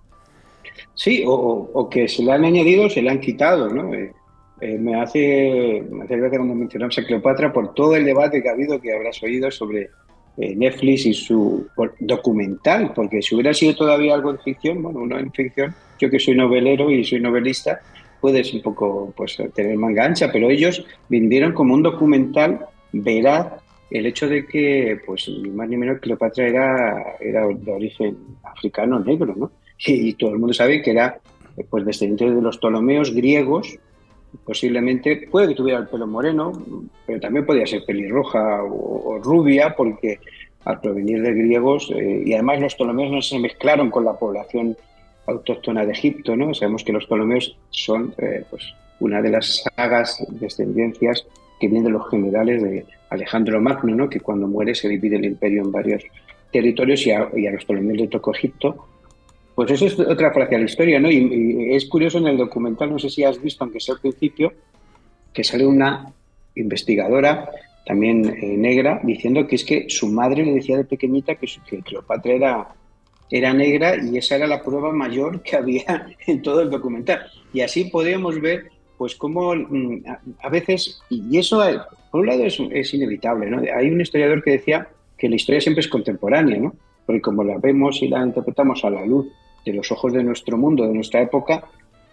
Sí, 0.94 1.24
o, 1.26 1.34
o- 1.74 1.90
que 1.90 2.08
se 2.08 2.24
le 2.24 2.32
han 2.32 2.46
añadido 2.46 2.90
se 2.90 3.02
le 3.02 3.10
han 3.10 3.20
quitado, 3.20 3.70
¿no? 3.70 3.94
Eh, 3.94 4.14
eh, 4.62 4.78
me 4.78 4.96
hace 5.02 5.84
me 5.90 6.04
hace 6.06 6.18
gracia 6.18 6.38
cuando 6.38 6.56
mencionamos 6.56 6.98
a 6.98 7.04
Cleopatra 7.06 7.52
por 7.52 7.74
todo 7.74 7.96
el 7.96 8.06
debate 8.06 8.42
que 8.42 8.50
ha 8.50 8.54
habido, 8.54 8.80
que 8.80 8.94
habrás 8.94 9.22
oído 9.24 9.50
sobre 9.52 9.90
eh, 10.38 10.56
Netflix 10.56 11.06
y 11.08 11.14
su 11.14 11.72
documental, 12.00 12.94
porque 12.94 13.22
si 13.22 13.36
hubiera 13.36 13.54
sido 13.54 13.76
todavía 13.76 14.14
algo 14.14 14.32
en 14.32 14.40
ficción, 14.40 14.82
bueno, 14.82 15.00
uno 15.00 15.20
en 15.20 15.32
ficción, 15.32 15.76
yo 16.00 16.10
que 16.10 16.20
soy 16.20 16.36
novelero 16.36 16.90
y 16.90 17.04
soy 17.04 17.20
novelista, 17.20 17.82
puedes 18.22 18.54
un 18.54 18.62
poco 18.62 19.12
pues 19.18 19.38
tener 19.54 19.76
manga 19.78 20.06
ancha, 20.06 20.32
pero 20.32 20.50
ellos 20.50 20.86
vendieron 21.10 21.54
como 21.54 21.74
un 21.74 21.84
documental 21.84 22.66
veraz 22.94 23.62
el 23.92 24.06
hecho 24.06 24.28
de 24.28 24.46
que, 24.46 25.00
pues, 25.06 25.28
ni 25.28 25.50
más 25.50 25.68
ni 25.68 25.76
menos 25.76 26.00
Cleopatra 26.00 26.48
era, 26.48 27.16
era 27.20 27.46
de 27.48 27.72
origen 27.72 28.18
africano 28.44 29.00
negro, 29.00 29.36
¿no? 29.36 29.52
Y, 29.86 30.14
todo 30.14 30.32
el 30.32 30.40
mundo 30.40 30.54
sabe 30.54 30.82
que 30.82 30.92
era, 30.92 31.20
eh, 31.58 31.66
pues, 31.70 31.86
descendiente 31.86 32.34
de 32.34 32.42
los 32.42 32.58
Ptolomeos 32.58 33.14
griegos, 33.14 33.78
posiblemente, 34.46 35.28
puede 35.30 35.50
que 35.50 35.56
tuviera 35.56 35.80
el 35.80 35.88
pelo 35.88 36.08
moreno, 36.08 36.54
pero 37.06 37.20
también 37.20 37.46
podía 37.46 37.68
ser 37.68 37.84
pelirroja 37.86 38.64
o, 38.64 39.16
o 39.16 39.20
rubia, 39.20 39.76
porque 39.76 40.20
al 40.64 40.80
provenir 40.80 41.22
de 41.22 41.34
griegos, 41.34 41.92
eh, 41.94 42.24
y 42.26 42.34
además 42.34 42.62
los 42.62 42.76
Ptolomeos 42.76 43.12
no 43.12 43.22
se 43.22 43.40
mezclaron 43.40 43.90
con 43.92 44.06
la 44.06 44.14
población 44.14 44.78
autóctona 45.28 45.86
de 45.86 45.92
Egipto, 45.94 46.36
¿no? 46.36 46.54
Sabemos 46.54 46.84
que 46.84 46.92
los 46.94 47.06
Ptolomeos 47.06 47.58
son, 47.70 48.14
eh, 48.18 48.44
pues, 48.50 48.64
una 49.00 49.22
de 49.22 49.30
las 49.30 49.64
sagas 49.76 50.24
descendencias 50.30 51.26
que 51.60 51.68
vienen 51.68 51.86
de 51.86 51.90
los 51.92 52.10
generales 52.10 52.62
de 52.64 52.86
Alejandro 53.10 53.60
Magno, 53.62 53.96
¿no? 53.96 54.10
que 54.10 54.20
cuando 54.20 54.48
muere 54.48 54.74
se 54.76 54.88
divide 54.90 55.18
el 55.18 55.26
imperio 55.26 55.62
en 55.64 55.72
varios 55.72 56.04
territorios 56.52 57.06
y 57.06 57.12
a, 57.12 57.30
los 57.52 57.66
Ptolomeos 57.66 57.98
le 58.00 58.08
tocó 58.08 58.34
Egipto. 58.34 58.88
Pues 59.56 59.72
eso 59.72 59.86
es 59.86 60.00
otra 60.00 60.32
frase 60.32 60.52
de 60.52 60.60
la 60.60 60.66
historia, 60.66 61.00
¿no? 61.00 61.10
Y, 61.12 61.18
y 61.18 61.76
es 61.76 61.86
curioso 61.88 62.18
en 62.20 62.28
el 62.28 62.38
documental, 62.38 62.90
no 62.90 63.00
sé 63.00 63.10
si 63.10 63.24
has 63.24 63.42
visto, 63.42 63.64
aunque 63.64 63.80
sea 63.80 63.96
al 63.96 64.02
principio, 64.02 64.54
que 65.34 65.44
sale 65.44 65.66
una 65.66 66.12
investigadora 66.56 67.50
también 67.86 68.26
eh, 68.26 68.56
negra 68.58 69.00
diciendo 69.04 69.48
que 69.48 69.56
es 69.56 69.64
que 69.66 69.86
su 69.90 70.08
madre 70.08 70.46
le 70.46 70.54
decía 70.54 70.78
de 70.78 70.84
pequeñita 70.86 71.36
que, 71.36 71.48
su- 71.48 71.62
que 71.64 71.80
Cleopatra 71.80 72.34
era, 72.34 72.68
era 73.32 73.54
negra 73.54 73.96
y 73.96 74.18
esa 74.18 74.36
era 74.36 74.46
la 74.46 74.62
prueba 74.62 74.92
mayor 74.92 75.42
que 75.42 75.56
había 75.56 76.08
en 76.28 76.42
todo 76.42 76.62
el 76.62 76.70
documental. 76.70 77.26
Y 77.54 77.62
así 77.62 77.86
podemos 77.86 78.40
ver 78.40 78.70
pues 78.98 79.16
cómo 79.16 79.56
mm, 79.56 80.04
a, 80.44 80.50
veces, 80.50 81.02
y 81.10 81.38
eso 81.38 81.68
eh, 81.68 81.80
por 82.12 82.22
un 82.22 82.28
lado 82.28 82.44
es, 82.46 82.94
inevitable, 82.94 83.50
¿no? 83.50 83.62
Hay 83.76 83.90
un 83.90 84.02
historiador 84.02 84.44
que 84.44 84.52
decía 84.52 84.88
que 85.18 85.30
la 85.30 85.38
historia 85.38 85.62
siempre 85.62 85.80
es 85.80 85.88
contemporánea, 85.88 86.60
¿no? 86.60 86.76
Porque 87.06 87.22
como 87.22 87.44
la 87.44 87.58
vemos 87.58 88.04
y 88.04 88.10
la 88.10 88.24
interpretamos 88.24 88.84
a 88.86 88.92
la 88.92 89.06
luz 89.06 89.28
de 89.66 89.74
los 89.74 89.92
ojos 89.92 90.14
de 90.14 90.24
nuestro 90.24 90.58
mundo, 90.58 90.86
de 90.86 90.94
nuestra 90.94 91.22
época, 91.22 91.64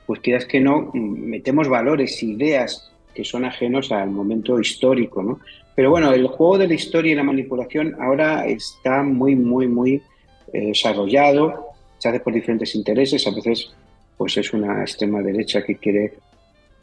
pues 0.07 0.21
quieras 0.21 0.47
que 0.47 0.61
no, 0.61 0.91
mm, 0.95 1.29
metemos 1.29 1.69
valores, 1.69 2.23
ideas 2.23 2.91
que 3.15 3.25
son 3.25 3.45
ajenos 3.45 3.91
al 3.91 4.11
momento 4.11 4.59
histórico, 4.59 5.23
¿no? 5.23 5.41
Pero 5.75 5.91
bueno, 5.91 6.13
el 6.13 6.27
juego 6.27 6.59
de 6.59 6.69
la 6.69 6.75
historia 6.75 7.13
y 7.13 7.17
la 7.17 7.23
manipulación 7.23 7.97
ahora 8.01 8.47
está 8.47 9.03
muy, 9.03 9.37
muy, 9.37 9.69
muy 9.69 10.03
desarrollado, 10.53 11.69
se 11.99 12.09
hace 12.09 12.21
por 12.21 12.33
diferentes 12.33 12.75
intereses, 12.75 13.27
a 13.27 13.31
veces 13.31 13.71
pues 14.17 14.37
es 14.37 14.53
una 14.53 14.81
extrema 14.81 15.23
derecha 15.23 15.63
que 15.63 15.77
quiere 15.77 16.15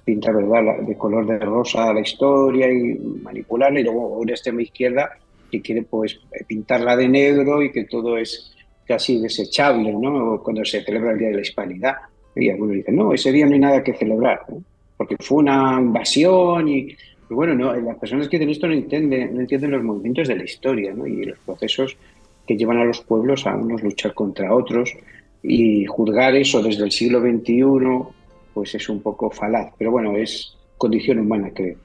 pintar 0.03 0.35
¿verdad? 0.35 0.79
de 0.81 0.97
color 0.97 1.25
de 1.25 1.39
rosa 1.39 1.93
la 1.93 2.01
historia 2.01 2.71
y 2.71 2.95
manipularla, 3.23 3.79
y 3.79 3.83
luego 3.83 4.19
una 4.19 4.31
extrema 4.31 4.61
izquierda 4.61 5.17
que 5.51 5.61
quiere 5.61 5.83
pues 5.83 6.19
pintarla 6.47 6.95
de 6.95 7.07
negro 7.07 7.61
y 7.61 7.71
que 7.71 7.85
todo 7.85 8.17
es 8.17 8.55
casi 8.85 9.19
desechable, 9.19 9.91
¿no? 9.91 10.41
Cuando 10.43 10.63
se 10.63 10.83
celebra 10.83 11.11
el 11.11 11.17
Día 11.17 11.29
de 11.29 11.35
la 11.35 11.41
Hispanidad. 11.41 11.95
Y 12.35 12.49
algunos 12.49 12.75
dicen, 12.75 12.95
no, 12.95 13.13
ese 13.13 13.31
día 13.31 13.45
no 13.45 13.53
hay 13.53 13.59
nada 13.59 13.83
que 13.83 13.93
celebrar, 13.93 14.41
¿no? 14.49 14.61
porque 14.97 15.15
fue 15.19 15.39
una 15.39 15.77
invasión 15.79 16.67
y 16.67 16.95
bueno, 17.29 17.55
no, 17.55 17.75
las 17.75 17.97
personas 17.97 18.27
que 18.27 18.37
dicen 18.37 18.51
esto 18.51 18.67
no 18.67 18.73
entienden, 18.73 19.33
no 19.33 19.41
entienden 19.41 19.71
los 19.71 19.83
movimientos 19.83 20.27
de 20.27 20.35
la 20.35 20.43
historia 20.43 20.93
¿no? 20.93 21.07
y 21.07 21.25
los 21.25 21.39
procesos 21.39 21.97
que 22.45 22.57
llevan 22.57 22.77
a 22.77 22.85
los 22.85 23.01
pueblos 23.01 23.45
a 23.47 23.55
unos 23.55 23.84
luchar 23.84 24.13
contra 24.13 24.53
otros 24.53 24.93
y 25.41 25.85
juzgar 25.85 26.35
eso 26.35 26.61
desde 26.61 26.84
el 26.84 26.91
siglo 26.91 27.22
XXI 27.22 28.15
pues 28.53 28.73
es 28.73 28.88
un 28.88 29.01
poco 29.01 29.30
falaz, 29.30 29.73
pero 29.77 29.91
bueno, 29.91 30.15
es 30.15 30.55
condición 30.77 31.19
humana, 31.19 31.51
creo. 31.53 31.76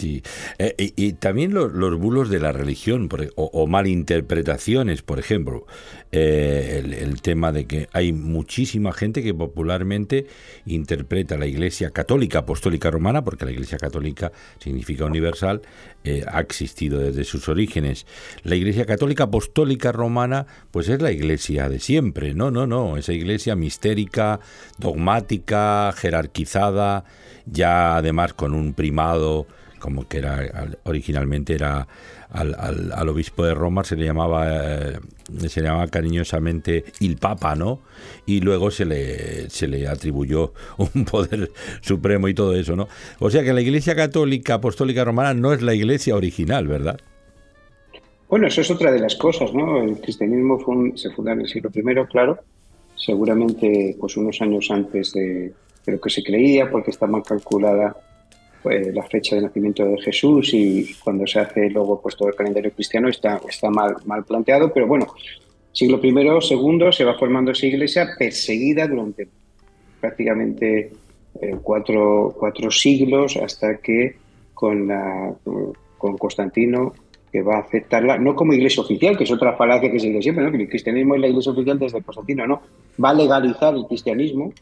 Sí, 0.00 0.22
Eh, 0.58 0.92
y, 0.96 1.12
también 1.14 1.52
los, 1.52 1.72
los 1.72 1.98
bulos 1.98 2.30
de 2.30 2.40
la 2.40 2.52
religión 2.52 3.08
e, 3.18 3.28
o, 3.36 3.50
o 3.52 3.66
malinterpretaciones, 3.66 5.02
por 5.02 5.18
ejemplo, 5.18 5.66
Eh, 6.12 6.80
el, 6.82 6.92
el 6.92 7.22
tema 7.22 7.52
de 7.52 7.66
que 7.66 7.88
hay 7.92 8.12
muchísima 8.12 8.92
gente 8.92 9.22
que 9.22 9.32
popularmente 9.32 10.26
interpreta 10.66 11.38
la 11.38 11.46
Iglesia 11.46 11.90
Católica 11.90 12.40
Apostólica 12.40 12.90
Romana, 12.90 13.22
porque 13.22 13.44
la 13.44 13.52
Iglesia 13.52 13.78
Católica 13.78 14.32
significa 14.58 15.04
universal, 15.04 15.62
eh, 16.02 16.24
ha 16.26 16.40
existido 16.40 16.98
desde 16.98 17.22
sus 17.22 17.48
orígenes. 17.48 18.06
La 18.42 18.56
Iglesia 18.56 18.86
Católica 18.86 19.24
Apostólica 19.24 19.92
Romana, 19.92 20.46
pues 20.72 20.88
es 20.88 21.00
la 21.00 21.12
Iglesia 21.12 21.68
de 21.68 21.78
siempre, 21.78 22.34
no, 22.34 22.50
no, 22.50 22.66
no, 22.66 22.96
esa 22.96 23.12
Iglesia 23.12 23.54
mistérica, 23.54 24.40
dogmática, 24.78 25.92
jerarquizada, 25.92 27.04
ya 27.46 27.96
además 27.98 28.34
con 28.34 28.54
un 28.54 28.74
primado 28.74 29.46
como 29.80 30.06
que 30.06 30.18
era 30.18 30.34
al- 30.36 30.78
originalmente 30.84 31.54
era 31.54 31.88
al, 32.30 32.54
al- 32.94 33.08
obispo 33.08 33.44
de 33.44 33.54
Roma 33.54 33.82
se 33.82 33.96
le 33.96 34.04
llamaba 34.06 34.46
eh, 34.92 34.98
se 35.48 35.60
le 35.60 35.66
llamaba 35.66 35.88
cariñosamente 35.88 36.84
el 37.00 37.16
Papa, 37.16 37.56
¿no? 37.56 37.80
Y 38.26 38.40
luego 38.40 38.70
se 38.70 38.84
le 38.84 39.50
se 39.50 39.66
le 39.66 39.88
atribuyó 39.88 40.52
un 40.94 41.04
poder 41.04 41.50
supremo 41.80 42.28
y 42.28 42.34
todo 42.34 42.54
eso, 42.54 42.76
¿no? 42.76 42.86
O 43.18 43.30
sea 43.30 43.42
que 43.42 43.52
la 43.52 43.60
Iglesia 43.62 43.96
Católica 43.96 44.54
Apostólica 44.54 45.04
Romana 45.04 45.34
no 45.34 45.52
es 45.52 45.62
la 45.62 45.74
Iglesia 45.74 46.14
original, 46.14 46.68
¿verdad? 46.68 47.00
Bueno, 48.28 48.46
eso 48.46 48.60
es 48.60 48.70
otra 48.70 48.92
de 48.92 49.00
las 49.00 49.16
cosas, 49.16 49.52
¿no? 49.52 49.82
El 49.82 50.00
cristianismo 50.00 50.58
fue 50.60 50.76
un- 50.76 50.96
se 50.98 51.10
fundó 51.10 51.32
en 51.32 51.40
el 51.40 51.48
siglo 51.48 51.70
I, 51.74 52.06
claro, 52.06 52.38
seguramente 52.94 53.96
pues 53.98 54.16
unos 54.16 54.40
años 54.40 54.70
antes 54.70 55.12
de 55.12 55.52
lo 55.86 56.00
que 56.00 56.10
se 56.10 56.22
creía, 56.22 56.70
porque 56.70 56.90
está 56.92 57.06
mal 57.08 57.22
calculada 57.24 57.96
pues, 58.62 58.94
la 58.94 59.02
fecha 59.04 59.36
de 59.36 59.42
nacimiento 59.42 59.84
de 59.84 60.00
Jesús 60.00 60.50
y 60.52 60.94
cuando 61.02 61.26
se 61.26 61.40
hace 61.40 61.70
luego 61.70 62.00
pues 62.00 62.16
todo 62.16 62.28
el 62.28 62.34
calendario 62.34 62.72
cristiano 62.72 63.08
está, 63.08 63.40
está 63.48 63.70
mal, 63.70 63.96
mal 64.04 64.24
planteado, 64.24 64.72
pero 64.72 64.86
bueno, 64.86 65.06
siglo 65.72 66.00
I, 66.02 66.42
segundo, 66.42 66.92
se 66.92 67.04
va 67.04 67.18
formando 67.18 67.52
esa 67.52 67.66
iglesia 67.66 68.08
perseguida 68.18 68.86
durante 68.86 69.28
prácticamente 70.00 70.92
eh, 71.40 71.56
cuatro, 71.62 72.34
cuatro 72.38 72.70
siglos 72.70 73.36
hasta 73.36 73.78
que 73.78 74.16
con, 74.52 74.88
la, 74.88 75.34
con 75.96 76.18
Constantino 76.18 76.92
que 77.32 77.42
va 77.42 77.56
a 77.56 77.60
aceptarla, 77.60 78.18
no 78.18 78.34
como 78.34 78.52
iglesia 78.52 78.82
oficial, 78.82 79.16
que 79.16 79.24
es 79.24 79.30
otra 79.30 79.56
falacia 79.56 79.90
que 79.90 80.00
se 80.00 80.08
dice 80.08 80.22
siempre, 80.22 80.44
¿no? 80.44 80.50
que 80.50 80.58
el 80.58 80.68
cristianismo 80.68 81.14
es 81.14 81.20
la 81.20 81.28
iglesia 81.28 81.52
oficial 81.52 81.78
desde 81.78 82.02
Constantino, 82.02 82.46
no, 82.46 82.60
va 83.02 83.10
a 83.10 83.14
legalizar 83.14 83.74
el 83.74 83.86
cristianismo, 83.86 84.52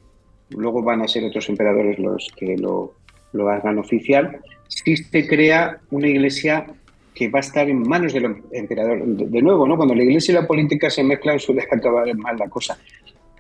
luego 0.51 0.83
van 0.83 1.01
a 1.01 1.09
ser 1.09 1.25
otros 1.25 1.49
emperadores 1.49 1.99
los 1.99 2.29
que 2.37 2.57
lo, 2.59 2.93
lo 3.33 3.49
hagan 3.49 3.79
oficial, 3.79 4.39
si 4.69 4.97
se 4.97 5.27
crea 5.27 5.79
una 5.91 6.09
iglesia 6.09 6.67
que 7.15 7.29
va 7.29 7.41
a 7.41 7.41
estar 7.41 7.69
en 7.69 7.83
manos 7.83 8.13
del 8.13 8.37
emperador. 8.53 9.05
De, 9.05 9.43
nuevo, 9.43 9.67
¿no? 9.67 9.77
cuando 9.77 9.95
la 9.95 10.05
iglesia 10.05 10.33
y 10.33 10.35
la 10.37 10.47
política 10.47 10.89
se 10.89 11.03
mezclan 11.03 11.41
suele 11.41 11.63
acabar 11.71 12.15
mal 12.17 12.37
la 12.39 12.49
cosa. 12.49 12.79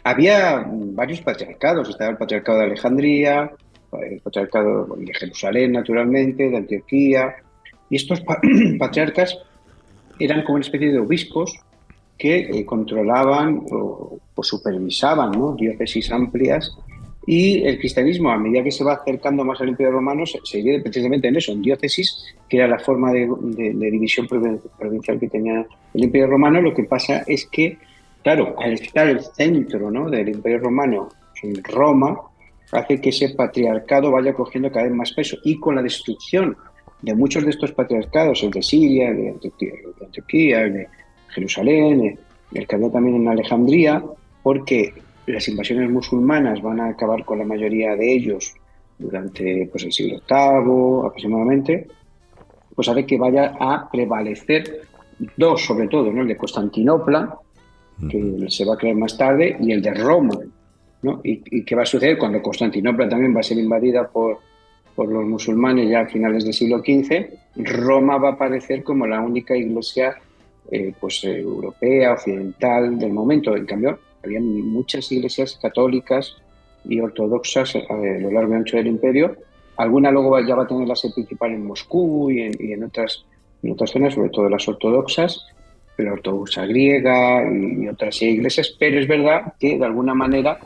Había 0.05 0.65
varios 0.69 1.20
patriarcados, 1.20 1.89
estaba 1.89 2.10
el 2.10 2.16
patriarcado 2.16 2.59
de 2.59 2.65
Alejandría, 2.65 3.51
el 4.10 4.20
patriarcado 4.20 4.97
de 4.97 5.15
Jerusalén, 5.15 5.73
naturalmente, 5.73 6.51
de 6.51 6.56
Antioquía, 6.56 7.36
y 7.90 7.97
estos 7.97 8.20
pa- 8.23 8.40
patriarcas 8.78 9.39
eran 10.19 10.43
como 10.43 10.56
una 10.56 10.65
especie 10.65 10.90
de 10.93 10.98
obispos 10.98 11.55
que 12.16 12.39
eh, 12.40 12.65
controlaban 12.65 13.62
o, 13.70 14.19
o 14.35 14.43
supervisaban 14.43 15.31
¿no? 15.31 15.55
diócesis 15.55 16.10
amplias 16.10 16.77
y 17.30 17.62
el 17.66 17.78
cristianismo, 17.78 18.30
a 18.30 18.38
medida 18.38 18.64
que 18.64 18.70
se 18.70 18.82
va 18.82 18.94
acercando 18.94 19.44
más 19.44 19.60
al 19.60 19.68
Imperio 19.68 19.92
Romano, 19.92 20.24
se, 20.24 20.38
divide 20.56 20.80
precisamente 20.80 21.28
en 21.28 21.36
eso, 21.36 21.52
en 21.52 21.60
diócesis, 21.60 22.34
que 22.48 22.56
era 22.56 22.66
la 22.66 22.78
forma 22.78 23.12
de, 23.12 23.28
de- 23.74 23.90
división 23.90 24.26
provin- 24.26 24.60
provincial 24.78 25.20
que 25.20 25.28
tenía 25.28 25.66
el 25.92 26.05
Imperio 26.05 26.26
Romano. 26.28 26.62
Lo 26.62 26.72
que 26.74 26.84
pasa 26.84 27.24
es 27.26 27.44
que, 27.46 27.76
claro, 28.22 28.55
al 28.59 28.72
estar 28.72 29.06
el 29.09 29.20
centro 29.20 29.90
¿no? 29.90 30.09
del 30.09 30.30
Imperio 30.30 30.60
Romano 30.60 31.10
en 31.42 31.62
Roma, 31.64 32.18
hace 32.72 32.98
que 32.98 33.10
ese 33.10 33.28
patriarcado 33.34 34.10
vaya 34.10 34.32
cogiendo 34.32 34.70
cada 34.72 34.86
vez 34.86 34.94
más 34.94 35.12
peso. 35.12 35.36
Y 35.44 35.60
con 35.60 35.74
la 35.76 35.82
destrucción 35.82 36.56
de 37.02 37.14
muchos 37.14 37.44
de 37.44 37.50
estos 37.50 37.72
patriarcados, 37.72 38.42
el 38.42 38.50
de 38.52 38.62
Siria, 38.62 39.10
el 39.10 39.16
de 39.18 39.28
Antioquía, 39.32 39.72
el 39.84 39.94
de, 39.98 40.06
Antioquía, 40.06 40.62
el 40.62 40.72
de 40.72 40.86
Jerusalén, 41.28 42.18
el 42.55 42.66
que 42.66 42.74
había 42.74 42.90
también 42.90 43.16
en 43.16 43.28
Alejandría, 43.28 44.02
porque 44.42 44.94
las 45.32 45.48
invasiones 45.48 45.90
musulmanas 45.90 46.62
van 46.62 46.80
a 46.80 46.88
acabar 46.88 47.24
con 47.24 47.38
la 47.38 47.44
mayoría 47.44 47.94
de 47.96 48.12
ellos 48.12 48.55
durante 48.98 49.68
pues, 49.70 49.84
el 49.84 49.92
siglo 49.92 50.20
VIII 50.28 51.06
aproximadamente, 51.06 51.86
pues 52.74 52.88
hace 52.88 53.06
que 53.06 53.18
vaya 53.18 53.56
a 53.59 53.88
prevalecer 53.90 54.82
dos, 55.36 55.64
sobre 55.64 55.88
todo, 55.88 56.12
¿no? 56.12 56.22
el 56.22 56.28
de 56.28 56.36
Constantinopla, 56.36 57.38
que 58.09 58.46
se 58.48 58.64
va 58.64 58.74
a 58.74 58.76
crear 58.76 58.96
más 58.96 59.16
tarde, 59.16 59.56
y 59.60 59.72
el 59.72 59.82
de 59.82 59.94
Roma. 59.94 60.38
¿no? 61.02 61.20
¿Y, 61.24 61.42
y 61.59 61.64
qué 61.64 61.74
va 61.74 61.82
a 61.82 61.86
suceder 61.86 62.16
cuando 62.18 62.40
Constantinopla 62.40 63.09
también 63.09 63.34
va 63.34 63.40
a 63.40 63.44
ser 63.44 63.59
invadida 63.59 64.09
por, 64.09 64.38
por 64.94 65.09
los 65.09 65.24
musulmanes 65.24 65.88
ya 65.88 66.00
a 66.00 66.06
finales 66.06 66.44
del 66.44 66.55
siglo 66.55 66.78
XV? 66.78 67.64
Roma 67.64 68.18
va 68.18 68.30
a 68.30 68.32
aparecer 68.32 68.82
como 68.82 69.06
la 69.06 69.20
única 69.20 69.56
iglesia 69.56 70.16
eh, 70.70 70.92
pues 71.00 71.24
eh, 71.24 71.38
europea, 71.38 72.12
occidental 72.12 72.98
del 72.98 73.12
momento. 73.12 73.56
En 73.56 73.66
cambio, 73.66 73.98
había 74.23 74.40
muchas 74.40 75.11
iglesias 75.12 75.59
católicas 75.61 76.36
y 76.85 77.01
ortodoxas 77.01 77.77
a 77.77 77.95
lo 77.95 78.31
largo 78.31 78.53
y 78.53 78.57
ancho 78.57 78.77
del 78.77 78.86
imperio. 78.86 79.36
Alguna 79.77 80.11
luego 80.11 80.39
ya 80.40 80.55
va 80.55 80.65
a 80.65 80.66
tener 80.66 80.89
la 80.89 80.97
sede 80.97 81.12
principal 81.15 81.53
en 81.53 81.66
Moscú 81.66 82.31
y 82.31 82.43
en, 82.43 82.85
otras, 82.85 83.24
otras 83.69 83.90
zonas, 83.90 84.15
sobre 84.15 84.31
todo 84.31 84.49
las 84.49 84.66
ortodoxas, 84.66 85.47
pero 85.97 86.15
ortodoxa 86.15 86.66
griega 86.66 87.45
y, 87.51 87.85
y 87.85 87.89
otras 87.89 88.20
iglesias. 88.23 88.74
Pero 88.78 88.99
es 88.99 89.07
verdad 89.07 89.55
que 89.59 89.78
de 89.78 89.85
alguna 89.85 90.15
manera 90.15 90.59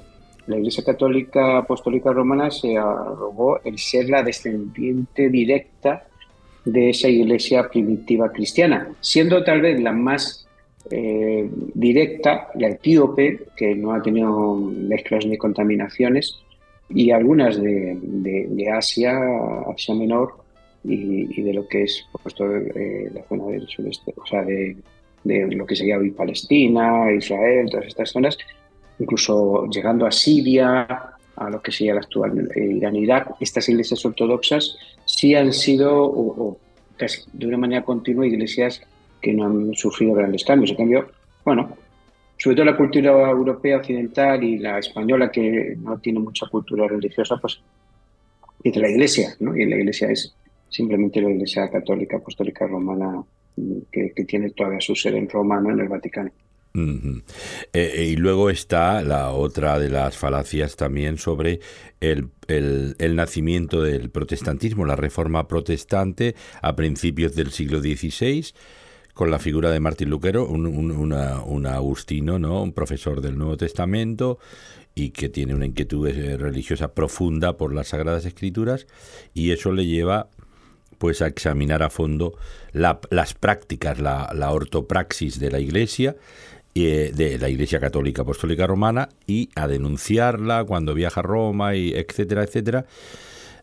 la 0.47 0.57
Iglesia 0.57 0.85
Católica 0.85 1.59
Apostólica 1.59 2.13
Romana 2.13 2.51
se 2.51 2.77
arrogó 2.77 3.61
el 3.65 3.79
ser 3.79 4.09
la 4.09 4.23
descendiente 4.23 5.29
directa 5.29 6.05
de 6.65 6.91
esa 6.91 7.09
iglesia 7.09 7.69
primitiva 7.69 8.31
cristiana, 8.31 8.93
siendo 9.01 9.43
tal 9.45 9.61
vez 9.61 9.81
la 9.81 9.93
más 9.93 10.42
eh, 10.91 11.49
directa, 11.75 12.49
la 12.55 12.69
etíope, 12.69 13.47
que 13.57 13.75
no 13.75 13.93
ha 13.93 14.03
tenido 14.03 14.55
mezclas 14.57 15.27
ni 15.27 15.37
contaminaciones, 15.37 16.39
y 16.89 17.11
algunas 17.11 17.61
de, 17.61 17.97
de- 18.03 18.71
Asia, 18.71 19.19
Asia 19.75 19.95
Menor, 19.95 20.35
y, 20.85 21.41
de 21.41 21.55
lo 21.55 21.67
que 21.69 21.85
es 21.85 22.05
por 22.11 22.21
supuesto, 22.33 22.57
eh, 22.79 23.11
la 23.15 23.23
zona 23.25 23.47
del 23.47 23.67
sureste, 23.69 24.13
o 24.17 24.27
sea, 24.27 24.43
de, 24.43 24.77
de 25.25 25.47
lo 25.55 25.65
que 25.65 25.77
sería 25.77 25.99
hoy 25.99 26.11
Palestina, 26.11 27.11
Israel, 27.13 27.69
todas 27.71 27.87
estas 27.87 28.11
zonas, 28.11 28.37
incluso 28.99 29.67
llegando 29.69 30.05
a 30.07 30.11
Siria, 30.13 30.87
a 31.37 31.51
lo 31.51 31.63
que 31.63 31.73
sería 31.73 31.93
el 31.93 31.99
actual 31.99 32.51
eh, 32.55 32.67
Irán 32.77 32.97
e 32.97 33.01
Irak, 33.01 33.37
estas 33.41 33.69
iglesias 33.69 34.05
ortodoxas 34.05 34.77
sí 35.07 35.35
han 35.35 35.53
sido, 35.53 36.05
o 36.05 36.59
casi 36.97 37.23
de 37.33 37.47
una 37.47 37.57
manera 37.59 37.85
continua, 37.85 38.27
iglesias 38.27 38.83
que 39.23 39.33
no 39.33 39.47
han 39.47 39.75
sufrido 39.75 40.15
grandes 40.15 40.45
cambios. 40.45 40.73
En 40.73 40.77
cambio, 40.77 41.09
bueno, 41.45 41.77
sobre 42.37 42.57
todo 42.57 42.67
la 42.67 42.77
cultura 42.77 43.31
europea 43.31 43.77
occidental 43.77 44.43
y 44.43 44.59
la 44.59 44.79
española, 44.79 45.31
que 45.31 45.77
no 45.79 45.99
tiene 45.99 46.19
mucha 46.19 46.47
cultura 46.49 46.89
religiosa, 46.89 47.37
pues 47.37 47.61
es 48.65 48.77
la 48.77 48.89
iglesia, 48.89 49.35
¿no? 49.41 49.57
Y 49.57 49.65
la 49.65 49.77
iglesia 49.77 50.11
es 50.11 50.35
simplemente 50.69 51.21
la 51.21 51.31
iglesia 51.31 51.71
católica 51.71 52.17
apostólica 52.17 52.67
romana 52.67 53.23
que, 53.91 54.25
tiene 54.27 54.51
todavía 54.51 54.81
su 54.81 54.95
sede 54.95 55.19
en 55.19 55.29
Roma, 55.29 55.61
¿no? 55.61 55.71
En 55.71 55.81
el 55.81 55.89
Vaticano. 55.89 56.31
Eh, 56.75 57.23
eh, 57.75 58.07
y 58.13 58.17
luego 58.17 58.49
está 58.49 59.03
la 59.03 59.31
otra 59.33 59.79
de 59.79 59.91
las 59.91 60.17
falacias 60.17 60.75
también 60.75 61.19
sobre 61.19 61.61
el 62.01 63.15
nacimiento 63.15 63.83
del 63.83 64.11
protestantismo, 64.11 64.87
la 64.87 64.97
reforma 64.97 65.47
protestante 65.47 66.35
a 66.63 66.75
principios 66.75 67.35
del 67.37 67.51
siglo 67.51 67.81
XVI, 67.81 68.53
con 69.15 69.31
la 69.31 69.39
figura 69.39 69.71
de 69.71 69.81
Martín 69.81 70.11
Lutero, 70.11 70.47
un, 70.47 70.67
un- 70.67 70.91
una- 70.91 71.43
un 71.43 71.67
agustino, 71.67 72.39
¿no? 72.39 72.63
un 72.63 72.73
profesor 72.73 73.21
del 73.21 73.37
Nuevo 73.37 73.57
Testamento 73.57 74.39
y 74.95 75.11
que 75.11 75.29
tiene 75.29 75.55
una 75.55 75.67
inquietud 75.67 76.07
eh, 76.09 76.37
religiosa 76.37 76.93
profunda 76.95 77.57
por 77.57 77.75
las 77.75 77.89
Sagradas 77.89 78.25
Escrituras 78.27 78.87
y 79.35 79.51
eso 79.51 79.73
le 79.73 79.87
lleva 79.87 80.29
pues 80.99 81.21
a 81.21 81.27
examinar 81.27 81.83
a 81.83 81.91
fondo 81.91 82.35
la- 82.73 83.01
las 83.11 83.35
prácticas, 83.35 83.99
la, 83.99 84.31
la 84.35 84.51
ortopraxis 84.53 85.39
de 85.41 85.51
la 85.51 85.59
Iglesia, 85.61 86.17
eh, 86.75 87.11
de 87.15 87.39
la 87.39 87.49
Iglesia 87.49 87.81
Católica 87.81 88.23
Apostólica 88.23 88.67
Romana, 88.67 89.09
y 89.27 89.51
a 89.57 89.67
denunciarla 89.67 90.65
cuando 90.65 90.95
viaja 90.95 91.21
a 91.21 91.23
Roma, 91.25 91.75
y 91.75 91.93
etcétera, 91.93 92.45
etcétera, 92.45 92.87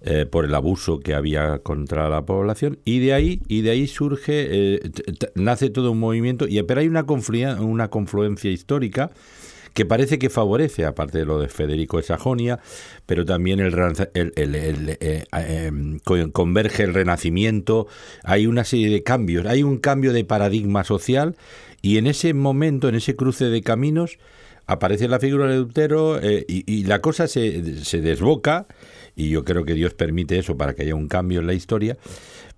eh, 0.02 0.26
por 0.26 0.46
el 0.46 0.56
abuso 0.56 1.00
que 1.00 1.14
había 1.14 1.60
contra 1.60 2.10
la 2.10 2.26
población. 2.26 2.80
Y 2.86 3.00
de 3.00 3.14
ahí, 3.14 3.42
y 3.48 3.62
de 3.62 3.72
ahí 3.72 3.88
surge, 3.88 4.48
eh, 4.50 4.92
nace 5.36 5.70
todo 5.70 5.92
un 5.92 6.00
movimiento, 6.00 6.48
y 6.48 6.62
pero 6.64 6.82
hay 6.82 6.88
una, 6.88 7.06
confluen- 7.06 7.60
una 7.60 7.90
confluencia 7.90 8.50
histórica 8.52 9.12
que 9.74 9.86
parece 9.86 10.18
que 10.18 10.30
favorece, 10.30 10.86
aparte 10.86 11.20
de 11.20 11.26
lo 11.26 11.40
de 11.40 11.48
Federico 11.48 11.98
de 11.98 12.04
Sajonia, 12.04 12.60
pero 13.06 13.24
también 13.24 13.60
el, 13.60 13.74
eh, 15.00 15.72
con- 16.04 16.32
converge 16.32 16.84
el 16.84 16.94
renacimiento, 16.94 17.88
hay 18.24 18.48
una 18.48 18.64
serie 18.64 18.90
de 18.90 19.04
cambios, 19.04 19.46
hay 19.46 19.64
un 19.64 19.78
cambio 19.78 20.14
de 20.14 20.24
paradigma 20.26 20.84
social 20.84 21.36
y 21.82 21.98
en 21.98 22.08
ese 22.08 22.34
momento, 22.34 22.90
en 22.90 22.96
ese 22.96 23.16
cruce 23.16 23.46
de 23.46 23.62
caminos, 23.62 24.18
aparece 24.66 25.08
la 25.08 25.20
figura 25.20 25.48
de 25.48 25.58
Lutero 25.58 26.20
eh, 26.22 26.46
y, 26.48 26.64
y 26.72 26.84
la 26.84 27.00
cosa 27.00 27.28
se, 27.28 27.84
se 27.84 28.02
desboca 28.02 28.68
y 29.20 29.30
yo 29.30 29.44
creo 29.44 29.66
que 29.66 29.74
Dios 29.74 29.94
permite 29.94 30.40
eso 30.40 30.58
para 30.58 30.74
que 30.74 30.84
haya 30.84 30.96
un 30.96 31.08
cambio 31.08 31.40
en 31.42 31.48
la 31.48 31.54
historia, 31.54 31.98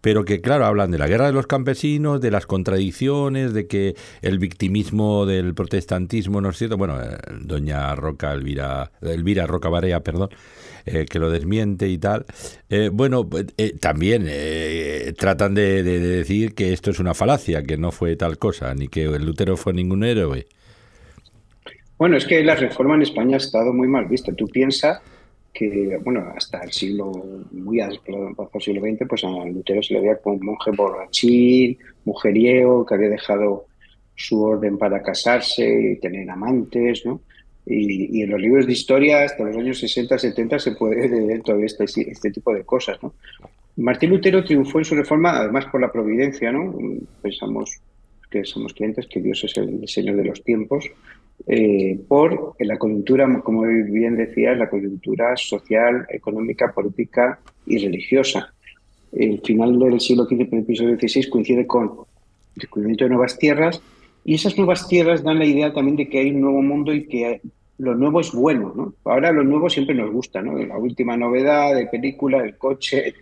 pero 0.02 0.26
que 0.26 0.42
claro, 0.42 0.66
hablan 0.66 0.92
de 0.92 0.98
la 0.98 1.08
guerra 1.08 1.28
de 1.28 1.34
los 1.34 1.48
campesinos, 1.48 2.22
de 2.22 2.32
las 2.32 2.46
contradicciones, 2.48 3.54
de 3.54 3.68
que 3.68 3.96
el 4.22 4.40
victimismo 4.40 5.26
del 5.26 5.54
protestantismo 5.54 6.42
no 6.42 6.50
es 6.50 6.58
cierto, 6.58 6.78
bueno, 6.78 7.02
eh, 7.02 7.18
doña 7.42 7.96
Roca 7.96 8.34
Elvira, 8.34 8.92
Elvira 9.02 9.46
Roca 9.48 9.70
Barea, 9.70 10.02
perdón, 10.02 10.30
eh, 10.86 11.06
que 11.10 11.20
lo 11.20 11.30
desmiente 11.30 11.88
y 11.90 11.98
tal. 12.00 12.26
Eh, 12.70 12.90
bueno, 12.92 13.30
pues, 13.30 13.48
también 13.80 14.28
tratan 15.18 15.54
de, 15.54 15.84
de- 15.84 16.00
de 16.00 16.08
decir 16.18 16.54
que 16.56 16.74
esto 16.74 16.92
es 16.92 17.00
una 17.00 17.14
falacia, 17.14 17.64
que 17.64 17.78
no 17.78 17.92
fue 17.92 18.16
tal 18.16 18.38
cosa, 18.38 18.74
ni 18.76 18.88
que 18.88 19.06
Lutero 19.20 19.58
fue 19.58 19.74
ningún 19.74 20.04
héroe. 20.04 20.48
Bueno, 21.98 22.18
es 22.18 22.26
que 22.26 22.44
la 22.44 22.56
reforma 22.56 22.96
en 22.96 23.04
España 23.04 23.36
ha 23.36 23.38
estado 23.38 23.74
muy 23.74 23.88
mal 23.88 24.06
vista. 24.08 24.34
Tú 24.36 24.48
piensas 24.48 25.00
que, 25.53 25.99
bueno, 26.03 26.32
hasta 26.36 26.61
el 26.61 26.72
siglo, 26.72 27.11
muy 27.52 27.82
adelantado 27.82 28.49
el 28.53 28.61
siglo 28.61 28.82
XX, 28.82 29.07
pues 29.07 29.23
a 29.23 29.30
Lutero 29.45 29.84
se 29.84 29.94
le 29.94 30.02
veía 30.02 30.18
como 30.18 30.36
un 30.38 30.45
monje 30.45 30.72
borrachín, 30.72 31.78
mujeriego, 32.06 32.86
que 32.86 32.95
había 32.95 33.10
dejado 33.10 33.65
su 34.15 34.41
orden 34.44 34.78
para 34.78 35.02
casarse 35.02 35.94
y 35.94 35.99
tener 35.99 36.30
amantes, 36.30 37.06
¿no? 37.06 37.22
Y, 37.65 38.19
y 38.19 38.23
en 38.23 38.32
los 38.32 38.41
libros 38.41 38.65
de 38.65 38.73
historia, 38.73 39.23
hasta 39.23 39.44
los 39.44 39.56
años 39.56 39.80
60, 39.80 40.18
70, 40.18 40.60
se 40.60 40.72
puede 40.72 41.07
leer 41.28 41.41
todavía 41.44 41.68
este, 41.68 41.84
este 42.10 42.32
tipo 42.32 42.53
de 42.53 42.64
cosas, 42.64 43.02
¿no? 43.03 43.14
Martín 43.78 44.10
Lutero 44.10 44.44
triunfó 44.44 44.80
en 44.80 44.86
su 44.86 44.95
reforma, 44.95 45.38
además 45.38 45.65
por 45.65 45.82
la 45.82 45.91
providencia, 45.91 46.52
¿no? 46.52 46.73
Pensamos 47.22 47.80
que 48.30 48.44
somos 48.45 48.73
creyentes, 48.73 49.07
que 49.07 49.22
Dios 49.22 49.44
es 49.44 49.57
el 49.57 49.88
Señor 49.88 50.15
de 50.18 50.26
los 50.26 50.44
tiempos, 50.44 50.86
eh, 51.48 51.99
por 52.08 52.56
la 52.60 52.78
coyuntura, 52.78 53.41
como 53.44 53.64
bien 53.64 54.16
decías, 54.16 54.58
la 54.58 54.70
coyuntura 54.70 55.36
social, 55.36 56.06
económica, 56.10 56.72
política 56.72 57.40
y 57.66 57.80
religiosa. 57.80 58.53
El 59.12 59.41
final 59.41 59.78
del 59.80 59.99
siglo 59.99 60.26
XV, 60.26 60.49
principio 60.49 60.98
XVI, 60.98 61.30
coincide 61.30 61.68
con 61.68 61.84
el 61.84 62.62
descubrimiento 62.62 63.06
de 63.06 63.10
nuevas 63.10 63.38
tierras 63.38 63.82
y 64.24 64.36
esas 64.36 64.58
nuevas 64.58 64.88
tierras 64.88 65.24
dan 65.24 65.40
la 65.40 65.45
idea 65.45 65.74
también 65.74 65.98
de 65.98 66.08
que 66.08 66.20
hay 66.20 66.32
un 66.32 66.41
nuevo 66.41 66.62
mundo 66.62 66.94
y 66.94 67.08
que 67.08 67.41
lo 67.80 67.95
nuevo 67.95 68.22
es 68.22 68.32
bueno, 68.32 68.74
¿no? 68.76 68.94
Ahora 69.06 69.32
lo 69.32 69.44
nuevo 69.44 69.70
siempre 69.70 69.95
nos 69.95 70.12
gusta, 70.12 70.41
¿no? 70.41 70.56
La 70.58 70.78
última 70.78 71.18
novedad 71.18 71.74
de 71.76 71.88
película, 71.88 72.44
el 72.44 72.56
coche, 72.58 73.16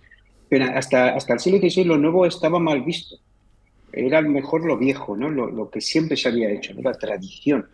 pero 0.49 0.65
hasta, 0.65 1.15
hasta 1.15 1.33
el 1.33 1.39
siglo 1.39 1.59
XVI 1.59 1.85
lo 1.85 1.97
nuevo 1.97 2.25
estaba 2.25 2.59
mal 2.59 2.81
visto. 2.81 3.15
Era 3.93 4.21
mejor 4.21 4.65
lo 4.65 4.77
viejo, 4.77 5.15
¿no? 5.15 5.29
Lo, 5.29 5.49
lo 5.49 5.69
que 5.69 5.79
siempre 5.79 6.17
se 6.17 6.27
había 6.27 6.51
hecho, 6.51 6.73
¿no? 6.73 6.81
La 6.81 6.93
tradición. 6.93 7.65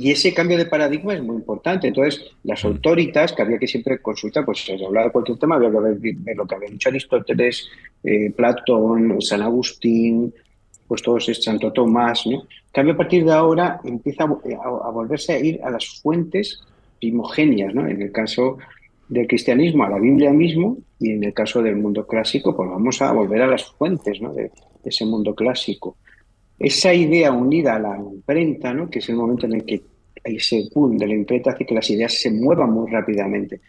Y 0.00 0.12
ese 0.12 0.32
cambio 0.32 0.56
de 0.56 0.66
paradigma 0.66 1.14
es 1.14 1.22
muy 1.22 1.36
importante. 1.36 1.88
Entonces, 1.88 2.24
las 2.44 2.64
autoritas, 2.64 3.32
que 3.32 3.42
había 3.42 3.58
que 3.58 3.66
siempre 3.66 3.98
consultar, 4.00 4.44
pues 4.44 4.58
si 4.64 4.72
hablaba 4.72 5.06
de 5.06 5.12
cualquier 5.12 5.38
tema, 5.38 5.56
había 5.56 5.70
que 5.72 5.78
ver, 5.78 5.96
ver 6.00 6.36
lo 6.36 6.46
que 6.46 6.54
había 6.54 6.68
dicho 6.70 6.88
Aristóteles, 6.88 7.68
eh, 8.04 8.30
Platón, 8.36 9.20
San 9.20 9.42
Agustín, 9.42 10.32
pues 10.86 11.02
todos 11.02 11.28
es 11.28 11.42
Santo 11.42 11.72
Tomás, 11.72 12.26
¿no? 12.26 12.44
Cambio, 12.72 12.94
a 12.94 12.96
partir 12.96 13.24
de 13.24 13.32
ahora 13.32 13.80
empieza 13.84 14.24
a, 14.24 14.26
a- 14.26 14.88
a 14.88 14.90
volverse 14.90 15.32
a 15.32 15.38
ir 15.40 15.60
a 15.64 15.70
las 15.70 16.00
fuentes 16.00 16.60
primogenias, 17.00 17.74
¿no? 17.74 17.86
En 17.86 18.00
el 18.00 18.12
caso 18.12 18.58
del 19.08 19.26
cristianismo, 19.26 19.84
a 19.84 19.90
la 19.90 19.98
Biblia 19.98 20.32
mismo, 20.32 20.78
y 21.00 21.10
en 21.12 21.24
el 21.24 21.32
caso 21.34 21.62
del 21.62 21.76
mundo 21.76 22.06
clásico, 22.06 22.54
pues 22.56 22.68
vamos 22.70 23.00
a 23.02 23.12
volver 23.12 23.42
a 23.42 23.46
las 23.46 23.64
fuentes, 23.64 24.20
¿no? 24.20 24.32
De, 24.32 24.44
de 24.44 24.50
ese 24.84 25.04
mundo 25.06 25.34
clásico. 25.34 25.96
Esa 26.58 26.92
idea 26.92 27.30
unida 27.30 27.76
a 27.76 27.78
la 27.78 27.96
imprenta, 27.96 28.74
¿no? 28.74 28.90
que 28.90 28.98
es 28.98 29.08
el 29.08 29.16
momento 29.16 29.46
en 29.46 29.54
el 29.54 29.64
que 29.64 29.82
ese 30.24 30.68
boom 30.74 30.96
de 30.98 31.06
la 31.06 31.14
imprenta 31.14 31.52
hace 31.52 31.64
que 31.64 31.74
las 31.74 31.88
ideas 31.90 32.12
se 32.20 32.30
muevan 32.30 32.72
muy 32.72 32.90
rápidamente. 32.90 33.60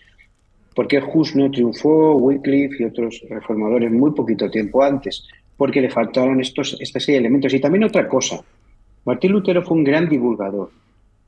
¿Por 0.73 0.87
qué 0.87 0.99
Hus 0.99 1.35
no 1.35 1.51
triunfó, 1.51 2.15
Wycliffe 2.15 2.83
y 2.83 2.85
otros 2.85 3.23
reformadores 3.29 3.91
muy 3.91 4.11
poquito 4.11 4.49
tiempo 4.49 4.83
antes? 4.83 5.27
Porque 5.57 5.81
le 5.81 5.89
faltaron 5.89 6.39
estos, 6.39 6.77
esta 6.79 6.99
serie 6.99 7.19
de 7.19 7.27
elementos. 7.27 7.53
Y 7.53 7.59
también 7.59 7.83
otra 7.83 8.07
cosa, 8.07 8.41
Martín 9.05 9.31
Lutero 9.31 9.61
fue 9.63 9.77
un 9.77 9.83
gran 9.83 10.07
divulgador, 10.07 10.71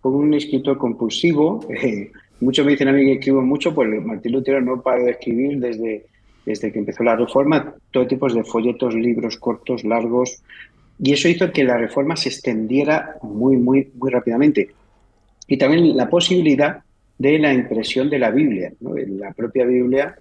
fue 0.01 0.11
un 0.11 0.33
escritor 0.33 0.77
compulsivo. 0.77 1.65
muchos 2.39 2.65
me 2.65 2.71
dicen 2.71 2.87
a 2.87 2.93
mí 2.93 3.03
que 3.05 3.13
escribo 3.13 3.41
mucho, 3.41 3.73
pues 3.73 3.89
Martín 4.03 4.31
Lutero 4.31 4.61
no 4.61 4.81
paró 4.81 5.03
de 5.05 5.11
escribir 5.11 5.59
desde, 5.59 6.05
desde 6.45 6.71
que 6.71 6.79
empezó 6.79 7.03
la 7.03 7.15
reforma, 7.15 7.73
todo 7.91 8.07
tipo 8.07 8.27
de 8.29 8.43
folletos, 8.43 8.93
libros 8.95 9.37
cortos, 9.37 9.83
largos, 9.83 10.41
y 11.03 11.13
eso 11.13 11.27
hizo 11.27 11.51
que 11.51 11.63
la 11.63 11.77
reforma 11.77 12.15
se 12.15 12.29
extendiera 12.29 13.15
muy, 13.23 13.57
muy, 13.57 13.91
muy 13.95 14.11
rápidamente. 14.11 14.69
Y 15.47 15.57
también 15.57 15.97
la 15.97 16.09
posibilidad 16.09 16.83
de 17.17 17.39
la 17.39 17.53
impresión 17.53 18.09
de 18.09 18.19
la 18.19 18.29
Biblia. 18.29 18.71
¿no? 18.79 18.95
La 18.95 19.33
propia 19.33 19.65
Biblia 19.65 20.15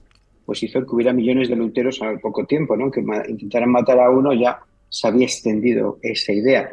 pues 0.47 0.63
hizo 0.63 0.85
que 0.85 0.95
hubiera 0.95 1.13
millones 1.13 1.49
de 1.49 1.57
luteros 1.57 2.01
al 2.03 2.19
poco 2.19 2.45
tiempo, 2.47 2.77
¿no? 2.77 2.91
que 2.91 3.05
intentaran 3.29 3.71
matar 3.71 4.01
a 4.01 4.11
uno 4.11 4.33
ya 4.33 4.59
se 4.89 5.07
había 5.07 5.27
extendido 5.27 5.99
esa 6.03 6.33
idea. 6.33 6.73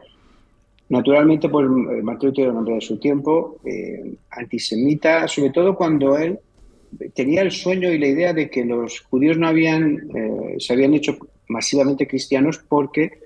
Naturalmente, 0.89 1.49
pues 1.49 1.67
eh, 1.67 2.01
Martín 2.01 2.29
Lutero, 2.29 2.51
un 2.51 2.57
hombre 2.57 2.75
de 2.75 2.81
su 2.81 2.97
tiempo, 2.97 3.59
eh, 3.65 4.13
antisemita, 4.31 5.27
sobre 5.27 5.51
todo 5.51 5.75
cuando 5.75 6.17
él 6.17 6.39
tenía 7.13 7.41
el 7.41 7.51
sueño 7.51 7.91
y 7.91 7.99
la 7.99 8.07
idea 8.07 8.33
de 8.33 8.49
que 8.49 8.63
los 8.63 9.01
judíos 9.01 9.37
no 9.37 9.47
habían, 9.47 10.09
eh, 10.15 10.55
se 10.59 10.73
habían 10.73 10.93
hecho 10.93 11.17
masivamente 11.47 12.07
cristianos 12.07 12.59
porque 12.67 13.19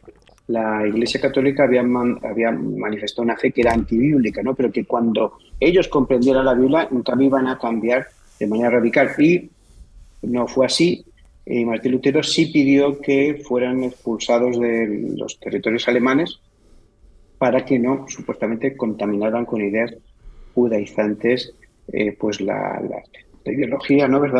la 0.52 0.86
Iglesia 0.88 1.20
Católica 1.22 1.64
había, 1.64 1.82
había 2.24 2.52
manifestado 2.52 3.24
una 3.24 3.38
fe 3.38 3.52
que 3.52 3.62
era 3.62 3.74
antibíblica, 3.74 4.44
¿no? 4.44 4.54
pero 4.54 4.72
que 4.72 4.86
cuando 4.86 5.34
ellos 5.60 5.88
comprendieran 5.88 6.46
la 6.46 6.54
Biblia, 6.54 6.88
en 6.92 7.02
cambio 7.04 7.28
iban 7.28 7.48
a 7.48 7.58
cambiar 7.58 8.08
de 8.40 8.48
manera 8.48 8.70
radical. 8.72 9.10
Y 9.20 9.50
no 10.24 10.48
fue 10.48 10.66
así. 10.66 11.06
Y 11.46 11.66
Martín 11.66 11.94
Lutero 11.94 12.22
sí 12.24 12.48
pidió 12.48 13.00
que 13.00 13.42
fueran 13.44 13.84
expulsados 13.84 14.60
de 14.60 15.14
los 15.18 15.40
territorios 15.40 15.88
alemanes 15.88 16.40
para 17.38 17.66
que 17.66 17.80
no 17.80 18.06
supuestamente 18.08 18.78
contaminaran 18.78 19.46
con 19.46 19.62
ideas 19.62 19.94
judaizantes 20.54 21.54
eh, 21.92 22.16
pues 22.20 22.40
la, 22.42 22.80
la- 22.90 23.02
la 23.44 23.52
ideología, 23.52 24.08
¿no? 24.08 24.20
¿Verdad? 24.20 24.40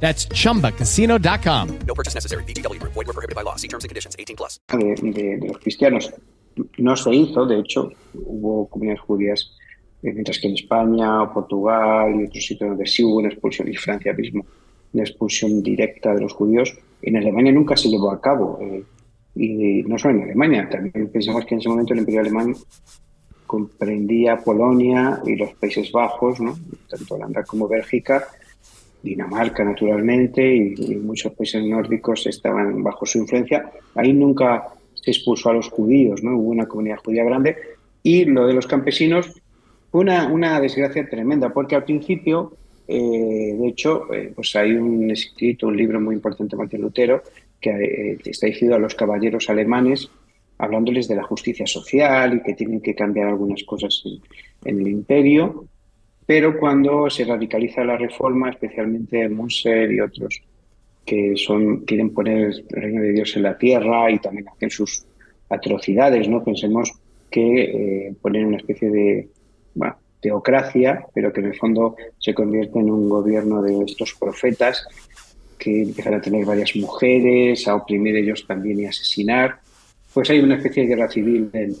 That's 0.00 0.26
chumbacasino.com. 0.26 1.68
No 1.86 1.94
purchase 1.94 2.14
necessary. 2.14 2.44
VGW 2.44 2.78
Group. 2.78 2.92
Void 2.92 3.06
were 3.06 3.14
prohibited 3.14 3.34
by 3.34 3.42
law. 3.42 3.56
See 3.56 3.68
terms 3.68 3.84
and 3.84 3.88
conditions. 3.90 4.14
18 4.18 4.36
plus. 4.36 4.60
de, 4.68 4.94
de- 5.12 5.36
de 5.38 5.48
los 5.48 5.58
cristianos 5.58 6.12
no 6.78 6.94
se 6.96 7.12
hizo, 7.14 7.46
de 7.46 7.58
hecho, 7.58 7.90
hubo 8.14 8.68
comunidades 8.68 9.00
judías, 9.00 9.50
eh, 10.04 10.12
mientras 10.12 10.38
que 10.38 10.46
en 10.48 10.54
España 10.54 11.22
o 11.24 11.32
Portugal 11.34 12.14
y 12.20 12.24
otros 12.26 12.46
sitios 12.46 12.68
donde 12.70 12.86
sí 12.86 13.02
hubo 13.02 13.16
una 13.16 13.28
expulsión, 13.28 13.66
y 13.68 13.74
Francia 13.74 14.12
mismo, 14.12 14.44
una 14.92 15.02
expulsión 15.02 15.60
directa 15.64 16.14
de 16.14 16.20
los 16.20 16.32
judíos, 16.32 16.72
en 17.02 17.16
Alemania 17.16 17.50
nunca 17.50 17.76
se 17.76 17.88
llevó 17.88 18.12
a 18.12 18.20
cabo. 18.20 18.58
eh, 18.62 18.84
y 19.36 19.82
no 19.82 19.98
solo 19.98 20.14
en 20.18 20.22
Alemania, 20.24 20.68
también 20.70 21.08
pensamos 21.10 21.44
que 21.44 21.54
en 21.54 21.60
ese 21.60 21.68
momento 21.68 21.92
el 21.92 21.98
Imperio 22.00 22.20
Alemán 22.20 22.54
comprendía 23.48 24.36
Polonia 24.36 25.20
y 25.26 25.34
los 25.34 25.52
Países 25.54 25.90
Bajos, 25.90 26.38
¿no? 26.40 26.56
tanto 26.88 27.14
Holanda 27.16 27.42
como 27.42 27.66
Bélgica, 27.66 28.28
Dinamarca 29.04 29.62
naturalmente 29.62 30.42
y, 30.56 30.96
muchos 30.96 31.32
países 31.34 31.62
nórdicos 31.62 32.26
estaban 32.26 32.82
bajo 32.82 33.04
su 33.04 33.18
influencia. 33.18 33.70
Ahí 33.94 34.12
nunca 34.14 34.64
se 34.94 35.10
expulsó 35.10 35.50
a 35.50 35.52
los 35.52 35.68
judíos, 35.68 36.22
¿no? 36.22 36.36
Hubo 36.38 36.50
una 36.50 36.66
comunidad 36.66 36.96
judía 37.04 37.22
grande 37.22 37.56
y 38.02 38.24
lo 38.24 38.46
de 38.46 38.54
los 38.54 38.66
campesinos 38.66 39.30
fue 39.90 40.00
una, 40.00 40.26
una 40.28 40.58
desgracia 40.58 41.06
tremenda 41.08 41.52
porque 41.52 41.76
al 41.76 41.84
principio, 41.84 42.56
eh, 42.88 43.54
de 43.58 43.68
hecho, 43.68 44.12
eh, 44.12 44.32
pues 44.34 44.56
hay 44.56 44.72
un 44.72 45.10
escrito, 45.10 45.66
un 45.66 45.76
libro 45.76 46.00
muy 46.00 46.14
importante 46.14 46.56
de 46.56 46.62
Martín 46.62 46.80
Lutero 46.80 47.22
que 47.60 47.70
eh, 47.70 48.18
está 48.24 48.46
dirigido 48.46 48.74
a 48.74 48.78
los 48.78 48.94
caballeros 48.94 49.50
alemanes 49.50 50.10
hablándoles 50.56 51.08
de 51.08 51.16
la 51.16 51.24
justicia 51.24 51.66
social 51.66 52.36
y 52.36 52.42
que 52.42 52.54
tienen 52.54 52.80
que 52.80 52.94
cambiar 52.94 53.28
algunas 53.28 53.62
cosas 53.64 54.02
en 54.64 54.80
el 54.80 54.88
imperio 54.88 55.66
pero 56.26 56.58
cuando 56.58 57.08
se 57.10 57.24
radicaliza 57.24 57.84
la 57.84 57.96
reforma, 57.96 58.50
especialmente 58.50 59.28
Munser 59.28 59.92
y 59.92 60.00
otros 60.00 60.40
que 61.04 61.34
son 61.36 61.84
quieren 61.84 62.14
poner 62.14 62.46
el 62.46 62.64
reino 62.82 63.02
de 63.02 63.12
Dios 63.12 63.36
en 63.36 63.42
la 63.42 63.58
tierra 63.58 64.10
y 64.10 64.18
también 64.18 64.48
hacen 64.48 64.70
sus 64.70 65.04
atrocidades, 65.50 66.28
¿no? 66.28 66.42
Pensemos 66.42 66.92
que 67.30 67.62
eh, 68.08 68.14
ponen 68.22 68.46
una 68.46 68.56
especie 68.56 68.90
de 68.90 69.28
bueno, 69.74 69.96
teocracia, 70.20 71.04
pero 71.14 71.30
que 71.32 71.40
en 71.40 71.46
el 71.48 71.56
fondo 71.56 71.96
se 72.18 72.32
convierte 72.32 72.78
en 72.78 72.90
un 72.90 73.08
gobierno 73.10 73.60
de 73.60 73.84
estos 73.84 74.14
profetas 74.14 74.86
que 75.58 75.82
empiezan 75.82 76.14
a 76.14 76.20
tener 76.22 76.46
varias 76.46 76.74
mujeres, 76.76 77.68
a 77.68 77.74
oprimir 77.76 78.16
ellos 78.16 78.46
también 78.46 78.80
y 78.80 78.86
asesinar. 78.86 79.58
Pues 80.14 80.30
hay 80.30 80.40
una 80.40 80.56
especie 80.56 80.84
de 80.84 80.88
guerra 80.88 81.10
civil 81.10 81.50
en, 81.52 81.74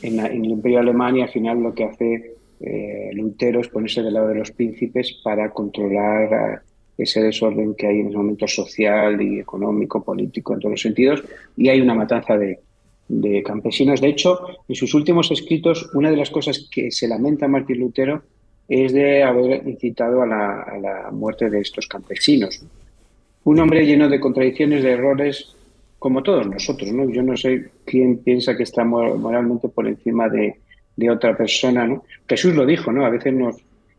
en, 0.00 0.16
la- 0.16 0.28
en 0.28 0.44
el 0.44 0.52
Imperio 0.52 0.78
Alemán 0.80 1.16
y 1.18 1.22
al 1.22 1.28
final 1.28 1.60
lo 1.62 1.74
que 1.74 1.84
hace 1.84 2.32
eh, 2.60 3.10
Lutero 3.14 3.60
es 3.60 3.68
ponerse 3.68 4.02
del 4.02 4.14
lado 4.14 4.28
de 4.28 4.36
los 4.36 4.50
príncipes 4.50 5.20
para 5.22 5.50
controlar 5.50 6.34
ah, 6.34 6.62
ese 6.96 7.22
desorden 7.22 7.74
que 7.74 7.86
hay 7.86 8.00
en 8.00 8.08
ese 8.08 8.16
momento 8.16 8.46
social 8.46 9.20
y 9.20 9.40
económico, 9.40 10.02
político, 10.04 10.54
en 10.54 10.60
todos 10.60 10.72
los 10.72 10.80
sentidos, 10.80 11.24
y 11.56 11.68
hay 11.68 11.80
una 11.80 11.94
matanza 11.94 12.36
de, 12.38 12.60
de 13.08 13.42
campesinos. 13.42 14.00
De 14.00 14.08
hecho, 14.08 14.38
en 14.68 14.74
sus 14.74 14.94
últimos 14.94 15.30
escritos, 15.30 15.90
una 15.94 16.10
de 16.10 16.16
las 16.16 16.30
cosas 16.30 16.68
que 16.70 16.90
se 16.90 17.08
lamenta 17.08 17.48
Martín 17.48 17.80
Lutero 17.80 18.22
es 18.68 18.92
de 18.92 19.22
haber 19.22 19.66
incitado 19.68 20.22
a 20.22 20.26
la, 20.26 20.62
a 20.62 20.78
la 20.78 21.10
muerte 21.10 21.50
de 21.50 21.60
estos 21.60 21.86
campesinos. 21.86 22.64
Un 23.44 23.60
hombre 23.60 23.84
lleno 23.84 24.08
de 24.08 24.20
contradicciones, 24.20 24.82
de 24.82 24.92
errores, 24.92 25.54
como 25.98 26.22
todos 26.22 26.46
nosotros, 26.46 26.92
¿no? 26.92 27.08
Yo 27.10 27.22
no 27.22 27.36
sé 27.36 27.70
quién 27.84 28.18
piensa 28.18 28.56
que 28.56 28.62
está 28.62 28.84
mor- 28.84 29.18
moralmente 29.18 29.68
por 29.68 29.86
encima 29.86 30.28
de, 30.28 30.60
de 30.96 31.10
otra 31.10 31.36
persona, 31.36 31.86
¿no? 31.86 32.04
Jesús 32.28 32.54
lo 32.54 32.66
dijo, 32.66 32.92
¿no? 32.92 33.04
A 33.04 33.10
veces 33.10 33.32
nos 33.32 33.56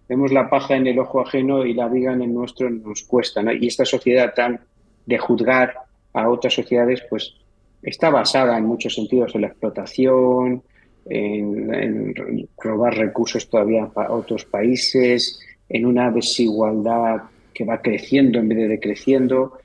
vemos 0.07 0.31
la 0.31 0.49
paja 0.49 0.75
en 0.75 0.87
el 0.87 0.99
ojo 0.99 1.21
ajeno 1.21 1.65
y 1.65 1.73
la 1.73 1.87
viga 1.87 2.13
en 2.13 2.21
el 2.21 2.33
nuestro 2.33 2.69
nos 2.69 3.03
cuesta. 3.03 3.41
Y 3.53 3.67
esta 3.67 3.85
sociedad 3.85 4.33
tan 4.33 4.59
de 5.05 5.17
juzgar 5.17 5.75
a 6.13 6.29
otras 6.29 6.53
sociedades, 6.53 7.03
pues 7.09 7.35
está 7.81 8.09
basada 8.09 8.57
en 8.57 8.65
muchos 8.65 8.95
sentidos 8.95 9.35
en 9.35 9.41
la 9.41 9.47
explotación, 9.47 10.63
en, 11.07 11.73
en 11.73 12.49
robar 12.57 12.97
recursos 12.97 13.49
todavía 13.49 13.89
a 13.95 14.11
otros 14.11 14.45
países, 14.45 15.39
en 15.69 15.85
una 15.85 16.11
desigualdad 16.11 17.23
que 17.53 17.65
va 17.65 17.81
creciendo 17.81 18.39
en 18.39 18.49
vez 18.49 18.57
de 18.57 18.67
decreciendo, 18.67 19.57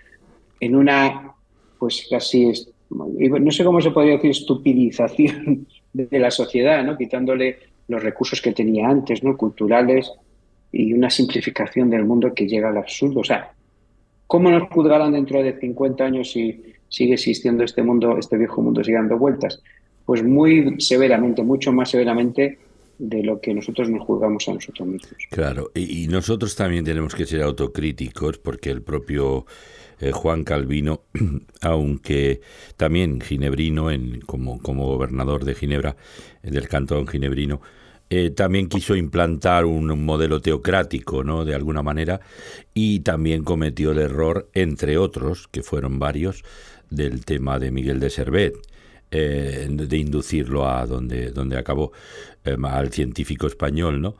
en 0.61 0.77
una, 0.77 1.35
pues 1.79 2.07
casi, 2.11 2.53
no 2.91 3.51
sé 3.51 3.65
cómo 3.65 3.81
se 3.81 3.91
podría 3.91 4.15
decir, 4.15 4.31
estupidización 4.31 5.67
de 5.93 6.19
la 6.19 6.31
sociedad, 6.31 6.85
¿no? 6.85 6.97
Quitándole 6.97 7.59
los 7.89 8.03
recursos 8.03 8.41
que 8.41 8.53
tenía 8.53 8.89
antes, 8.89 9.23
¿no? 9.23 9.37
Culturales 9.37 10.11
y 10.73 10.93
una 10.93 11.11
simplificación 11.11 11.91
del 11.91 12.05
mundo 12.05 12.33
que 12.35 12.47
llega 12.47 12.69
al 12.69 12.77
absurdo. 12.77 13.21
O 13.21 13.25
sea, 13.25 13.53
¿cómo 14.27 14.51
nos 14.51 14.69
juzgarán 14.71 15.13
dentro 15.13 15.43
de 15.43 15.59
50 15.59 16.05
años 16.05 16.31
si 16.31 16.63
sigue 16.89 17.15
existiendo 17.15 17.65
este 17.65 17.83
mundo, 17.83 18.19
este 18.19 18.37
viejo 18.37 18.63
mundo 18.63 18.85
sigue 18.85 18.97
dando 18.97 19.19
vueltas? 19.19 19.63
Pues 20.05 20.23
muy 20.23 20.81
severamente, 20.81 21.43
mucho 21.43 21.73
más 21.73 21.91
severamente 21.91 22.59
de 23.01 23.23
lo 23.23 23.41
que 23.41 23.55
nosotros 23.55 23.89
nos 23.89 24.03
juzgamos 24.03 24.47
a 24.49 24.55
nosotros 24.55 24.87
mismos. 24.87 25.17
Claro, 25.31 25.71
y, 25.75 26.07
nosotros 26.09 26.55
también 26.55 26.85
tenemos 26.85 27.15
que 27.15 27.25
ser 27.25 27.43
autocríticos 27.43 28.39
porque 28.39 28.71
el 28.71 28.83
propio 28.83 29.47
eh, 30.01 30.13
Juan 30.13 30.45
Calvino, 30.45 31.05
aunque 31.63 32.43
también 32.77 33.21
ginebrino 33.23 33.91
en, 33.91 34.21
como, 34.21 34.61
como 34.61 34.87
gobernador 34.87 35.45
de 35.45 35.55
Ginebra, 35.55 35.97
del 36.43 36.69
cantón 36.69 37.09
ginebrino, 37.09 37.63
eh, 38.11 38.31
también 38.31 38.69
quiso 38.69 38.97
implantar 38.97 39.65
un 39.65 40.05
modelo 40.05 40.43
teocrático, 40.43 41.25
¿no? 41.25 41.45
De 41.45 41.55
alguna 41.55 41.83
manera, 41.83 42.21
y 42.75 43.01
también 43.01 43.45
cometió 43.45 43.93
el 43.93 43.99
error, 43.99 44.51
entre 44.53 44.99
otros, 44.99 45.49
que 45.49 45.63
fueron 45.63 45.99
varios, 45.99 46.45
del 46.91 47.25
tema 47.25 47.59
de 47.59 47.71
Miguel 47.71 48.01
de 48.01 48.11
Servet, 48.11 48.57
eh, 49.11 49.67
de 49.69 49.97
inducirlo 49.97 50.69
a 50.69 50.87
donde, 50.87 51.31
donde 51.31 51.59
acabó, 51.59 51.93
eh, 52.45 52.57
al 52.63 52.93
científico 52.93 53.47
español, 53.47 54.01
¿no? 54.01 54.17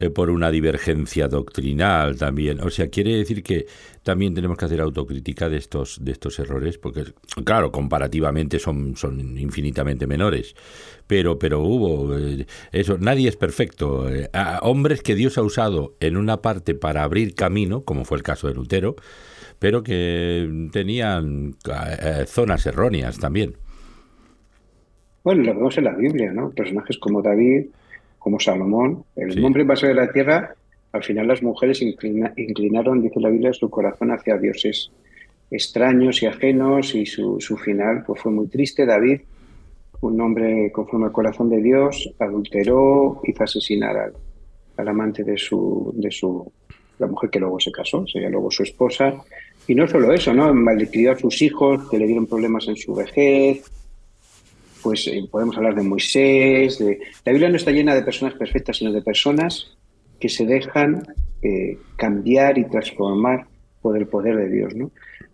eh, 0.00 0.10
por 0.10 0.28
una 0.30 0.50
divergencia 0.50 1.28
doctrinal 1.28 2.16
también. 2.16 2.60
O 2.60 2.70
sea, 2.70 2.88
quiere 2.88 3.16
decir 3.16 3.42
que 3.44 3.66
también 4.02 4.34
tenemos 4.34 4.58
que 4.58 4.64
hacer 4.64 4.80
autocrítica 4.80 5.48
de 5.48 5.56
estos, 5.56 6.04
de 6.04 6.12
estos 6.12 6.38
errores, 6.40 6.78
porque, 6.78 7.04
claro, 7.44 7.70
comparativamente 7.70 8.58
son, 8.58 8.96
son 8.96 9.38
infinitamente 9.38 10.06
menores. 10.06 10.54
Pero, 11.06 11.38
pero 11.38 11.60
hubo 11.60 12.16
eh, 12.18 12.46
eso, 12.72 12.98
nadie 12.98 13.28
es 13.28 13.36
perfecto. 13.36 14.10
Eh, 14.10 14.28
hombres 14.62 15.00
que 15.00 15.14
Dios 15.14 15.38
ha 15.38 15.42
usado 15.42 15.96
en 16.00 16.16
una 16.16 16.42
parte 16.42 16.74
para 16.74 17.04
abrir 17.04 17.34
camino, 17.34 17.84
como 17.84 18.04
fue 18.04 18.18
el 18.18 18.24
caso 18.24 18.48
de 18.48 18.54
Lutero, 18.54 18.96
pero 19.60 19.82
que 19.84 20.68
tenían 20.72 21.56
zonas 22.26 22.66
erróneas 22.66 23.18
también. 23.18 23.56
Bueno, 25.24 25.42
lo 25.42 25.54
vemos 25.54 25.76
en 25.78 25.84
la 25.84 25.92
Biblia, 25.94 26.30
¿no? 26.32 26.50
Personajes 26.50 26.98
como 26.98 27.22
David, 27.22 27.66
como 28.18 28.38
Salomón, 28.38 29.04
el 29.16 29.42
hombre 29.44 29.62
invasor 29.62 29.88
de 29.88 29.94
la 29.94 30.12
tierra, 30.12 30.54
al 30.92 31.02
final 31.02 31.26
las 31.26 31.42
mujeres 31.42 31.82
inclina- 31.82 32.32
inclinaron, 32.36 33.02
dice 33.02 33.18
la 33.20 33.30
Biblia, 33.30 33.52
su 33.52 33.68
corazón 33.70 34.10
hacia 34.12 34.36
dioses 34.38 34.90
extraños 35.50 36.22
y 36.22 36.26
ajenos 36.26 36.94
y 36.94 37.06
su, 37.06 37.40
su 37.40 37.56
final 37.56 38.04
pues, 38.06 38.20
fue 38.20 38.32
muy 38.32 38.46
triste. 38.48 38.86
David, 38.86 39.20
un 40.02 40.20
hombre 40.20 40.70
conforme 40.72 41.06
al 41.06 41.12
corazón 41.12 41.48
de 41.48 41.60
Dios, 41.62 42.12
adulteró, 42.18 43.20
hizo 43.24 43.42
asesinar 43.44 43.96
al, 43.96 44.12
al 44.76 44.88
amante 44.88 45.24
de 45.24 45.36
su, 45.38 45.92
de 45.96 46.10
su, 46.10 46.50
la 46.98 47.06
mujer 47.06 47.30
que 47.30 47.40
luego 47.40 47.58
se 47.58 47.72
casó, 47.72 48.06
sería 48.06 48.28
luego 48.28 48.50
su 48.50 48.62
esposa. 48.62 49.14
Y 49.66 49.74
no 49.74 49.86
solo 49.88 50.12
eso, 50.12 50.34
¿no? 50.34 50.52
Malcrió 50.52 51.12
a 51.12 51.18
sus 51.18 51.40
hijos, 51.40 51.88
que 51.90 51.98
le 51.98 52.06
dieron 52.06 52.26
problemas 52.26 52.68
en 52.68 52.76
su 52.76 52.94
vejez, 52.94 53.70
pues 54.84 55.08
eh, 55.08 55.26
podemos 55.30 55.56
hablar 55.56 55.74
de 55.74 55.82
Moisés. 55.82 56.78
De... 56.78 57.00
La 57.24 57.32
Biblia 57.32 57.48
no 57.48 57.56
está 57.56 57.72
llena 57.72 57.94
de 57.94 58.02
personas 58.02 58.34
perfectas, 58.34 58.76
sino 58.76 58.92
de 58.92 59.02
personas 59.02 59.76
que 60.20 60.28
se 60.28 60.46
dejan 60.46 61.02
eh, 61.42 61.78
cambiar 61.96 62.56
y 62.58 62.64
transformar 62.66 63.46
por 63.82 63.98
el 63.98 64.06
poder 64.06 64.36
de 64.36 64.48
Dios, 64.50 64.74
¿no? 64.76 64.90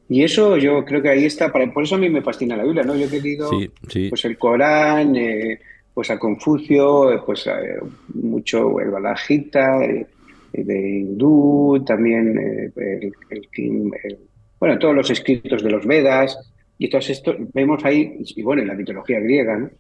Y 0.09 0.25
eso 0.25 0.57
yo 0.57 0.85
creo 0.85 1.03
que 1.03 1.09
ahí 1.11 1.25
está, 1.25 1.53
para, 1.53 1.73
por 1.73 1.85
eso 1.85 1.95
a 1.95 1.99
mí 1.99 2.09
me 2.09 2.23
fascina 2.23 2.57
la 2.57 2.65
Biblia, 2.65 2.83
¿no? 2.83 2.97
Yo 2.97 3.07
he 3.07 3.11
querido 3.11 3.49
Sí, 3.51 3.71
sí. 3.89 4.09
pues 4.09 4.25
el 4.25 4.39
Corán, 4.39 5.15
eh, 5.17 5.61
pues 5.95 6.11
a 6.11 6.19
Confucio, 6.19 7.13
eh, 7.13 7.21
pues 7.27 7.47
eh, 7.47 7.79
mucho 8.15 8.81
el 8.81 8.91
Balajita, 8.91 9.85
eh, 9.85 10.07
de 10.53 10.99
hindú, 10.99 11.81
también 11.87 12.37
el, 12.37 12.73
el 12.77 13.13
el- 13.31 14.19
bueno, 14.59 14.79
todos 14.81 14.95
los 14.97 15.11
escritos 15.11 15.63
de 15.63 15.71
los 15.71 15.87
Vedas, 15.87 16.50
y 16.81 16.89
todo 16.91 17.01
esto 17.01 17.37
vemos 17.55 17.85
ahí, 17.85 18.17
y 18.37 18.43
bueno, 18.43 18.63
en 18.63 18.69
la 18.69 18.75
mitología 18.75 19.21
griega, 19.21 19.57
¿no? 19.57 19.71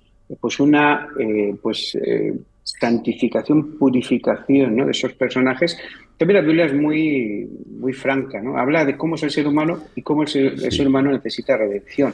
pues 0.40 0.60
una 0.60 1.08
eh, 1.18 1.54
pues 1.60 1.96
eh, 1.96 2.32
santificación, 2.62 3.78
purificación 3.78 4.76
¿no? 4.76 4.84
de 4.84 4.92
esos 4.92 5.12
personajes. 5.14 5.76
También 6.16 6.40
la 6.40 6.46
Biblia 6.46 6.66
es 6.66 6.74
muy, 6.74 7.48
muy 7.80 7.92
franca, 7.92 8.40
¿no? 8.42 8.56
Habla 8.58 8.84
de 8.84 8.96
cómo 8.96 9.14
es 9.14 9.22
el 9.22 9.30
ser 9.30 9.46
humano 9.46 9.82
y 9.96 10.02
cómo 10.02 10.22
el 10.22 10.28
ser, 10.28 10.52
el 10.52 10.70
ser 10.72 10.86
humano 10.86 11.10
necesita 11.10 11.56
redención, 11.56 12.12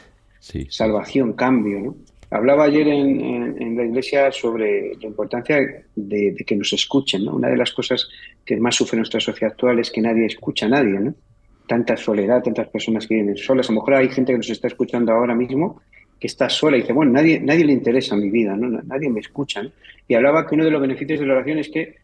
salvación, 0.70 1.32
cambio, 1.34 1.80
¿no? 1.80 1.96
Hablaba 2.30 2.64
ayer 2.64 2.86
en, 2.88 3.20
en- 3.20 3.62
en 3.62 3.76
la 3.76 3.84
iglesia 3.84 4.32
sobre 4.32 4.94
la 5.00 5.06
importancia 5.06 5.56
de, 5.94 6.32
de 6.32 6.44
que 6.44 6.56
nos 6.56 6.72
escuchen, 6.72 7.24
¿no? 7.24 7.34
Una 7.36 7.48
de 7.48 7.56
las 7.56 7.72
cosas 7.72 8.08
que 8.44 8.56
más 8.56 8.74
sufre 8.76 8.96
nuestra 8.96 9.20
sociedad 9.20 9.52
actual 9.52 9.78
es 9.80 9.90
que 9.90 10.00
nadie 10.00 10.26
escucha 10.26 10.66
a 10.66 10.70
nadie, 10.70 10.98
¿no? 10.98 11.14
Tanta 11.66 11.96
soledad, 11.96 12.42
tantas 12.42 12.68
personas 12.68 13.06
que 13.06 13.14
viven 13.14 13.36
solas. 13.36 13.68
A 13.68 13.72
lo 13.72 13.80
mejor 13.80 13.94
hay 13.94 14.08
gente 14.08 14.32
que 14.32 14.38
nos 14.38 14.50
está 14.50 14.68
escuchando 14.68 15.12
ahora 15.12 15.34
mismo 15.34 15.80
que 16.20 16.28
está 16.28 16.48
sola 16.48 16.76
y 16.78 16.80
dice, 16.80 16.92
bueno, 16.94 17.12
nadie, 17.12 17.40
nadie 17.40 17.64
le 17.64 17.72
interesa 17.74 18.16
mi 18.16 18.30
vida, 18.30 18.56
¿no? 18.56 18.68
Nadie 18.84 19.10
me 19.10 19.20
escucha. 19.20 19.62
¿no? 19.62 19.70
Y 20.08 20.14
hablaba 20.14 20.46
que 20.46 20.54
uno 20.54 20.64
de 20.64 20.70
los 20.70 20.80
beneficios 20.80 21.20
de 21.20 21.26
la 21.26 21.34
oración 21.34 21.58
es 21.58 21.68
que 21.68 21.96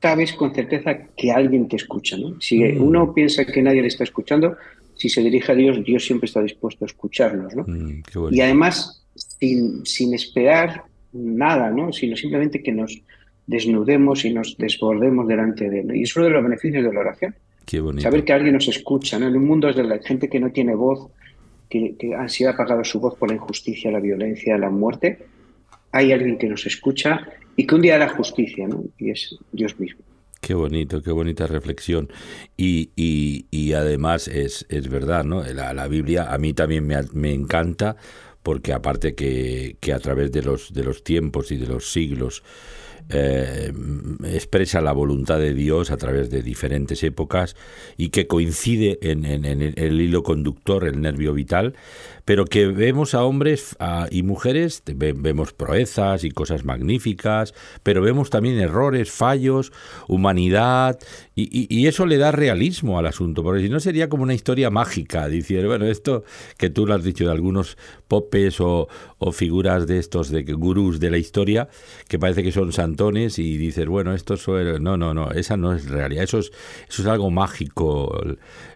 sabes 0.00 0.34
con 0.34 0.54
certeza 0.54 0.96
que 1.16 1.32
alguien 1.32 1.66
te 1.66 1.74
escucha, 1.76 2.16
¿no? 2.16 2.40
Si 2.40 2.62
Mm. 2.62 2.80
uno 2.82 3.12
piensa 3.12 3.44
que 3.44 3.62
nadie 3.62 3.82
le 3.82 3.88
está 3.88 4.04
escuchando, 4.04 4.56
si 4.94 5.08
se 5.08 5.20
dirige 5.20 5.50
a 5.50 5.54
Dios, 5.56 5.82
Dios 5.84 6.04
siempre 6.04 6.26
está 6.26 6.42
dispuesto 6.42 6.84
a 6.84 6.86
escucharnos, 6.86 7.56
¿no? 7.56 7.64
Mm, 7.66 8.02
Y 8.30 8.40
además, 8.40 9.04
sin, 9.16 9.84
sin 9.84 10.14
esperar 10.14 10.84
nada, 11.12 11.70
¿no? 11.70 11.92
Sino 11.92 12.14
simplemente 12.16 12.62
que 12.62 12.70
nos 12.72 13.02
desnudemos 13.46 14.24
y 14.24 14.32
nos 14.32 14.56
desbordemos 14.58 15.26
delante 15.26 15.68
de 15.70 15.80
Él. 15.80 15.96
Y 15.96 16.02
es 16.02 16.14
uno 16.16 16.26
de 16.26 16.32
los 16.32 16.42
beneficios 16.44 16.84
de 16.84 16.92
la 16.92 17.00
oración. 17.00 17.34
Qué 17.66 17.80
bonito. 17.80 18.02
Saber 18.02 18.24
que 18.24 18.32
alguien 18.32 18.54
nos 18.54 18.68
escucha, 18.68 19.18
¿no? 19.18 19.26
En 19.28 19.36
un 19.36 19.44
mundo 19.44 19.70
de 19.70 19.84
la 19.84 19.98
gente 19.98 20.30
que 20.30 20.40
no 20.40 20.50
tiene 20.52 20.74
voz, 20.74 21.10
que, 21.68 21.96
que 21.98 22.14
ha 22.14 22.28
sido 22.28 22.50
apagado 22.50 22.84
su 22.84 23.00
voz 23.00 23.18
por 23.18 23.28
la 23.28 23.34
injusticia, 23.34 23.90
la 23.90 24.00
violencia, 24.00 24.56
la 24.56 24.70
muerte, 24.70 25.26
hay 25.92 26.12
alguien 26.12 26.38
que 26.38 26.48
nos 26.48 26.64
escucha 26.64 27.26
y 27.56 27.66
que 27.66 27.74
un 27.74 27.82
día 27.82 27.96
hará 27.96 28.08
justicia, 28.10 28.68
¿no? 28.68 28.84
Y 28.98 29.10
es 29.10 29.36
Dios 29.52 29.78
mismo. 29.80 30.00
Qué 30.40 30.54
bonito, 30.54 31.02
qué 31.02 31.10
bonita 31.10 31.48
reflexión. 31.48 32.08
Y, 32.56 32.90
y, 32.94 33.46
y 33.50 33.72
además 33.72 34.28
es, 34.28 34.64
es 34.68 34.88
verdad, 34.88 35.24
¿no? 35.24 35.42
La, 35.42 35.74
la 35.74 35.88
Biblia 35.88 36.32
a 36.32 36.38
mí 36.38 36.52
también 36.52 36.86
me, 36.86 36.96
me 37.14 37.32
encanta 37.32 37.96
porque 38.44 38.72
aparte 38.72 39.16
que, 39.16 39.76
que 39.80 39.92
a 39.92 39.98
través 39.98 40.30
de 40.30 40.42
los, 40.42 40.72
de 40.72 40.84
los 40.84 41.02
tiempos 41.02 41.50
y 41.50 41.56
de 41.56 41.66
los 41.66 41.90
siglos 41.90 42.44
eh, 43.08 43.72
expresa 44.24 44.80
la 44.80 44.92
voluntad 44.92 45.38
de 45.38 45.54
Dios 45.54 45.90
a 45.90 45.96
través 45.96 46.30
de 46.30 46.42
diferentes 46.42 47.02
épocas 47.04 47.56
y 47.96 48.08
que 48.08 48.26
coincide 48.26 48.98
en, 49.02 49.24
el 49.24 50.00
hilo 50.00 50.22
conductor, 50.22 50.86
el 50.86 51.00
nervio 51.00 51.32
vital, 51.32 51.74
pero 52.26 52.44
que 52.44 52.66
vemos 52.66 53.14
a 53.14 53.24
hombres 53.24 53.76
y 54.10 54.22
mujeres, 54.22 54.82
ve- 54.84 55.14
vemos 55.16 55.54
proezas 55.54 56.24
y 56.24 56.30
cosas 56.30 56.64
magníficas, 56.64 57.54
pero 57.82 58.02
vemos 58.02 58.28
también 58.28 58.58
errores, 58.58 59.10
fallos, 59.10 59.72
humanidad, 60.08 60.98
y, 61.34 61.66
y- 61.72 61.86
eso 61.86 62.04
le 62.04 62.18
da 62.18 62.32
realismo 62.32 62.98
al 62.98 63.06
asunto, 63.06 63.42
porque 63.42 63.62
si 63.62 63.68
no 63.68 63.78
sería 63.80 64.08
como 64.08 64.24
una 64.24 64.34
historia 64.34 64.70
mágica, 64.70 65.28
diciendo, 65.28 65.68
bueno, 65.68 65.86
esto 65.86 66.24
que 66.58 66.68
tú 66.68 66.84
lo 66.86 66.94
has 66.94 67.04
dicho 67.04 67.24
de 67.24 67.30
algunos 67.30 67.78
popes 68.08 68.60
o, 68.60 68.88
o 69.18 69.32
figuras 69.32 69.86
de 69.86 69.98
estos, 69.98 70.28
de 70.30 70.42
gurús 70.42 70.98
de 70.98 71.10
la 71.10 71.18
historia, 71.18 71.68
que 72.08 72.18
parece 72.18 72.42
que 72.42 72.50
son 72.52 72.72
santones 72.72 73.38
y 73.38 73.56
dices, 73.56 73.86
bueno, 73.86 74.14
esto 74.14 74.36
son... 74.36 74.82
No, 74.82 74.96
no, 74.96 75.14
no, 75.14 75.30
esa 75.30 75.56
no 75.56 75.72
es 75.74 75.88
realidad, 75.88 76.24
eso 76.24 76.38
es, 76.40 76.50
eso 76.88 77.02
es 77.02 77.08
algo 77.08 77.30
mágico, 77.30 78.20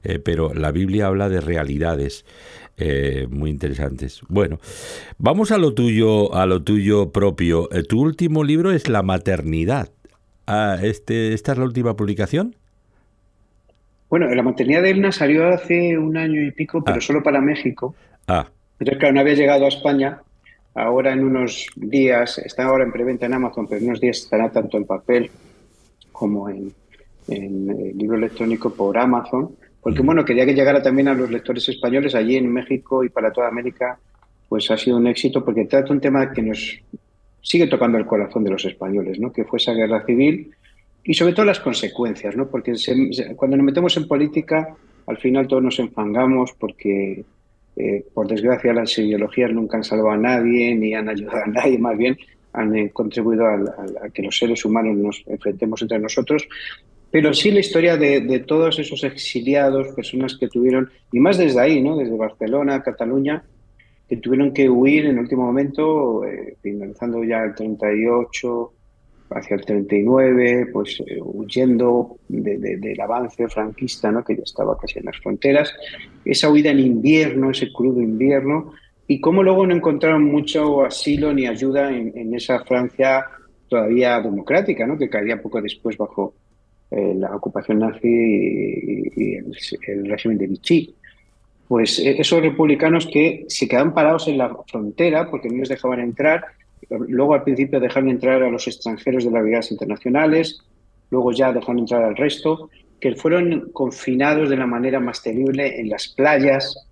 eh, 0.05 0.19
pero 0.21 0.55
la 0.55 0.71
Biblia 0.71 1.07
habla 1.09 1.29
de 1.29 1.41
realidades. 1.41 2.25
Eh, 2.81 3.27
muy 3.31 3.51
interesantes. 3.51 4.23
Bueno, 4.29 4.59
vamos 5.19 5.53
a 5.53 5.59
lo 5.59 5.75
tuyo, 5.75 6.35
a 6.35 6.47
lo 6.47 6.63
tuyo 6.63 7.13
propio. 7.13 7.71
Eh, 7.73 7.83
tu 7.83 8.01
último 8.01 8.43
libro 8.43 8.73
es 8.73 8.89
La 8.89 9.03
maternidad. 9.03 9.91
Ah, 10.47 10.79
este, 10.83 11.33
¿Esta 11.35 11.53
es 11.53 11.59
la 11.59 11.65
última 11.65 11.95
publicación? 11.95 12.57
Bueno, 14.09 14.27
la 14.35 14.43
maternidad 14.43 14.83
de 14.83 14.91
Elna 14.91 15.13
salió 15.13 15.49
hace 15.49 15.97
un 15.97 16.17
año 16.17 16.43
y 16.43 16.51
pico, 16.51 16.83
pero 16.83 17.01
solo 17.01 17.23
para 17.23 17.41
México. 17.41 17.95
Ah, 18.27 18.49
Entonces, 18.81 18.99
claro, 18.99 19.15
no 19.15 19.21
había 19.21 19.35
llegado 19.35 19.67
a 19.67 19.69
España. 19.69 20.21
Ahora 20.75 21.13
en 21.13 21.25
unos 21.25 21.67
días, 21.77 22.39
está 22.39 22.65
ahora 22.65 22.85
en 22.85 22.93
preventa 22.93 23.27
en 23.27 23.35
Amazon, 23.35 23.69
pero 23.69 23.81
en 23.81 23.89
unos 23.89 24.01
días 24.01 24.19
estará 24.19 24.51
tanto 24.51 24.77
en 24.77 24.85
papel 24.85 25.31
como 26.11 26.49
en, 26.49 26.73
en, 27.29 27.71
eh, 27.71 27.93
libro 27.95 28.17
electrónico 28.17 28.71
por 28.71 28.99
Amazon. 28.99 29.55
Porque, 29.83 30.03
bueno, 30.03 30.25
quería 30.25 30.45
que 30.47 30.55
llegara 30.55 30.83
también 30.83 31.09
a 31.09 31.15
los 31.15 31.31
lectores 31.31 31.69
españoles 31.69 32.15
allí 32.15 32.37
en 32.37 32.53
México 32.53 33.03
y 33.05 33.09
para 33.09 33.33
toda 33.33 33.49
América, 33.49 33.99
pues 34.49 34.71
ha 34.71 34.77
sido 34.77 34.97
un 34.99 35.07
éxito 35.07 35.45
porque 35.45 35.65
trata 35.65 35.93
un 35.93 36.01
tema 36.01 36.33
que 36.33 36.43
nos 36.43 36.79
sigue 37.41 37.67
tocando 37.67 37.97
el 37.97 38.05
corazón 38.07 38.45
de 38.45 38.51
los 38.51 38.65
españoles, 38.65 39.19
¿no? 39.19 39.33
Que 39.33 39.45
fue 39.45 39.57
esa 39.59 39.73
guerra 39.73 40.05
civil 40.05 40.51
y 41.03 41.15
sobre 41.15 41.33
todo 41.33 41.47
las 41.47 41.61
consecuencias, 41.61 42.37
¿no? 42.37 42.49
Porque 42.49 42.77
se- 42.77 43.13
se- 43.13 43.35
cuando 43.37 43.57
nos 43.57 43.65
metemos 43.65 43.97
en 43.97 44.07
política, 44.07 44.75
al 45.07 45.17
final 45.17 45.49
todos 45.49 45.63
nos 45.63 45.79
enfangamos 45.79 46.53
porque, 46.59 47.25
eh, 47.77 48.05
por 48.13 48.27
desgracia, 48.29 48.75
las 48.75 48.99
ideologías 48.99 49.51
nunca 49.53 49.79
han 49.79 49.85
salvado 49.85 50.11
a 50.11 50.17
nadie 50.19 50.75
ni 50.75 50.93
han 50.93 51.09
ayudado 51.09 51.45
a 51.45 51.47
nadie, 51.47 51.79
más 51.79 51.97
bien 51.97 52.19
han 52.53 52.77
eh, 52.77 52.91
contribuido 52.93 53.47
a, 53.47 53.59
que 54.13 54.23
los 54.23 54.37
seres 54.37 54.63
humanos 54.65 54.97
nos 54.99 55.25
enfrentemos 55.27 55.81
entre 55.81 55.99
nosotros. 56.01 56.47
Pero 57.11 57.35
sí 57.35 57.51
la 57.51 57.61
historia 57.61 57.97
de, 57.97 58.21
todos 58.47 58.79
esos 58.79 59.03
exiliados, 59.05 59.89
personas 59.95 60.37
que 60.39 60.49
tuvieron, 60.49 60.91
y 61.13 61.19
más 61.19 61.39
desde 61.39 61.61
ahí, 61.61 61.83
¿no? 61.83 61.97
Desde 61.97 62.17
Barcelona, 62.17 62.83
Cataluña, 62.83 63.43
que 64.09 64.17
tuvieron 64.17 64.53
que 64.53 64.69
huir 64.69 65.07
en 65.07 65.13
el 65.13 65.19
último 65.21 65.45
momento, 65.45 66.25
eh, 66.25 66.57
finalizando 66.63 67.23
ya 67.25 67.43
el 67.45 67.55
38, 67.55 68.73
hacia 69.31 69.55
el 69.57 69.65
39, 69.65 70.67
pues 70.73 71.01
eh, 71.07 71.19
huyendo 71.23 72.17
de- 72.29 72.59
de- 72.59 72.77
del 72.79 73.01
avance 73.01 73.49
franquista, 73.49 74.11
¿no? 74.11 74.25
que 74.25 74.37
ya 74.37 74.43
estaba 74.43 74.77
casi 74.79 74.99
en 74.99 75.05
las 75.07 75.17
fronteras, 75.19 75.73
esa 76.25 76.51
huida 76.51 76.71
en 76.71 76.81
invierno, 76.81 77.51
ese 77.51 77.73
crudo 77.73 78.01
invierno, 78.01 78.73
y 79.07 79.21
cómo 79.21 79.43
luego 79.43 79.67
no 79.67 79.75
encontraron 79.75 80.25
mucho 80.25 80.85
asilo 80.85 81.33
ni 81.33 81.47
ayuda 81.47 81.91
en 81.93 82.33
esa 82.35 82.61
Francia 82.65 83.25
todavía 83.69 84.21
democrática, 84.21 84.87
¿no? 84.87 84.97
que 84.99 85.09
caería 85.09 85.41
poco 85.43 85.61
después 85.61 85.97
bajo 85.97 86.35
eh, 86.91 87.15
la 87.17 87.35
ocupación 87.37 87.79
nazi 87.79 88.09
y, 88.09 89.13
y 89.17 89.35
el, 89.37 89.57
el 89.87 90.11
régimen 90.11 90.39
de 90.39 90.47
Vichy 90.47 90.95
pues 91.71 92.01
eh, 92.01 92.17
esos 92.19 92.43
republicanos 92.43 93.07
que 93.07 93.45
se 93.47 93.69
quedaban 93.69 93.95
parados 93.95 94.27
en 94.27 94.39
la 94.39 94.53
frontera 94.67 95.31
porque 95.31 95.49
no 95.49 95.59
les 95.59 95.69
dejaban 95.69 96.01
entrar, 96.01 96.45
luego 97.07 97.33
al 97.33 97.45
principio 97.45 97.79
dejaron 97.79 98.09
entrar 98.09 98.43
a 98.43 98.51
los 98.51 98.67
extranjeros 98.67 99.25
de 99.25 99.31
las 99.31 99.41
brigadas 99.41 99.71
internacionales, 99.71 100.59
luego 101.11 101.31
ya 101.31 101.53
dejando 101.53 101.83
entrar 101.83 102.03
al 102.03 102.17
resto, 102.17 102.71
que 103.01 103.15
fueron 103.15 103.71
confinados 103.73 104.51
de 104.51 104.57
la 104.57 104.67
manera 104.67 104.99
más 104.99 105.23
terrible 105.23 105.81
en 105.81 105.91
las 105.91 106.09
playas 106.09 106.89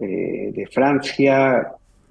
eh, 0.00 0.50
de 0.52 0.66
Francia, 0.66 1.68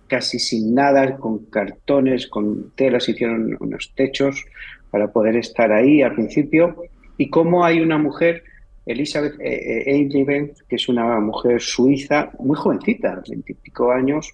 casi 0.08 0.40
sin 0.40 0.74
nada, 0.74 1.18
con 1.18 1.48
cartones, 1.48 2.28
con 2.28 2.72
telas, 2.78 3.10
hicieron 3.10 3.58
unos 3.60 3.92
techos 3.96 4.46
para 4.92 5.12
poder 5.12 5.36
estar 5.36 5.74
ahí 5.74 6.02
al 6.02 6.16
principio. 6.16 6.84
Y 7.18 7.30
cómo 7.30 7.66
hay 7.66 7.80
una 7.80 7.98
mujer, 7.98 8.44
Elizabeth 8.86 9.40
eh, 9.40 9.84
eh, 9.88 9.92
Eingeben, 9.92 10.54
que 10.68 10.76
es 10.76 10.88
una 10.88 11.20
mujer 11.20 11.62
suiza, 11.62 12.32
muy 12.40 12.56
jovencita, 12.56 13.22
veintipico 13.28 13.92
años, 13.92 14.32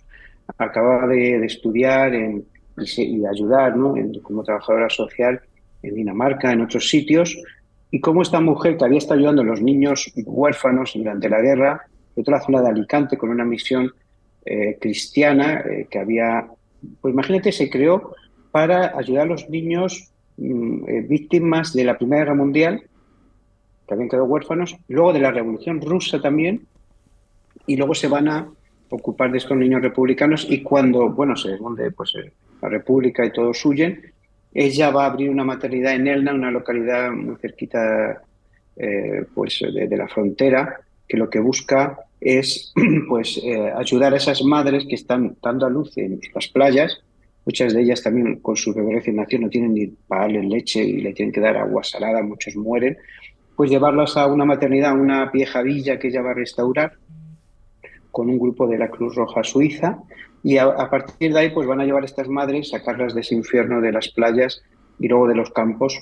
acaba 0.57 1.07
de, 1.07 1.45
estudiar 1.45 2.13
y, 2.13 3.25
ayudar 3.25 3.77
¿no? 3.77 3.95
como 4.21 4.43
trabajadora 4.43 4.89
social 4.89 5.41
en 5.81 5.95
Dinamarca, 5.95 6.51
en 6.51 6.61
otros 6.61 6.89
sitios, 6.89 7.37
y 7.91 7.99
cómo 7.99 8.21
esta 8.21 8.41
mujer 8.41 8.77
que 8.77 8.85
había 8.85 8.97
estado 8.97 9.19
ayudando 9.19 9.43
a 9.43 9.45
los 9.45 9.61
niños 9.61 10.11
huérfanos 10.25 10.93
durante 10.95 11.29
la 11.29 11.41
guerra, 11.41 11.85
de 12.15 12.21
otra 12.21 12.41
zona 12.41 12.61
de 12.61 12.69
Alicante, 12.69 13.17
con 13.17 13.29
una 13.29 13.45
misión 13.45 13.91
eh, 14.45 14.77
cristiana 14.79 15.59
eh, 15.61 15.87
que 15.89 15.99
había, 15.99 16.47
pues 17.01 17.13
imagínate, 17.13 17.51
se 17.51 17.69
creó 17.69 18.15
para 18.51 18.97
ayudar 18.97 19.23
a 19.23 19.29
los 19.29 19.49
niños 19.49 20.01
eh, 20.03 20.12
víctimas 20.37 21.73
de 21.73 21.83
la 21.83 21.97
Primera 21.97 22.23
Guerra 22.23 22.35
Mundial, 22.35 22.83
que 23.87 23.93
habían 23.93 24.09
quedado 24.09 24.25
huérfanos, 24.25 24.75
luego 24.87 25.13
de 25.13 25.19
la 25.19 25.31
Revolución 25.31 25.81
Rusa 25.81 26.21
también, 26.21 26.67
y 27.67 27.75
luego 27.75 27.93
se 27.93 28.07
van 28.07 28.27
a 28.27 28.47
ocupar 28.89 29.31
de 29.31 29.37
estos 29.39 29.57
niños 29.57 29.81
republicanos 29.81 30.45
y 30.49 30.61
cuando, 30.61 31.09
bueno, 31.09 31.35
se 31.35 31.55
hunde 31.55 31.91
pues, 31.91 32.13
eh, 32.15 32.31
la 32.61 32.69
República 32.69 33.25
y 33.25 33.31
todos 33.31 33.65
huyen, 33.65 34.01
ella 34.53 34.91
va 34.91 35.05
a 35.05 35.07
abrir 35.07 35.29
una 35.29 35.43
maternidad 35.43 35.95
en 35.95 36.07
Elna, 36.07 36.33
una 36.33 36.51
localidad 36.51 37.11
muy 37.11 37.35
cerquita 37.37 38.21
eh, 38.75 39.25
pues, 39.33 39.59
de, 39.61 39.87
de 39.87 39.97
la 39.97 40.07
frontera, 40.07 40.79
que 41.07 41.17
lo 41.17 41.29
que 41.29 41.39
busca 41.39 41.97
es 42.21 42.73
pues, 43.09 43.39
eh, 43.43 43.71
ayudar 43.75 44.13
a 44.13 44.17
esas 44.17 44.43
madres 44.43 44.85
que 44.87 44.95
están 44.95 45.35
dando 45.41 45.65
a 45.65 45.69
luz 45.69 45.97
en 45.97 46.19
las 46.33 46.47
playas. 46.47 47.01
Muchas 47.45 47.73
de 47.73 47.81
ellas 47.81 48.01
también 48.01 48.39
con 48.39 48.55
su 48.55 48.73
bebé 48.73 48.93
recién 48.93 49.17
nacido 49.17 49.43
no 49.43 49.49
tienen 49.49 49.73
ni 49.73 49.87
para 49.87 50.23
darle 50.23 50.43
leche 50.43 50.83
y 50.83 51.01
le 51.01 51.13
tienen 51.13 51.33
que 51.33 51.41
dar 51.41 51.57
agua 51.57 51.83
salada, 51.83 52.21
muchos 52.21 52.55
mueren. 52.55 52.97
Pues 53.55 53.69
llevarlas 53.69 54.17
a 54.17 54.27
una 54.27 54.45
maternidad, 54.45 54.91
a 54.91 54.93
una 54.93 55.29
vieja 55.29 55.61
villa 55.61 55.99
que 55.99 56.07
ella 56.07 56.21
va 56.21 56.31
a 56.31 56.35
restaurar 56.35 56.93
con 58.11 58.29
un 58.29 58.39
grupo 58.39 58.67
de 58.67 58.77
la 58.77 58.89
Cruz 58.89 59.15
Roja 59.15 59.43
Suiza 59.43 59.99
y 60.43 60.57
a, 60.57 60.65
a 60.65 60.89
partir 60.89 61.33
de 61.33 61.39
ahí 61.39 61.49
pues 61.49 61.67
van 61.67 61.81
a 61.81 61.85
llevar 61.85 62.03
a 62.03 62.05
estas 62.05 62.27
madres, 62.27 62.69
sacarlas 62.69 63.13
de 63.13 63.21
ese 63.21 63.35
infierno 63.35 63.81
de 63.81 63.91
las 63.91 64.09
playas 64.09 64.61
y 64.99 65.07
luego 65.07 65.27
de 65.27 65.35
los 65.35 65.51
campos 65.51 66.01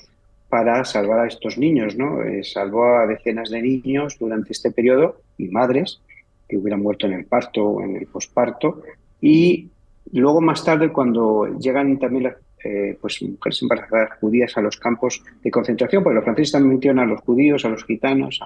para 0.52 0.84
salvar 0.84 1.20
a 1.20 1.26
estos 1.26 1.56
niños, 1.56 1.96
¿no? 1.96 2.22
Eh, 2.22 2.44
salvó 2.44 2.84
a 2.84 3.06
decenas 3.06 3.48
de 3.48 3.62
niños 3.62 4.18
durante 4.20 4.52
este 4.52 4.70
periodo 4.70 5.16
y 5.38 5.48
madres 5.48 6.02
que 6.46 6.58
hubieran 6.58 6.82
muerto 6.82 7.06
en 7.06 7.14
el 7.14 7.24
parto 7.24 7.64
o 7.64 7.82
en 7.82 7.96
el 7.96 8.06
posparto 8.06 8.82
y 9.18 9.70
luego 10.12 10.40
más 10.40 10.64
tarde 10.64 10.92
cuando 10.92 11.46
llegan 11.58 11.98
también 11.98 12.24
las 12.24 12.36
eh, 12.64 12.96
pues 13.00 13.20
mujeres 13.22 13.60
embarazadas 13.62 14.18
judías 14.20 14.56
a 14.56 14.60
los 14.60 14.76
campos 14.76 15.20
de 15.42 15.50
concentración, 15.50 16.04
porque 16.04 16.14
los 16.14 16.24
franceses 16.24 16.52
también 16.52 16.74
metieron 16.74 17.00
a 17.00 17.06
los 17.06 17.20
judíos, 17.22 17.64
a 17.64 17.68
los 17.68 17.84
gitanos, 17.84 18.40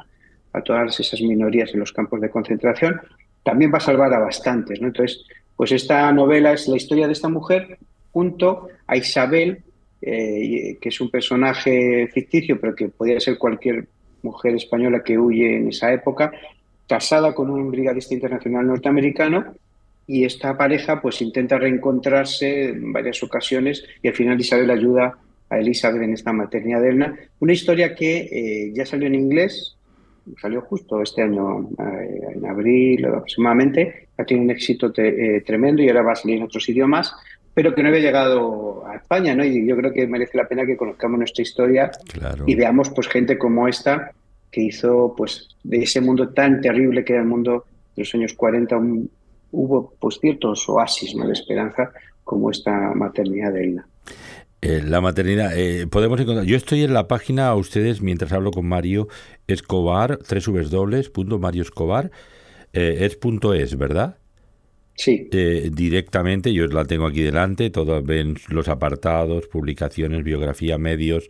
a, 0.52 0.62
todas 0.62 0.98
esas 0.98 1.20
minorías 1.20 1.74
en 1.74 1.80
los 1.80 1.92
campos 1.92 2.18
de 2.22 2.30
concentración, 2.30 2.98
también 3.42 3.70
va 3.70 3.76
a 3.76 3.80
salvar 3.80 4.14
a 4.14 4.18
bastantes, 4.18 4.80
¿no? 4.80 4.86
Entonces, 4.86 5.26
pues 5.54 5.70
esta 5.70 6.10
novela 6.12 6.52
es 6.54 6.66
la 6.66 6.76
historia 6.76 7.06
de 7.06 7.12
esta 7.12 7.28
mujer 7.28 7.78
junto 8.10 8.68
a 8.86 8.96
Isabel, 8.96 9.62
eh, 10.00 10.78
que 10.80 10.88
es 10.88 11.00
un 11.02 11.10
personaje 11.10 12.08
ficticio, 12.08 12.58
pero 12.58 12.74
que 12.74 12.88
podría 12.88 13.20
ser 13.20 13.36
cualquier 13.36 13.86
mujer 14.22 14.54
española 14.54 15.04
que 15.04 15.18
huye 15.18 15.58
en 15.58 15.68
esa 15.68 15.92
época, 15.92 16.32
casada 16.88 17.34
con 17.34 17.50
un 17.50 17.70
brigadista 17.70 18.14
internacional 18.14 18.66
norteamericano, 18.66 19.54
y 20.06 20.24
esta 20.24 20.56
pareja 20.56 21.00
pues 21.02 21.20
intenta 21.22 21.58
reencontrarse 21.58 22.70
en 22.70 22.92
varias 22.92 23.22
ocasiones 23.22 23.84
y 24.02 24.08
al 24.08 24.14
final 24.14 24.40
Isabel 24.40 24.70
ayuda 24.70 25.18
a 25.48 25.58
Elizabeth 25.58 26.02
en 26.02 26.12
esta 26.14 26.32
maternidad 26.32 26.80
de 26.82 26.88
Elna. 26.90 27.14
Una 27.40 27.52
historia 27.52 27.94
que 27.94 28.18
eh, 28.30 28.72
ya 28.74 28.84
salió 28.86 29.06
en 29.06 29.14
inglés, 29.14 29.76
salió 30.40 30.60
justo 30.62 31.00
este 31.02 31.22
año, 31.22 31.68
eh, 31.78 32.20
en 32.36 32.46
abril 32.46 33.04
aproximadamente, 33.06 34.08
ha 34.18 34.24
tenido 34.24 34.44
un 34.44 34.50
éxito 34.50 34.92
te- 34.92 35.36
eh, 35.36 35.40
tremendo 35.42 35.82
y 35.82 35.88
ahora 35.88 36.02
va 36.02 36.12
a 36.12 36.16
salir 36.16 36.38
en 36.38 36.44
otros 36.44 36.68
idiomas, 36.68 37.12
pero 37.54 37.74
que 37.74 37.82
no 37.82 37.88
había 37.88 38.00
llegado 38.00 38.86
a 38.86 38.96
España, 38.96 39.34
¿no? 39.34 39.44
Y 39.44 39.66
yo 39.66 39.76
creo 39.76 39.92
que 39.92 40.06
merece 40.06 40.36
la 40.36 40.46
pena 40.48 40.66
que 40.66 40.76
conozcamos 40.76 41.18
nuestra 41.18 41.42
historia 41.42 41.90
y 42.46 42.54
veamos 42.54 42.90
pues 42.90 43.08
gente 43.08 43.38
como 43.38 43.66
esta 43.68 44.12
que 44.50 44.62
hizo 44.62 45.14
pues 45.16 45.48
de 45.64 45.78
ese 45.78 46.00
mundo 46.00 46.28
tan 46.30 46.60
terrible 46.60 47.04
que 47.04 47.12
era 47.14 47.22
el 47.22 47.28
mundo 47.28 47.64
de 47.96 48.02
los 48.02 48.14
años 48.14 48.34
40 48.34 48.76
un- 48.76 49.10
hubo 49.50 49.94
pues 49.98 50.18
ciertos 50.20 50.68
oasis 50.68 51.14
¿no? 51.14 51.26
de 51.26 51.32
esperanza 51.32 51.90
como 52.24 52.50
esta 52.50 52.92
maternidad 52.94 53.52
de 53.52 53.64
Elna. 53.64 53.88
Eh, 54.62 54.82
la 54.84 55.00
maternidad, 55.00 55.56
eh, 55.56 55.86
podemos 55.86 56.18
encontrar. 56.18 56.46
Yo 56.46 56.56
estoy 56.56 56.82
en 56.82 56.94
la 56.94 57.06
página 57.08 57.48
a 57.48 57.54
ustedes 57.54 58.00
mientras 58.00 58.32
hablo 58.32 58.50
con 58.50 58.66
Mario 58.66 59.08
Escobar, 59.46 60.18
www.marioescobar, 60.18 62.10
eh, 62.72 62.98
es 63.00 63.16
punto 63.16 63.54
es, 63.54 63.76
¿verdad? 63.76 64.18
Sí. 64.96 65.28
Eh, 65.30 65.70
directamente, 65.72 66.52
yo 66.52 66.66
la 66.66 66.84
tengo 66.84 67.06
aquí 67.06 67.22
delante, 67.22 67.70
todos 67.70 68.04
ven 68.04 68.36
los 68.48 68.68
apartados, 68.68 69.46
publicaciones, 69.46 70.24
biografía, 70.24 70.78
medios, 70.78 71.28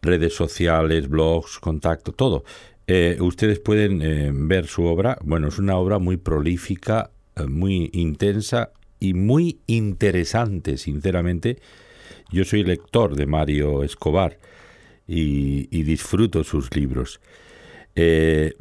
redes 0.00 0.34
sociales, 0.34 1.08
blogs, 1.08 1.58
contacto, 1.58 2.12
todo. 2.12 2.44
Eh, 2.86 3.18
ustedes 3.20 3.60
pueden 3.60 4.02
eh, 4.02 4.30
ver 4.32 4.66
su 4.66 4.84
obra. 4.84 5.18
Bueno, 5.22 5.48
es 5.48 5.58
una 5.58 5.76
obra 5.76 5.98
muy 5.98 6.16
prolífica, 6.16 7.10
eh, 7.36 7.44
muy 7.44 7.90
intensa 7.92 8.72
y 8.98 9.14
muy 9.14 9.60
interesante, 9.66 10.76
sinceramente. 10.76 11.58
Yo 12.30 12.44
soy 12.44 12.64
lector 12.64 13.14
de 13.14 13.26
Mario 13.26 13.82
Escobar 13.84 14.38
y, 15.06 15.82
disfruto 15.82 16.44
sus 16.44 16.74
libros. 16.74 17.20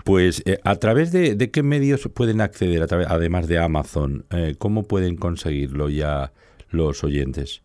Pues 0.04 0.44
a 0.64 0.76
través 0.76 1.12
de, 1.14 1.36
de 1.36 1.52
qué 1.52 1.64
medios 1.64 2.10
pueden 2.14 2.42
acceder, 2.42 2.82
a 2.82 2.88
través- 2.88 3.08
además 3.10 3.48
de 3.48 3.60
Amazon, 3.60 4.26
¿cómo 4.58 4.84
pueden 4.84 5.16
conseguirlo 5.16 5.88
ya 5.90 6.34
los 6.70 7.04
oyentes? 7.06 7.62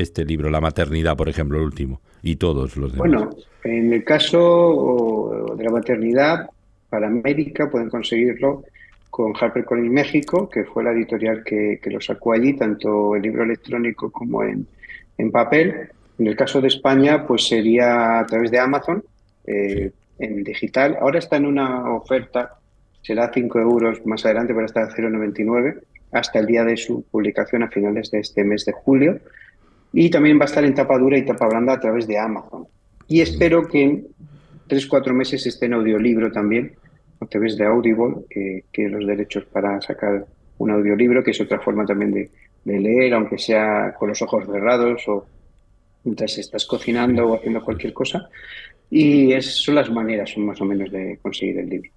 Este 0.00 0.24
libro, 0.24 0.50
La 0.50 0.60
maternidad, 0.60 1.16
por 1.16 1.28
ejemplo, 1.28 1.58
el 1.58 1.64
último, 1.64 2.00
y 2.22 2.36
todos 2.36 2.76
los 2.76 2.92
demás. 2.92 3.08
Bueno, 3.08 3.30
en 3.64 3.92
el 3.92 4.02
caso 4.04 5.54
de 5.56 5.64
la 5.64 5.70
maternidad, 5.70 6.50
para 6.88 7.06
América 7.06 7.70
pueden 7.70 7.90
conseguirlo 7.90 8.64
con 9.10 9.34
HarperCollins 9.34 9.92
México, 9.92 10.48
que 10.48 10.64
fue 10.64 10.84
la 10.84 10.92
editorial 10.92 11.42
que, 11.44 11.78
que 11.82 11.90
lo 11.90 12.00
sacó 12.00 12.32
allí, 12.32 12.54
tanto 12.54 13.14
el 13.16 13.22
libro 13.22 13.42
electrónico 13.42 14.10
como 14.10 14.42
en, 14.42 14.66
en 15.18 15.30
papel. 15.30 15.90
En 16.18 16.26
el 16.26 16.36
caso 16.36 16.60
de 16.60 16.68
España, 16.68 17.26
pues 17.26 17.46
sería 17.46 18.20
a 18.20 18.26
través 18.26 18.50
de 18.50 18.58
Amazon, 18.58 19.02
eh, 19.46 19.90
en 20.18 20.44
digital. 20.44 20.96
Ahora 21.00 21.18
está 21.18 21.36
en 21.36 21.46
una 21.46 21.92
oferta, 21.92 22.58
será 23.02 23.30
5 23.32 23.58
euros 23.58 24.06
más 24.06 24.24
adelante, 24.24 24.54
pero 24.54 24.66
está 24.66 24.82
a 24.82 24.90
0,99 24.90 25.80
hasta 26.12 26.38
el 26.38 26.46
día 26.46 26.64
de 26.64 26.76
su 26.76 27.02
publicación 27.10 27.62
a 27.62 27.68
finales 27.68 28.10
de 28.10 28.20
este 28.20 28.44
mes 28.44 28.64
de 28.64 28.72
julio. 28.72 29.18
Y 29.92 30.10
también 30.10 30.38
va 30.38 30.42
a 30.42 30.46
estar 30.46 30.64
en 30.64 30.74
tapa 30.74 30.98
dura 30.98 31.18
y 31.18 31.24
tapa 31.24 31.48
blanda 31.48 31.74
a 31.74 31.80
través 31.80 32.06
de 32.06 32.18
Amazon. 32.18 32.66
Y 33.08 33.20
espero 33.20 33.66
que 33.66 33.82
en 33.82 34.06
3-4 34.68 35.12
meses 35.12 35.44
esté 35.46 35.66
en 35.66 35.74
audiolibro 35.74 36.30
también, 36.30 36.72
a 37.20 37.26
través 37.26 37.56
de 37.56 37.66
Audible, 37.66 38.24
que 38.28 38.88
los 38.88 39.06
derechos 39.06 39.44
para 39.46 39.80
sacar 39.80 40.24
un 40.58 40.70
audiolibro, 40.70 41.24
que 41.24 41.32
es 41.32 41.40
otra 41.40 41.58
forma 41.58 41.84
también 41.84 42.12
de, 42.12 42.30
leer, 42.64 43.14
aunque 43.14 43.38
sea 43.38 43.94
con 43.98 44.10
los 44.10 44.22
ojos 44.22 44.44
cerrados 44.46 45.02
o 45.08 45.26
mientras 46.04 46.36
estás 46.38 46.66
cocinando 46.66 47.26
o 47.26 47.36
haciendo 47.36 47.62
cualquier 47.62 47.92
cosa. 47.92 48.28
Y 48.90 49.32
esas 49.32 49.54
son 49.54 49.76
las 49.76 49.90
maneras, 49.90 50.36
más 50.36 50.60
o 50.60 50.64
menos, 50.64 50.90
de 50.92 51.18
conseguir 51.22 51.58
el 51.58 51.68
libro. 51.68 51.90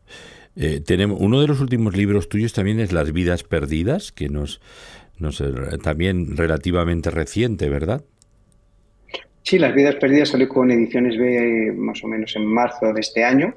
Eh, 0.55 0.81
tenemos 0.85 1.19
uno 1.19 1.41
de 1.41 1.47
los 1.47 1.59
últimos 1.59 1.97
libros 1.97 2.29
tuyos 2.29 2.53
también 2.53 2.79
es 2.79 2.93
Las 2.93 3.11
vidas 3.11 3.43
perdidas, 3.43 4.11
que 4.11 4.29
nos, 4.29 4.61
nos 5.19 5.41
eh, 5.41 5.51
también 5.81 6.35
relativamente 6.37 7.11
reciente, 7.11 7.69
¿verdad? 7.69 8.03
Sí, 9.43 9.59
Las 9.59 9.75
vidas 9.75 9.95
perdidas 9.95 10.29
salió 10.29 10.47
con 10.47 10.71
ediciones 10.71 11.17
B 11.17 11.73
más 11.75 12.03
o 12.03 12.07
menos 12.07 12.35
en 12.35 12.45
marzo 12.45 12.93
de 12.93 13.01
este 13.01 13.23
año. 13.23 13.53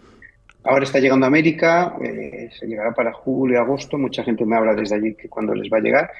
Ahora 0.65 0.85
está 0.85 0.99
llegando 0.99 1.27
a 1.27 1.28
América, 1.28 1.97
eh, 2.03 2.51
se 2.59 2.66
llegará 2.66 2.93
para 2.93 3.12
julio, 3.12 3.61
agosto. 3.61 3.97
Mucha 3.97 4.24
gente 4.24 4.45
me 4.45 4.57
habla 4.57 4.74
desde 4.74 4.97
allí 4.97 5.15
que 5.15 5.28
cuando 5.28 5.55
les 5.55 5.73
va 5.73 5.78
a 5.78 5.81
llegar. 5.81 6.11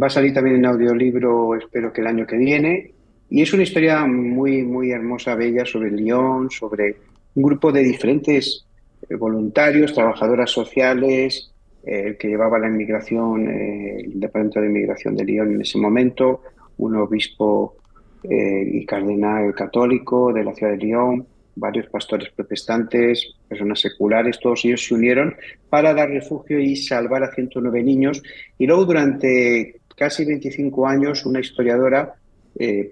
Va 0.00 0.08
a 0.08 0.10
salir 0.10 0.34
también 0.34 0.56
en 0.56 0.66
audiolibro, 0.66 1.56
espero 1.56 1.90
que 1.90 2.02
el 2.02 2.06
año 2.06 2.26
que 2.26 2.36
viene. 2.36 2.92
Y 3.30 3.42
es 3.42 3.52
una 3.54 3.62
historia 3.62 4.04
muy, 4.04 4.62
muy 4.62 4.90
hermosa, 4.90 5.34
bella, 5.34 5.64
sobre 5.64 5.90
Lyon, 5.90 6.50
sobre 6.50 6.96
un 7.34 7.42
grupo 7.42 7.72
de 7.72 7.82
diferentes 7.82 8.66
eh, 9.08 9.14
voluntarios, 9.14 9.94
trabajadoras 9.94 10.50
sociales, 10.50 11.50
eh, 11.84 12.16
que 12.18 12.28
llevaba 12.28 12.58
la 12.58 12.68
inmigración, 12.68 13.48
eh, 13.48 14.00
el 14.04 14.20
Departamento 14.20 14.60
de 14.60 14.66
Inmigración 14.66 15.16
de 15.16 15.24
Lyon 15.24 15.54
en 15.54 15.60
ese 15.60 15.78
momento, 15.78 16.42
un 16.78 16.96
obispo 16.96 17.76
eh, 18.22 18.68
y 18.72 18.84
cardenal 18.84 19.54
católico 19.54 20.32
de 20.32 20.44
la 20.44 20.54
ciudad 20.54 20.72
de 20.72 20.78
Lyon, 20.78 21.26
varios 21.54 21.86
pastores 21.86 22.30
protestantes, 22.30 23.34
personas 23.48 23.80
seculares, 23.80 24.38
todos 24.40 24.64
ellos 24.64 24.84
se 24.84 24.94
unieron 24.94 25.34
para 25.70 25.94
dar 25.94 26.10
refugio 26.10 26.58
y 26.58 26.76
salvar 26.76 27.22
a 27.22 27.32
109 27.32 27.82
niños. 27.82 28.22
Y 28.58 28.66
luego 28.66 28.84
durante 28.84 29.80
casi 29.96 30.24
25 30.24 30.86
años 30.86 31.26
una 31.26 31.40
historiadora 31.40 32.14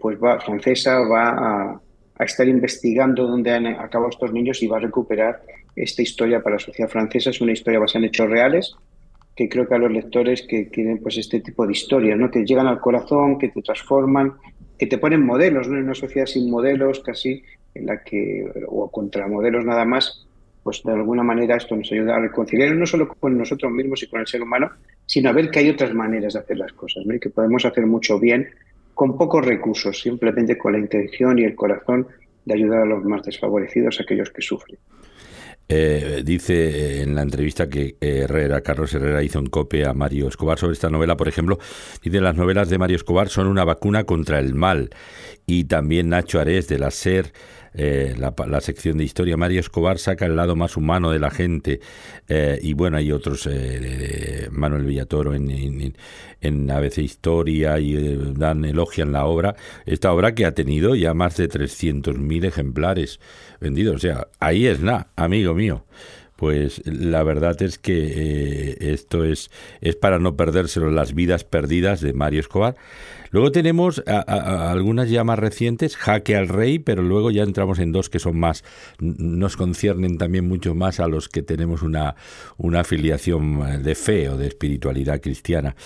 pues 0.00 0.18
francesa 0.44 1.00
va 1.00 1.28
a, 1.30 1.80
a 2.18 2.24
estar 2.24 2.46
investigando 2.46 3.26
dónde 3.26 3.50
han 3.50 3.66
acabado 3.66 4.10
estos 4.10 4.32
niños 4.32 4.62
y 4.62 4.68
va 4.68 4.76
a 4.76 4.80
recuperar 4.80 5.42
esta 5.76 6.02
historia 6.02 6.42
para 6.42 6.56
la 6.56 6.60
sociedad 6.60 6.90
francesa. 6.90 7.30
Es 7.30 7.40
una 7.40 7.52
historia 7.52 7.78
basada 7.78 8.00
en 8.00 8.08
hechos 8.08 8.28
reales 8.28 8.74
que 9.36 9.50
creo 9.50 9.68
que 9.68 9.74
a 9.74 9.78
los 9.78 9.92
lectores 9.92 10.46
que 10.48 10.68
quieren 10.70 10.98
pues 10.98 11.18
este 11.18 11.40
tipo 11.40 11.66
de 11.66 11.72
historias, 11.72 12.18
¿no? 12.18 12.30
que 12.30 12.44
llegan 12.44 12.66
al 12.66 12.80
corazón, 12.80 13.38
que 13.38 13.50
te 13.50 13.60
transforman, 13.60 14.32
que 14.78 14.86
te 14.86 14.96
ponen 14.96 15.24
modelos, 15.24 15.68
¿no? 15.68 15.76
en 15.76 15.84
una 15.84 15.94
sociedad 15.94 16.24
sin 16.24 16.50
modelos 16.50 17.00
casi, 17.00 17.42
en 17.74 17.86
la 17.86 18.02
que, 18.02 18.50
o 18.66 18.90
contra 18.90 19.28
modelos 19.28 19.62
nada 19.66 19.84
más, 19.84 20.26
pues 20.62 20.82
de 20.82 20.92
alguna 20.92 21.22
manera 21.22 21.56
esto 21.56 21.76
nos 21.76 21.92
ayuda 21.92 22.16
a 22.16 22.20
reconciliar 22.20 22.74
no 22.74 22.86
solo 22.86 23.08
con 23.08 23.36
nosotros 23.36 23.70
mismos 23.70 24.02
y 24.02 24.08
con 24.08 24.20
el 24.20 24.26
ser 24.26 24.42
humano, 24.42 24.70
sino 25.04 25.28
a 25.28 25.32
ver 25.32 25.50
que 25.50 25.58
hay 25.58 25.68
otras 25.68 25.92
maneras 25.92 26.32
de 26.32 26.40
hacer 26.40 26.56
las 26.56 26.72
cosas, 26.72 27.04
¿no? 27.04 27.14
y 27.14 27.20
que 27.20 27.28
podemos 27.28 27.66
hacer 27.66 27.84
mucho 27.86 28.18
bien 28.18 28.48
con 28.94 29.18
pocos 29.18 29.44
recursos, 29.44 30.00
simplemente 30.00 30.56
con 30.56 30.72
la 30.72 30.78
intención 30.78 31.38
y 31.38 31.44
el 31.44 31.54
corazón 31.54 32.06
de 32.46 32.54
ayudar 32.54 32.82
a 32.82 32.86
los 32.86 33.04
más 33.04 33.22
desfavorecidos, 33.22 34.00
a 34.00 34.04
aquellos 34.04 34.30
que 34.30 34.40
sufren. 34.40 34.78
Eh, 35.68 36.22
dice 36.24 37.02
en 37.02 37.16
la 37.16 37.22
entrevista 37.22 37.68
que 37.68 37.96
Herrera, 38.00 38.60
Carlos 38.60 38.94
Herrera 38.94 39.24
hizo 39.24 39.40
en 39.40 39.46
COPE 39.46 39.84
a 39.84 39.94
Mario 39.94 40.28
Escobar 40.28 40.58
sobre 40.58 40.74
esta 40.74 40.90
novela, 40.90 41.16
por 41.16 41.26
ejemplo, 41.26 41.58
dice 42.02 42.20
las 42.20 42.36
novelas 42.36 42.68
de 42.70 42.78
Mario 42.78 42.96
Escobar 42.96 43.28
son 43.28 43.48
una 43.48 43.64
vacuna 43.64 44.04
contra 44.04 44.38
el 44.38 44.54
mal 44.54 44.90
y 45.44 45.64
también 45.64 46.08
Nacho 46.10 46.38
Ares 46.38 46.68
de 46.68 46.78
la 46.78 46.92
SER 46.92 47.32
eh, 47.76 48.14
la, 48.18 48.34
la, 48.46 48.60
sección 48.60 48.98
de 48.98 49.04
historia. 49.04 49.36
Mario 49.36 49.60
Escobar 49.60 49.98
saca 49.98 50.26
el 50.26 50.36
lado 50.36 50.56
más 50.56 50.76
humano 50.76 51.10
de 51.10 51.18
la 51.18 51.30
gente 51.30 51.80
eh, 52.28 52.58
y 52.62 52.72
bueno, 52.72 52.96
hay 52.96 53.12
otros, 53.12 53.48
eh, 53.50 54.48
Manuel 54.50 54.84
Villatoro 54.84 55.34
en, 55.34 55.50
en, 55.50 55.96
en, 56.40 56.70
ABC 56.70 56.98
Historia 56.98 57.78
y 57.78 57.96
eh, 57.96 58.18
dan 58.34 58.64
elogian 58.64 59.12
la 59.12 59.26
obra, 59.26 59.56
esta 59.84 60.12
obra 60.12 60.34
que 60.34 60.46
ha 60.46 60.52
tenido 60.52 60.94
ya 60.94 61.14
más 61.14 61.36
de 61.36 61.48
300.000 61.48 62.44
ejemplares 62.44 63.20
vendidos. 63.60 63.96
O 63.96 63.98
sea, 63.98 64.28
ahí 64.40 64.66
es 64.66 64.80
nada, 64.80 65.08
amigo 65.16 65.54
mío 65.54 65.84
pues 66.36 66.82
la 66.84 67.22
verdad 67.22 67.60
es 67.62 67.78
que 67.78 68.12
eh, 68.14 68.92
esto 68.92 69.24
es, 69.24 69.50
es 69.80 69.96
para 69.96 70.18
no 70.18 70.36
perdérselo 70.36 70.90
las 70.90 71.14
vidas 71.14 71.44
perdidas 71.44 72.00
de 72.00 72.12
Mario 72.12 72.40
Escobar. 72.40 72.76
Luego 73.30 73.52
tenemos 73.52 74.02
a, 74.06 74.70
algunas 74.70 75.10
ya 75.10 75.24
más 75.24 75.38
recientes, 75.38 75.96
Jaque 75.96 76.36
al 76.36 76.48
Rey, 76.48 76.78
pero 76.78 77.02
luego 77.02 77.30
ya 77.30 77.42
entramos 77.42 77.78
en 77.78 77.92
dos 77.92 78.10
que 78.10 78.18
son 78.18 78.38
más, 78.38 78.64
nos 78.98 79.56
conciernen 79.56 80.18
también 80.18 80.46
mucho 80.48 80.74
más 80.74 81.00
a 81.00 81.08
los 81.08 81.28
que 81.28 81.42
tenemos 81.42 81.82
una, 81.82 82.16
una 82.56 82.80
afiliación 82.80 83.82
de 83.82 83.94
fe 83.94 84.28
o 84.28 84.36
de 84.36 84.46
espiritualidad 84.48 85.20
cristiana. 85.20 85.76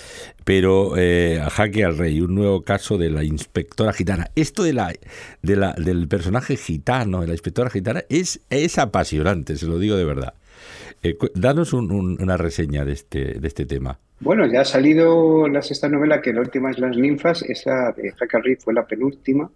Pero 0.45 0.95
eh, 0.97 1.43
Jaque 1.51 1.85
al 1.85 1.99
Rey, 1.99 2.21
un 2.21 2.35
nuevo 2.35 2.63
caso 2.63 2.99
de 2.99 3.11
la 3.11 3.25
inspectora 3.25 3.93
gitana. 3.93 4.31
Esto 4.35 4.63
de 4.63 4.73
la, 4.73 4.93
de 5.43 5.57
la, 5.57 5.73
del 5.75 6.09
personaje 6.09 6.57
gitano, 6.57 7.21
de 7.21 7.29
la 7.29 7.35
inspectora 7.35 7.71
gitana, 7.71 8.05
es, 8.09 8.41
es 8.51 8.79
apasionante, 8.79 9.57
se 9.57 9.67
lo 9.67 9.79
digo 9.79 9.97
de 9.97 10.05
verdad. 10.05 10.35
Eh, 11.03 11.17
danos 11.35 11.73
un, 11.73 11.91
un, 11.93 12.23
una 12.23 12.37
reseña 12.37 12.85
de 12.85 12.93
este, 12.93 13.41
de 13.41 13.49
este 13.49 13.67
tema. 13.67 13.99
Bueno, 14.21 14.47
ya 14.47 14.61
ha 14.61 14.65
salido 14.67 15.49
la 15.49 15.63
sexta 15.63 15.89
novela, 15.89 16.21
que 16.21 16.33
la 16.33 16.41
última 16.41 16.71
es 16.71 16.79
Las 16.79 16.97
ninfas. 16.97 17.43
Esa 17.43 17.93
de 17.93 18.13
Jack 18.21 18.35
Reed 18.45 18.59
fue 18.61 18.75
la 18.75 18.87
penúltima 18.87 19.51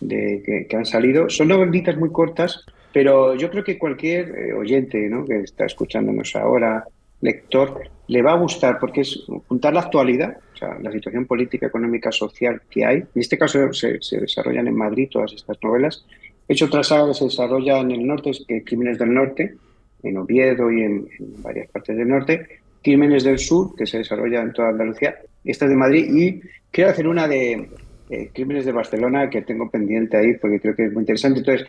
de, 0.00 0.66
que, 0.68 0.76
han 0.76 0.84
salido. 0.84 1.30
Son 1.30 1.48
novelitas 1.48 1.96
muy 1.96 2.10
cortas, 2.10 2.64
pero 2.92 3.34
yo 3.34 3.50
creo 3.50 3.62
que 3.62 3.78
cualquier 3.78 4.36
eh, 4.36 4.52
oyente 4.52 5.08
¿no? 5.08 5.24
que 5.24 5.40
está 5.40 5.66
escuchándonos 5.66 6.34
ahora, 6.34 6.84
lector, 7.20 7.88
le 8.08 8.20
va 8.20 8.32
a 8.32 8.38
gustar 8.38 8.78
porque 8.78 9.02
es 9.02 9.24
juntar 9.46 9.72
la 9.72 9.80
actualidad, 9.80 10.38
o 10.54 10.56
sea, 10.56 10.76
la 10.80 10.92
situación 10.92 11.26
política, 11.26 11.66
económica, 11.66 12.10
social 12.12 12.62
que 12.68 12.84
hay. 12.84 12.96
En 12.96 13.06
este 13.14 13.38
caso 13.38 13.72
se, 13.72 13.98
desarrollan 14.20 14.66
en 14.66 14.76
Madrid 14.76 15.08
todas 15.10 15.32
estas 15.32 15.56
novelas. 15.62 16.04
He 16.48 16.52
hecho 16.52 16.66
otra 16.66 16.82
saga 16.82 17.08
que 17.08 17.14
se 17.14 17.24
desarrolla 17.24 17.78
en 17.78 17.92
el 17.92 18.06
norte, 18.06 18.30
es 18.30 18.44
que 18.46 18.62
Crímenes 18.62 18.98
del 18.98 19.14
Norte, 19.14 19.54
en 20.02 20.18
Oviedo 20.18 20.70
y 20.70 20.82
en, 20.82 21.08
varias 21.38 21.70
partes 21.70 21.96
del 21.96 22.08
norte, 22.08 22.60
Crímenes 22.84 23.24
del 23.24 23.38
Sur, 23.38 23.74
que 23.74 23.86
se 23.86 23.98
desarrolla 23.98 24.42
en 24.42 24.52
toda 24.52 24.68
Andalucía, 24.68 25.16
esta 25.42 25.64
es 25.64 25.70
de 25.70 25.76
Madrid, 25.76 26.06
y 26.14 26.40
quiero 26.70 26.90
hacer 26.90 27.08
una 27.08 27.26
de 27.26 27.70
eh, 28.10 28.30
Crímenes 28.32 28.66
de 28.66 28.72
Barcelona 28.72 29.30
que 29.30 29.42
tengo 29.42 29.70
pendiente 29.70 30.18
ahí 30.18 30.34
porque 30.34 30.60
creo 30.60 30.76
que 30.76 30.84
es 30.84 30.92
muy 30.92 31.02
interesante. 31.02 31.40
Entonces, 31.40 31.66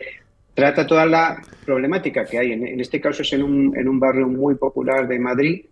trata 0.52 0.86
toda 0.86 1.06
la 1.06 1.42
problemática 1.64 2.24
que 2.26 2.38
hay. 2.38 2.52
En, 2.52 2.66
en 2.66 2.80
este 2.80 3.00
caso 3.00 3.22
es 3.22 3.32
en 3.32 3.42
un, 3.42 3.76
en 3.76 3.88
un, 3.88 3.98
barrio 3.98 4.28
muy 4.28 4.56
popular 4.56 5.08
de 5.08 5.18
Madrid, 5.18 5.64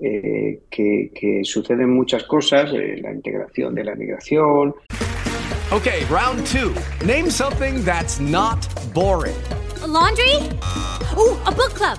eh, 0.00 0.62
que, 0.68 1.12
que, 1.14 1.44
suceden 1.44 1.90
muchas 1.90 2.24
cosas, 2.24 2.72
eh, 2.74 2.98
la 3.00 3.12
integración 3.12 3.74
de 3.76 3.84
la 3.84 3.94
migración. 3.94 4.74
Ok, 5.70 5.86
round 6.10 6.44
two. 6.44 6.74
Name 7.06 7.30
something 7.30 7.84
that's 7.84 8.20
not 8.20 8.66
boring. 8.92 9.36
A 9.82 9.86
laundry? 9.86 10.38
Ooh, 11.16 11.38
a 11.46 11.52
book 11.52 11.72
club. 11.74 11.98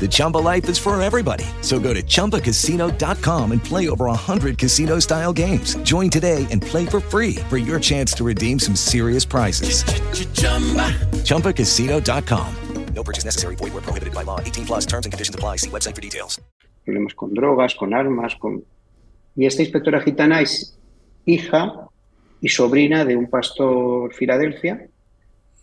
The 0.00 0.08
Chumba 0.08 0.38
life 0.38 0.68
is 0.68 0.76
for 0.76 1.00
everybody. 1.00 1.44
So 1.62 1.80
go 1.80 1.94
to 1.94 2.02
ChumbaCasino.com 2.02 3.52
and 3.52 3.64
play 3.64 3.88
over 3.88 4.04
100 4.06 4.58
casino 4.58 4.98
style 4.98 5.32
games. 5.32 5.76
Join 5.76 6.10
today 6.10 6.46
and 6.50 6.60
play 6.60 6.84
for 6.84 7.00
free 7.00 7.36
for 7.48 7.56
your 7.56 7.80
chance 7.80 8.12
to 8.14 8.24
redeem 8.24 8.58
some 8.58 8.76
serious 8.76 9.24
prizes. 9.24 9.84
ChumbaCasino.com. 11.24 12.54
No 12.94 13.02
purchase 13.02 13.24
necessary. 13.24 13.56
Void 13.56 13.72
where 13.72 13.82
prohibited 13.82 14.14
by 14.14 14.22
law. 14.22 14.40
18 14.40 14.66
plus 14.66 14.86
terms 14.86 15.06
and 15.06 15.12
conditions 15.12 15.34
apply. 15.34 15.56
See 15.56 15.70
website 15.70 15.94
for 15.94 16.00
details. 16.00 16.40
Problemas 16.86 17.14
con 17.14 17.34
drogas, 17.34 17.74
con 17.74 17.94
armas, 17.94 18.36
con... 18.36 18.62
Y 19.36 19.46
esta 19.46 19.62
inspectora 19.62 20.00
gitana 20.00 20.40
es 20.42 20.78
hija 21.24 21.88
y 22.40 22.48
sobrina 22.48 23.04
de 23.04 23.16
un 23.16 23.28
pastor 23.28 24.12
Filadelfia 24.14 24.86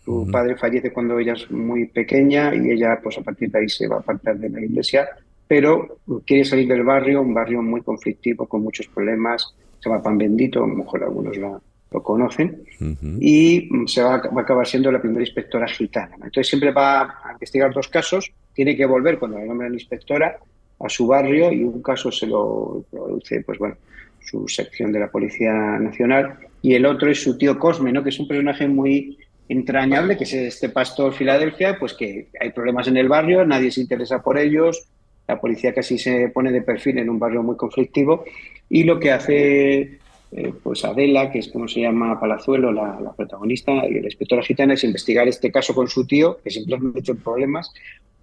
Su 0.04 0.28
padre 0.30 0.56
fallece 0.56 0.92
cuando 0.92 1.18
ella 1.18 1.34
es 1.34 1.50
muy 1.50 1.86
pequeña 1.86 2.54
y 2.54 2.70
ella, 2.70 2.98
pues 3.02 3.18
a 3.18 3.22
partir 3.22 3.50
de 3.50 3.60
ahí 3.60 3.68
se 3.68 3.86
va 3.86 3.96
a 3.96 4.00
apartar 4.00 4.36
de 4.36 4.50
la 4.50 4.60
iglesia, 4.60 5.08
pero 5.46 5.98
quiere 6.26 6.44
salir 6.44 6.66
del 6.66 6.82
barrio, 6.82 7.22
un 7.22 7.32
barrio 7.32 7.62
muy 7.62 7.82
conflictivo, 7.82 8.46
con 8.46 8.62
muchos 8.62 8.88
problemas. 8.88 9.54
Se 9.78 9.88
llama 9.88 10.02
Pan 10.02 10.18
Bendito, 10.18 10.64
a 10.64 10.66
lo 10.66 10.74
mejor 10.74 11.04
algunos 11.04 11.36
la, 11.36 11.60
lo 11.92 12.02
conocen, 12.02 12.62
uh 12.80 12.84
-huh. 12.84 13.18
y 13.20 13.68
se 13.86 14.02
va, 14.02 14.16
va, 14.18 14.40
a 14.40 14.42
acabar 14.42 14.66
siendo 14.66 14.90
la 14.90 15.00
primera 15.00 15.22
inspectora 15.22 15.68
gitana. 15.68 16.14
Entonces 16.16 16.48
siempre 16.48 16.72
va 16.72 17.02
a 17.02 17.32
investigar 17.32 17.72
dos 17.72 17.88
casos, 17.88 18.32
tiene 18.54 18.76
que 18.76 18.86
volver 18.86 19.18
cuando 19.18 19.38
la 19.38 19.44
nombran 19.44 19.74
inspectora 19.74 20.36
a 20.80 20.88
su 20.88 21.06
barrio 21.06 21.52
y 21.52 21.62
un 21.62 21.80
caso 21.80 22.10
se 22.10 22.26
lo 22.26 22.84
produce, 22.90 23.42
pues 23.42 23.58
bueno, 23.58 23.76
su 24.20 24.48
sección 24.48 24.92
de 24.92 25.00
la 25.00 25.10
Policía 25.10 25.52
Nacional 25.78 26.38
y 26.60 26.74
el 26.74 26.86
otro 26.86 27.10
es 27.10 27.22
su 27.22 27.36
tío 27.36 27.58
Cosme, 27.58 27.92
¿no? 27.92 28.02
que 28.02 28.10
es 28.10 28.18
un 28.18 28.28
personaje 28.28 28.66
muy 28.68 29.18
entrañable, 29.52 30.16
que 30.16 30.24
es 30.24 30.32
este 30.32 30.68
pastor 30.68 31.12
Filadelfia, 31.12 31.78
pues 31.78 31.94
que 31.94 32.28
hay 32.40 32.50
problemas 32.50 32.88
en 32.88 32.96
el 32.96 33.08
barrio, 33.08 33.44
nadie 33.44 33.70
se 33.70 33.80
interesa 33.80 34.22
por 34.22 34.38
ellos, 34.38 34.88
la 35.28 35.40
policía 35.40 35.72
casi 35.72 35.98
se 35.98 36.28
pone 36.28 36.50
de 36.50 36.62
perfil 36.62 36.98
en 36.98 37.08
un 37.08 37.18
barrio 37.18 37.42
muy 37.42 37.56
conflictivo 37.56 38.24
y 38.68 38.84
lo 38.84 38.98
que 38.98 39.12
hace 39.12 39.98
eh, 40.34 40.52
pues 40.62 40.82
Adela, 40.84 41.30
que 41.30 41.40
es 41.40 41.48
como 41.48 41.68
se 41.68 41.80
llama 41.80 42.18
Palazuelo, 42.18 42.72
la, 42.72 43.12
protagonista 43.14 43.86
y 43.86 44.00
la 44.00 44.06
inspectora 44.06 44.42
gitana, 44.42 44.74
es 44.74 44.84
investigar 44.84 45.28
este 45.28 45.52
caso 45.52 45.74
con 45.74 45.88
su 45.88 46.06
tío, 46.06 46.38
que 46.42 46.50
simplemente 46.50 46.98
ha 46.98 47.00
hecho 47.00 47.14
problemas, 47.16 47.70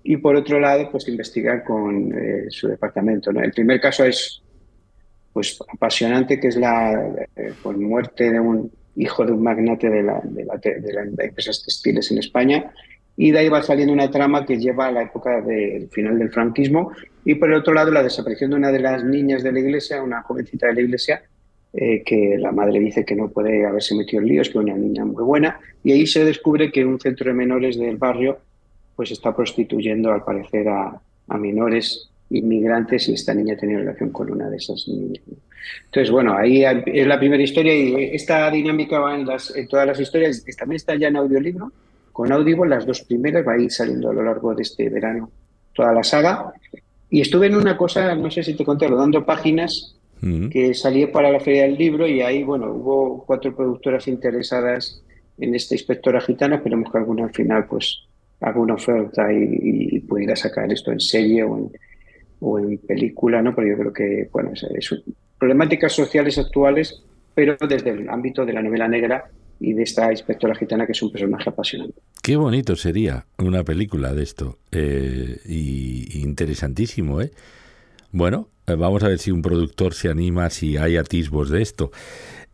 y 0.03 0.17
por 0.17 0.35
otro 0.35 0.59
lado, 0.59 0.89
pues 0.89 1.07
investigar 1.07 1.63
con 1.63 2.11
eh, 2.11 2.45
su 2.49 2.67
departamento. 2.67 3.29
El 3.29 3.51
primer 3.51 3.79
caso 3.79 4.05
es 4.05 4.41
pues 5.31 5.59
apasionante, 5.71 6.39
que 6.39 6.47
es 6.47 6.55
la 6.55 7.13
pues, 7.61 7.77
muerte 7.77 8.31
de 8.31 8.39
un 8.39 8.71
hijo 8.95 9.25
de 9.25 9.31
un 9.31 9.43
magnate 9.43 9.89
de, 9.89 10.03
la, 10.03 10.21
de, 10.23 10.45
la, 10.45 10.57
de, 10.57 11.25
empresas 11.25 11.63
textiles 11.63 12.11
en 12.11 12.17
España 12.17 12.71
y 13.15 13.31
de 13.31 13.39
ahí 13.39 13.49
va 13.49 13.61
saliendo 13.61 13.93
una 13.93 14.09
trama 14.09 14.45
que 14.45 14.57
lleva 14.57 14.87
a 14.87 14.91
la 14.91 15.03
época 15.03 15.41
del 15.41 15.89
final 15.89 16.17
del 16.19 16.31
franquismo 16.31 16.91
y 17.25 17.35
por 17.35 17.49
el 17.49 17.57
otro 17.57 17.73
lado 17.73 17.91
la 17.91 18.03
desaparición 18.03 18.51
de 18.51 18.57
una 18.57 18.71
de 18.71 18.79
las 18.79 19.03
niñas 19.03 19.43
de 19.43 19.51
la 19.51 19.59
iglesia, 19.59 20.01
una 20.01 20.21
jovencita 20.23 20.67
de 20.67 20.73
la 20.73 20.81
iglesia, 20.81 21.21
eh, 21.73 22.01
que 22.03 22.37
la 22.39 22.51
madre 22.51 22.79
dice 22.79 23.05
que 23.05 23.15
no 23.15 23.29
puede 23.29 23.65
haberse 23.65 23.93
metido 23.95 24.21
en 24.21 24.27
líos, 24.29 24.47
que 24.47 24.57
es 24.57 24.63
una 24.63 24.75
niña 24.75 25.05
muy 25.05 25.23
buena, 25.23 25.59
y 25.83 25.91
ahí 25.91 26.07
se 26.07 26.25
descubre 26.25 26.71
que 26.71 26.83
un 26.83 26.99
centro 26.99 27.27
de 27.27 27.33
menores 27.33 27.77
del 27.77 27.97
barrio 27.97 28.39
pues 28.95 29.11
está 29.11 29.35
prostituyendo 29.35 30.11
al 30.11 30.23
parecer 30.23 30.67
a, 30.67 30.99
a 31.27 31.37
menores 31.37 32.08
inmigrantes 32.29 33.09
y 33.09 33.13
esta 33.13 33.33
niña 33.33 33.55
tenía 33.55 33.79
relación 33.79 34.09
con 34.11 34.31
una 34.31 34.49
de 34.49 34.57
esas 34.57 34.87
niñas. 34.87 35.21
Entonces, 35.85 36.11
bueno, 36.11 36.35
ahí 36.35 36.63
es 36.63 37.07
la 37.07 37.19
primera 37.19 37.43
historia 37.43 37.75
y 37.75 38.15
esta 38.15 38.49
dinámica 38.51 38.99
va 38.99 39.15
en, 39.15 39.25
las, 39.25 39.55
en 39.55 39.67
todas 39.67 39.85
las 39.85 39.99
historias. 39.99 40.43
También 40.57 40.77
está 40.77 40.95
ya 40.95 41.07
en 41.07 41.17
audiolibro, 41.17 41.71
con 42.11 42.31
Audible, 42.31 42.69
las 42.69 42.85
dos 42.85 43.01
primeras, 43.01 43.47
va 43.47 43.53
a 43.53 43.59
ir 43.59 43.71
saliendo 43.71 44.09
a 44.09 44.13
lo 44.13 44.23
largo 44.23 44.53
de 44.53 44.63
este 44.63 44.89
verano 44.89 45.31
toda 45.73 45.93
la 45.93 46.03
saga. 46.03 46.53
Y 47.09 47.21
estuve 47.21 47.47
en 47.47 47.55
una 47.55 47.77
cosa, 47.77 48.13
no 48.15 48.29
sé 48.29 48.43
si 48.43 48.55
te 48.55 48.65
conté, 48.65 48.89
dando 48.89 49.25
páginas 49.25 49.95
Mm. 50.21 50.49
que 50.49 50.73
salí 50.73 51.05
para 51.07 51.31
la 51.31 51.39
Feria 51.39 51.63
del 51.63 51.77
Libro 51.77 52.07
y 52.07 52.21
ahí, 52.21 52.43
bueno, 52.43 52.71
hubo 52.73 53.23
cuatro 53.25 53.55
productoras 53.55 54.07
interesadas 54.07 55.01
en 55.37 55.55
esta 55.55 55.75
inspectora 55.75 56.19
gitana, 56.19 56.57
esperemos 56.57 56.91
que 56.91 56.97
alguna 56.97 57.23
al 57.23 57.33
final, 57.33 57.65
pues, 57.67 58.03
haga 58.41 58.59
una 58.59 58.73
oferta 58.73 59.31
y, 59.31 59.47
y 59.61 59.99
pudiera 60.01 60.35
sacar 60.35 60.71
esto 60.71 60.91
en 60.91 60.99
serie 60.99 61.43
o 61.43 61.57
en, 61.57 61.71
o 62.39 62.59
en 62.59 62.77
película, 62.79 63.41
¿no? 63.41 63.55
Pero 63.55 63.67
yo 63.67 63.77
creo 63.77 63.93
que, 63.93 64.29
bueno, 64.31 64.51
es, 64.53 64.95
problemáticas 65.37 65.93
sociales 65.93 66.37
actuales, 66.37 67.03
pero 67.33 67.55
desde 67.67 67.91
el 67.91 68.09
ámbito 68.09 68.45
de 68.45 68.53
la 68.53 68.61
novela 68.61 68.87
negra 68.87 69.29
y 69.59 69.73
de 69.73 69.83
esta 69.83 70.11
inspectora 70.11 70.55
gitana 70.55 70.85
que 70.85 70.93
es 70.93 71.01
un 71.01 71.11
personaje 71.11 71.49
apasionante. 71.49 72.01
Qué 72.23 72.35
bonito 72.35 72.75
sería 72.75 73.25
una 73.37 73.63
película 73.63 74.13
de 74.13 74.23
esto. 74.23 74.57
eh, 74.71 75.37
y 75.45 75.89
y 76.11 76.23
interesantísimo, 76.23 77.21
¿eh? 77.21 77.31
Bueno, 78.11 78.49
eh, 78.67 78.75
vamos 78.75 79.03
a 79.03 79.07
ver 79.07 79.19
si 79.19 79.31
un 79.31 79.41
productor 79.41 79.93
se 79.93 80.09
anima, 80.09 80.49
si 80.49 80.77
hay 80.77 80.97
atisbos 80.97 81.49
de 81.49 81.61
esto. 81.61 81.91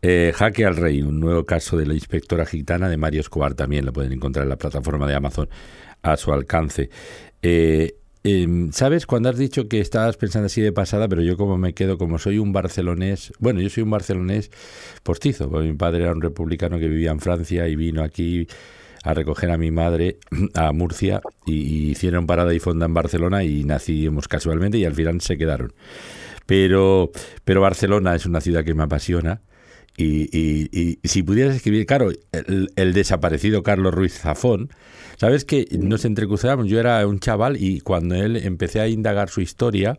Eh, 0.02 0.32
Jaque 0.34 0.64
al 0.64 0.76
Rey, 0.76 1.02
un 1.02 1.18
nuevo 1.18 1.44
caso 1.44 1.76
de 1.76 1.86
la 1.86 1.94
inspectora 1.94 2.44
gitana 2.44 2.88
de 2.88 2.96
Mario 2.96 3.20
Escobar, 3.20 3.54
también 3.54 3.86
lo 3.86 3.92
pueden 3.92 4.12
encontrar 4.12 4.44
en 4.44 4.50
la 4.50 4.58
plataforma 4.58 5.06
de 5.06 5.14
Amazon 5.14 5.48
a 6.02 6.16
su 6.16 6.32
alcance. 6.32 6.90
Eh, 7.42 7.94
em, 8.28 8.72
¿Sabes 8.72 9.06
cuando 9.06 9.28
has 9.28 9.38
dicho 9.38 9.68
que 9.68 9.80
estabas 9.80 10.16
pensando 10.16 10.46
así 10.46 10.60
de 10.60 10.72
pasada, 10.72 11.08
pero 11.08 11.22
yo 11.22 11.36
como 11.36 11.58
me 11.58 11.74
quedo, 11.74 11.98
como 11.98 12.18
soy 12.18 12.38
un 12.38 12.52
barcelonés, 12.52 13.32
bueno, 13.38 13.60
yo 13.60 13.70
soy 13.70 13.82
un 13.84 13.90
barcelonés 13.90 14.50
postizo, 15.02 15.48
porque 15.50 15.68
mi 15.68 15.76
padre 15.76 16.02
era 16.04 16.12
un 16.12 16.22
republicano 16.22 16.78
que 16.78 16.88
vivía 16.88 17.10
en 17.12 17.20
Francia 17.20 17.68
y 17.68 17.76
vino 17.76 18.02
aquí 18.02 18.46
a 19.04 19.14
recoger 19.14 19.50
a 19.50 19.58
mi 19.58 19.70
madre 19.70 20.18
a 20.54 20.72
Murcia 20.72 21.20
y, 21.46 21.90
hicieron 21.90 22.26
parada 22.26 22.52
y 22.54 22.58
fonda 22.60 22.86
en 22.86 22.94
Barcelona 22.94 23.44
y 23.44 23.64
nacimos 23.64 24.28
casualmente 24.28 24.78
y 24.78 24.84
al 24.84 24.94
final 24.94 25.20
se 25.20 25.38
quedaron. 25.38 25.72
Pero, 26.46 27.10
pero 27.44 27.60
Barcelona 27.60 28.14
es 28.14 28.26
una 28.26 28.40
ciudad 28.40 28.64
que 28.64 28.74
me 28.74 28.84
apasiona 28.84 29.42
y, 29.96 30.28
y- 30.36 30.98
y 31.02 31.08
si 31.08 31.22
pudieras 31.22 31.56
escribir, 31.56 31.86
claro, 31.86 32.10
el, 32.32 32.70
el 32.76 32.92
desaparecido 32.92 33.62
Carlos 33.62 33.94
Ruiz 33.94 34.14
Zafón, 34.18 34.70
sabes 35.16 35.44
que 35.44 35.66
nos 35.78 36.04
entrecruzábamos, 36.04 36.66
yo 36.68 36.78
era 36.80 37.06
un 37.06 37.18
chaval 37.20 37.56
y 37.62 37.80
cuando 37.80 38.14
él 38.14 38.36
empecé 38.36 38.80
a 38.80 38.88
indagar 38.88 39.28
su 39.28 39.40
historia, 39.40 39.98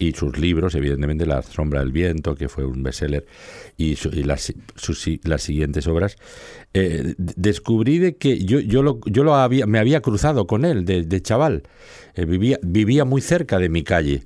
y 0.00 0.12
sus 0.12 0.38
libros, 0.38 0.76
evidentemente 0.76 1.26
La 1.26 1.42
sombra 1.42 1.80
del 1.80 1.90
viento, 1.90 2.36
que 2.36 2.48
fue 2.48 2.64
un 2.64 2.84
bestseller, 2.84 3.26
y, 3.76 3.96
su- 3.96 4.10
y 4.10 4.22
las, 4.22 4.52
sus, 4.76 5.08
las 5.24 5.42
siguientes 5.42 5.88
obras, 5.88 6.16
eh, 6.72 7.14
descubrí 7.18 7.98
de 7.98 8.16
que 8.16 8.38
yo, 8.44 8.60
yo, 8.60 8.84
lo, 8.84 9.00
yo 9.06 9.24
lo 9.24 9.34
había, 9.34 9.66
me 9.66 9.80
había 9.80 10.00
cruzado 10.00 10.46
con 10.46 10.64
él 10.64 10.84
de, 10.84 11.02
de 11.02 11.20
chaval, 11.20 11.64
Eh, 12.14 12.24
vivía, 12.26 12.58
vivía 12.62 13.04
muy 13.04 13.20
cerca 13.20 13.58
de 13.58 13.68
mi 13.68 13.82
calle. 13.82 14.22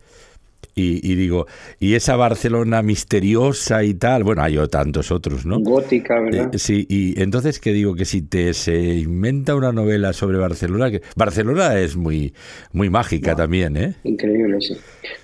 Y, 0.75 1.07
y 1.07 1.15
digo, 1.17 1.47
y 1.79 1.95
esa 1.95 2.17
Barcelona 2.17 2.83
misteriosa 2.83 3.85
y 3.85 3.95
tal, 3.95 4.25
bueno, 4.25 4.43
hay 4.43 4.57
tantos 4.69 5.11
otros, 5.11 5.45
¿no? 5.45 5.61
Gótica, 5.61 6.19
¿verdad? 6.19 6.55
Eh, 6.55 6.59
sí, 6.59 6.87
y 6.89 7.21
entonces 7.21 7.61
que 7.61 7.73
digo 7.73 7.95
que 7.95 8.07
si 8.07 8.23
te 8.23 8.55
se 8.55 8.75
inventa 8.75 9.55
una 9.55 9.73
novela 9.73 10.13
sobre 10.13 10.39
Barcelona, 10.39 10.91
que 10.91 11.03
Barcelona 11.15 11.79
es 11.79 11.97
muy, 11.97 12.33
muy 12.73 12.89
mágica 12.89 13.37
también, 13.37 13.77
¿eh? 13.77 13.95
Increíble, 14.05 14.61
sí. 14.61 14.77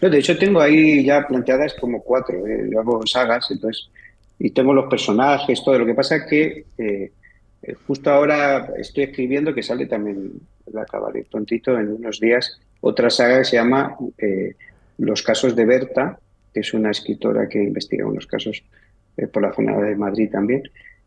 No, 0.02 0.10
de 0.10 0.18
hecho, 0.18 0.36
tengo 0.36 0.60
ahí 0.60 1.04
ya 1.04 1.26
planteadas 1.26 1.74
como 1.80 2.02
cuatro. 2.02 2.46
¿eh? 2.46 2.68
Yo 2.70 2.80
hago 2.80 3.06
sagas, 3.06 3.50
entonces, 3.50 3.88
y 4.38 4.50
tengo 4.50 4.74
los 4.74 4.90
personajes, 4.90 5.62
todo. 5.64 5.78
Lo 5.78 5.86
que 5.86 5.94
pasa 5.94 6.16
es 6.16 6.22
que 6.28 6.64
eh, 6.76 7.10
justo 7.86 8.10
ahora 8.10 8.68
estoy 8.78 9.04
escribiendo, 9.04 9.54
que 9.54 9.62
sale 9.62 9.86
también, 9.86 10.32
la 10.72 10.82
acabaré 10.82 11.24
prontito 11.30 11.78
en 11.78 11.92
unos 11.92 12.20
días, 12.20 12.58
otra 12.80 13.10
saga 13.10 13.38
que 13.38 13.44
se 13.44 13.56
llama 13.56 13.96
eh, 14.18 14.54
Los 14.98 15.22
casos 15.22 15.56
de 15.56 15.64
Berta, 15.64 16.18
que 16.52 16.60
es 16.60 16.74
una 16.74 16.90
escritora 16.90 17.48
que 17.48 17.62
investiga 17.62 18.06
unos 18.06 18.26
casos 18.26 18.62
eh, 19.16 19.26
por 19.26 19.42
la 19.42 19.52
zona 19.52 19.76
de 19.78 19.96
Madrid 19.96 20.30
también. 20.30 20.62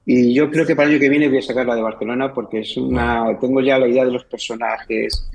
Y 0.05 0.33
yo 0.33 0.49
creo 0.49 0.65
que 0.65 0.75
para 0.75 0.87
el 0.87 0.95
año 0.95 1.01
que 1.01 1.09
viene 1.09 1.29
voy 1.29 1.37
a 1.37 1.41
sacar 1.43 1.65
la 1.65 1.75
de 1.75 1.81
Barcelona 1.81 2.33
porque 2.33 2.61
es 2.61 2.75
una, 2.75 3.37
tengo 3.39 3.61
ya 3.61 3.77
la 3.77 3.87
idea 3.87 4.03
de 4.03 4.11
los 4.11 4.25
personajes 4.25 5.29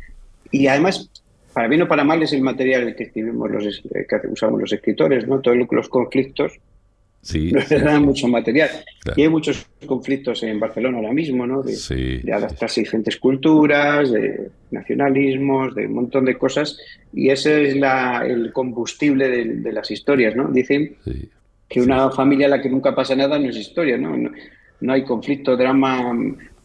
y 0.50 0.66
además, 0.66 1.10
para 1.52 1.68
bien 1.68 1.82
o 1.82 1.88
para 1.88 2.04
mal, 2.04 2.22
es 2.22 2.32
el 2.32 2.42
material 2.42 2.94
que 2.96 3.04
escribimos 3.04 3.50
los, 3.50 3.82
eh, 3.94 4.06
que 4.08 4.28
usamos 4.28 4.60
los 4.60 4.72
escritores, 4.72 5.26
¿no? 5.26 5.40
Todos 5.40 5.56
los 5.70 5.88
conflictos 5.88 6.58
Sí, 7.26 7.50
nos 7.52 7.68
dan 7.68 8.04
mucho 8.04 8.28
material. 8.28 8.70
Claro. 9.00 9.20
Y 9.20 9.22
hay 9.24 9.28
muchos 9.28 9.66
conflictos 9.84 10.44
en 10.44 10.60
Barcelona 10.60 10.98
ahora 10.98 11.12
mismo, 11.12 11.44
¿no? 11.44 11.60
De, 11.60 11.74
Sí, 11.74 12.18
de 12.18 12.32
adaptarse 12.32 12.80
a 12.80 12.84
diferentes 12.84 13.16
culturas, 13.16 14.12
de 14.12 14.48
nacionalismos, 14.70 15.74
de 15.74 15.86
un 15.88 15.94
montón 15.94 16.24
de 16.24 16.38
cosas. 16.38 16.78
Y 17.12 17.30
ese 17.30 17.68
es 17.68 17.76
la, 17.76 18.24
el 18.24 18.52
combustible 18.52 19.28
de, 19.28 19.44
de 19.56 19.72
las 19.72 19.90
historias, 19.90 20.36
¿no? 20.36 20.48
Dicen 20.48 20.96
que 21.68 21.80
una 21.80 22.10
familia 22.10 22.46
a 22.46 22.50
la 22.50 22.62
que 22.62 22.70
nunca 22.70 22.94
pasa 22.94 23.16
nada 23.16 23.40
no 23.40 23.50
es 23.50 23.56
historia, 23.56 23.98
¿no? 23.98 24.16
No, 24.16 24.30
no 24.80 24.92
hay 24.92 25.02
conflicto, 25.02 25.56
drama, 25.56 26.16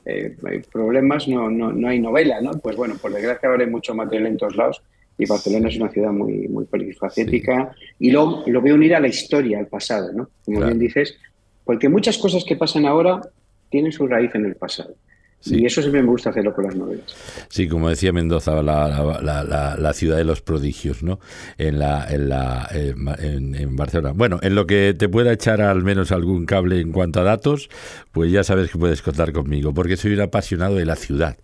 eh, 0.05 0.35
problemas, 0.71 1.27
no, 1.27 1.49
no, 1.49 1.71
no 1.71 1.87
hay 1.87 1.99
novela, 1.99 2.39
¿no? 2.39 2.51
Pues 2.51 2.75
bueno, 2.75 2.95
por 3.01 3.11
desgracia 3.11 3.49
ahora 3.49 3.63
hay 3.63 3.69
mucho 3.71 3.95
material 3.95 4.27
en 4.27 4.37
todos 4.37 4.55
lados 4.55 4.83
y 5.21 5.27
Barcelona 5.27 5.69
es 5.69 5.77
una 5.77 5.91
ciudad 5.91 6.11
muy, 6.11 6.47
muy 6.47 6.65
polifacética 6.65 7.75
y 7.99 8.09
luego 8.09 8.43
lo 8.47 8.59
veo 8.59 8.73
unir 8.73 8.95
a 8.95 8.99
la 8.99 9.07
historia, 9.07 9.59
al 9.59 9.67
pasado, 9.67 10.11
¿no? 10.11 10.29
Como 10.43 10.61
bien 10.61 10.79
dices, 10.79 11.15
porque 11.63 11.89
muchas 11.89 12.17
cosas 12.17 12.43
que 12.43 12.55
pasan 12.55 12.87
ahora 12.87 13.21
tienen 13.69 13.91
su 13.91 14.07
raíz 14.07 14.33
en 14.33 14.45
el 14.45 14.55
pasado. 14.55 14.95
Y 15.43 15.65
eso 15.65 15.81
siempre 15.81 16.01
me 16.03 16.07
gusta 16.09 16.29
hacerlo 16.29 16.53
con 16.53 16.65
las 16.65 16.75
novelas. 16.75 17.05
Sí, 17.49 17.67
como 17.67 17.89
decía 17.89 18.11
Mendoza, 18.13 18.61
la, 18.61 18.87
la- 19.21 19.75
la- 19.77 19.93
ciudad 19.93 20.17
de 20.17 20.23
los 20.23 20.41
prodigios, 20.41 21.03
¿no? 21.03 21.19
En, 21.57 21.79
la, 21.79 22.05
en, 22.09 22.29
la, 22.29 22.67
en, 22.71 23.75
Barcelona. 23.75 24.13
Bueno, 24.15 24.39
en 24.41 24.55
lo 24.55 24.65
que 24.65 24.95
te 24.97 25.09
pueda 25.09 25.33
echar 25.33 25.61
al 25.61 25.83
menos 25.83 26.11
algún 26.11 26.45
cable 26.45 26.79
en 26.79 26.91
cuanto 26.91 27.19
a 27.19 27.23
datos, 27.23 27.69
pues 28.11 28.31
ya 28.31 28.43
sabes 28.43 28.71
que 28.71 28.77
puedes 28.77 29.01
contar 29.01 29.31
conmigo, 29.33 29.73
porque 29.73 29.97
soy 29.97 30.13
un 30.13 30.21
apasionado 30.21 30.75
de 30.75 30.85
la 30.85 30.95
ciudad, 30.95 31.37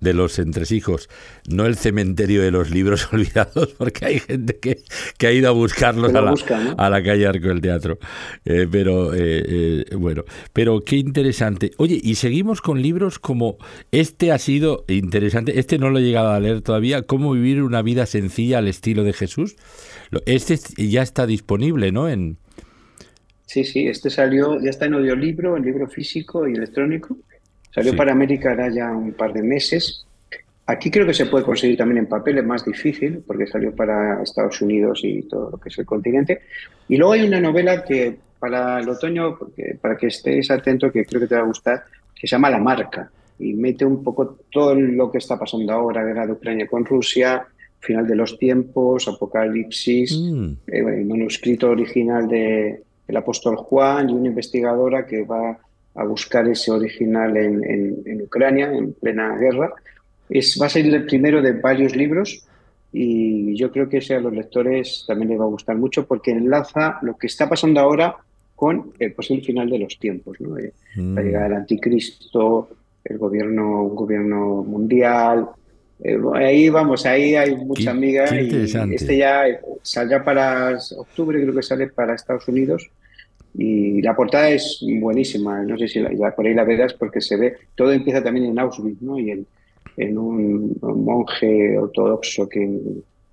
de 0.00 0.14
los 0.14 0.38
entresijos, 0.38 1.08
no 1.48 1.66
el 1.66 1.76
cementerio 1.76 2.42
de 2.42 2.50
los 2.50 2.70
libros 2.70 3.08
olvidados, 3.12 3.74
porque 3.76 4.04
hay 4.06 4.20
gente 4.20 4.58
que, 4.58 4.82
que 5.16 5.26
ha 5.26 5.32
ido 5.32 5.48
a 5.48 5.52
buscarlos 5.52 6.14
a 6.14 6.20
la, 6.20 6.30
busca, 6.30 6.58
¿no? 6.62 6.74
a 6.78 6.90
la 6.90 7.02
calle 7.02 7.26
Arco 7.26 7.48
del 7.48 7.60
Teatro. 7.60 7.98
Eh, 8.44 8.66
pero, 8.70 9.12
eh, 9.14 9.84
eh, 9.90 9.94
bueno, 9.96 10.24
pero 10.52 10.82
qué 10.84 10.96
interesante. 10.96 11.72
Oye, 11.78 11.98
y 12.02 12.14
seguimos 12.16 12.60
con 12.60 12.80
libros 12.80 13.18
como 13.18 13.37
este 13.92 14.32
ha 14.32 14.38
sido 14.38 14.84
interesante. 14.88 15.58
Este 15.58 15.78
no 15.78 15.90
lo 15.90 15.98
he 15.98 16.02
llegado 16.02 16.30
a 16.30 16.40
leer 16.40 16.60
todavía. 16.62 17.02
¿Cómo 17.02 17.32
vivir 17.32 17.62
una 17.62 17.82
vida 17.82 18.06
sencilla 18.06 18.58
al 18.58 18.68
estilo 18.68 19.04
de 19.04 19.12
Jesús? 19.12 19.56
Este 20.26 20.56
ya 20.76 21.02
está 21.02 21.26
disponible, 21.26 21.92
¿no? 21.92 22.08
En, 22.08 22.36
Sí, 23.46 23.64
sí, 23.64 23.86
este 23.88 24.10
salió, 24.10 24.60
ya 24.60 24.68
está 24.68 24.84
en 24.84 24.94
audiolibro, 24.94 25.56
en 25.56 25.64
libro 25.64 25.88
físico 25.88 26.46
y 26.46 26.52
electrónico. 26.52 27.16
Salió 27.74 27.92
Sí. 27.92 27.96
para 27.96 28.12
América 28.12 28.50
ahora 28.50 28.68
ya 28.70 28.90
un 28.92 29.12
par 29.12 29.32
de 29.32 29.42
meses. 29.42 30.04
Aquí 30.66 30.90
creo 30.90 31.06
que 31.06 31.14
se 31.14 31.24
puede 31.24 31.44
conseguir 31.46 31.78
también 31.78 31.96
en 31.98 32.06
papel, 32.08 32.36
es 32.36 32.44
más 32.44 32.62
difícil 32.62 33.22
porque 33.26 33.46
salió 33.46 33.74
para 33.74 34.22
Estados 34.22 34.60
Unidos 34.60 35.00
y 35.02 35.22
todo 35.22 35.50
lo 35.50 35.56
que 35.58 35.70
es 35.70 35.78
el 35.78 35.86
continente. 35.86 36.40
Y 36.90 36.98
luego 36.98 37.14
hay 37.14 37.26
una 37.26 37.40
novela 37.40 37.84
que 37.84 38.18
para 38.38 38.80
el 38.80 38.88
otoño, 38.90 39.38
porque- 39.38 39.78
para 39.80 39.96
que 39.96 40.08
estés 40.08 40.50
atento, 40.50 40.92
que 40.92 41.06
creo 41.06 41.20
que 41.22 41.26
te 41.26 41.34
va 41.34 41.40
a 41.40 41.44
gustar, 41.46 41.84
que 42.14 42.26
se 42.26 42.32
llama 42.32 42.50
La 42.50 42.58
Marca 42.58 43.10
y 43.38 43.54
mete 43.54 43.84
un 43.84 44.02
poco 44.02 44.38
todo 44.50 44.74
lo 44.74 45.10
que 45.10 45.18
está 45.18 45.38
pasando 45.38 45.72
ahora, 45.72 46.04
guerra 46.04 46.26
de 46.26 46.32
Ucrania 46.32 46.66
con 46.66 46.84
Rusia, 46.84 47.46
final 47.80 48.06
de 48.06 48.16
los 48.16 48.36
tiempos, 48.38 49.06
apocalipsis, 49.08 50.18
Mm. 50.18 50.44
eh, 50.66 50.78
el 50.98 51.04
manuscrito 51.06 51.70
original 51.70 52.26
de 52.28 52.82
el 53.06 53.16
apóstol 53.16 53.56
Juan 53.56 54.10
y 54.10 54.12
una 54.14 54.28
investigadora 54.28 55.06
que 55.06 55.22
va 55.24 55.58
a 55.94 56.04
buscar 56.04 56.46
ese 56.48 56.70
original 56.70 57.36
en, 57.36 57.64
en- 57.64 57.96
en 58.04 58.22
Ucrania, 58.22 58.70
en 58.72 58.92
plena 58.92 59.36
guerra. 59.38 59.72
Es, 60.28 60.58
va 60.60 60.66
a 60.66 60.68
ser 60.68 60.84
el 60.86 61.06
primero 61.06 61.40
de 61.40 61.52
varios 61.52 61.96
libros 61.96 62.44
y 62.92 63.56
yo 63.56 63.70
creo 63.70 63.88
que 63.88 63.98
ese 63.98 64.14
a 64.14 64.20
los 64.20 64.32
lectores 64.32 65.04
también 65.06 65.30
les 65.30 65.40
va 65.40 65.44
a 65.44 65.48
gustar 65.48 65.76
mucho 65.76 66.06
porque 66.06 66.32
enlaza 66.32 66.98
lo 67.02 67.16
que 67.16 67.26
está 67.28 67.48
pasando 67.48 67.80
ahora 67.80 68.16
con 68.54 68.92
el 68.98 69.12
posible 69.14 69.42
final 69.44 69.70
de 69.70 69.78
los 69.78 69.98
tiempos, 69.98 70.38
¿no? 70.40 70.58
Eh, 70.58 70.72
La 70.96 71.02
Mm. 71.02 71.18
llegada 71.24 71.44
del 71.48 71.56
anticristo, 71.58 72.68
el 73.08 73.18
gobierno, 73.18 73.84
un 73.84 73.96
gobierno 73.96 74.62
mundial. 74.62 75.48
Eh, 76.02 76.18
ahí 76.34 76.68
vamos, 76.68 77.04
ahí 77.06 77.34
hay 77.34 77.56
mucha 77.56 77.90
amiga. 77.90 78.26
y 78.40 78.94
este 78.94 79.18
ya 79.18 79.44
saldrá 79.82 80.24
para 80.24 80.78
octubre, 80.96 81.40
creo 81.40 81.54
que 81.54 81.62
sale 81.62 81.88
para 81.88 82.14
Estados 82.14 82.46
Unidos. 82.48 82.90
Y 83.54 84.02
la 84.02 84.14
portada 84.14 84.50
es 84.50 84.84
buenísima, 85.00 85.62
no 85.62 85.76
sé 85.78 85.88
si 85.88 86.00
la, 86.00 86.34
por 86.34 86.46
ahí 86.46 86.54
la 86.54 86.64
verás 86.64 86.94
porque 86.94 87.20
se 87.20 87.36
ve, 87.36 87.54
todo 87.74 87.92
empieza 87.92 88.22
también 88.22 88.46
en 88.46 88.58
Auschwitz, 88.58 89.00
¿no? 89.02 89.18
Y 89.18 89.30
en, 89.30 89.46
en 89.96 90.18
un, 90.18 90.76
monje 90.80 91.76
ortodoxo 91.76 92.48
que 92.48 92.80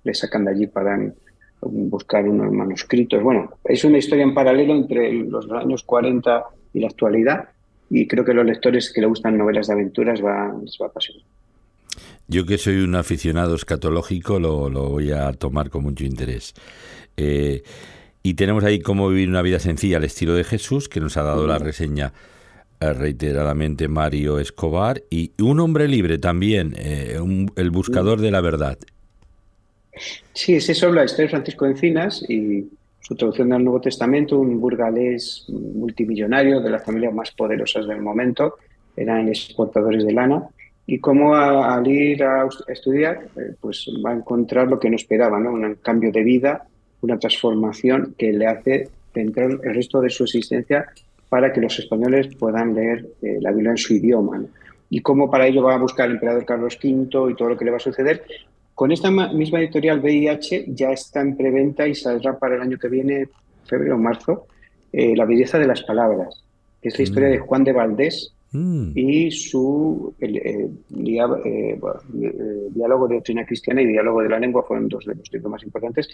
le 0.02 0.14
sacan 0.14 0.44
de 0.44 0.50
allí 0.50 0.66
para 0.66 0.98
buscar 1.60 2.28
unos 2.28 2.50
manuscritos. 2.50 3.22
Bueno, 3.22 3.50
es 3.64 3.84
una 3.84 3.98
historia 3.98 4.24
en 4.24 4.34
paralelo 4.34 4.74
entre 4.74 5.12
los 5.12 5.48
años 5.50 5.84
40 5.84 6.44
y 6.72 6.80
la 6.80 6.88
actualidad 6.88 7.48
y 7.90 8.06
creo 8.06 8.24
que 8.24 8.34
los 8.34 8.44
lectores 8.44 8.92
que 8.92 9.00
le 9.00 9.06
gustan 9.06 9.36
novelas 9.36 9.66
de 9.68 9.74
aventuras 9.74 10.22
va, 10.22 10.54
les 10.62 10.76
va 10.80 10.86
a 10.86 10.88
apasionar. 10.88 11.24
Yo 12.28 12.44
que 12.44 12.58
soy 12.58 12.76
un 12.78 12.94
aficionado 12.96 13.54
escatológico 13.54 14.40
lo, 14.40 14.68
lo 14.68 14.88
voy 14.88 15.12
a 15.12 15.32
tomar 15.32 15.70
con 15.70 15.84
mucho 15.84 16.04
interés. 16.04 16.54
Eh, 17.16 17.62
y 18.22 18.34
tenemos 18.34 18.64
ahí 18.64 18.80
cómo 18.80 19.08
vivir 19.08 19.28
una 19.28 19.42
vida 19.42 19.60
sencilla 19.60 19.98
al 19.98 20.04
estilo 20.04 20.34
de 20.34 20.42
Jesús, 20.42 20.88
que 20.88 20.98
nos 20.98 21.16
ha 21.16 21.22
dado 21.22 21.46
la 21.46 21.58
reseña 21.58 22.12
eh, 22.80 22.92
reiteradamente 22.92 23.86
Mario 23.86 24.40
Escobar, 24.40 25.04
y 25.10 25.30
un 25.40 25.60
hombre 25.60 25.86
libre 25.86 26.18
también, 26.18 26.74
eh, 26.76 27.20
el 27.54 27.70
buscador 27.70 28.20
de 28.20 28.32
la 28.32 28.40
verdad. 28.40 28.78
Sí, 30.34 30.54
es 30.54 30.68
eso 30.68 30.90
la 30.92 31.04
historia 31.04 31.26
de 31.26 31.30
Francisco 31.30 31.66
Encinas 31.66 32.24
y 32.28 32.68
su 33.06 33.14
traducción 33.14 33.50
del 33.50 33.62
Nuevo 33.62 33.80
Testamento, 33.80 34.36
un 34.38 34.58
burgalés 34.58 35.46
multimillonario 35.48 36.60
de 36.60 36.70
las 36.70 36.84
familias 36.84 37.14
más 37.14 37.30
poderosas 37.30 37.86
del 37.86 38.02
momento, 38.02 38.56
eran 38.96 39.28
exportadores 39.28 40.04
de 40.04 40.12
lana, 40.12 40.42
y 40.86 40.98
cómo 40.98 41.36
al 41.36 41.86
ir 41.86 42.24
a 42.24 42.48
estudiar, 42.66 43.28
eh, 43.36 43.54
pues 43.60 43.86
va 44.04 44.10
a 44.10 44.14
encontrar 44.14 44.66
lo 44.66 44.80
que 44.80 44.90
no 44.90 44.96
esperaba, 44.96 45.38
¿no? 45.38 45.52
un 45.52 45.76
cambio 45.76 46.10
de 46.10 46.24
vida 46.24 46.66
una 47.00 47.18
transformación 47.18 48.14
que 48.18 48.32
le 48.32 48.46
hace 48.46 48.88
centrar 49.14 49.50
el 49.50 49.74
resto 49.74 50.00
de 50.00 50.10
su 50.10 50.24
existencia 50.24 50.86
para 51.28 51.52
que 51.52 51.60
los 51.60 51.78
españoles 51.78 52.34
puedan 52.36 52.74
leer 52.74 53.06
eh, 53.22 53.38
la 53.40 53.52
Biblia 53.52 53.70
en 53.70 53.76
su 53.76 53.94
idioma. 53.94 54.42
Y 54.90 55.00
cómo 55.00 55.30
para 55.30 55.46
ello 55.46 55.62
va 55.62 55.74
a 55.74 55.78
buscar 55.78 56.06
el 56.06 56.14
emperador 56.14 56.44
Carlos 56.44 56.78
V 56.82 57.30
y 57.30 57.34
todo 57.34 57.48
lo 57.50 57.56
que 57.56 57.64
le 57.64 57.70
va 57.70 57.76
a 57.76 57.80
suceder. 57.80 58.24
Con 58.76 58.92
esta 58.92 59.10
misma 59.10 59.58
editorial 59.58 59.98
VIH 59.98 60.66
ya 60.68 60.92
está 60.92 61.20
en 61.20 61.36
preventa 61.36 61.88
y 61.88 61.96
saldrá 61.96 62.38
para 62.38 62.54
el 62.54 62.62
año 62.62 62.78
que 62.78 62.88
viene, 62.88 63.26
febrero 63.64 63.96
o 63.96 63.98
marzo, 63.98 64.46
eh, 64.92 65.16
La 65.16 65.24
belleza 65.24 65.58
de 65.58 65.66
las 65.66 65.82
palabras, 65.82 66.44
que 66.80 66.90
es 66.90 66.96
la 66.96 67.02
historia 67.02 67.28
de 67.28 67.40
mm. 67.40 67.42
Juan 67.42 67.64
de 67.64 67.72
Valdés, 67.72 68.36
Mm. 68.52 68.92
y 68.94 69.30
su 69.32 70.14
eh, 70.20 70.68
diálogo 70.88 71.78
de 73.08 73.16
doctrina 73.16 73.44
cristiana 73.44 73.82
y 73.82 73.86
diálogo 73.86 74.22
de 74.22 74.28
la 74.28 74.38
lengua 74.38 74.62
fueron 74.62 74.88
dos 74.88 75.04
de 75.04 75.16
los 75.16 75.32
libros 75.32 75.50
más 75.50 75.64
importantes, 75.64 76.08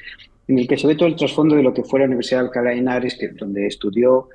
en 0.49 0.59
el 0.59 0.67
que 0.67 0.79
se 0.79 0.87
ve 0.87 0.95
todo 0.95 1.09
el 1.09 1.17
trasfondo 1.17 1.55
de 1.55 1.63
lo 1.63 1.75
que 1.75 1.85
fue 1.85 2.01
la 2.01 2.07
Universidad 2.07 2.41
de 2.41 2.47
Alcalá 2.47 2.71
de 2.71 2.79
Henares, 2.79 3.17
que, 3.17 3.29
donde 3.29 3.67
estudió 3.67 4.29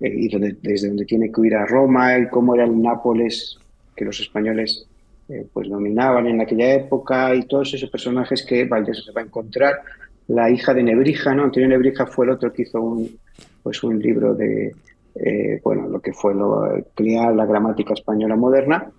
eh, 0.00 0.12
y 0.12 0.28
donde, 0.28 0.56
desde 0.62 0.88
donde 0.88 1.04
tiene 1.04 1.30
que 1.30 1.46
ir 1.46 1.54
a 1.54 1.64
Roma 1.64 2.18
y 2.18 2.28
cómo 2.28 2.54
era 2.54 2.64
el 2.64 2.82
Nápoles 2.82 3.58
que 3.96 4.04
los 4.04 4.20
españoles 4.20 4.86
eh, 5.28 5.46
pues 5.52 5.68
dominaban 5.68 6.26
en 6.26 6.40
aquella 6.40 6.74
época 6.74 7.34
y 7.34 7.42
todos 7.46 7.72
esos 7.74 7.90
personajes 7.90 8.44
que 8.44 8.64
Valdés 8.64 9.04
se 9.04 9.12
va 9.12 9.22
a 9.22 9.24
encontrar. 9.24 9.80
La 10.28 10.50
hija 10.50 10.74
de 10.74 10.82
Nebrija, 10.82 11.34
¿no? 11.34 11.44
Antonio 11.44 11.68
Nebrija 11.68 12.06
fue 12.06 12.26
el 12.26 12.32
otro 12.32 12.52
que 12.52 12.62
hizo 12.62 12.80
un, 12.80 13.18
pues 13.62 13.82
un 13.82 13.98
libro 13.98 14.34
de, 14.34 14.74
eh, 15.14 15.60
bueno, 15.62 15.88
lo 15.88 16.00
que 16.00 16.12
fue 16.12 16.34
lo, 16.34 16.66
la 16.66 17.46
gramática 17.46 17.94
española 17.94 18.36
moderna, 18.36 18.90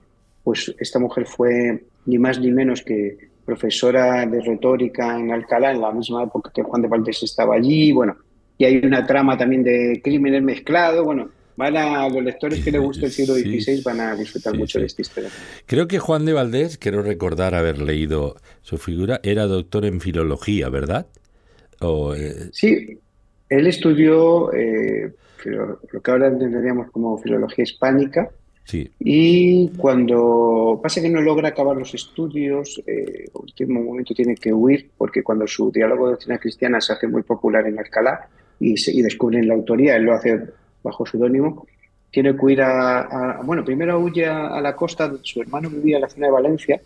pues 0.43 0.73
esta 0.79 0.99
mujer 0.99 1.25
fue 1.25 1.83
ni 2.05 2.17
más 2.17 2.39
ni 2.39 2.51
menos 2.51 2.81
que 2.83 3.17
profesora 3.45 4.25
de 4.25 4.41
retórica 4.41 5.19
en 5.19 5.31
Alcalá 5.31 5.71
en 5.71 5.81
la 5.81 5.91
misma 5.91 6.23
época 6.23 6.51
que 6.53 6.63
Juan 6.63 6.81
de 6.81 6.87
Valdés 6.87 7.21
estaba 7.23 7.55
allí, 7.55 7.91
bueno, 7.91 8.15
y 8.57 8.65
hay 8.65 8.77
una 8.77 9.05
trama 9.05 9.37
también 9.37 9.63
de 9.63 10.01
crímenes 10.03 10.41
mezclados, 10.41 11.03
bueno, 11.03 11.29
van 11.57 11.77
a 11.77 12.09
los 12.09 12.23
lectores 12.23 12.63
que 12.63 12.71
les 12.71 12.81
gusta 12.81 13.05
el 13.05 13.11
siglo 13.11 13.35
XVI 13.35 13.81
van 13.83 13.99
a 13.99 14.15
disfrutar 14.15 14.57
mucho 14.57 14.79
de 14.79 14.85
esta 14.85 15.01
historia. 15.01 15.29
Creo 15.65 15.87
que 15.87 15.99
Juan 15.99 16.25
de 16.25 16.33
Valdés, 16.33 16.77
quiero 16.77 17.01
recordar 17.01 17.55
haber 17.55 17.79
leído 17.79 18.35
su 18.61 18.77
figura, 18.77 19.19
era 19.23 19.45
doctor 19.45 19.85
en 19.85 20.01
filología, 20.01 20.69
¿verdad? 20.69 21.07
Eh, 21.81 22.49
sí, 22.51 22.99
él 23.49 23.67
estudió 23.67 24.53
eh, 24.53 25.13
lo 25.45 26.01
que 26.01 26.11
ahora 26.11 26.27
entenderíamos 26.27 26.91
como 26.91 27.17
filología 27.17 27.63
hispánica. 27.63 28.29
Sí. 28.63 28.89
Y 28.99 29.69
cuando 29.77 30.79
pasa 30.81 30.99
que 30.99 31.09
no 31.09 31.21
logra 31.21 31.49
acabar 31.49 31.77
los 31.77 31.93
estudios, 31.93 32.81
eh, 32.87 33.25
último 33.33 33.83
momento 33.83 34.15
tiene 34.15 34.35
que 34.35 34.51
huir, 34.51 34.89
porque 34.97 35.21
cuando 35.21 35.45
su 35.45 35.71
diálogo 35.71 36.05
de 36.05 36.11
doctrina 36.13 36.39
cristiana 36.39 36.81
se 36.81 36.93
hace 36.93 37.07
muy 37.07 37.21
popular 37.21 37.67
en 37.67 37.77
Alcalá 37.77 38.27
y, 38.59 38.75
se, 38.77 38.91
y 38.91 39.03
descubren 39.03 39.47
la 39.47 39.53
autoría, 39.53 39.95
él 39.95 40.03
lo 40.03 40.13
hace 40.13 40.41
bajo 40.85 41.05
seudónimo, 41.05 41.65
tiene 42.11 42.33
que 42.33 42.45
huir 42.45 42.61
a, 42.61 43.41
Bueno, 43.43 43.65
primero 43.65 43.99
huye 43.99 44.25
a, 44.25 44.61
la 44.61 44.73
costa, 44.75 45.11
su 45.21 45.41
hermano 45.41 45.69
vivía 45.69 45.97
en 45.97 46.03
la 46.03 46.09
zona 46.09 46.27
de 46.27 46.31
Valencia, 46.31 46.81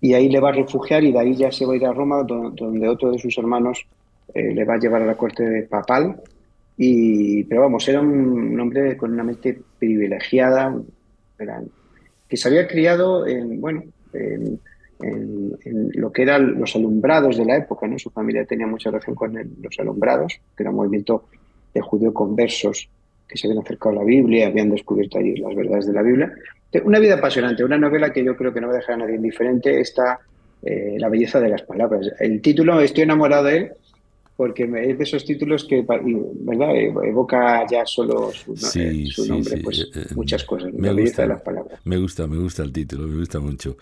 y 0.00 0.12
ahí 0.12 0.28
le 0.28 0.40
va 0.40 0.50
a 0.50 0.52
refugiar 0.52 1.02
y 1.04 1.12
de 1.12 1.18
ahí 1.18 1.34
ya 1.34 1.50
se 1.50 1.64
va 1.64 1.72
a 1.72 1.76
ir 1.76 1.86
a 1.86 1.92
Roma, 1.92 2.22
donde, 2.24 2.88
otro 2.88 3.10
de 3.12 3.18
sus 3.18 3.38
hermanos 3.38 3.86
eh, 4.34 4.52
le 4.52 4.64
va 4.64 4.74
a 4.74 4.78
llevar 4.78 5.02
a 5.02 5.06
la 5.06 5.16
corte 5.16 5.44
de 5.44 5.62
papal 5.62 6.20
y, 6.76 7.44
pero 7.44 7.62
vamos, 7.62 7.88
era 7.88 8.00
un, 8.00 8.58
hombre 8.58 8.96
con 8.96 9.12
una 9.12 9.22
mente 9.22 9.58
privilegiada, 9.78 10.74
que 12.28 12.36
se 12.36 12.48
había 12.48 12.66
criado 12.66 13.26
en, 13.26 13.60
bueno, 13.60 13.84
en, 14.12 14.60
lo 15.94 16.12
que 16.12 16.22
eran 16.22 16.60
los 16.60 16.76
alumbrados 16.76 17.36
de 17.36 17.44
la 17.44 17.56
época. 17.56 17.86
¿no? 17.86 17.98
Su 17.98 18.10
familia 18.10 18.44
tenía 18.44 18.66
mucha 18.66 18.90
relación 18.90 19.16
con 19.16 19.34
los 19.34 19.78
alumbrados, 19.78 20.40
que 20.56 20.62
era 20.62 20.70
un 20.70 20.76
movimiento 20.76 21.24
de 21.74 21.80
judío 21.80 22.12
conversos 22.12 22.88
que 23.32 23.38
se 23.38 23.46
habían 23.46 23.62
acercado 23.64 23.96
a 23.96 23.98
la 24.00 24.04
Biblia, 24.04 24.48
habían 24.48 24.70
descubierto 24.70 25.18
allí 25.18 25.34
las 25.36 25.56
verdades 25.56 25.86
de 25.86 25.92
la 25.94 26.02
Biblia. 26.02 26.32
Una 26.84 26.98
vida 26.98 27.14
apasionante, 27.14 27.64
una 27.64 27.78
novela 27.78 28.12
que 28.12 28.24
yo 28.24 28.36
creo 28.36 28.52
que 28.52 28.60
no 28.60 28.68
va 28.68 28.74
a 28.74 28.76
dejar 28.76 28.94
a 28.94 28.98
nadie 28.98 29.16
indiferente, 29.16 29.80
está 29.80 30.20
eh, 30.62 30.96
La 30.98 31.08
belleza 31.08 31.40
de 31.40 31.48
las 31.48 31.62
palabras. 31.62 32.10
El 32.20 32.40
título, 32.40 32.80
Estoy 32.80 33.02
enamorado 33.02 33.44
de 33.44 33.56
él, 33.56 33.72
porque 34.36 34.64
es 34.64 34.98
de 34.98 35.04
esos 35.04 35.24
títulos 35.24 35.64
que 35.64 35.84
¿verdad? 35.86 36.74
evoca 36.76 37.66
ya 37.70 37.84
solo 37.84 38.32
su, 38.32 38.54
eh, 38.78 39.06
nombre, 39.28 39.58
pues 39.58 39.90
eh, 39.94 40.06
muchas 40.14 40.44
cosas, 40.44 40.72
me 40.72 40.92
gusta, 40.92 41.26
las 41.26 41.42
palabras. 41.42 41.80
Me 41.84 41.98
gusta, 41.98 42.26
me 42.26 42.38
gusta 42.38 42.62
el 42.62 42.72
título, 42.72 43.06
me 43.06 43.18
gusta 43.18 43.40
mucho. 43.40 43.76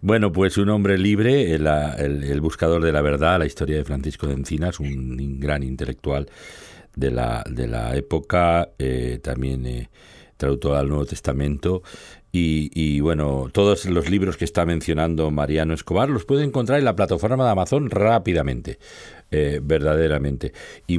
bueno, 0.00 0.32
pues 0.32 0.56
un 0.58 0.70
hombre 0.70 0.96
libre, 0.96 1.52
el, 1.52 2.40
buscador 2.40 2.82
de 2.82 2.92
la 2.92 3.02
verdad, 3.02 3.38
la 3.38 3.46
historia 3.46 3.76
de 3.76 3.84
Francisco 3.84 4.26
de 4.26 4.34
Encinas, 4.34 4.80
un, 4.80 5.38
gran 5.40 5.62
intelectual 5.62 6.28
de 6.94 7.10
la, 7.10 7.44
de 7.48 7.66
la 7.66 7.96
época, 7.96 8.70
también 9.22 9.88
traductor 10.36 10.76
al 10.76 10.88
Nuevo 10.88 11.06
Testamento 11.06 11.82
y, 12.34 13.00
bueno, 13.00 13.50
todos 13.52 13.84
los 13.84 14.08
libros 14.08 14.38
que 14.38 14.46
está 14.46 14.64
mencionando 14.64 15.30
Mariano 15.30 15.74
Escobar 15.74 16.08
los 16.08 16.24
puede 16.24 16.44
encontrar 16.44 16.78
en 16.78 16.86
la 16.86 16.96
plataforma 16.96 17.44
de 17.44 17.50
Amazon 17.50 17.90
rápidamente, 17.90 18.78
eh, 19.30 19.60
verdaderamente. 19.62 20.52
Y, 20.86 20.98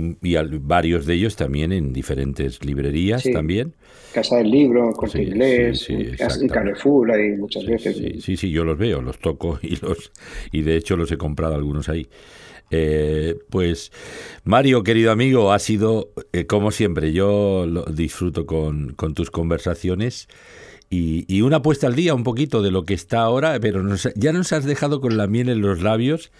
varios 0.59 1.07
de 1.07 1.15
ellos 1.15 1.35
también 1.35 1.71
en 1.71 1.91
diferentes 1.91 2.63
librerías 2.63 3.23
también. 3.33 3.73
Casa 4.13 4.37
del 4.37 4.51
Libro, 4.51 4.91
Corte 4.91 5.23
Inglés, 5.23 5.87
Carrefour, 6.51 7.11
hay 7.11 7.29
muchas 7.31 7.65
veces. 7.65 8.23
Sí, 8.23 8.37
sí, 8.37 8.51
yo 8.51 8.63
los 8.63 8.77
veo, 8.77 9.01
los 9.01 9.17
toco 9.17 9.57
y 9.63 9.77
los 9.77 10.11
y 10.51 10.61
de 10.61 10.75
hecho 10.75 10.95
los 10.95 11.11
he 11.11 11.17
comprado 11.17 11.55
algunos 11.55 11.89
ahí. 11.89 12.07
Eh, 12.75 13.37
pues 13.51 13.91
Mario, 14.43 14.83
querido 14.83 15.11
amigo, 15.11 15.53
ha 15.53 15.59
sido, 15.59 16.11
eh, 16.31 16.47
como 16.47 16.71
siempre, 16.71 17.13
yo 17.13 17.67
lo 17.67 17.83
disfruto 17.83 18.47
con, 18.47 18.95
tus 19.13 19.29
conversaciones. 19.29 20.27
Y, 20.89 21.41
una 21.41 21.63
puesta 21.63 21.87
al 21.87 21.95
día 21.95 22.13
un 22.13 22.23
poquito 22.23 22.61
de 22.61 22.69
lo 22.69 22.83
que 22.85 22.93
está 22.93 23.21
ahora, 23.21 23.59
pero 23.59 23.83
ya 24.15 24.31
nos 24.31 24.53
has 24.53 24.63
dejado 24.63 25.01
con 25.01 25.17
la 25.17 25.25
miel 25.25 25.49
en 25.49 25.61
los 25.61 25.81
labios 25.81 26.31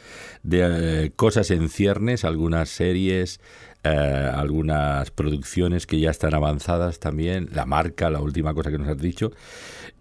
de 0.44 1.06
eh, 1.06 1.12
cosas 1.16 1.50
en 1.50 1.70
ciernes, 1.70 2.24
algunas 2.24 2.70
series, 2.70 3.40
eh, 3.84 4.32
algunas 4.34 5.12
producciones 5.12 5.86
que 5.86 6.00
ya 6.00 6.10
están 6.10 6.34
avanzadas 6.34 7.00
también, 7.00 7.50
la 7.54 7.66
marca, 7.66 8.10
la 8.10 8.22
última 8.22 8.54
cosa 8.54 8.72
que 8.72 8.78
nos 8.78 8.88
has 8.88 8.98
dicho. 8.98 9.32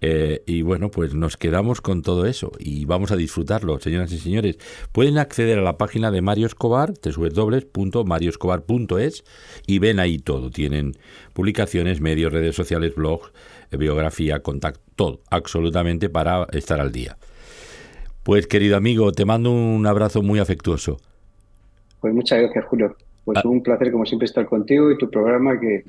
Eh, 0.00 0.44
y 0.46 0.62
bueno, 0.62 0.90
pues 0.90 1.14
nos 1.14 1.36
quedamos 1.36 1.80
con 1.80 2.02
todo 2.02 2.26
eso 2.26 2.52
y 2.58 2.84
vamos 2.84 3.10
a 3.12 3.16
disfrutarlo, 3.16 3.78
señoras 3.80 4.12
y 4.12 4.18
señores. 4.18 4.58
Pueden 4.92 5.18
acceder 5.18 5.58
a 5.58 5.62
la 5.62 5.78
página 5.78 6.10
de 6.10 6.20
Mario 6.22 6.46
Escobar, 6.46 6.94
www.marioscobar.es 6.94 9.24
y 9.66 9.78
ven 9.78 10.00
ahí 10.00 10.18
todo. 10.18 10.50
Tienen 10.50 10.92
publicaciones, 11.32 12.00
medios, 12.00 12.32
redes 12.32 12.56
sociales, 12.56 12.94
blogs 12.94 13.32
biografía, 13.76 14.40
contacto, 14.40 14.80
todo, 14.96 15.20
absolutamente 15.30 16.08
para 16.08 16.46
estar 16.52 16.80
al 16.80 16.92
día. 16.92 17.16
Pues 18.22 18.46
querido 18.46 18.76
amigo, 18.76 19.12
te 19.12 19.24
mando 19.24 19.50
un 19.50 19.86
abrazo 19.86 20.22
muy 20.22 20.38
afectuoso. 20.38 20.98
Pues 22.00 22.14
muchas 22.14 22.40
gracias, 22.40 22.64
Julio. 22.66 22.96
Pues 23.24 23.38
ah. 23.38 23.48
un 23.48 23.62
placer 23.62 23.92
como 23.92 24.06
siempre 24.06 24.26
estar 24.26 24.46
contigo 24.46 24.90
y 24.90 24.98
tu 24.98 25.10
programa 25.10 25.58
que, 25.60 25.84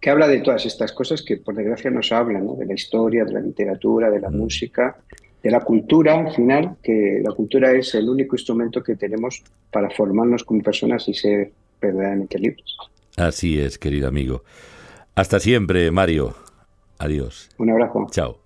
que 0.00 0.10
habla 0.10 0.28
de 0.28 0.40
todas 0.40 0.66
estas 0.66 0.92
cosas 0.92 1.22
que 1.22 1.36
por 1.38 1.54
desgracia 1.54 1.90
nos 1.90 2.12
hablan, 2.12 2.46
¿no? 2.46 2.54
de 2.54 2.66
la 2.66 2.74
historia, 2.74 3.24
de 3.24 3.32
la 3.32 3.40
literatura, 3.40 4.10
de 4.10 4.20
la 4.20 4.30
música, 4.30 4.96
de 5.42 5.50
la 5.50 5.60
cultura, 5.60 6.18
al 6.18 6.34
final, 6.34 6.76
que 6.82 7.20
la 7.22 7.32
cultura 7.32 7.72
es 7.72 7.94
el 7.94 8.08
único 8.08 8.36
instrumento 8.36 8.82
que 8.82 8.96
tenemos 8.96 9.42
para 9.70 9.90
formarnos 9.90 10.44
como 10.44 10.62
personas 10.62 11.08
y 11.08 11.14
ser 11.14 11.52
verdaderamente 11.80 12.38
libres. 12.38 12.76
Así 13.16 13.58
es, 13.58 13.78
querido 13.78 14.08
amigo. 14.08 14.42
Hasta 15.14 15.40
siempre, 15.40 15.90
Mario. 15.90 16.34
Adiós. 16.98 17.48
Un 17.58 17.70
abrazo. 17.70 18.06
Chao. 18.10 18.38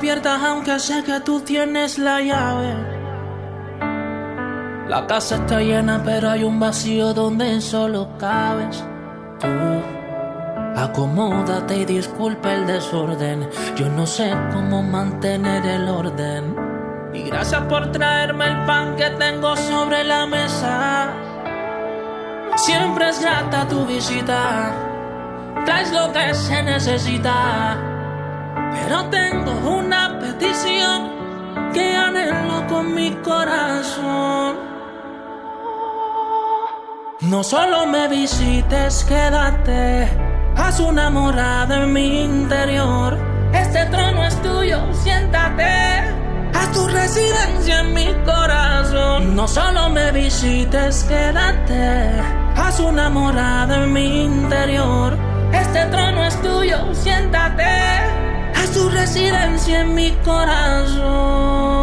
Aunque 0.00 0.78
sé 0.78 1.02
que 1.02 1.20
tú 1.20 1.40
tienes 1.40 1.98
la 1.98 2.20
llave. 2.20 2.74
La 4.88 5.06
casa 5.06 5.36
está 5.36 5.60
llena 5.60 6.00
pero 6.04 6.30
hay 6.30 6.44
un 6.44 6.60
vacío 6.60 7.12
donde 7.12 7.60
solo 7.60 8.08
cabes 8.18 8.84
tú. 9.40 9.48
Acomódate 10.76 11.78
y 11.78 11.84
disculpa 11.84 12.52
el 12.52 12.66
desorden. 12.66 13.48
Yo 13.76 13.88
no 13.88 14.06
sé 14.06 14.32
cómo 14.52 14.82
mantener 14.82 15.66
el 15.66 15.88
orden. 15.88 16.54
Y 17.12 17.22
gracias 17.24 17.62
por 17.62 17.90
traerme 17.90 18.46
el 18.46 18.66
pan 18.66 18.94
que 18.96 19.10
tengo 19.10 19.56
sobre 19.56 20.04
la 20.04 20.26
mesa. 20.26 21.10
Siempre 22.56 23.08
es 23.08 23.20
grata 23.20 23.66
tu 23.66 23.84
visita. 23.84 24.72
Traes 25.64 25.92
lo 25.92 26.12
que 26.12 26.32
se 26.34 26.62
necesita. 26.62 27.87
Pero 28.88 29.04
tengo 29.10 29.52
una 29.80 30.18
petición 30.18 31.10
que 31.74 31.94
anhelo 31.94 32.66
con 32.68 32.94
mi 32.94 33.10
corazón. 33.16 34.56
No 37.20 37.44
solo 37.44 37.84
me 37.84 38.08
visites, 38.08 39.04
quédate. 39.04 40.08
Haz 40.56 40.80
una 40.80 41.10
morada 41.10 41.82
en 41.82 41.92
mi 41.92 42.22
interior. 42.22 43.18
Este 43.52 43.84
trono 43.90 44.24
es 44.24 44.40
tuyo, 44.40 44.80
siéntate. 44.94 46.04
Haz 46.54 46.72
tu 46.72 46.88
residencia 46.88 47.80
en 47.80 47.92
mi 47.92 48.14
corazón. 48.24 49.36
No 49.36 49.46
solo 49.46 49.90
me 49.90 50.12
visites, 50.12 51.04
quédate. 51.04 52.22
Haz 52.56 52.80
una 52.80 53.10
morada 53.10 53.84
en 53.84 53.92
mi 53.92 54.24
interior. 54.24 55.14
Este 55.52 55.84
trono 55.90 56.24
es 56.24 56.40
tuyo, 56.40 56.94
siéntate. 56.94 58.17
Tu 58.74 58.88
residencia 58.90 59.80
en 59.80 59.94
mi 59.94 60.10
corazón. 60.24 61.78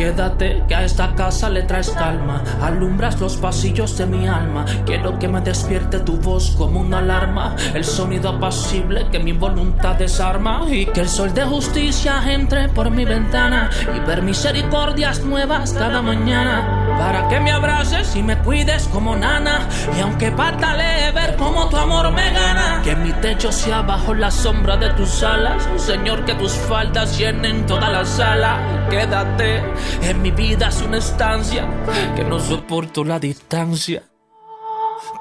Quédate, 0.00 0.64
que 0.66 0.74
a 0.74 0.84
esta 0.84 1.14
casa 1.14 1.50
le 1.50 1.62
traes 1.64 1.90
calma. 1.90 2.42
Alumbras 2.62 3.20
los 3.20 3.36
pasillos 3.36 3.98
de 3.98 4.06
mi 4.06 4.26
alma. 4.26 4.64
Quiero 4.86 5.18
que 5.18 5.28
me 5.28 5.42
despierte 5.42 6.00
tu 6.00 6.16
voz 6.16 6.52
como 6.56 6.80
una 6.80 7.00
alarma. 7.00 7.54
El 7.74 7.84
sonido 7.84 8.30
apacible 8.30 9.08
que 9.12 9.18
mi 9.18 9.32
voluntad 9.32 9.96
desarma. 9.96 10.62
Y 10.70 10.86
que 10.86 11.00
el 11.00 11.08
sol 11.08 11.34
de 11.34 11.44
justicia 11.44 12.22
entre 12.32 12.70
por 12.70 12.90
mi 12.90 13.04
ventana. 13.04 13.68
Y 13.94 14.00
ver 14.06 14.22
misericordias 14.22 15.22
nuevas 15.22 15.74
cada 15.74 16.00
mañana. 16.00 16.89
Para 17.00 17.26
que 17.28 17.40
me 17.40 17.50
abraces 17.50 18.14
y 18.14 18.22
me 18.22 18.36
cuides 18.36 18.86
como 18.88 19.16
nana. 19.16 19.66
Y 19.96 20.00
aunque 20.02 20.30
patalee, 20.30 21.10
ver 21.12 21.34
cómo 21.36 21.66
tu 21.70 21.78
amor 21.78 22.12
me 22.12 22.30
gana. 22.30 22.82
Que 22.84 22.94
mi 22.94 23.10
techo 23.14 23.50
sea 23.50 23.80
bajo 23.80 24.12
la 24.12 24.30
sombra 24.30 24.76
de 24.76 24.90
tus 24.90 25.22
alas. 25.22 25.66
Señor, 25.78 26.26
que 26.26 26.34
tus 26.34 26.52
faldas 26.52 27.16
llenen 27.16 27.64
toda 27.64 27.88
la 27.88 28.04
sala. 28.04 28.86
Quédate. 28.90 29.64
En 30.02 30.20
mi 30.20 30.30
vida 30.30 30.68
es 30.68 30.82
una 30.82 30.98
estancia 30.98 31.66
que 32.14 32.22
no 32.22 32.38
soporto 32.38 33.02
la 33.02 33.18
distancia. 33.18 34.02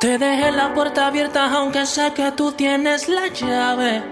Te 0.01 0.17
dejé 0.17 0.51
la 0.51 0.73
puerta 0.73 1.07
abierta 1.07 1.49
aunque 1.55 1.85
sé 1.85 2.11
que 2.13 2.33
tú 2.33 2.51
tienes 2.51 3.07
la 3.07 3.27
llave. 3.27 4.03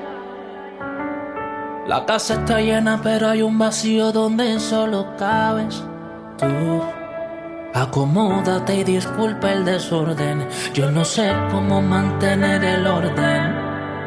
La 1.85 2.06
casa 2.06 2.35
está 2.35 2.61
llena 2.61 3.02
pero 3.03 3.27
hay 3.27 3.41
un 3.41 3.60
vacío 3.60 4.14
donde 4.14 4.57
solo 4.61 5.18
cabes 5.18 5.84
tú. 6.38 7.07
Acomódate 7.78 8.78
y 8.78 8.84
disculpa 8.84 9.52
el 9.52 9.64
desorden. 9.64 10.49
Yo 10.74 10.90
no 10.90 11.06
sé 11.06 11.32
cómo 11.52 11.80
mantener 11.80 12.64
el 12.64 12.88
orden. 12.88 13.56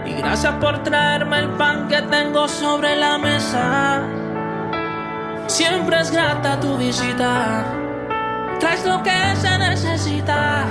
Y 0.07 0.15
gracias 0.15 0.55
por 0.55 0.83
traerme 0.83 1.39
el 1.39 1.51
pan 1.51 1.87
que 1.87 2.03
tengo 2.03 2.49
sobre 2.49 2.97
la 2.97 3.17
mesa. 3.17 4.03
Siempre 5.47 6.01
es 6.01 6.11
grata 6.11 6.59
tu 6.59 6.77
visita. 6.79 7.65
Traes 8.59 8.85
lo 8.85 9.01
que 9.05 9.37
se 9.37 9.57
necesita. 9.59 10.65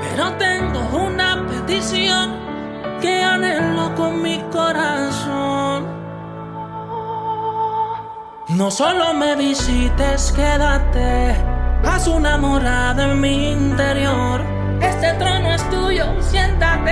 Pero 0.00 0.32
tengo 0.34 1.06
una 1.08 1.44
petición 1.48 2.36
que 3.00 3.20
anhelo 3.20 3.92
con 3.96 4.22
mi 4.22 4.38
corazón. 4.52 5.86
No 8.50 8.70
solo 8.70 9.12
me 9.12 9.34
visites, 9.34 10.30
quédate. 10.30 11.55
Haz 11.86 12.08
una 12.08 12.36
morada 12.36 13.04
en 13.04 13.20
mi 13.20 13.52
interior. 13.52 14.40
Este 14.80 15.12
trono 15.14 15.54
es 15.54 15.70
tuyo, 15.70 16.06
siéntate. 16.20 16.90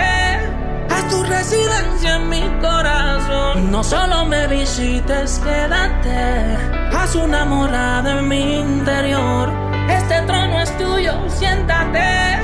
Haz 0.89 1.09
tu 1.11 1.23
residencia 1.25 2.16
en 2.16 2.29
mi 2.29 2.43
corazón. 2.61 3.71
No 3.73 3.83
solo 3.83 4.25
me 4.25 4.47
visites, 4.47 5.41
quédate. 5.41 6.57
Haz 6.97 7.16
una 7.16 7.45
morada 7.45 8.19
en 8.19 8.29
mi 8.29 8.61
interior. 8.61 9.51
Este 9.89 10.21
trono 10.23 10.61
es 10.61 10.79
tuyo, 10.79 11.12
siéntate. 11.29 12.39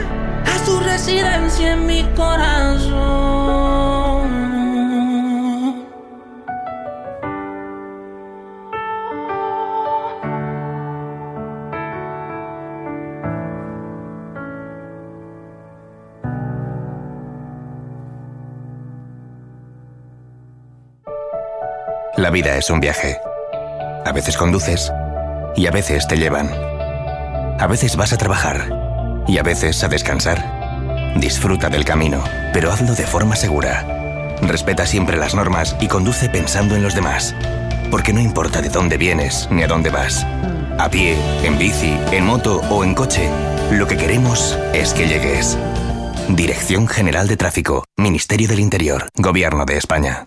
Haz 0.44 0.64
tu 0.64 0.80
residencia 0.80 1.72
en 1.72 1.86
mi 1.86 2.02
corazón. 2.16 4.09
La 22.20 22.28
vida 22.28 22.58
es 22.58 22.68
un 22.68 22.80
viaje. 22.80 23.16
A 24.04 24.12
veces 24.12 24.36
conduces 24.36 24.92
y 25.56 25.66
a 25.66 25.70
veces 25.70 26.06
te 26.06 26.18
llevan. 26.18 26.50
A 27.58 27.66
veces 27.66 27.96
vas 27.96 28.12
a 28.12 28.18
trabajar 28.18 28.68
y 29.26 29.38
a 29.38 29.42
veces 29.42 29.82
a 29.84 29.88
descansar. 29.88 31.14
Disfruta 31.16 31.70
del 31.70 31.86
camino, 31.86 32.22
pero 32.52 32.70
hazlo 32.70 32.94
de 32.94 33.06
forma 33.06 33.36
segura. 33.36 34.36
Respeta 34.42 34.84
siempre 34.84 35.16
las 35.16 35.34
normas 35.34 35.78
y 35.80 35.88
conduce 35.88 36.28
pensando 36.28 36.76
en 36.76 36.82
los 36.82 36.94
demás. 36.94 37.34
Porque 37.90 38.12
no 38.12 38.20
importa 38.20 38.60
de 38.60 38.68
dónde 38.68 38.98
vienes 38.98 39.48
ni 39.50 39.62
a 39.62 39.66
dónde 39.66 39.88
vas. 39.88 40.26
A 40.78 40.90
pie, 40.90 41.16
en 41.42 41.58
bici, 41.58 41.98
en 42.12 42.26
moto 42.26 42.60
o 42.68 42.84
en 42.84 42.94
coche, 42.94 43.30
lo 43.72 43.86
que 43.86 43.96
queremos 43.96 44.58
es 44.74 44.92
que 44.92 45.08
llegues. 45.08 45.56
Dirección 46.28 46.86
General 46.86 47.26
de 47.28 47.38
Tráfico, 47.38 47.86
Ministerio 47.96 48.46
del 48.46 48.60
Interior, 48.60 49.08
Gobierno 49.16 49.64
de 49.64 49.78
España. 49.78 50.26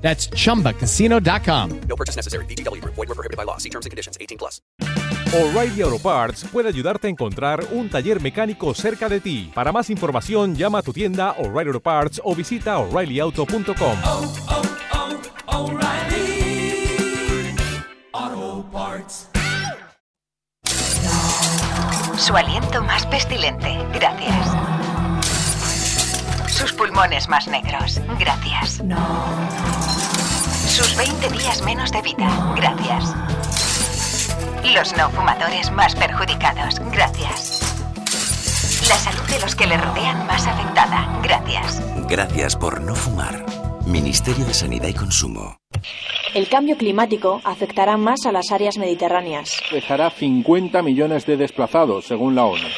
That's 0.00 0.28
chumbacasino.com. 0.30 1.80
No 1.88 1.96
purchase 1.96 2.16
necessary. 2.16 2.44
VGW 2.46 2.80
Group. 2.82 2.94
Void 2.96 3.08
were 3.08 3.14
prohibited 3.14 3.36
by 3.36 3.44
law. 3.44 3.58
See 3.58 3.70
terms 3.70 3.86
and 3.86 3.92
conditions. 3.92 4.18
18 4.20 4.38
plus. 4.38 4.60
O'Reilly 5.32 5.80
Auto 5.82 6.00
Parts 6.00 6.44
puede 6.50 6.66
ayudarte 6.68 7.06
a 7.06 7.10
encontrar 7.10 7.64
un 7.70 7.88
taller 7.88 8.20
mecánico 8.20 8.74
cerca 8.74 9.08
de 9.08 9.20
ti. 9.20 9.52
Para 9.54 9.70
más 9.70 9.88
información, 9.88 10.56
llama 10.56 10.78
a 10.78 10.82
tu 10.82 10.92
tienda 10.92 11.36
O'Reilly 11.38 11.68
Auto 11.68 11.80
Parts 11.80 12.20
o 12.24 12.34
visita 12.34 12.78
oreillyauto.com. 12.78 13.98
Oh, 14.04 14.34
oh, 14.48 14.62
oh, 15.46 15.66
O'Reilly 15.66 17.54
Auto 18.12 18.68
Parts. 18.72 19.28
Su 22.16 22.36
aliento 22.36 22.82
más 22.82 23.06
pestilente. 23.06 23.78
Gracias. 23.94 24.99
Sus 26.60 26.74
pulmones 26.74 27.26
más 27.26 27.48
negros. 27.48 27.98
Gracias. 28.18 28.82
Sus 30.68 30.94
20 30.94 31.30
días 31.30 31.62
menos 31.62 31.90
de 31.90 32.02
vida. 32.02 32.54
Gracias. 32.54 33.14
Los 34.74 34.94
no 34.94 35.08
fumadores 35.08 35.70
más 35.72 35.94
perjudicados. 35.94 36.78
Gracias. 36.92 37.62
La 38.90 38.94
salud 38.96 39.26
de 39.30 39.40
los 39.40 39.56
que 39.56 39.66
le 39.66 39.78
rodean 39.78 40.26
más 40.26 40.46
afectada. 40.46 41.08
Gracias. 41.22 41.82
Gracias 42.06 42.56
por 42.56 42.82
no 42.82 42.94
fumar. 42.94 43.42
Ministerio 43.86 44.44
de 44.44 44.52
Sanidad 44.52 44.88
y 44.88 44.94
Consumo. 44.94 45.56
El 46.34 46.46
cambio 46.50 46.76
climático 46.76 47.40
afectará 47.42 47.96
más 47.96 48.26
a 48.26 48.32
las 48.32 48.52
áreas 48.52 48.76
mediterráneas. 48.76 49.50
Dejará 49.72 50.10
50 50.10 50.82
millones 50.82 51.24
de 51.24 51.38
desplazados, 51.38 52.06
según 52.06 52.34
la 52.34 52.44
ONU. 52.44 52.68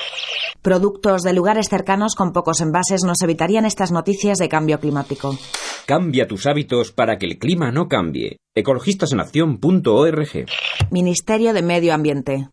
Productos 0.63 1.23
de 1.23 1.33
lugares 1.33 1.67
cercanos 1.69 2.15
con 2.15 2.33
pocos 2.33 2.61
envases 2.61 3.03
nos 3.03 3.21
evitarían 3.21 3.65
estas 3.65 3.91
noticias 3.91 4.39
de 4.39 4.49
cambio 4.49 4.79
climático. 4.79 5.37
Cambia 5.87 6.29
tus 6.29 6.47
hábitos 6.47 6.93
para 6.93 7.19
que 7.19 7.27
el 7.27 7.39
clima 7.41 7.73
no 7.73 7.89
cambie. 7.89 8.37
Ecologistasenacción.org 8.55 10.47
Ministerio 10.93 11.53
de 11.53 11.63
Medio 11.63 11.93
Ambiente. 11.93 12.49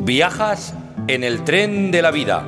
Viajas 0.00 0.74
en 1.06 1.22
el 1.22 1.44
tren 1.44 1.92
de 1.92 2.02
la 2.02 2.10
vida. 2.10 2.44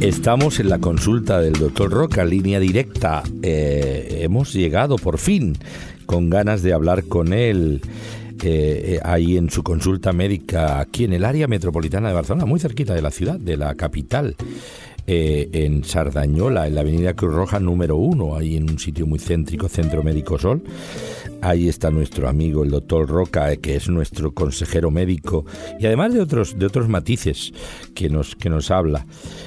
Estamos 0.00 0.60
en 0.60 0.68
la 0.68 0.78
consulta 0.78 1.40
del 1.40 1.54
doctor 1.54 1.90
Roca, 1.90 2.24
línea 2.24 2.60
directa. 2.60 3.22
Eh, 3.42 4.18
hemos 4.20 4.52
llegado 4.52 4.96
por 4.96 5.16
fin 5.16 5.56
con 6.04 6.28
ganas 6.28 6.62
de 6.62 6.74
hablar 6.74 7.04
con 7.04 7.32
él 7.32 7.80
eh, 8.42 9.00
ahí 9.02 9.38
en 9.38 9.48
su 9.48 9.62
consulta 9.62 10.12
médica 10.12 10.80
aquí 10.80 11.04
en 11.04 11.14
el 11.14 11.24
área 11.24 11.48
metropolitana 11.48 12.08
de 12.08 12.14
Barcelona, 12.14 12.44
muy 12.44 12.60
cerquita 12.60 12.94
de 12.94 13.00
la 13.00 13.10
ciudad, 13.10 13.40
de 13.40 13.56
la 13.56 13.74
capital. 13.74 14.36
Eh, 15.08 15.48
en 15.52 15.84
Sardañola, 15.84 16.66
en 16.66 16.74
la 16.74 16.80
avenida 16.80 17.14
Cruz 17.14 17.32
Roja 17.32 17.60
número 17.60 17.96
uno, 17.96 18.34
ahí 18.34 18.56
en 18.56 18.68
un 18.68 18.78
sitio 18.80 19.06
muy 19.06 19.20
céntrico, 19.20 19.68
Centro 19.68 20.02
Médico 20.02 20.36
Sol. 20.36 20.64
Ahí 21.42 21.68
está 21.68 21.92
nuestro 21.92 22.28
amigo 22.28 22.64
el 22.64 22.70
doctor 22.70 23.08
Roca, 23.08 23.52
eh, 23.52 23.58
que 23.58 23.76
es 23.76 23.88
nuestro 23.88 24.32
consejero 24.32 24.90
médico 24.90 25.44
y 25.78 25.86
además 25.86 26.12
de 26.12 26.20
otros, 26.20 26.58
de 26.58 26.66
otros 26.66 26.88
matices 26.88 27.52
que 27.94 28.08
nos, 28.08 28.34
que 28.34 28.50
nos 28.50 28.72
habla. 28.72 29.06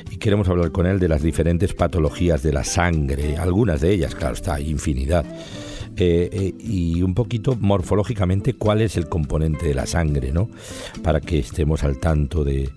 Y 0.09 0.15
queremos 0.15 0.47
hablar 0.47 0.71
con 0.71 0.85
él 0.85 0.97
de 0.97 1.09
las 1.09 1.23
diferentes 1.23 1.73
patologías 1.73 2.41
de 2.41 2.53
la 2.53 2.63
sangre, 2.63 3.35
algunas 3.35 3.81
de 3.81 3.91
ellas, 3.91 4.15
claro, 4.15 4.35
está, 4.35 4.61
infinidad. 4.61 5.25
Eh, 6.01 6.53
y 6.57 7.01
un 7.01 7.13
poquito 7.13 7.57
morfológicamente 7.59 8.53
cuál 8.53 8.81
es 8.81 8.95
el 8.95 9.09
componente 9.09 9.67
de 9.67 9.73
la 9.73 9.85
sangre, 9.85 10.31
¿no? 10.31 10.49
Para 11.03 11.19
que 11.19 11.39
estemos 11.39 11.83
al 11.83 11.97
tanto 11.97 12.45
de, 12.45 12.69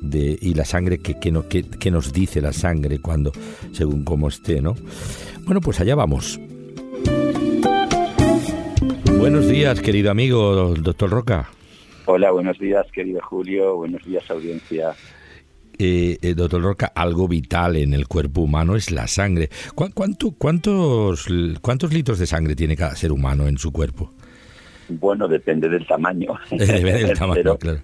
de 0.00 0.38
y 0.40 0.54
la 0.54 0.64
sangre 0.64 0.98
que, 0.98 1.18
que, 1.18 1.30
no, 1.30 1.48
que, 1.48 1.62
que 1.64 1.90
nos 1.90 2.12
dice 2.12 2.40
la 2.40 2.52
sangre 2.52 2.98
cuando, 3.00 3.32
según 3.72 4.04
cómo 4.04 4.28
esté, 4.28 4.60
¿no? 4.60 4.74
Bueno, 5.44 5.60
pues 5.60 5.80
allá 5.80 5.94
vamos. 5.94 6.38
Buenos 9.18 9.48
días, 9.48 9.80
querido 9.80 10.10
amigo, 10.10 10.74
doctor 10.74 11.10
Roca. 11.10 11.48
Hola, 12.06 12.30
buenos 12.30 12.58
días, 12.58 12.86
querido 12.92 13.20
Julio. 13.22 13.76
Buenos 13.76 14.04
días, 14.04 14.30
audiencia. 14.30 14.94
Eh, 15.78 16.18
eh, 16.22 16.34
doctor 16.34 16.62
Roca, 16.62 16.92
algo 16.94 17.28
vital 17.28 17.76
en 17.76 17.94
el 17.94 18.08
cuerpo 18.08 18.40
humano 18.42 18.76
es 18.76 18.90
la 18.90 19.06
sangre. 19.06 19.50
¿Cu- 19.74 19.90
cuánto- 19.94 20.32
cuántos, 20.32 21.26
¿Cuántos 21.60 21.92
litros 21.92 22.18
de 22.18 22.26
sangre 22.26 22.56
tiene 22.56 22.76
cada 22.76 22.96
ser 22.96 23.12
humano 23.12 23.46
en 23.46 23.58
su 23.58 23.70
cuerpo? 23.72 24.12
Bueno, 24.88 25.28
depende 25.28 25.68
del 25.68 25.86
tamaño. 25.86 26.34
Depende 26.50 27.04
del 27.04 27.18
tamaño, 27.18 27.34
Pero 27.42 27.58
claro. 27.58 27.80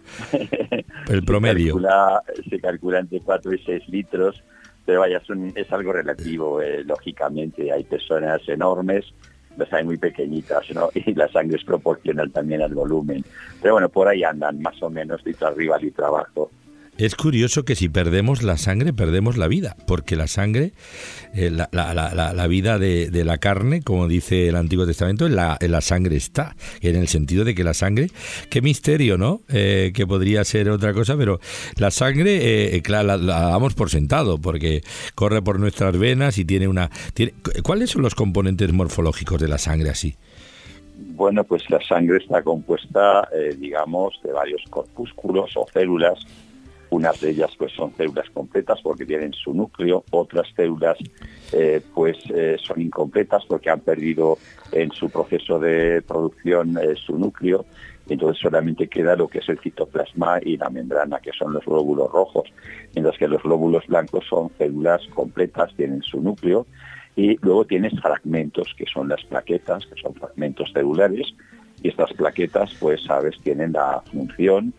El 1.08 1.24
promedio. 1.24 1.74
Se 1.76 1.82
calcula, 1.82 2.22
se 2.50 2.60
calcula 2.60 2.98
entre 3.00 3.20
4 3.20 3.52
y 3.52 3.58
6 3.58 3.88
litros, 3.88 4.42
pero 4.86 5.00
vaya, 5.00 5.20
son- 5.24 5.52
es 5.54 5.70
algo 5.72 5.92
relativo, 5.92 6.60
eh, 6.62 6.82
lógicamente. 6.84 7.70
Hay 7.72 7.84
personas 7.84 8.40
enormes, 8.48 9.04
las 9.56 9.72
hay 9.72 9.84
muy 9.84 9.98
pequeñitas, 9.98 10.64
¿no? 10.74 10.88
Y 10.94 11.14
la 11.14 11.28
sangre 11.28 11.56
es 11.58 11.64
proporcional 11.64 12.30
también 12.30 12.62
al 12.62 12.74
volumen. 12.74 13.22
Pero 13.60 13.74
bueno, 13.74 13.88
por 13.88 14.08
ahí 14.08 14.24
andan, 14.24 14.60
más 14.62 14.82
o 14.82 14.88
menos, 14.90 15.24
litro 15.26 15.48
arriba, 15.48 15.76
litro 15.78 16.06
abajo. 16.06 16.50
Es 16.96 17.16
curioso 17.16 17.64
que 17.64 17.74
si 17.74 17.88
perdemos 17.88 18.44
la 18.44 18.56
sangre, 18.56 18.92
perdemos 18.92 19.36
la 19.36 19.48
vida, 19.48 19.76
porque 19.88 20.14
la 20.14 20.28
sangre, 20.28 20.74
eh, 21.34 21.50
la, 21.50 22.46
vida 22.46 22.78
de, 22.78 23.10
de 23.10 23.24
la 23.24 23.38
carne, 23.38 23.82
como 23.82 24.06
dice 24.06 24.48
el 24.48 24.54
Antiguo 24.54 24.86
Testamento, 24.86 25.26
en 25.26 25.34
la, 25.34 25.56
en 25.60 25.72
la 25.72 25.80
sangre 25.80 26.14
está, 26.14 26.54
en 26.82 26.94
el 26.94 27.08
sentido 27.08 27.44
de 27.44 27.56
que 27.56 27.64
la 27.64 27.74
sangre, 27.74 28.10
qué 28.48 28.62
misterio, 28.62 29.18
¿no? 29.18 29.40
Eh, 29.48 29.90
que 29.92 30.06
podría 30.06 30.44
ser 30.44 30.70
otra 30.70 30.92
cosa, 30.92 31.16
pero 31.16 31.40
la 31.78 31.90
sangre, 31.90 32.36
eh, 32.36 32.76
eh, 32.76 32.82
claro, 32.82 33.08
la, 33.08 33.16
la 33.16 33.40
damos 33.48 33.74
por 33.74 33.90
sentado, 33.90 34.38
porque 34.38 34.82
corre 35.16 35.42
por 35.42 35.58
nuestras 35.58 35.98
venas 35.98 36.38
y 36.38 36.44
tiene 36.44 36.68
una... 36.68 36.90
Tiene, 37.12 37.34
¿Cuáles 37.64 37.90
son 37.90 38.02
los 38.02 38.14
componentes 38.14 38.72
morfológicos 38.72 39.40
de 39.40 39.48
la 39.48 39.58
sangre 39.58 39.90
así? 39.90 40.16
Bueno, 40.96 41.42
pues 41.44 41.68
la 41.70 41.80
sangre 41.80 42.18
está 42.18 42.42
compuesta, 42.42 43.28
eh, 43.32 43.54
digamos, 43.58 44.20
de 44.22 44.32
varios 44.32 44.62
corpúsculos 44.70 45.56
o 45.56 45.66
células. 45.72 46.18
Unas 46.94 47.20
de 47.20 47.30
ellas 47.30 47.50
pues 47.58 47.72
son 47.72 47.92
células 47.96 48.30
completas 48.30 48.78
porque 48.80 49.04
tienen 49.04 49.32
su 49.32 49.52
núcleo, 49.52 50.04
otras 50.12 50.46
células 50.54 50.96
eh, 51.52 51.80
pues 51.92 52.16
eh, 52.32 52.56
son 52.62 52.80
incompletas 52.80 53.44
porque 53.48 53.68
han 53.68 53.80
perdido 53.80 54.38
en 54.70 54.92
su 54.92 55.10
proceso 55.10 55.58
de 55.58 56.02
producción 56.02 56.78
eh, 56.78 56.94
su 56.94 57.18
núcleo. 57.18 57.64
Entonces 58.08 58.40
solamente 58.40 58.86
queda 58.86 59.16
lo 59.16 59.26
que 59.26 59.38
es 59.38 59.48
el 59.48 59.58
citoplasma 59.58 60.38
y 60.40 60.56
la 60.56 60.70
membrana, 60.70 61.18
que 61.18 61.32
son 61.36 61.52
los 61.52 61.64
glóbulos 61.64 62.12
rojos, 62.12 62.48
mientras 62.94 63.18
que 63.18 63.26
los 63.26 63.42
glóbulos 63.42 63.84
blancos 63.88 64.24
son 64.30 64.52
células 64.56 65.02
completas, 65.16 65.74
tienen 65.74 66.00
su 66.02 66.20
núcleo, 66.20 66.64
y 67.16 67.38
luego 67.42 67.64
tienes 67.64 67.98
fragmentos, 68.00 68.72
que 68.78 68.84
son 68.86 69.08
las 69.08 69.24
plaquetas, 69.24 69.84
que 69.86 70.00
son 70.00 70.14
fragmentos 70.14 70.70
celulares, 70.72 71.34
y 71.82 71.88
estas 71.88 72.12
plaquetas, 72.12 72.72
pues 72.78 73.02
sabes, 73.02 73.36
tienen 73.42 73.72
la 73.72 74.00
función 74.12 74.72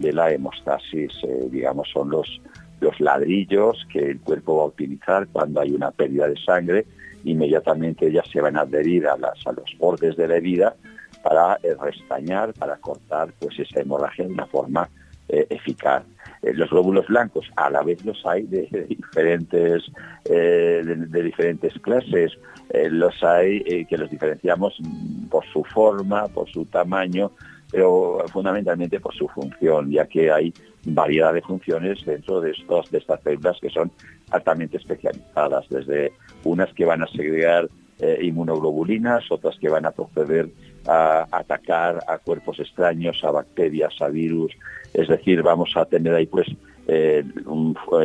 de 0.00 0.12
la 0.12 0.32
hemostasis, 0.32 1.12
eh, 1.22 1.48
digamos, 1.50 1.88
son 1.92 2.10
los, 2.10 2.40
los 2.80 2.98
ladrillos 3.00 3.86
que 3.92 4.10
el 4.10 4.20
cuerpo 4.20 4.56
va 4.56 4.62
a 4.64 4.66
utilizar 4.66 5.28
cuando 5.28 5.60
hay 5.60 5.72
una 5.72 5.90
pérdida 5.90 6.26
de 6.26 6.36
sangre, 6.36 6.86
inmediatamente 7.24 8.06
ellas 8.06 8.26
se 8.32 8.40
van 8.40 8.56
a 8.56 8.62
adherir 8.62 9.06
a, 9.06 9.16
las, 9.16 9.46
a 9.46 9.52
los 9.52 9.76
bordes 9.78 10.16
de 10.16 10.26
la 10.26 10.36
herida 10.36 10.74
para 11.22 11.58
eh, 11.62 11.74
restañar, 11.80 12.54
para 12.54 12.76
cortar 12.76 13.32
pues 13.38 13.58
esa 13.58 13.80
hemorragia 13.80 14.26
de 14.26 14.32
una 14.32 14.46
forma 14.46 14.88
eh, 15.28 15.46
eficaz. 15.50 16.02
Eh, 16.42 16.54
los 16.54 16.70
glóbulos 16.70 17.06
blancos 17.06 17.50
a 17.56 17.70
la 17.70 17.82
vez 17.82 18.04
los 18.04 18.24
hay 18.26 18.44
de, 18.44 18.66
diferentes 18.88 19.84
de, 20.24 21.22
diferentes 21.22 21.74
clases. 21.80 22.32
Los 22.72 23.22
hay 23.24 23.84
que 23.86 23.98
los 23.98 24.10
diferenciamos 24.10 24.78
mm, 24.80 25.26
por 25.26 25.44
su 25.46 25.64
forma, 25.64 26.28
por 26.28 26.48
su 26.48 26.64
tamaño, 26.64 27.32
pero 27.70 28.24
fundamentalmente 28.32 29.00
por 29.00 29.14
su 29.14 29.28
función, 29.28 29.90
ya 29.90 30.06
que 30.06 30.30
hay 30.30 30.52
variedad 30.84 31.32
de 31.32 31.42
funciones 31.42 32.04
dentro 32.04 32.40
de 32.40 32.50
estas 32.50 33.22
células 33.22 33.58
que 33.60 33.70
son 33.70 33.90
altamente 34.30 34.78
especializadas, 34.78 35.68
desde 35.68 36.12
unas 36.44 36.72
que 36.74 36.84
van 36.84 37.02
a 37.02 37.06
segregar 37.08 37.68
eh, 37.98 38.18
inmunoglobulinas, 38.22 39.30
otras 39.30 39.58
que 39.58 39.68
van 39.68 39.84
a 39.84 39.90
proceder 39.90 40.48
a 40.86 41.26
atacar 41.30 42.02
a 42.06 42.18
cuerpos 42.18 42.58
extraños, 42.58 43.22
a 43.22 43.30
bacterias, 43.30 43.92
a 44.00 44.08
virus. 44.08 44.52
Es 44.94 45.08
decir, 45.08 45.42
vamos 45.42 45.76
a 45.76 45.84
tener 45.84 46.14
ahí 46.14 46.26
pues 46.26 46.46
eh, 46.92 47.24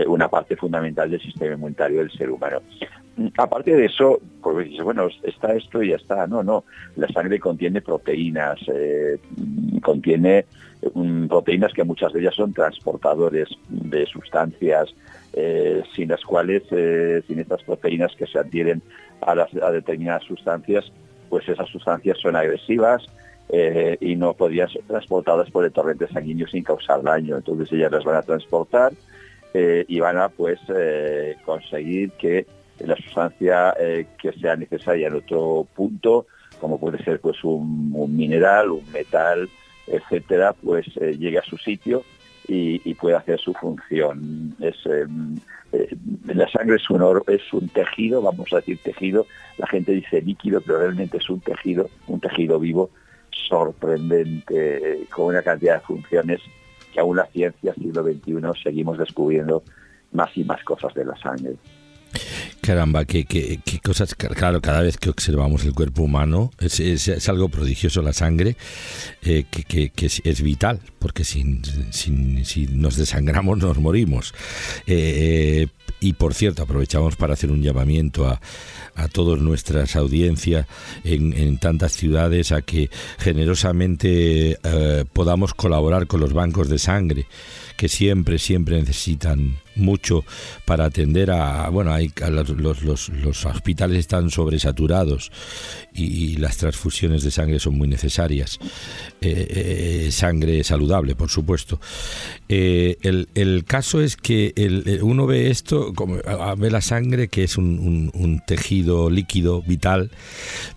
una 0.07 0.29
parte 0.29 0.55
fundamental 0.55 1.09
del 1.09 1.19
sistema 1.19 1.55
inmunitario 1.55 1.99
del 1.99 2.11
ser 2.11 2.29
humano. 2.29 2.61
Aparte 3.37 3.75
de 3.75 3.85
eso, 3.85 4.19
pues 4.43 4.69
bueno, 4.83 5.07
está 5.23 5.55
esto 5.55 5.81
y 5.81 5.89
ya 5.89 5.95
está. 5.95 6.27
No, 6.27 6.43
no. 6.43 6.65
La 6.97 7.07
sangre 7.07 7.39
contiene 7.39 7.81
proteínas, 7.81 8.59
eh, 8.67 9.17
contiene 9.81 10.45
mm, 10.93 11.27
proteínas 11.27 11.73
que 11.73 11.83
muchas 11.83 12.13
de 12.13 12.19
ellas 12.19 12.35
son 12.35 12.53
transportadores 12.53 13.49
de 13.69 14.05
sustancias, 14.05 14.93
eh, 15.33 15.81
sin 15.95 16.09
las 16.09 16.21
cuales, 16.21 16.63
eh, 16.71 17.23
sin 17.25 17.39
estas 17.39 17.63
proteínas 17.63 18.13
que 18.15 18.27
se 18.27 18.37
adhieren 18.37 18.83
a, 19.21 19.31
a 19.31 19.71
determinadas 19.71 20.23
sustancias, 20.25 20.91
pues 21.29 21.49
esas 21.49 21.69
sustancias 21.69 22.19
son 22.19 22.35
agresivas, 22.35 23.07
y 23.49 24.15
no 24.15 24.33
podían 24.33 24.67
ser 24.69 24.81
transportadas 24.83 25.49
por 25.51 25.65
el 25.65 25.71
torrente 25.71 26.07
sanguíneo 26.07 26.47
sin 26.47 26.63
causar 26.63 27.01
daño. 27.03 27.37
Entonces 27.37 27.71
ellas 27.71 27.91
las 27.91 28.03
van 28.03 28.15
a 28.15 28.21
transportar 28.21 28.91
y 29.53 29.99
van 29.99 30.17
a 30.17 30.29
pues 30.29 30.59
conseguir 31.45 32.11
que 32.11 32.45
la 32.79 32.95
sustancia 32.95 33.73
eh, 33.79 34.07
que 34.21 34.33
sea 34.33 34.55
necesaria 34.55 35.07
en 35.07 35.15
otro 35.15 35.67
punto, 35.75 36.27
como 36.59 36.79
puede 36.79 37.03
ser 37.03 37.19
pues 37.19 37.43
un, 37.43 37.93
mineral, 38.15 38.71
un 38.71 38.91
metal, 38.91 39.49
etcétera, 39.87 40.53
pues 40.53 40.85
eh, 40.99 41.15
llegue 41.17 41.39
a 41.39 41.43
su 41.43 41.57
sitio 41.57 42.03
y, 42.47 42.81
y 42.83 42.93
puede 42.95 43.15
hacer 43.15 43.39
su 43.39 43.53
función. 43.53 44.55
Es, 44.59 44.75
eh, 44.85 45.05
la 46.25 46.49
sangre 46.49 46.77
es 46.77 46.89
un, 46.89 47.21
es 47.27 47.53
un 47.53 47.67
tejido, 47.69 48.21
vamos 48.21 48.51
a 48.53 48.57
decir 48.57 48.79
tejido, 48.83 49.25
la 49.57 49.67
gente 49.67 49.91
dice 49.91 50.21
líquido, 50.21 50.61
pero 50.61 50.79
realmente 50.79 51.17
es 51.17 51.29
un 51.29 51.39
tejido, 51.39 51.89
un 52.07 52.19
tejido 52.19 52.59
vivo 52.59 52.89
sorprendente, 53.47 55.07
con 55.13 55.27
una 55.27 55.41
cantidad 55.41 55.75
de 55.75 55.81
funciones 55.81 56.41
que 56.93 56.99
aún 56.99 57.17
la 57.17 57.25
ciencia 57.27 57.73
siglo 57.73 58.03
XXI 58.03 58.61
seguimos 58.63 58.97
descubriendo 58.97 59.63
más 60.13 60.35
y 60.35 60.43
más 60.43 60.63
cosas 60.63 60.93
de 60.93 61.05
la 61.05 61.15
sangre. 61.17 61.55
Caramba, 62.61 63.05
qué, 63.05 63.25
qué, 63.25 63.59
cosas. 63.83 64.15
Claro, 64.15 64.61
cada 64.61 64.81
vez 64.81 64.97
que 64.97 65.09
observamos 65.09 65.65
el 65.65 65.73
cuerpo 65.73 66.03
humano 66.03 66.51
es, 66.59 66.79
es, 66.79 67.29
algo 67.29 67.49
prodigioso 67.49 68.01
la 68.01 68.13
sangre, 68.13 68.55
eh, 69.21 69.45
que, 69.51 69.89
que 69.89 70.05
es, 70.05 70.41
vital, 70.41 70.79
porque 70.97 71.23
sin, 71.23 71.61
si 71.91 72.67
nos 72.71 72.95
desangramos 72.95 73.59
nos 73.59 73.77
morimos. 73.77 74.33
Eh, 74.87 75.67
y 75.99 76.13
por 76.13 76.33
cierto, 76.33 76.63
aprovechamos 76.63 77.15
para 77.15 77.33
hacer 77.33 77.51
un 77.51 77.61
llamamiento 77.61 78.27
a, 78.27 78.39
a 78.95 79.07
todas 79.07 79.39
nuestras 79.39 79.95
audiencias 79.95 80.67
en, 81.03 81.33
en, 81.33 81.57
tantas 81.57 81.93
ciudades 81.93 82.51
a 82.51 82.61
que 82.61 82.89
generosamente 83.17 84.57
eh, 84.63 85.05
podamos 85.11 85.53
colaborar 85.53 86.07
con 86.07 86.19
los 86.19 86.33
bancos 86.33 86.69
de 86.69 86.79
sangre 86.79 87.27
que 87.77 87.89
siempre, 87.89 88.39
siempre 88.39 88.77
necesitan 88.79 89.57
mucho 89.75 90.23
para 90.65 90.85
atender 90.85 91.31
a, 91.31 91.69
bueno, 91.69 91.93
hay, 91.93 92.11
los, 92.29 92.49
los, 92.81 93.09
los, 93.09 93.45
hospitales 93.45 93.99
están 93.99 94.29
sobresaturados 94.29 95.31
y, 95.93 96.35
las 96.37 96.57
transfusiones 96.57 97.23
de 97.23 97.31
sangre 97.31 97.59
son 97.59 97.77
muy 97.77 97.87
necesarias. 97.87 98.59
Eh, 99.21 100.05
eh, 100.07 100.11
sangre 100.11 100.63
saludable, 100.63 101.15
por 101.15 101.29
supuesto. 101.29 101.79
Eh, 102.49 102.97
el, 103.01 103.29
el, 103.35 103.63
caso 103.63 104.01
es 104.01 104.17
que 104.17 104.53
el, 104.55 104.99
uno 105.01 105.25
ve 105.25 105.49
esto, 105.49 105.93
como, 105.93 106.17
ve 106.57 106.71
la 106.71 106.81
sangre, 106.81 107.29
que 107.29 107.43
es 107.43 107.57
un, 107.57 108.11
un, 108.13 108.41
tejido 108.45 109.09
líquido, 109.09 109.61
vital, 109.61 110.11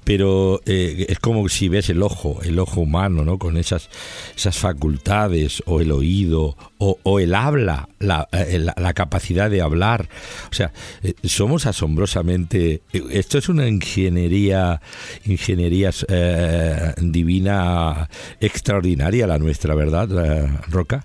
pero 0.05 0.61
es 0.65 1.19
como 1.19 1.49
si 1.49 1.69
ves 1.69 1.91
el 1.91 2.03
ojo, 2.03 2.41
el 2.43 2.59
ojo 2.59 2.81
humano, 2.81 3.25
¿no? 3.25 3.39
Con 3.39 3.57
esas, 3.57 3.91
esas 4.37 4.57
facultades, 4.57 5.63
o 5.67 5.81
el 5.81 5.91
oído, 5.91 6.57
o, 6.79 6.88
o 7.03 7.21
el 7.21 7.35
habla, 7.35 7.89
la, 7.99 8.29
la 8.75 8.89
la 8.89 8.95
capacidad 8.95 9.51
de 9.51 9.61
hablar. 9.61 10.09
O 10.51 10.55
sea, 10.55 10.73
eh, 11.03 11.15
somos 11.25 11.67
asombrosamente. 11.67 12.81
Esto 13.11 13.37
es 13.37 13.49
una 13.51 13.69
ingeniería, 13.69 14.81
ingeniería 15.27 15.91
eh, 16.09 16.95
divina 16.97 18.09
extraordinaria 18.41 19.27
la 19.27 19.39
nuestra, 19.39 19.75
¿verdad, 19.75 20.09
eh, 20.25 20.49
Roca? 20.71 21.05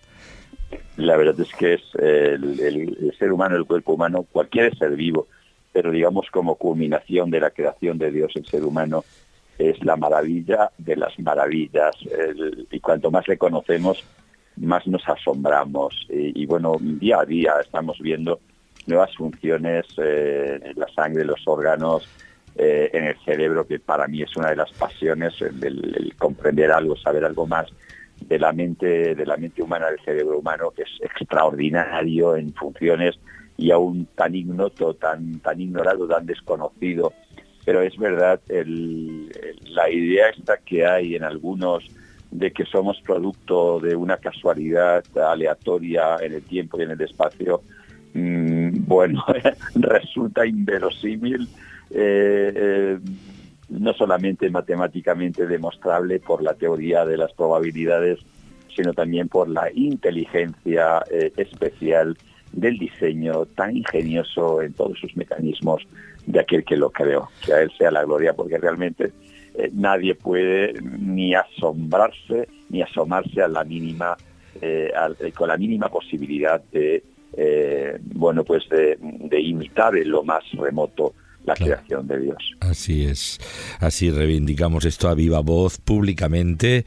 La 0.95 1.17
verdad 1.17 1.37
es 1.41 1.51
que 1.55 1.73
es 1.73 1.81
el, 1.99 3.13
ser 3.19 3.33
humano, 3.33 3.57
el 3.57 3.65
cuerpo 3.65 3.93
humano, 3.93 4.25
cualquier 4.31 4.77
ser 4.77 4.95
vivo, 4.95 5.27
pero 5.73 5.91
digamos 5.91 6.27
como 6.31 6.55
culminación 6.55 7.31
de 7.31 7.39
la 7.39 7.49
creación 7.49 7.97
de 7.97 8.11
Dios, 8.11 8.31
el 8.35 8.45
ser 8.45 8.63
humano 8.63 9.03
es 9.57 9.83
la 9.83 9.95
maravilla 9.95 10.71
de 10.77 10.95
las 10.95 11.17
maravillas. 11.19 11.95
y 12.71 12.79
cuanto 12.79 13.09
más 13.09 13.27
le 13.27 13.37
conocemos, 13.37 14.03
más 14.57 14.85
nos 14.87 15.07
asombramos. 15.07 16.07
Y, 16.09 16.45
bueno, 16.45 16.75
día 16.79 17.19
a 17.19 17.25
día 17.25 17.53
estamos 17.61 17.99
viendo 17.99 18.39
nuevas 18.85 19.15
funciones 19.15 19.85
eh, 19.97 20.59
en 20.61 20.79
la 20.79 20.87
sangre, 20.93 21.23
los 21.25 21.41
órganos, 21.47 22.07
eh, 22.55 22.89
en 22.93 23.05
el 23.05 23.17
cerebro, 23.23 23.65
que 23.65 23.79
para 23.79 24.07
mí 24.07 24.21
es 24.21 24.35
una 24.35 24.49
de 24.49 24.57
las 24.57 24.71
pasiones, 24.73 25.33
el, 25.41 26.13
comprender 26.17 26.71
algo, 26.71 26.95
saber 26.95 27.25
algo 27.25 27.47
más 27.47 27.67
de 28.21 28.39
la 28.39 28.53
mente, 28.53 29.15
de 29.15 29.25
la 29.25 29.37
mente 29.37 29.61
humana, 29.61 29.87
del 29.89 29.99
cerebro 30.01 30.39
humano, 30.39 30.71
que 30.71 30.83
es 30.83 31.01
extraordinario 31.01 32.35
en 32.35 32.53
funciones 32.53 33.19
y 33.57 33.71
aún 33.71 34.07
tan 34.15 34.35
ignoto, 34.35 34.93
tan, 34.95 35.39
tan 35.39 35.59
ignorado, 35.59 36.07
tan 36.07 36.25
desconocido. 36.25 37.13
Pero 37.65 37.81
es 37.81 37.97
verdad, 37.97 38.41
la 38.47 39.89
idea 39.89 40.29
esta 40.29 40.57
que 40.57 40.85
hay 40.85 41.15
en 41.15 41.23
algunos 41.23 41.85
de 42.33 42.51
que 42.51 42.65
somos 42.65 42.99
producto 43.01 43.79
de 43.79 43.95
una 43.95 44.17
casualidad 44.17 45.03
aleatoria 45.15 46.17
en 46.19 46.33
el 46.33 46.41
tiempo 46.41 46.79
y 46.79 46.83
en 46.83 46.91
el 46.91 47.01
espacio, 47.01 47.61
mm, 48.13 48.85
bueno, 48.87 49.23
resulta 49.75 50.45
inverosímil, 50.45 51.47
eh, 51.91 52.51
eh, 52.55 52.99
no 53.69 53.93
solamente 53.93 54.49
matemáticamente 54.49 55.45
demostrable 55.45 56.19
por 56.19 56.41
la 56.41 56.55
teoría 56.55 57.05
de 57.05 57.17
las 57.17 57.31
probabilidades, 57.33 58.19
sino 58.75 58.93
también 58.93 59.29
por 59.29 59.47
la 59.47 59.71
inteligencia 59.71 61.03
eh, 61.11 61.31
especial 61.37 62.17
del 62.51 62.79
diseño 62.79 63.45
tan 63.45 63.77
ingenioso 63.77 64.63
en 64.63 64.73
todos 64.73 64.97
sus 64.99 65.15
mecanismos 65.15 65.83
de 66.25 66.39
aquel 66.39 66.63
que 66.63 66.77
lo 66.77 66.89
creó. 66.89 67.29
Que 67.45 67.53
a 67.53 67.61
él 67.61 67.71
sea 67.77 67.91
la 67.91 68.03
gloria, 68.03 68.33
porque 68.33 68.57
realmente 68.57 69.11
eh, 69.55 69.69
nadie 69.73 70.15
puede 70.15 70.73
ni 70.81 71.35
asombrarse 71.35 72.47
ni 72.69 72.81
asomarse 72.81 73.41
a 73.41 73.47
la 73.47 73.63
mínima 73.63 74.17
eh, 74.61 74.91
eh, 75.19 75.31
con 75.31 75.47
la 75.47 75.57
mínima 75.57 75.89
posibilidad 75.89 76.61
de 76.71 77.03
bueno 78.13 78.43
pues 78.43 78.69
de, 78.69 78.95
de 78.99 79.41
imitar 79.41 79.95
en 79.95 80.11
lo 80.11 80.23
más 80.23 80.43
remoto 80.51 81.15
la 81.45 81.55
creación 81.55 82.07
de 82.07 82.19
Dios. 82.19 82.37
Así 82.59 83.05
es, 83.05 83.39
así 83.79 84.09
reivindicamos 84.09 84.85
esto 84.85 85.09
a 85.09 85.13
viva 85.13 85.39
voz 85.41 85.77
públicamente 85.77 86.85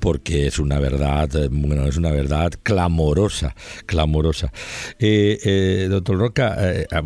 porque 0.00 0.46
es 0.46 0.58
una 0.58 0.78
verdad, 0.78 1.28
bueno, 1.50 1.86
es 1.86 1.96
una 1.96 2.10
verdad 2.10 2.52
clamorosa, 2.62 3.54
clamorosa. 3.86 4.52
Eh, 4.98 5.38
eh, 5.44 5.86
doctor 5.90 6.18
Roca, 6.18 6.56
eh, 6.58 6.86
ah, 6.90 7.02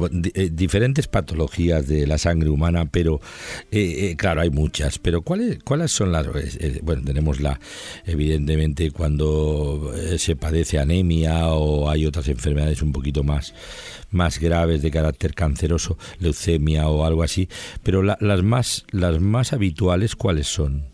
diferentes 0.51 1.09
patologías 1.09 1.87
de 1.87 2.07
la 2.07 2.19
sangre 2.19 2.51
humana, 2.51 2.87
pero 2.87 3.21
claro, 4.17 4.41
hay 4.41 4.51
muchas, 4.51 4.99
pero 4.99 5.23
¿cuáles, 5.23 5.63
cuáles 5.63 5.91
son 5.91 6.13
las, 6.13 6.27
bueno, 6.83 7.03
tenemos 7.05 7.41
la, 7.41 7.59
evidentemente 8.05 8.91
cuando 8.91 9.93
se 10.17 10.37
padece 10.37 10.79
anemia 10.79 11.49
o 11.49 11.89
hay 11.91 12.07
otras 12.07 12.29
enfermedades 12.29 12.83
un 12.83 12.93
poquito 12.93 13.23
más 13.25 13.55
más 14.13 14.39
graves 14.39 14.83
de 14.83 14.91
carácter 14.91 15.35
canceroso, 15.35 15.99
leucemia 16.21 16.89
o 16.89 17.05
algo 17.05 17.23
así, 17.23 17.49
pero 17.83 18.03
las 18.03 18.43
más 18.43 18.85
las 18.91 19.21
más 19.21 19.53
habituales 19.53 20.17
cuáles 20.17 20.47
son? 20.47 20.85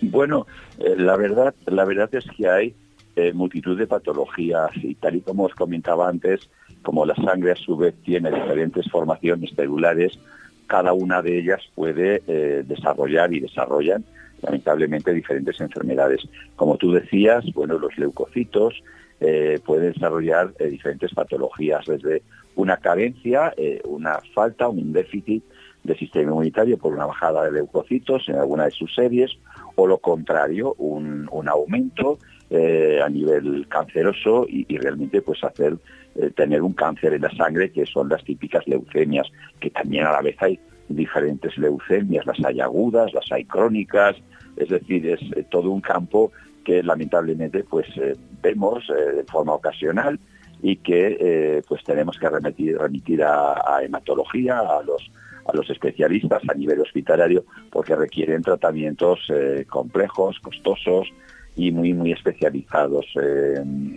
Bueno, 0.00 0.46
eh, 0.78 0.94
la 0.96 1.16
verdad 1.16 1.54
la 1.66 1.84
verdad 1.84 2.08
es 2.14 2.24
que 2.36 2.48
hay 2.48 2.74
eh, 3.16 3.32
multitud 3.32 3.76
de 3.76 3.86
patologías 3.86 4.70
y 4.76 4.94
tal 4.94 5.16
y 5.16 5.20
como 5.20 5.44
os 5.44 5.54
comentaba 5.54 6.08
antes, 6.08 6.48
como 6.82 7.04
la 7.04 7.16
sangre 7.16 7.52
a 7.52 7.56
su 7.56 7.76
vez 7.76 7.94
tiene 8.04 8.30
diferentes 8.30 8.88
formaciones 8.90 9.50
celulares, 9.56 10.18
cada 10.68 10.92
una 10.92 11.20
de 11.22 11.38
ellas 11.38 11.62
puede 11.74 12.22
eh, 12.28 12.62
desarrollar 12.64 13.32
y 13.32 13.40
desarrollan 13.40 14.04
lamentablemente 14.42 15.12
diferentes 15.12 15.60
enfermedades. 15.60 16.20
Como 16.54 16.76
tú 16.76 16.92
decías, 16.92 17.44
bueno, 17.54 17.78
los 17.78 17.96
leucocitos, 17.98 18.82
eh, 19.20 19.58
puede 19.64 19.92
desarrollar 19.92 20.54
eh, 20.60 20.66
diferentes 20.68 21.12
patologías, 21.12 21.84
desde 21.86 22.22
una 22.54 22.76
carencia, 22.76 23.52
eh, 23.56 23.80
una 23.84 24.20
falta, 24.32 24.68
un 24.68 24.92
déficit 24.92 25.42
del 25.82 25.98
sistema 25.98 26.30
inmunitario 26.30 26.78
por 26.78 26.92
una 26.92 27.06
bajada 27.06 27.44
de 27.44 27.52
leucocitos 27.52 28.28
en 28.28 28.36
alguna 28.36 28.66
de 28.66 28.70
sus 28.70 28.94
series, 28.94 29.32
o 29.74 29.88
lo 29.88 29.98
contrario, 29.98 30.74
un, 30.78 31.28
aumento 31.48 32.18
a 32.50 33.08
nivel 33.08 33.66
canceroso 33.68 34.46
y, 34.48 34.64
realmente 34.78 35.20
pues 35.22 35.42
hacer 35.44 35.76
tener 36.34 36.62
un 36.62 36.72
cáncer 36.72 37.14
en 37.14 37.22
la 37.22 37.30
sangre, 37.36 37.70
que 37.70 37.86
son 37.86 38.08
las 38.08 38.24
típicas 38.24 38.66
leucemias, 38.66 39.26
que 39.60 39.70
también 39.70 40.06
a 40.06 40.12
la 40.12 40.22
vez 40.22 40.36
hay 40.40 40.58
diferentes 40.88 41.56
leucemias, 41.58 42.26
las 42.26 42.42
hay 42.44 42.60
agudas, 42.60 43.12
las 43.12 43.30
hay 43.30 43.44
crónicas, 43.44 44.16
es 44.56 44.68
decir, 44.68 45.06
es 45.08 45.20
todo 45.50 45.70
un 45.70 45.80
campo 45.80 46.32
que 46.68 46.82
lamentablemente 46.82 47.64
pues 47.64 47.86
eh, 47.96 48.14
vemos 48.42 48.84
eh, 48.90 49.12
de 49.16 49.24
forma 49.24 49.54
ocasional 49.54 50.20
y 50.60 50.76
que 50.76 51.62
pues 51.66 51.82
tenemos 51.84 52.18
que 52.18 52.28
remitir, 52.28 52.76
remitir 52.76 53.22
a, 53.22 53.80
hematología, 53.80 54.58
a 54.58 54.82
los 54.82 55.08
a 55.46 55.56
los 55.56 55.70
especialistas 55.70 56.42
a 56.48 56.54
nivel 56.54 56.80
hospitalario 56.80 57.44
porque 57.70 57.94
requieren 57.94 58.42
tratamientos 58.42 59.20
complejos, 59.68 60.40
costosos 60.40 61.06
y 61.54 61.70
muy 61.70 61.94
muy 61.94 62.10
especializados 62.10 63.06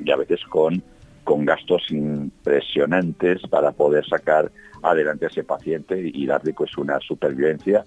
y 0.06 0.12
a 0.12 0.16
veces 0.16 0.40
con 0.50 0.84
con 1.24 1.46
gastos 1.46 1.90
impresionantes 1.90 3.42
para 3.50 3.72
poder 3.72 4.06
sacar 4.08 4.52
adelante 4.84 5.26
a 5.26 5.30
ese 5.30 5.44
paciente 5.44 6.00
y 6.14 6.28
darle 6.28 6.54
pues 6.54 6.78
una 6.78 7.00
supervivencia 7.00 7.84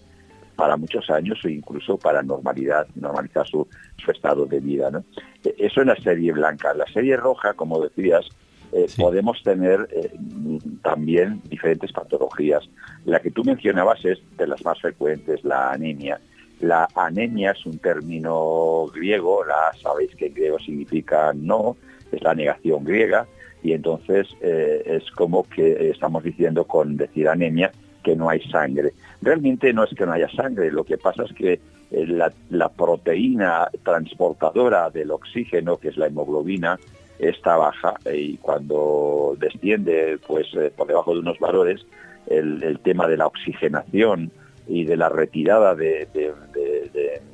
para 0.56 0.76
muchos 0.76 1.08
años 1.10 1.38
o 1.44 1.48
incluso 1.48 1.98
para 1.98 2.22
normalidad, 2.22 2.86
normalizar 2.94 3.46
su, 3.46 3.66
estado 4.06 4.46
de 4.46 4.60
vida. 4.60 4.90
¿no? 4.90 5.04
E, 5.44 5.54
eso 5.58 5.80
es 5.80 5.86
la 5.86 5.96
serie 5.96 6.32
blanca. 6.32 6.74
La 6.74 6.86
serie 6.86 7.16
roja, 7.16 7.54
como 7.54 7.80
decías, 7.80 8.28
eh, 8.72 8.86
podemos 8.96 9.42
tener 9.42 9.88
eh, 9.92 10.10
también 10.82 11.40
diferentes 11.48 11.92
patologías. 11.92 12.68
La 13.04 13.20
que 13.20 13.30
tú 13.30 13.44
mencionabas 13.44 14.04
es 14.04 14.18
de 14.36 14.46
las 14.46 14.64
más 14.64 14.80
frecuentes, 14.80 15.44
la 15.44 15.70
anemia. 15.70 16.20
La 16.60 16.88
anemia 16.94 17.52
es 17.52 17.66
un 17.66 17.78
término 17.78 18.86
griego, 18.94 19.44
la 19.44 19.72
sabéis 19.80 20.14
que 20.16 20.26
en 20.26 20.34
griego 20.34 20.58
significa 20.58 21.32
no, 21.34 21.76
es 22.10 22.22
la 22.22 22.34
negación 22.34 22.84
griega, 22.84 23.26
y 23.62 23.72
entonces 23.72 24.28
eh, 24.40 24.82
es 24.86 25.10
como 25.12 25.42
que 25.44 25.90
estamos 25.90 26.22
diciendo 26.22 26.64
con 26.64 26.96
decir 26.96 27.28
anemia 27.28 27.72
que 28.02 28.14
no 28.14 28.28
hay 28.28 28.40
sangre. 28.50 28.92
Realmente 29.24 29.72
no 29.72 29.84
es 29.84 29.94
que 29.94 30.04
no 30.04 30.12
haya 30.12 30.28
sangre, 30.28 30.70
lo 30.70 30.84
que 30.84 30.98
pasa 30.98 31.24
es 31.24 31.32
que 31.32 31.58
eh, 31.90 32.30
la, 32.50 32.68
proteína 32.68 33.68
transportadora 33.82 34.90
del 34.90 35.10
oxígeno, 35.10 35.78
que 35.78 35.88
es 35.88 35.96
la 35.96 36.08
hemoglobina, 36.08 36.78
está 37.18 37.56
baja 37.56 37.94
eh, 38.04 38.18
y 38.18 38.36
cuando 38.36 39.34
desciende 39.38 40.18
pues 40.26 40.48
por 40.76 40.88
debajo 40.88 41.14
de 41.14 41.20
unos 41.20 41.38
valores, 41.38 41.86
el, 42.26 42.78
tema 42.80 43.08
de 43.08 43.16
la 43.16 43.26
oxigenación 43.26 44.30
y 44.68 44.84
de 44.84 44.96
la 44.98 45.08
retirada 45.08 45.74
de, 45.74 46.06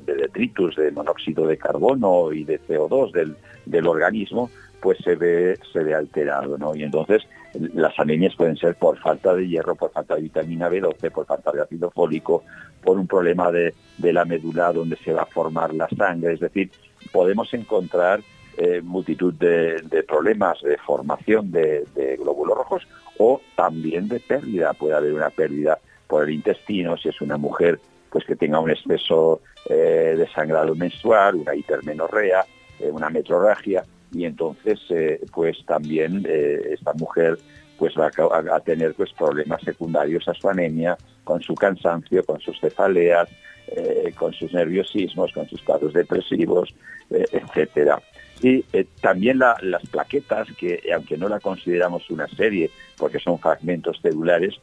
detritus, 0.05 0.77
de 0.77 0.91
monóxido 0.91 1.45
de 1.45 1.57
carbono 1.57 2.31
y 2.31 2.45
de 2.45 2.61
CO2 2.61 3.11
del, 3.11 3.35
del 3.65 3.87
organismo, 3.87 4.49
pues 4.81 4.97
se 5.03 5.15
ve, 5.15 5.59
se 5.73 5.83
ve 5.83 5.93
alterado, 5.93 6.57
¿no? 6.57 6.73
Y 6.73 6.83
entonces 6.83 7.23
las 7.53 7.97
anemias 7.99 8.35
pueden 8.35 8.57
ser 8.57 8.75
por 8.75 8.97
falta 8.97 9.33
de 9.33 9.47
hierro, 9.47 9.75
por 9.75 9.91
falta 9.91 10.15
de 10.15 10.21
vitamina 10.21 10.69
B12, 10.69 11.11
por 11.11 11.25
falta 11.25 11.51
de 11.51 11.61
ácido 11.61 11.91
fólico, 11.91 12.43
por 12.83 12.97
un 12.97 13.07
problema 13.07 13.51
de, 13.51 13.73
la 13.99 14.25
médula 14.25 14.71
donde 14.71 14.95
se 14.97 15.13
va 15.13 15.23
a 15.23 15.25
formar 15.25 15.73
la 15.73 15.87
sangre. 15.89 16.33
Es 16.33 16.39
decir, 16.39 16.71
podemos 17.11 17.53
encontrar 17.53 18.21
eh, 18.57 18.81
multitud 18.81 19.33
de, 19.33 20.03
problemas 20.07 20.61
de 20.61 20.77
formación 20.77 21.51
de, 21.51 21.85
glóbulos 22.19 22.57
rojos 22.57 22.87
o 23.17 23.41
también 23.55 24.07
de 24.07 24.19
pérdida. 24.19 24.73
Puede 24.73 24.95
haber 24.95 25.13
una 25.13 25.29
pérdida 25.29 25.77
por 26.07 26.23
el 26.23 26.31
intestino 26.31 26.97
si 26.97 27.09
es 27.09 27.21
una 27.21 27.37
mujer 27.37 27.79
pues 28.09 28.25
que 28.25 28.35
tenga 28.35 28.59
un 28.59 28.69
exceso 28.69 29.41
eh, 29.69 30.15
de 30.17 30.27
sangrado 30.33 30.75
menstrual, 30.75 31.35
una 31.35 31.55
hipermenorrea, 31.55 32.45
eh, 32.79 32.91
una 32.91 33.09
metrorragia 33.09 33.85
y 34.13 34.25
entonces 34.25 34.79
eh, 34.89 35.21
pues 35.33 35.57
también 35.65 36.25
eh, 36.27 36.59
esta 36.71 36.93
mujer 36.93 37.37
pues 37.77 37.95
va 37.97 38.11
a, 38.55 38.59
tener 38.59 38.93
pues 38.93 39.11
problemas 39.13 39.63
secundarios 39.63 40.27
a 40.27 40.35
su 40.35 40.47
anemia, 40.47 40.95
con 41.23 41.41
su 41.41 41.55
cansancio, 41.55 42.23
con 42.23 42.39
sus 42.39 42.59
cefaleas, 42.59 43.27
eh, 43.69 44.13
con 44.15 44.33
sus 44.33 44.53
nerviosismos, 44.53 45.31
con 45.31 45.49
sus 45.49 45.63
cuadros 45.63 45.91
depresivos, 45.91 46.75
etcétera. 47.09 47.99
Y 48.43 48.61
también 49.01 49.39
las 49.39 49.81
plaquetas, 49.89 50.47
que 50.59 50.79
aunque 50.93 51.17
no 51.17 51.27
la 51.27 51.39
consideramos 51.39 52.07
una 52.11 52.27
serie, 52.27 52.69
porque 52.97 53.17
son 53.17 53.39
fragmentos 53.39 53.99
celulares, 53.99 54.53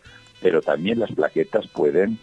pero 0.41 0.63
también 0.63 1.01
las 1.01 1.11
plaquetas 1.11 1.67
pueden, 1.67 2.21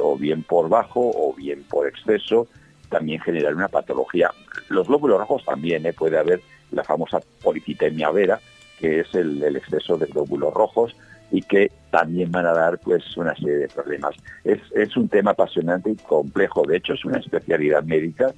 o 0.00 0.16
bien 0.16 0.42
por 0.42 0.70
bajo 0.70 1.00
o 1.00 1.34
bien 1.34 1.64
por 1.64 1.86
exceso, 1.86 2.48
también 2.88 3.20
generar 3.20 3.54
una 3.54 3.68
patología. 3.68 4.30
Los 4.68 4.86
glóbulos 4.86 5.18
rojos 5.18 5.44
también, 5.44 5.86
¿eh? 5.86 5.92
puede 5.92 6.18
haber 6.18 6.40
la 6.70 6.84
famosa 6.84 7.20
policitemia 7.42 8.10
vera, 8.10 8.40
que 8.78 9.00
es 9.00 9.14
el, 9.14 9.42
exceso 9.56 9.96
de 9.96 10.06
glóbulos 10.06 10.52
rojos 10.52 10.96
y 11.30 11.42
que 11.42 11.70
también 11.90 12.30
van 12.30 12.46
a 12.46 12.52
dar 12.52 12.78
pues 12.78 13.16
una 13.16 13.34
serie 13.34 13.56
de 13.56 13.68
problemas. 13.68 14.14
Es, 14.44 14.96
un 14.96 15.08
tema 15.08 15.32
apasionante 15.32 15.90
y 15.90 15.96
complejo, 15.96 16.62
de 16.66 16.76
hecho 16.76 16.94
es 16.94 17.04
una 17.04 17.18
especialidad 17.18 17.82
médica 17.84 18.32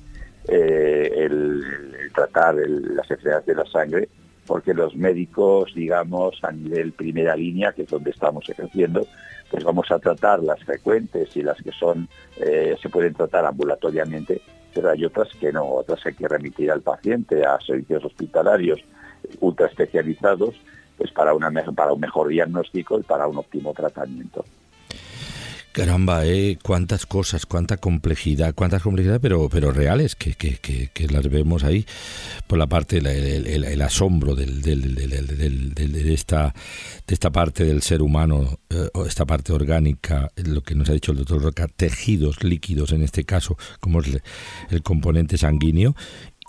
eh, 0.49 1.11
el, 1.17 1.63
tratar 2.15 2.55
las 2.55 3.11
enfermedades 3.11 3.47
de 3.47 3.55
la 3.55 3.67
sangre, 3.67 4.09
porque 4.47 4.75
los 4.75 4.95
médicos, 4.95 5.73
digamos, 5.75 6.39
a 6.43 6.53
nivel 6.53 6.93
primera 6.93 7.37
línea, 7.37 7.73
que 7.73 7.83
es 7.83 7.89
donde 7.89 8.11
estamos 8.11 8.49
ejerciendo, 8.49 9.07
pues 9.51 9.65
vamos 9.65 9.91
a 9.91 9.99
tratar 9.99 10.43
las 10.43 10.63
frecuentes 10.65 11.37
y 11.37 11.43
las 11.43 11.61
que 11.61 11.73
son 11.73 12.09
eh, 12.39 12.77
se 12.81 12.89
pueden 12.89 13.15
tratar 13.15 13.45
ambulatoriamente, 13.45 14.41
pero 14.75 14.91
hay 14.91 15.05
otras 15.05 15.29
que 15.41 15.53
no, 15.53 15.65
otras 15.67 16.05
hay 16.07 16.15
que 16.15 16.29
remitir 16.29 16.71
al 16.71 16.83
paciente 16.83 17.45
a 17.45 17.59
servicios 17.61 18.05
hospitalarios 18.05 18.81
ultra 19.41 19.67
especializados 19.67 20.55
pues 20.97 21.11
para, 21.13 21.35
un 21.35 22.01
mejor 22.01 22.29
diagnóstico 22.29 22.99
y 22.99 23.03
para 23.03 23.27
un 23.27 23.37
óptimo 23.37 23.75
tratamiento. 23.75 24.45
Caramba, 25.77 26.25
¿eh? 26.25 26.57
cuántas 26.63 27.05
cosas, 27.05 27.45
cuánta 27.45 27.77
complejidad, 27.77 28.55
cuántas 28.55 28.83
complejidades, 28.83 29.21
pero, 29.21 29.51
pero 29.51 29.73
reales, 29.73 30.17
que, 30.17 30.33
que, 30.33 30.57
que, 30.57 31.09
las 31.09 31.29
vemos 31.29 31.65
ahí, 31.65 31.85
por 32.47 32.57
la 32.57 32.67
parte, 32.67 32.97
el, 32.97 33.07
el, 33.07 33.83
asombro 33.83 34.35
del, 34.35 34.63
del, 34.63 34.95
del, 34.95 35.75
de, 35.93 36.15
esta, 36.15 36.55
de 37.07 37.13
esta 37.13 37.31
parte 37.31 37.65
del 37.65 37.83
ser 37.83 38.01
humano, 38.01 38.59
eh, 38.71 38.89
esta 39.07 39.27
parte 39.27 39.53
orgánica, 39.53 40.31
lo 40.37 40.63
que 40.63 40.75
nos 40.75 40.89
ha 40.89 40.95
dicho 40.95 41.13
el 41.13 41.19
doctor 41.19 41.43
Roca, 41.43 41.69
tejidos 41.69 42.43
líquidos 42.43 42.93
en 42.93 43.03
este 43.03 43.25
caso, 43.25 43.59
como 43.79 44.01
es 44.01 44.23
el 44.71 44.83
componente 44.83 45.37
sanguíneo, 45.37 45.95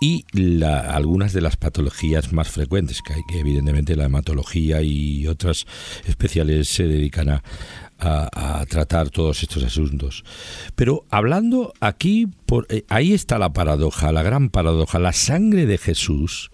y 0.00 0.24
la, 0.32 0.94
algunas 0.94 1.34
de 1.34 1.40
las 1.42 1.56
patologías 1.56 2.32
más 2.32 2.48
frecuentes, 2.48 3.02
que, 3.02 3.12
hay, 3.12 3.22
que 3.28 3.40
evidentemente 3.40 3.94
la 3.94 4.04
hematología 4.04 4.80
y 4.80 5.26
otras 5.26 5.66
especiales 6.06 6.68
se 6.68 6.84
dedican 6.84 7.28
a, 7.28 7.42
a, 7.98 8.64
tratar 8.68 9.10
todos 9.10 9.42
estos 9.42 9.62
asuntos. 9.64 10.24
Pero 10.74 11.04
hablando 11.10 11.72
aquí, 11.80 12.28
por, 12.46 12.66
eh, 12.68 12.84
ahí 12.88 13.12
está 13.12 13.38
la 13.38 13.52
paradoja, 13.52 14.12
la 14.12 14.22
gran 14.22 14.50
paradoja, 14.50 14.98
la 14.98 15.12
sangre 15.12 15.66
de 15.66 15.78
Jesús, 15.78 16.50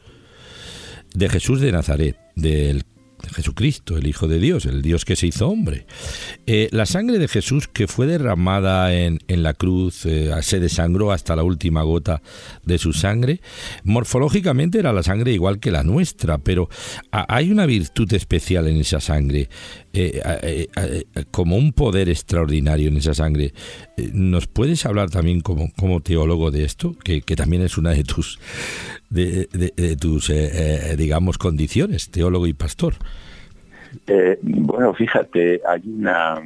de 1.14 1.28
Jesús 1.28 1.60
de 1.60 1.72
Nazaret, 1.72 2.16
del 2.34 2.84
Jesucristo, 3.32 3.96
el 3.96 4.06
Hijo 4.06 4.28
de 4.28 4.38
Dios, 4.38 4.66
el 4.66 4.82
Dios 4.82 5.04
que 5.04 5.16
se 5.16 5.26
hizo 5.26 5.48
hombre. 5.48 5.86
Eh, 6.46 6.68
la 6.72 6.86
sangre 6.86 7.18
de 7.18 7.28
Jesús 7.28 7.68
que 7.68 7.86
fue 7.86 8.06
derramada 8.06 8.94
en, 8.94 9.18
la 9.28 9.54
cruz, 9.54 10.06
eh, 10.06 10.30
se 10.42 10.60
desangró 10.60 11.12
hasta 11.12 11.36
la 11.36 11.42
última 11.42 11.82
gota 11.82 12.22
de 12.64 12.78
su 12.78 12.92
sangre, 12.92 13.40
morfológicamente 13.82 14.78
era 14.78 14.92
la 14.92 15.02
sangre 15.02 15.32
igual 15.32 15.58
que 15.58 15.70
la 15.70 15.82
nuestra, 15.82 16.38
pero 16.38 16.68
hay 17.10 17.50
una 17.50 17.66
virtud 17.66 18.12
especial 18.12 18.68
en 18.68 18.76
esa 18.76 19.00
sangre, 19.00 19.48
eh, 19.94 20.66
como 21.30 21.56
un 21.56 21.72
poder 21.72 22.08
extraordinario 22.08 22.88
en 22.88 22.96
esa 22.96 23.14
sangre. 23.14 23.52
¿Nos 24.12 24.46
puedes 24.46 24.84
hablar 24.86 25.10
también 25.10 25.40
como, 25.40 26.00
teólogo 26.00 26.50
de 26.50 26.64
esto, 26.64 26.96
que, 27.02 27.20
también 27.36 27.62
es 27.62 27.78
una 27.78 27.90
de 27.90 28.04
tus, 28.04 28.38
de 29.10 29.96
tus 30.00 30.32
digamos, 30.96 31.38
condiciones, 31.38 32.10
teólogo 32.10 32.46
y 32.46 32.52
pastor? 32.52 32.94
Eh, 34.06 34.38
bueno, 34.42 34.92
fíjate, 34.94 35.60
hay 35.66 35.82
una 35.86 36.42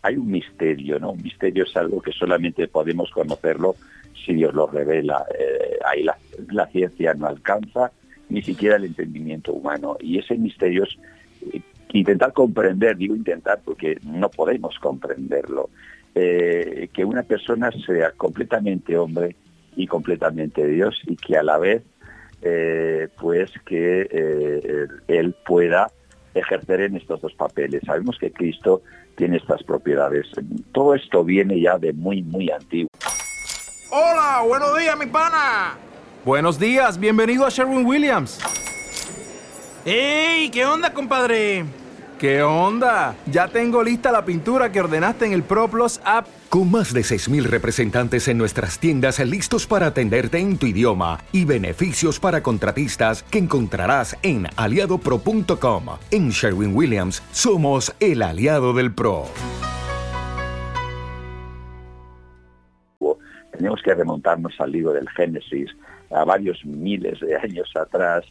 hay 0.00 0.16
un 0.16 0.30
misterio, 0.30 0.98
¿no? 0.98 1.12
Un 1.12 1.22
misterio 1.22 1.64
es 1.64 1.76
algo 1.76 2.00
que 2.00 2.12
solamente 2.12 2.68
podemos 2.68 3.10
conocerlo 3.10 3.76
si 4.24 4.34
Dios 4.34 4.54
lo 4.54 4.66
revela. 4.66 5.24
Eh, 5.38 5.78
ahí 5.84 6.04
la, 6.04 6.66
ciencia 6.68 7.14
no 7.14 7.26
alcanza 7.26 7.92
ni 8.28 8.42
siquiera 8.42 8.76
el 8.76 8.84
entendimiento 8.84 9.52
humano. 9.52 9.96
Y 10.00 10.18
ese 10.18 10.36
misterio 10.36 10.84
es 10.84 10.96
eh, 11.52 11.60
intentar 11.92 12.32
comprender, 12.32 12.96
digo 12.96 13.14
intentar 13.14 13.60
porque 13.64 13.98
no 14.02 14.30
podemos 14.30 14.78
comprenderlo, 14.78 15.70
que 16.14 17.04
una 17.04 17.22
persona 17.22 17.70
sea 17.86 18.10
completamente 18.12 18.96
hombre 18.98 19.36
y 19.76 19.86
completamente 19.86 20.66
Dios 20.66 21.00
y 21.06 21.16
que 21.16 21.36
a 21.36 21.42
la 21.42 21.58
vez, 21.58 21.82
pues 23.20 23.50
que 23.64 24.88
él 25.06 25.34
pueda 25.46 25.90
ejercer 26.34 26.80
en 26.82 26.96
estos 26.96 27.20
dos 27.20 27.34
papeles. 27.34 27.82
Sabemos 27.86 28.18
que 28.18 28.32
Cristo 28.32 28.82
tiene 29.16 29.36
estas 29.36 29.62
propiedades. 29.62 30.26
Todo 30.72 30.94
esto 30.94 31.24
viene 31.24 31.60
ya 31.60 31.78
de 31.78 31.92
muy, 31.92 32.22
muy 32.22 32.50
antiguo. 32.50 32.90
Hola, 33.90 34.42
buenos 34.46 34.78
días, 34.78 34.98
mi 34.98 35.06
pana. 35.06 35.76
Buenos 36.24 36.58
días, 36.58 36.98
bienvenido 36.98 37.46
a 37.46 37.48
Sherwin 37.48 37.86
Williams. 37.86 38.38
¡Ey! 39.84 40.50
¿Qué 40.50 40.66
onda, 40.66 40.92
compadre? 40.92 41.64
¿Qué 42.18 42.42
onda? 42.42 43.14
Ya 43.30 43.46
tengo 43.46 43.80
lista 43.84 44.10
la 44.10 44.24
pintura 44.24 44.72
que 44.72 44.80
ordenaste 44.80 45.24
en 45.26 45.32
el 45.32 45.44
ProPlus 45.44 46.00
app. 46.04 46.26
Con 46.48 46.68
más 46.68 46.92
de 46.92 47.02
6.000 47.02 47.44
representantes 47.44 48.26
en 48.26 48.38
nuestras 48.38 48.80
tiendas 48.80 49.20
listos 49.20 49.68
para 49.68 49.86
atenderte 49.86 50.38
en 50.38 50.58
tu 50.58 50.66
idioma 50.66 51.20
y 51.30 51.44
beneficios 51.44 52.18
para 52.18 52.42
contratistas 52.42 53.22
que 53.22 53.38
encontrarás 53.38 54.16
en 54.22 54.48
aliadopro.com. 54.56 55.84
En 56.10 56.30
Sherwin 56.30 56.74
Williams 56.74 57.22
somos 57.30 57.94
el 58.00 58.22
aliado 58.22 58.72
del 58.72 58.92
PRO. 58.92 59.26
Tenemos 63.52 63.80
que 63.82 63.94
remontarnos 63.94 64.54
al 64.58 64.72
libro 64.72 64.92
del 64.92 65.08
Génesis, 65.10 65.70
a 66.10 66.24
varios 66.24 66.64
miles 66.64 67.20
de 67.20 67.36
años 67.36 67.70
atrás, 67.76 68.24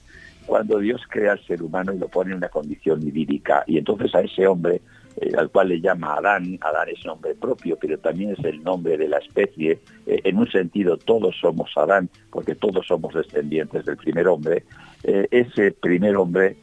cuando 0.48 0.80
Dios 0.80 1.01
crea 1.09 1.34
al 1.34 1.45
ser 1.45 1.61
humano 1.61 1.93
y 1.93 2.00
lo 2.00 2.08
pone 2.08 2.32
en 2.32 2.38
una 2.38 2.50
condición 2.50 3.03
idílica. 3.03 3.64
Y 3.67 3.77
entonces 3.77 4.16
a 4.16 4.22
ese 4.22 4.48
hombre, 4.48 4.82
eh, 5.17 5.32
al 5.38 5.51
cual 5.51 5.67
le 5.67 5.82
llama 5.82 6.16
Adán, 6.16 6.58
Adán 6.61 6.88
es 6.88 7.06
nombre 7.06 7.35
propio, 7.35 7.77
pero 7.80 8.00
también 8.00 8.32
es 8.32 8.43
el 8.45 8.64
nombre 8.64 8.98
de 8.98 9.09
la 9.09 9.17
especie. 9.17 9.80
Eh, 10.08 10.22
en 10.24 10.38
un 10.38 10.50
sentido, 10.50 10.98
todos 10.98 11.35
somos 11.40 11.69
Adán, 11.76 12.09
porque 12.32 12.56
todos 12.56 12.88
somos 12.88 13.14
descendientes 13.14 13.85
del 13.85 13.98
primer 13.98 14.27
hombre. 14.30 14.64
Eh, 15.03 15.27
ese 15.30 15.72
primer 15.74 16.16
hombre 16.16 16.58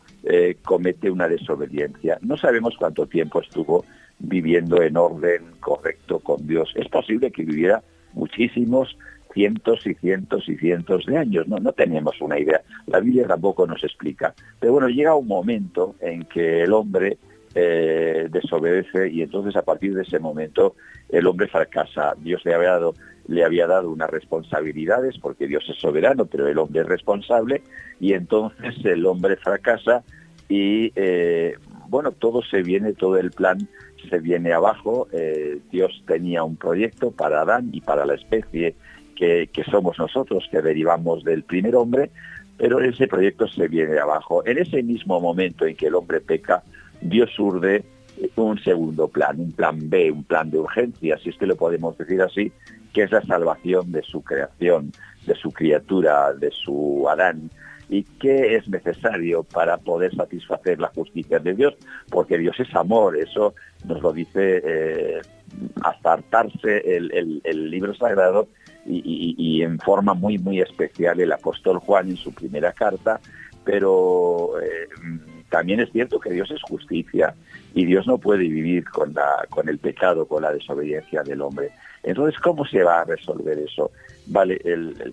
comete 0.62 1.10
una 1.10 1.28
desobediencia. 1.28 2.16
No 2.22 2.38
sabemos 2.38 2.74
cuánto 2.78 3.06
tiempo 3.06 3.42
estuvo 3.42 3.84
viviendo 4.18 4.80
en 4.80 4.96
orden 4.96 5.42
correcto 5.60 6.18
con 6.18 6.46
Dios. 6.46 6.72
Es 6.76 6.88
posible 6.88 7.30
que 7.30 7.44
viviera 7.44 7.82
muchísimos 8.14 8.96
cientos 9.34 9.86
y 9.86 9.94
cientos 9.94 10.48
y 10.48 10.56
cientos 10.56 11.04
de 11.06 11.18
años. 11.18 11.46
No, 11.48 11.58
no 11.58 11.72
tenemos 11.72 12.20
una 12.20 12.38
idea. 12.38 12.62
La 12.86 13.00
Biblia 13.00 13.26
tampoco 13.26 13.66
nos 13.66 13.82
explica. 13.84 14.34
Pero 14.60 14.72
bueno, 14.74 14.88
llega 14.88 15.14
un 15.14 15.26
momento 15.26 15.96
en 16.00 16.24
que 16.24 16.62
el 16.62 16.72
hombre 16.72 17.18
eh, 17.54 18.28
desobedece 18.30 19.10
y 19.10 19.22
entonces 19.22 19.54
a 19.56 19.62
partir 19.62 19.94
de 19.94 20.02
ese 20.02 20.18
momento 20.18 20.76
el 21.08 21.26
hombre 21.26 21.48
fracasa. 21.48 22.14
Dios 22.18 22.42
le 22.44 22.54
había 22.54 22.70
dado 22.70 22.94
le 23.26 23.42
había 23.42 23.66
dado 23.66 23.90
unas 23.90 24.10
responsabilidades 24.10 25.16
porque 25.18 25.46
Dios 25.46 25.64
es 25.68 25.78
soberano, 25.78 26.26
pero 26.26 26.46
el 26.46 26.58
hombre 26.58 26.82
es 26.82 26.86
responsable 26.86 27.62
y 27.98 28.12
entonces 28.12 28.74
el 28.84 29.06
hombre 29.06 29.36
fracasa 29.36 30.02
y 30.48 30.92
eh, 30.94 31.54
bueno, 31.88 32.12
todo 32.12 32.42
se 32.42 32.62
viene, 32.62 32.92
todo 32.92 33.16
el 33.16 33.30
plan 33.30 33.68
se 34.10 34.18
viene 34.18 34.52
abajo. 34.52 35.08
Eh, 35.12 35.58
Dios 35.70 36.02
tenía 36.06 36.42
un 36.42 36.56
proyecto 36.56 37.10
para 37.10 37.40
Adán 37.42 37.70
y 37.72 37.80
para 37.80 38.04
la 38.04 38.14
especie 38.14 38.74
que, 39.14 39.48
somos 39.70 39.98
nosotros, 39.98 40.48
que 40.50 40.60
derivamos 40.60 41.24
del 41.24 41.42
primer 41.42 41.76
hombre, 41.76 42.10
pero 42.56 42.80
ese 42.80 43.06
proyecto 43.06 43.48
se 43.48 43.68
viene 43.68 43.98
abajo. 43.98 44.46
En 44.46 44.58
ese 44.58 44.82
mismo 44.82 45.20
momento 45.20 45.66
en 45.66 45.76
que 45.76 45.86
el 45.86 45.94
hombre 45.94 46.20
peca, 46.20 46.62
Dios 47.00 47.38
urde 47.38 47.84
un 48.36 48.58
segundo 48.60 49.08
plan, 49.08 49.40
un 49.40 49.52
plan 49.52 49.90
B, 49.90 50.10
un 50.10 50.24
plan 50.24 50.50
de 50.50 50.58
urgencia, 50.58 51.18
si 51.18 51.30
es 51.30 51.36
que 51.36 51.46
lo 51.46 51.56
podemos 51.56 51.98
decir 51.98 52.22
así, 52.22 52.52
que 52.92 53.02
es 53.02 53.10
la 53.10 53.22
salvación 53.22 53.90
de 53.90 54.02
su 54.02 54.22
creación, 54.22 54.92
de 55.26 55.34
su 55.34 55.50
criatura, 55.50 56.32
de 56.32 56.50
su 56.52 57.06
Adán, 57.08 57.50
y 57.88 58.04
qué 58.04 58.54
es 58.56 58.68
necesario 58.68 59.42
para 59.42 59.76
poder 59.76 60.14
satisfacer 60.14 60.78
la 60.78 60.88
justicia 60.88 61.38
de 61.38 61.54
Dios, 61.54 61.74
porque 62.08 62.38
Dios 62.38 62.58
es 62.60 62.72
amor, 62.74 63.16
eso 63.16 63.54
nos 63.84 64.00
lo 64.00 64.12
dice 64.12 64.62
eh, 64.64 65.20
hasta 65.82 66.12
hartarse 66.14 66.96
el 66.96 67.70
libro 67.70 67.94
sagrado 67.94 68.48
y, 68.86 69.62
en 69.62 69.78
forma 69.78 70.14
muy, 70.14 70.38
muy 70.38 70.60
especial 70.60 71.20
el 71.20 71.32
apóstol 71.32 71.78
Juan 71.78 72.10
en 72.10 72.16
su 72.16 72.32
primera 72.32 72.72
carta, 72.72 73.20
pero 73.64 74.60
eh, 74.60 74.88
también 75.48 75.80
es 75.80 75.90
cierto 75.90 76.20
que 76.20 76.30
Dios 76.30 76.50
es 76.50 76.60
justicia 76.62 77.34
y 77.74 77.86
Dios 77.86 78.06
no 78.06 78.18
puede 78.18 78.42
vivir 78.42 78.84
con, 78.84 79.14
la, 79.14 79.46
con 79.48 79.68
el 79.68 79.78
pecado, 79.78 80.26
con 80.26 80.42
la 80.42 80.52
desobediencia 80.52 81.22
del 81.22 81.40
hombre. 81.40 81.70
Entonces, 82.02 82.38
¿cómo 82.40 82.66
se 82.66 82.82
va 82.82 83.00
a 83.00 83.04
resolver 83.04 83.58
eso? 83.58 83.90
Vale, 84.26 84.60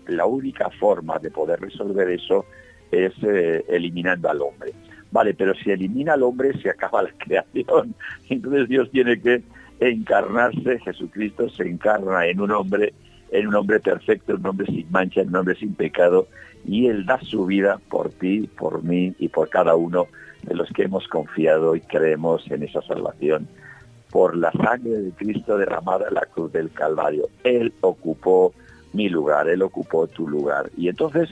la 0.07 0.25
única 0.25 0.69
forma 0.69 1.17
de 1.19 1.31
poder 1.31 1.59
resolver 1.61 2.09
eso 2.09 2.45
es 2.91 3.13
eh, 3.23 3.63
eliminando 3.69 4.29
al 4.29 4.41
hombre. 4.41 4.73
Vale, 5.11 5.33
pero 5.33 5.53
si 5.55 5.71
elimina 5.71 6.13
al 6.13 6.23
hombre 6.23 6.59
se 6.61 6.69
acaba 6.69 7.03
la 7.03 7.11
creación. 7.17 7.95
Entonces 8.29 8.67
Dios 8.67 8.89
tiene 8.91 9.21
que 9.21 9.41
encarnarse, 9.79 10.79
Jesucristo 10.79 11.49
se 11.49 11.63
encarna 11.63 12.25
en 12.27 12.39
un 12.39 12.51
hombre 12.51 12.93
en 13.31 13.47
un 13.47 13.55
hombre 13.55 13.79
perfecto, 13.79 14.35
un 14.35 14.45
hombre 14.45 14.67
sin 14.67 14.91
mancha, 14.91 15.21
un 15.21 15.35
hombre 15.35 15.55
sin 15.55 15.73
pecado, 15.73 16.27
y 16.65 16.87
Él 16.87 17.05
da 17.05 17.19
su 17.21 17.45
vida 17.45 17.79
por 17.89 18.09
ti, 18.09 18.47
por 18.57 18.83
mí 18.83 19.15
y 19.17 19.29
por 19.29 19.49
cada 19.49 19.75
uno 19.75 20.07
de 20.43 20.55
los 20.55 20.69
que 20.69 20.83
hemos 20.83 21.07
confiado 21.07 21.75
y 21.75 21.81
creemos 21.81 22.49
en 22.51 22.63
esa 22.63 22.81
salvación. 22.81 23.47
Por 24.11 24.35
la 24.35 24.51
sangre 24.51 24.91
de 24.91 25.11
Cristo 25.11 25.57
derramada 25.57 26.07
en 26.09 26.15
la 26.15 26.25
cruz 26.25 26.51
del 26.51 26.69
Calvario, 26.71 27.29
Él 27.43 27.73
ocupó 27.81 28.53
mi 28.93 29.07
lugar, 29.07 29.47
Él 29.47 29.61
ocupó 29.61 30.07
tu 30.07 30.27
lugar. 30.27 30.69
Y 30.75 30.89
entonces, 30.89 31.29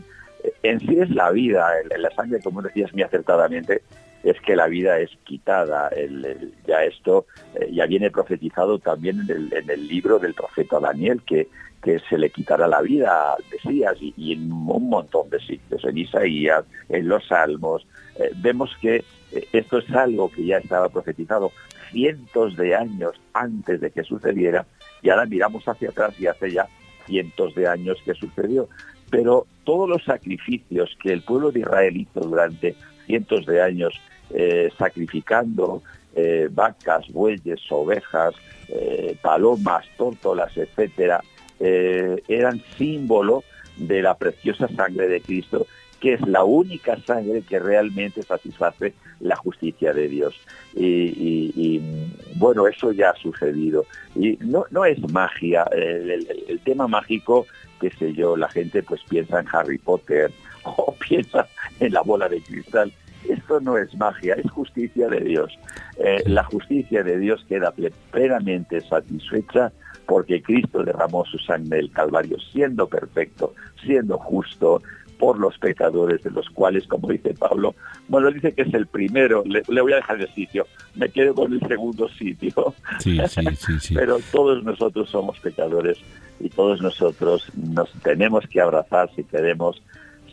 en 0.63 0.79
sí 0.79 0.97
es 0.97 1.09
la 1.09 1.31
vida, 1.31 1.67
en 1.89 2.01
la 2.01 2.09
sangre, 2.11 2.39
como 2.41 2.61
decías 2.61 2.93
muy 2.93 3.03
acertadamente, 3.03 3.81
es 4.23 4.39
que 4.41 4.56
la 4.56 4.67
vida 4.67 4.99
es 4.99 5.09
quitada. 5.23 5.89
ya 6.67 6.83
esto 6.83 7.25
eh, 7.56 7.69
ya 7.72 7.85
viene 7.85 8.11
profetizado 8.11 8.80
también 8.80 9.22
en 9.30 9.69
el, 9.69 9.88
libro 9.88 10.19
del 10.19 10.33
profeta 10.33 10.80
Daniel, 10.80 11.22
que, 11.25 11.48
que 11.81 11.99
se 12.09 12.17
le 12.17 12.30
quitará 12.30 12.67
la 12.67 12.81
vida, 12.81 13.35
decías, 13.51 13.95
y, 14.01 14.14
y 14.17 14.33
en 14.33 14.51
un 14.51 14.89
montón 14.89 15.30
de 15.30 15.39
sitios, 15.39 15.83
en 15.85 15.98
Isaías, 15.98 16.65
en 16.89 17.07
los 17.07 17.27
Salmos. 17.27 17.88
Eh, 18.17 18.31
vemos 18.38 18.75
que 18.81 19.03
eh, 19.31 19.48
esto 19.53 19.77
es 19.77 19.89
algo 19.91 20.30
que 20.30 20.45
ya 20.45 20.57
estaba 20.57 20.89
profetizado 20.89 21.51
cientos 21.91 22.56
de 22.57 22.75
años 22.75 23.14
antes 23.33 23.81
de 23.81 23.91
que 23.91 24.03
sucediera, 24.03 24.65
y 25.01 25.09
ahora 25.09 25.25
miramos 25.25 25.67
hacia 25.67 25.89
atrás 25.89 26.19
y 26.19 26.27
hace 26.27 26.51
ya 26.51 26.67
cientos 27.06 27.56
de 27.56 27.67
años 27.67 27.98
que 28.03 28.14
sucedió. 28.14 28.67
Pero 29.09 29.48
todos 29.64 29.89
los 29.89 30.03
sacrificios 30.03 30.95
que 31.01 31.11
el 31.11 31.23
pueblo 31.23 31.51
de 31.51 31.61
Israel 31.61 31.98
hizo 31.98 32.19
durante 32.19 32.75
cientos 33.09 33.47
de 33.47 33.59
años 33.59 33.99
eh, 34.31 34.69
sacrificando 34.77 35.81
eh, 36.15 36.47
vacas, 36.51 37.09
bueyes, 37.09 37.59
ovejas, 37.71 38.35
eh, 38.67 39.17
palomas, 39.19 39.83
tórtolas, 39.97 40.55
etcétera, 40.55 41.23
eran 41.59 42.61
símbolo 42.77 43.43
de 43.75 44.01
la 44.01 44.15
preciosa 44.15 44.69
sangre 44.69 45.09
de 45.09 45.19
Cristo, 45.19 45.67
que 45.99 46.13
es 46.13 46.21
la 46.21 46.45
única 46.45 46.97
sangre 47.01 47.41
que 47.41 47.59
realmente 47.59 48.23
satisface 48.23 48.93
la 49.19 49.35
justicia 49.35 49.91
de 49.91 50.07
Dios. 50.07 50.35
Y, 50.73 51.81
bueno, 52.35 52.65
eso 52.65 52.93
ya 52.93 53.09
ha 53.09 53.15
sucedido. 53.15 53.85
Y 54.15 54.38
no, 54.39 54.65
no 54.71 54.85
es 54.85 54.99
magia, 55.11 55.65
el, 55.73 56.61
tema 56.63 56.88
mágico, 56.88 57.45
qué 57.81 57.89
sé 57.89 58.13
yo, 58.13 58.38
la 58.38 58.47
gente 58.47 58.81
pues 58.81 59.01
piensa 59.09 59.41
en 59.41 59.47
Harry 59.51 59.79
Potter 59.79 60.31
o 60.63 60.95
piensa 60.95 61.47
en 61.79 61.93
la 61.93 62.01
bola 62.01 62.29
de 62.29 62.41
cristal. 62.41 62.91
Esto 63.27 63.59
no 63.59 63.77
es 63.77 63.93
magia, 63.97 64.35
es 64.35 64.49
justicia 64.51 65.07
de 65.07 65.19
Dios. 65.19 65.51
Eh, 65.97 66.23
la 66.25 66.43
justicia 66.45 67.03
de 67.03 67.19
Dios 67.19 67.45
queda 67.49 67.73
plenamente 68.11 68.79
satisfecha 68.81 69.71
porque 70.05 70.41
Cristo 70.41 70.83
derramó 70.83 71.25
su 71.25 71.38
sangre 71.38 71.77
del 71.77 71.91
Calvario, 71.91 72.38
siendo 72.51 72.88
perfecto, 72.88 73.53
siendo 73.83 74.17
justo 74.17 74.81
por 75.19 75.38
los 75.38 75.57
pecadores, 75.59 76.23
de 76.23 76.31
los 76.31 76.49
cuales, 76.49 76.88
como 76.88 77.09
dice 77.09 77.33
Pablo, 77.33 77.75
bueno, 78.07 78.31
dice 78.31 78.53
que 78.53 78.63
es 78.63 78.73
el 78.73 78.88
primero, 78.88 79.43
le, 79.45 79.61
voy 79.81 79.93
a 79.93 79.97
dejar 79.97 80.19
el 80.19 80.33
sitio, 80.33 80.65
me 80.95 81.09
quedo 81.09 81.35
con 81.35 81.53
el 81.53 81.59
segundo 81.67 82.07
sitio. 82.09 82.73
Sí, 82.99 83.19
sí, 83.27 83.77
sí, 83.79 83.93
Pero 83.95 84.17
todos 84.31 84.63
nosotros 84.63 85.09
somos 85.09 85.38
pecadores 85.39 85.99
y 86.39 86.49
todos 86.49 86.81
nosotros 86.81 87.51
nos 87.55 87.91
tenemos 88.01 88.47
que 88.47 88.61
abrazar 88.61 89.11
si 89.13 89.25
queremos 89.25 89.83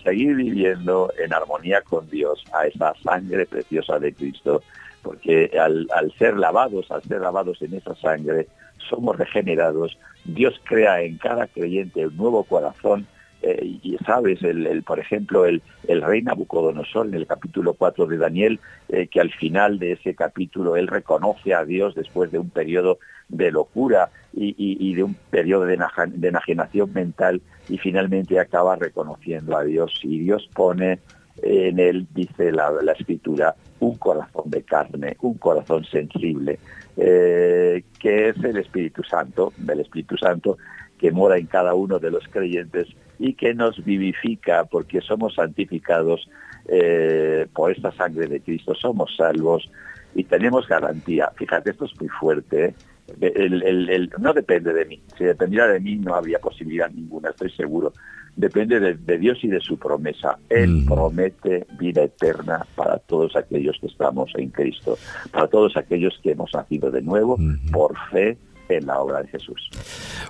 seguir 0.07 0.36
viviendo 0.36 1.12
en 1.18 1.35
armonía 1.35 1.83
con 1.83 2.09
Dios 2.09 2.44
a 2.52 2.67
esa 2.67 2.94
sangre 3.02 3.44
preciosa 3.44 3.99
de 3.99 4.15
Cristo, 4.15 4.62
porque 5.02 5.51
al, 5.59 5.89
ser 6.17 6.36
lavados, 6.36 6.89
al 6.93 7.02
ser 7.02 7.20
lavados 7.20 7.60
en 7.60 7.75
esa 7.75 7.94
sangre, 7.97 8.47
somos 8.89 9.17
regenerados, 9.17 9.99
Dios 10.25 10.60
crea 10.65 11.02
en 11.02 11.18
cada 11.18 11.49
creyente 11.49 12.07
un 12.07 12.17
nuevo 12.17 12.44
corazón 12.44 13.07
eh, 13.42 13.78
y 13.82 13.97
sabes, 14.05 14.42
el, 14.42 14.82
por 14.82 14.98
ejemplo, 14.98 15.44
el, 15.47 15.62
el, 15.86 16.02
rey 16.02 16.23
Nabucodonosor 16.23 17.06
en 17.06 17.15
el 17.15 17.26
capítulo 17.26 17.74
4 17.74 18.06
de 18.06 18.16
Daniel, 18.16 18.60
eh, 18.89 19.08
que 19.08 19.20
al 19.20 19.31
final 19.32 19.78
de 19.78 19.92
ese 19.92 20.15
capítulo 20.15 20.76
él 20.76 20.86
reconoce 20.86 21.55
a 21.55 21.65
Dios 21.65 21.94
después 21.94 22.32
de 22.32 22.39
un 22.39 22.50
periodo 22.50 22.98
de 23.28 23.50
locura 23.50 24.10
y, 24.32 24.94
de 24.94 25.02
un 25.02 25.15
periodo 25.31 25.65
de, 25.65 25.78
enajenación 26.23 26.92
mental 26.92 27.40
y 27.68 27.78
finalmente 27.78 28.39
acaba 28.39 28.76
reconociendo 28.76 29.56
a 29.56 29.65
Dios. 29.65 30.00
Y 30.02 30.20
Dios 30.20 30.48
pone 30.55 31.00
en 31.42 31.78
él, 31.78 32.06
dice 32.15 32.52
la, 32.52 32.70
escritura, 32.92 33.55
un 33.81 33.97
corazón 33.97 34.50
de 34.50 34.62
carne, 34.62 35.16
un 35.20 35.34
corazón 35.39 35.84
sensible, 35.84 36.58
eh, 36.97 37.82
que 37.98 38.28
es 38.28 38.36
el 38.44 38.58
Espíritu 38.58 39.02
Santo, 39.02 39.52
del 39.56 39.81
Espíritu 39.81 40.16
Santo 40.16 40.56
que 40.98 41.10
mora 41.10 41.36
en 41.36 41.47
cada 41.47 41.74
uno 41.74 41.98
de 41.98 42.10
los 42.10 42.26
creyentes 42.28 42.89
y 43.18 43.34
que 43.34 43.54
nos 43.54 43.82
vivifica 43.84 44.64
porque 44.64 45.00
somos 45.00 45.34
santificados 45.34 46.28
eh, 46.68 47.46
por 47.54 47.70
esta 47.70 47.92
sangre 47.92 48.26
de 48.26 48.40
Cristo, 48.40 48.74
somos 48.74 49.14
salvos 49.16 49.70
y 50.14 50.24
tenemos 50.24 50.66
garantía. 50.66 51.30
Fíjate, 51.36 51.70
esto 51.70 51.84
es 51.84 52.00
muy 52.00 52.08
fuerte. 52.08 52.66
¿eh? 52.66 52.74
El, 53.20 53.62
el, 53.62 53.88
el, 53.88 54.10
no 54.18 54.32
depende 54.32 54.72
de 54.72 54.84
mí. 54.84 55.00
Si 55.16 55.24
dependiera 55.24 55.68
de 55.68 55.80
mí 55.80 55.96
no 55.96 56.14
habría 56.14 56.38
posibilidad 56.38 56.90
ninguna, 56.90 57.30
estoy 57.30 57.50
seguro. 57.50 57.92
Depende 58.34 58.80
de, 58.80 58.94
de 58.94 59.18
Dios 59.18 59.38
y 59.42 59.48
de 59.48 59.60
su 59.60 59.78
promesa. 59.78 60.38
Él 60.50 60.84
promete 60.86 61.66
vida 61.78 62.02
eterna 62.02 62.66
para 62.74 62.98
todos 62.98 63.34
aquellos 63.34 63.78
que 63.80 63.86
estamos 63.86 64.30
en 64.36 64.50
Cristo, 64.50 64.98
para 65.30 65.46
todos 65.46 65.76
aquellos 65.76 66.18
que 66.22 66.32
hemos 66.32 66.52
nacido 66.52 66.90
de 66.90 67.00
nuevo 67.00 67.38
por 67.72 67.96
fe 68.10 68.36
en 68.68 68.86
la 68.86 68.98
obra 69.00 69.22
de 69.22 69.28
Jesús. 69.28 69.70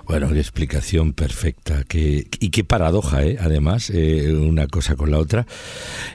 Bueno, 0.05 0.29
qué 0.31 0.39
explicación 0.39 1.13
perfecta. 1.13 1.83
Qué, 1.87 2.27
y 2.39 2.49
qué 2.49 2.63
paradoja, 2.63 3.23
¿eh? 3.23 3.37
además, 3.39 3.89
eh, 3.89 4.33
una 4.33 4.67
cosa 4.67 4.95
con 4.95 5.11
la 5.11 5.17
otra. 5.17 5.45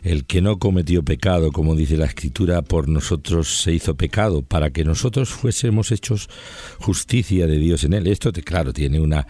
El 0.03 0.25
que 0.25 0.41
no 0.41 0.59
cometió 0.59 1.03
pecado, 1.03 1.53
como 1.53 1.75
dice 1.75 1.97
la 1.97 2.07
Escritura, 2.07 2.63
por 2.63 2.89
nosotros 2.89 3.63
se 3.63 3.73
hizo 3.73 3.95
pecado, 3.95 4.43
para 4.43 4.71
que 4.71 4.85
nosotros 4.85 5.31
fuésemos 5.31 5.93
hechos 5.93 6.29
justicia 6.79 7.47
de 7.47 7.59
Dios 7.59 7.85
en 7.85 7.95
él. 7.95 8.07
Esto, 8.07 8.33
claro, 8.45 8.73
tiene 8.73 9.01
una, 9.01 9.27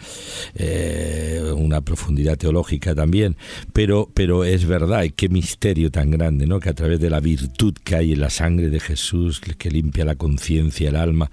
eh, 0.54 1.42
una 1.56 1.80
profundidad 1.80 2.36
teológica 2.36 2.94
también, 2.94 3.36
pero, 3.72 4.08
pero 4.12 4.44
es 4.44 4.66
verdad, 4.66 5.04
y 5.04 5.10
qué 5.10 5.28
misterio 5.28 5.90
tan 5.90 6.10
grande, 6.10 6.46
¿no? 6.46 6.60
Que 6.60 6.70
a 6.70 6.74
través 6.74 7.00
de 7.00 7.10
la 7.10 7.20
virtud 7.20 7.74
que 7.82 7.96
hay 7.96 8.12
en 8.12 8.20
la 8.20 8.30
sangre 8.30 8.68
de 8.68 8.80
Jesús, 8.80 9.40
que 9.40 9.70
limpia 9.70 10.04
la 10.04 10.14
conciencia, 10.14 10.88
el 10.88 10.96
alma 10.96 11.30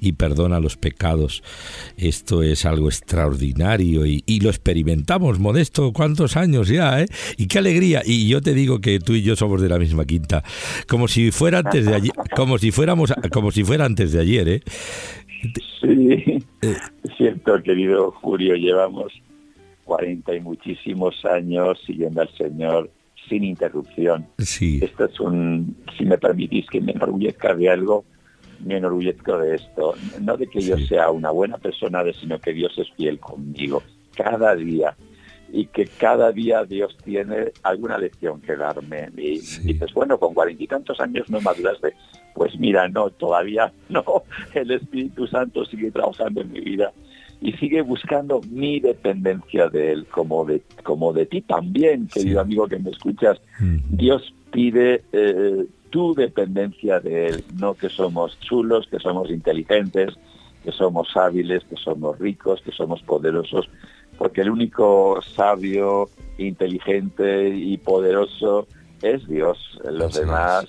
y 0.00 0.12
perdona 0.12 0.60
los 0.60 0.76
pecados, 0.76 1.01
esto 1.96 2.42
es 2.42 2.64
algo 2.64 2.88
extraordinario 2.88 4.06
y, 4.06 4.22
y, 4.26 4.40
lo 4.40 4.50
experimentamos, 4.50 5.38
Modesto, 5.38 5.92
¿cuántos 5.92 6.36
años 6.36 6.68
ya? 6.68 7.00
Eh? 7.00 7.06
Y 7.36 7.46
qué 7.46 7.58
alegría. 7.58 8.02
Y 8.04 8.28
yo 8.28 8.40
te 8.40 8.54
digo 8.54 8.80
que 8.80 8.98
tú 9.00 9.14
y 9.14 9.22
yo 9.22 9.36
somos 9.36 9.60
de 9.60 9.68
la 9.68 9.78
misma 9.78 10.04
quinta, 10.04 10.42
como 10.88 11.08
si 11.08 11.30
fuera 11.30 11.58
antes 11.58 11.86
de 11.86 11.94
ayer, 11.94 12.12
como 12.36 12.58
si 12.58 12.70
fuéramos, 12.70 13.12
como 13.32 13.50
si 13.50 13.64
fuera 13.64 13.84
antes 13.84 14.12
de 14.12 14.20
ayer, 14.20 14.48
¿eh? 14.48 14.62
Sí, 15.80 16.44
es 16.62 17.16
cierto, 17.16 17.60
querido 17.62 18.12
Julio, 18.12 18.54
llevamos 18.54 19.12
40 19.84 20.36
y 20.36 20.40
muchísimos 20.40 21.24
años 21.24 21.78
siguiendo 21.84 22.22
al 22.22 22.30
Señor 22.36 22.90
sin 23.28 23.44
interrupción. 23.44 24.26
Sí. 24.38 24.80
Esto 24.82 25.06
es 25.06 25.20
un, 25.20 25.76
si 25.98 26.04
me 26.04 26.18
permitís 26.18 26.66
que 26.70 26.80
me 26.80 26.92
enorgullezca 26.92 27.54
de 27.54 27.70
algo, 27.70 28.04
me 28.64 28.76
enorgullezco 28.76 29.38
de 29.38 29.56
esto. 29.56 29.94
No 30.20 30.36
de 30.36 30.46
que 30.46 30.60
yo 30.60 30.76
sea 30.78 31.10
una 31.10 31.30
buena 31.30 31.58
persona, 31.58 32.02
sino 32.18 32.40
que 32.40 32.52
Dios 32.52 32.72
es 32.78 32.90
fiel 32.92 33.18
conmigo 33.18 33.82
cada 34.16 34.54
día. 34.54 34.96
Y 35.54 35.66
que 35.66 35.86
cada 35.86 36.32
día 36.32 36.64
Dios 36.64 36.96
tiene 37.04 37.52
alguna 37.62 37.98
lección 37.98 38.40
que 38.40 38.56
darme. 38.56 39.10
Y 39.16 39.38
dices, 39.38 39.92
bueno, 39.94 40.18
con 40.18 40.32
cuarenta 40.32 40.62
y 40.62 40.66
tantos 40.66 40.98
años 41.00 41.28
no 41.28 41.40
maduraste. 41.40 41.94
Pues 42.34 42.58
mira, 42.58 42.88
no, 42.88 43.10
todavía 43.10 43.72
no. 43.88 44.04
El 44.54 44.70
Espíritu 44.70 45.26
Santo 45.26 45.64
sigue 45.66 45.90
trabajando 45.90 46.40
en 46.40 46.52
mi 46.52 46.60
vida 46.60 46.92
y 47.42 47.52
sigue 47.54 47.82
buscando 47.82 48.40
mi 48.50 48.78
dependencia 48.78 49.68
de 49.68 49.92
Él, 49.92 50.06
como 50.06 50.44
de, 50.44 50.62
como 50.84 51.12
de 51.12 51.26
ti 51.26 51.42
también, 51.42 52.06
querido 52.06 52.40
amigo 52.40 52.68
que 52.68 52.78
me 52.78 52.90
escuchas. 52.90 53.40
Dios 53.90 54.32
pide 54.52 55.02
eh, 55.12 55.66
tu 55.92 56.14
dependencia 56.14 57.00
de 57.00 57.26
Él, 57.26 57.44
no 57.60 57.74
que 57.74 57.90
somos 57.90 58.40
chulos, 58.40 58.88
que 58.90 58.98
somos 58.98 59.30
inteligentes, 59.30 60.14
que 60.64 60.72
somos 60.72 61.14
hábiles, 61.14 61.62
que 61.64 61.76
somos 61.76 62.18
ricos, 62.18 62.62
que 62.62 62.72
somos 62.72 63.02
poderosos, 63.02 63.68
porque 64.16 64.40
el 64.40 64.50
único 64.50 65.20
sabio, 65.22 66.08
inteligente 66.38 67.50
y 67.50 67.76
poderoso 67.76 68.66
es 69.02 69.28
Dios. 69.28 69.58
Los 69.84 70.14
demás, 70.14 70.66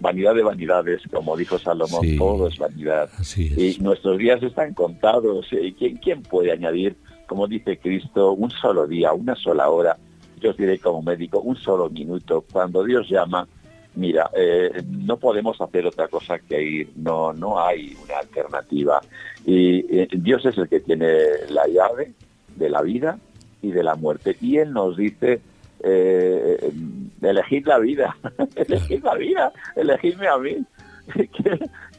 vanidad 0.00 0.34
de 0.34 0.42
vanidades, 0.44 1.02
como 1.12 1.36
dijo 1.36 1.58
Salomón, 1.58 2.00
sí, 2.00 2.16
todo 2.16 2.48
es 2.48 2.56
vanidad. 2.56 3.10
Y 3.36 3.76
nuestros 3.80 4.16
días 4.16 4.42
están 4.42 4.72
contados. 4.72 5.46
¿Y 5.52 5.72
quién, 5.74 5.98
quién 5.98 6.22
puede 6.22 6.52
añadir, 6.52 6.96
como 7.26 7.46
dice 7.46 7.78
Cristo, 7.78 8.32
un 8.32 8.50
solo 8.50 8.86
día, 8.86 9.12
una 9.12 9.34
sola 9.34 9.68
hora? 9.68 9.98
Yo 10.40 10.50
os 10.50 10.56
diré 10.56 10.78
como 10.78 11.02
médico, 11.02 11.40
un 11.40 11.56
solo 11.56 11.90
minuto. 11.90 12.46
Cuando 12.50 12.82
Dios 12.82 13.06
llama, 13.10 13.46
mira, 13.94 14.30
eh, 14.34 14.82
no 14.88 15.16
podemos 15.16 15.60
hacer 15.60 15.86
otra 15.86 16.08
cosa 16.08 16.38
que 16.38 16.62
ir, 16.62 16.92
no, 16.96 17.32
no 17.32 17.60
hay 17.60 17.96
una 18.02 18.18
alternativa. 18.18 19.00
Y 19.44 19.78
eh, 19.96 20.08
Dios 20.12 20.44
es 20.46 20.56
el 20.58 20.68
que 20.68 20.80
tiene 20.80 21.06
la 21.48 21.66
llave 21.66 22.12
de 22.56 22.70
la 22.70 22.82
vida 22.82 23.18
y 23.62 23.70
de 23.72 23.82
la 23.82 23.94
muerte. 23.94 24.36
Y 24.40 24.58
Él 24.58 24.72
nos 24.72 24.96
dice, 24.96 25.40
eh, 25.82 26.72
elegid 27.22 27.66
la 27.66 27.78
vida, 27.78 28.16
elegid 28.56 29.02
la 29.02 29.14
vida, 29.14 29.52
elegidme 29.76 30.28
a 30.28 30.38
mí, 30.38 30.56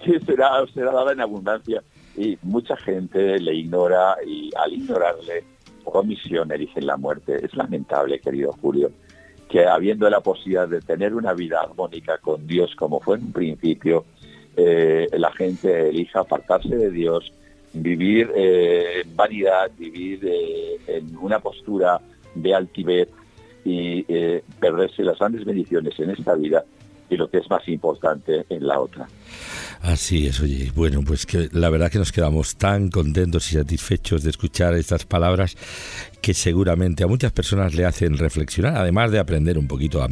que, 0.04 0.20
será, 0.26 0.66
será 0.74 0.92
dada 0.92 1.14
en 1.14 1.22
abundancia. 1.22 1.84
Y 2.16 2.38
mucha 2.42 2.76
gente 2.78 3.40
le 3.40 3.56
ignora 3.56 4.18
y 4.26 4.50
al 4.58 4.74
ignorarle, 4.74 5.44
por 5.84 5.98
omisión 5.98 6.52
eligen 6.52 6.86
la 6.86 6.98
muerte. 6.98 7.44
Es 7.44 7.56
lamentable, 7.56 8.20
querido 8.20 8.52
Julio 8.62 8.92
que 9.52 9.68
habiendo 9.68 10.10
la 10.10 10.22
posibilidad 10.22 10.68
de 10.68 10.80
tener 10.80 11.14
una 11.14 11.34
vida 11.34 11.60
armónica 11.60 12.18
con 12.20 12.48
Dios 12.48 12.74
como 12.78 13.02
fue 13.02 13.18
en 13.18 13.26
un 13.26 13.32
principio, 13.34 14.06
eh, 14.56 15.10
la 15.12 15.30
gente 15.34 15.90
elija 15.90 16.22
apartarse 16.22 16.74
de 16.74 16.90
Dios, 16.90 17.34
vivir 17.74 18.32
eh, 18.34 19.02
en 19.04 19.14
vanidad, 19.14 19.70
vivir 19.78 20.22
eh, 20.24 20.78
en 20.88 21.18
una 21.18 21.40
postura 21.40 22.00
de 22.34 22.56
altivez 22.56 23.10
y 23.66 24.04
perderse 24.60 25.04
las 25.04 25.20
grandes 25.20 25.46
bendiciones 25.46 26.00
en 26.00 26.10
esta 26.10 26.34
vida 26.34 26.64
y 27.10 27.18
lo 27.18 27.30
que 27.30 27.38
es 27.38 27.50
más 27.50 27.68
importante 27.68 28.46
en 28.50 28.66
la 28.66 28.80
otra. 28.80 29.08
Así 29.82 30.28
es, 30.28 30.40
oye. 30.40 30.72
Bueno, 30.76 31.02
pues 31.04 31.26
que 31.26 31.50
la 31.52 31.70
verdad 31.70 31.92
que 31.92 31.98
nos 31.98 32.12
quedamos 32.12 32.56
tan 32.56 32.90
contentos 32.90 33.52
y 33.52 33.56
satisfechos 33.56 34.24
de 34.24 34.30
escuchar 34.30 34.76
estas 34.76 35.06
palabras 35.06 35.56
que 36.22 36.34
seguramente 36.36 37.04
a 37.04 37.08
muchas 37.08 37.32
personas 37.32 37.74
le 37.74 37.86
hacen 37.86 38.18
reflexionar, 38.18 38.76
además 38.78 39.12
de 39.12 39.18
aprender 39.18 39.58
un 39.58 39.68
poquito 39.68 40.06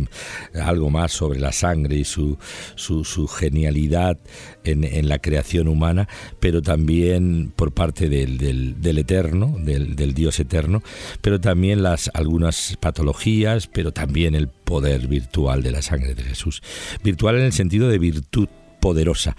algo 0.55 0.89
más 0.89 1.11
sobre 1.11 1.39
la 1.39 1.51
sangre 1.51 1.97
y 1.97 2.03
su, 2.03 2.37
su, 2.75 3.03
su 3.03 3.27
genialidad 3.27 4.17
en, 4.63 4.83
en, 4.83 5.07
la 5.07 5.19
creación 5.19 5.67
humana, 5.67 6.07
pero 6.39 6.61
también 6.63 7.53
por 7.55 7.71
parte 7.71 8.09
del, 8.09 8.39
del, 8.39 8.81
del 8.81 8.97
Eterno, 8.97 9.55
del, 9.59 9.95
del, 9.95 10.13
Dios 10.15 10.39
Eterno, 10.39 10.81
pero 11.21 11.39
también 11.39 11.83
las 11.83 12.09
algunas 12.13 12.75
patologías, 12.79 13.67
pero 13.67 13.91
también 13.91 14.33
el 14.33 14.47
poder 14.47 15.07
virtual 15.07 15.61
de 15.61 15.71
la 15.71 15.81
sangre 15.81 16.15
de 16.15 16.23
Jesús. 16.23 16.61
Virtual 17.03 17.37
en 17.37 17.43
el 17.43 17.53
sentido 17.53 17.87
de 17.87 17.99
virtud 17.99 18.49
poderosa, 18.79 19.35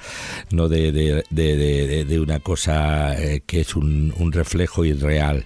no 0.51 0.69
de, 0.69 0.93
de, 0.93 1.25
de, 1.31 2.05
de 2.05 2.21
una 2.21 2.41
cosa 2.41 3.21
eh, 3.21 3.43
que 3.47 3.61
es 3.61 3.77
un, 3.77 4.13
reflejo 4.33 4.85
irreal 4.85 5.45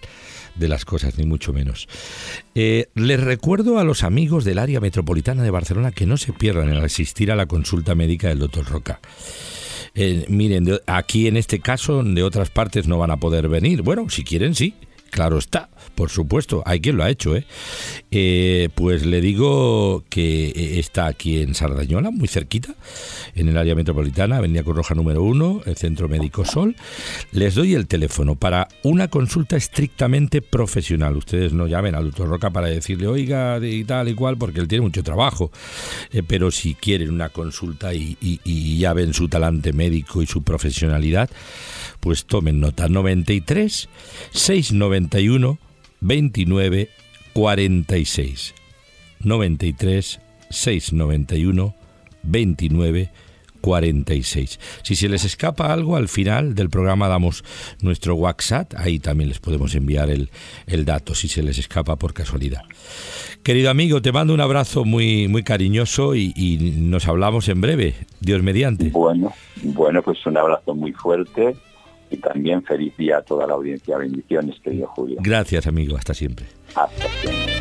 de 0.57 0.69
las 0.69 0.85
cosas, 0.85 1.19
ni 1.19 1.25
mucho 1.25 1.53
menos. 1.53 1.89
Eh, 2.55 2.89
les 2.95 3.21
recuerdo 3.21 3.79
a 3.79 3.85
los 3.85 4.05
amigos 4.05 4.45
del 4.45 4.59
área 4.59 4.81
metropolitana 4.81 5.43
de 5.43 5.51
Barcelona 5.51 5.91
que 5.91 6.07
no 6.07 6.17
se 6.17 6.33
pierdan 6.33 6.69
en 6.71 6.77
asistir 6.77 7.33
a 7.33 7.37
la 7.37 7.47
consulta 7.47 7.95
médica 7.95 8.29
del 8.29 8.39
doctor 8.39 8.67
Roca. 8.67 9.01
Eh, 9.95 10.27
miren, 10.29 10.81
aquí 10.87 11.29
en 11.29 11.37
este 11.37 11.61
caso 11.61 12.03
de 12.03 12.23
otras 12.23 12.51
partes 12.51 12.87
no 12.87 12.99
van 12.99 13.11
a 13.11 13.17
poder 13.17 13.49
venir. 13.49 13.83
Bueno, 13.83 14.09
si 14.11 14.25
quieren, 14.25 14.55
sí. 14.55 14.75
Claro 15.11 15.39
está, 15.39 15.71
por 15.95 16.11
supuesto, 16.11 16.63
hay 16.67 16.81
quien 16.81 16.97
lo 16.97 17.05
ha 17.05 17.11
hecho, 17.11 17.37
¿eh? 17.37 17.47
¿eh? 18.11 18.69
Pues 18.75 19.07
le 19.07 19.21
digo 19.21 20.05
que 20.09 20.79
está 20.79 21.07
aquí 21.07 21.41
en 21.41 21.55
Sardañola, 21.55 22.11
muy 22.11 22.29
cerquita, 22.29 22.75
en 23.35 23.49
el 23.49 23.57
área 23.57 23.75
metropolitana, 23.75 24.39
Avenida 24.39 24.63
Corroja 24.63 24.95
número 24.95 25.23
1, 25.23 25.63
el 25.67 25.77
Centro 25.77 26.09
Médico 26.09 26.45
Sol. 26.45 26.77
Les 27.33 27.55
doy 27.55 27.75
el 27.75 27.87
teléfono 27.87 28.35
para 28.35 28.69
una 28.83 29.09
consulta 29.09 29.57
estrictamente 29.57 30.43
profesional. 30.43 31.17
Ustedes 31.17 31.53
no 31.53 31.67
llamen 31.67 31.95
al 31.95 32.05
doctor 32.05 32.29
Roca 32.29 32.51
para 32.51 32.69
decirle, 32.69 33.07
oiga, 33.07 33.59
y 33.63 33.85
tal 33.85 34.09
y 34.09 34.15
cual, 34.15 34.37
porque 34.37 34.61
él 34.61 34.69
tiene 34.69 34.83
mucho 34.83 35.03
trabajo. 35.03 35.51
Eh, 36.13 36.23
pero 36.27 36.51
si 36.51 36.75
quieren 36.75 37.11
una 37.11 37.29
consulta 37.29 37.95
y, 37.95 38.17
y, 38.21 38.41
y 38.45 38.79
ya 38.79 38.93
ven 38.93 39.15
su 39.15 39.29
talante 39.29 39.73
médico 39.73 40.23
y 40.23 40.27
su 40.27 40.43
profesionalidad, 40.43 41.31
pues 42.01 42.25
tomen 42.25 42.61
nota 42.61 42.89
93 42.89 43.89
691 44.33 45.59
29 46.05 46.91
46 47.33 48.55
93 49.21 50.21
691 50.51 51.75
29 52.23 53.11
46. 53.63 54.61
Si 54.83 54.95
se 54.95 55.09
les 55.09 55.25
escapa 55.25 55.73
algo, 55.73 55.97
al 55.97 56.09
final 56.09 56.55
del 56.55 56.69
programa 56.69 57.09
damos 57.09 57.43
nuestro 57.81 58.15
WhatsApp, 58.15 58.75
ahí 58.77 58.99
también 58.99 59.31
les 59.31 59.39
podemos 59.39 59.75
enviar 59.75 60.11
el, 60.11 60.29
el 60.67 60.85
dato 60.85 61.15
si 61.15 61.29
se 61.29 61.43
les 61.43 61.57
escapa 61.57 61.97
por 61.97 62.13
casualidad. 62.13 62.61
Querido 63.43 63.71
amigo, 63.71 64.03
te 64.03 64.13
mando 64.13 64.35
un 64.35 64.43
abrazo 64.43 64.85
muy, 64.85 65.29
muy 65.29 65.43
cariñoso 65.45 66.15
y, 66.15 66.35
y 66.37 66.75
nos 66.77 67.09
hablamos 67.09 67.49
en 67.49 67.63
breve, 67.63 67.95
Dios 68.21 68.43
mediante. 68.43 68.91
Bueno, 68.91 69.33
bueno, 69.63 70.03
pues 70.03 70.25
un 70.27 70.37
abrazo 70.37 70.75
muy 70.75 70.93
fuerte 70.93 71.57
y 72.15 72.19
también 72.19 72.63
feliz 72.63 72.97
día 72.97 73.19
a 73.19 73.23
toda 73.23 73.45
la 73.47 73.53
audiencia. 73.55 73.99
Bendiciones, 73.99 74.61
querido 74.61 74.87
Julio. 74.89 75.19
Gracias, 75.21 75.67
amigo. 75.67 75.97
Hasta 75.97 76.15
siempre. 76.15 76.47
Hasta 76.77 77.09
siempre. 77.21 77.55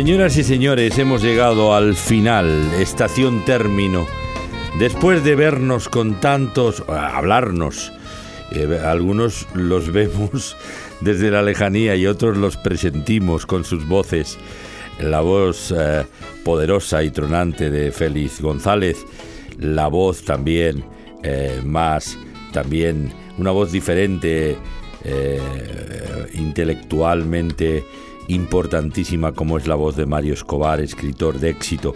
Señoras 0.00 0.38
y 0.38 0.44
señores, 0.44 0.96
hemos 0.96 1.22
llegado 1.22 1.74
al 1.74 1.94
final, 1.94 2.48
estación 2.80 3.44
término. 3.44 4.06
Después 4.78 5.22
de 5.24 5.34
vernos 5.34 5.90
con 5.90 6.20
tantos, 6.20 6.82
hablarnos, 6.88 7.92
eh, 8.50 8.80
algunos 8.82 9.46
los 9.52 9.92
vemos 9.92 10.56
desde 11.02 11.30
la 11.30 11.42
lejanía 11.42 11.96
y 11.96 12.06
otros 12.06 12.38
los 12.38 12.56
presentimos 12.56 13.44
con 13.44 13.62
sus 13.62 13.86
voces. 13.86 14.38
La 15.00 15.20
voz 15.20 15.70
eh, 15.76 16.06
poderosa 16.46 17.02
y 17.02 17.10
tronante 17.10 17.68
de 17.70 17.92
Félix 17.92 18.40
González, 18.40 19.04
la 19.58 19.88
voz 19.88 20.24
también 20.24 20.82
eh, 21.22 21.60
más, 21.62 22.16
también 22.54 23.12
una 23.36 23.50
voz 23.50 23.70
diferente, 23.70 24.56
intelectualmente 26.32 27.84
importantísima 28.34 29.32
como 29.32 29.58
es 29.58 29.66
la 29.66 29.74
voz 29.74 29.96
de 29.96 30.06
Mario 30.06 30.34
Escobar, 30.34 30.80
escritor 30.80 31.38
de 31.38 31.50
éxito. 31.50 31.94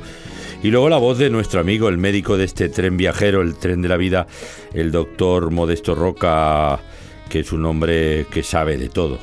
Y 0.63 0.71
luego 0.71 0.89
la 0.89 0.97
voz 0.97 1.19
de 1.19 1.31
nuestro 1.31 1.61
amigo, 1.61 1.89
el 1.89 1.99
médico 1.99 2.37
de 2.37 2.45
este 2.45 2.69
tren 2.69 2.97
viajero, 2.97 3.43
el 3.43 3.55
tren 3.57 3.83
de 3.83 3.89
la 3.89 3.97
vida, 3.97 4.27
el 4.73 4.91
doctor 4.93 5.51
Modesto 5.51 5.95
Roca, 5.95 6.81
que 7.29 7.41
es 7.41 7.53
un 7.53 7.65
hombre 7.67 8.27
que 8.31 8.43
sabe 8.43 8.77
de 8.77 8.89
todo. 8.89 9.19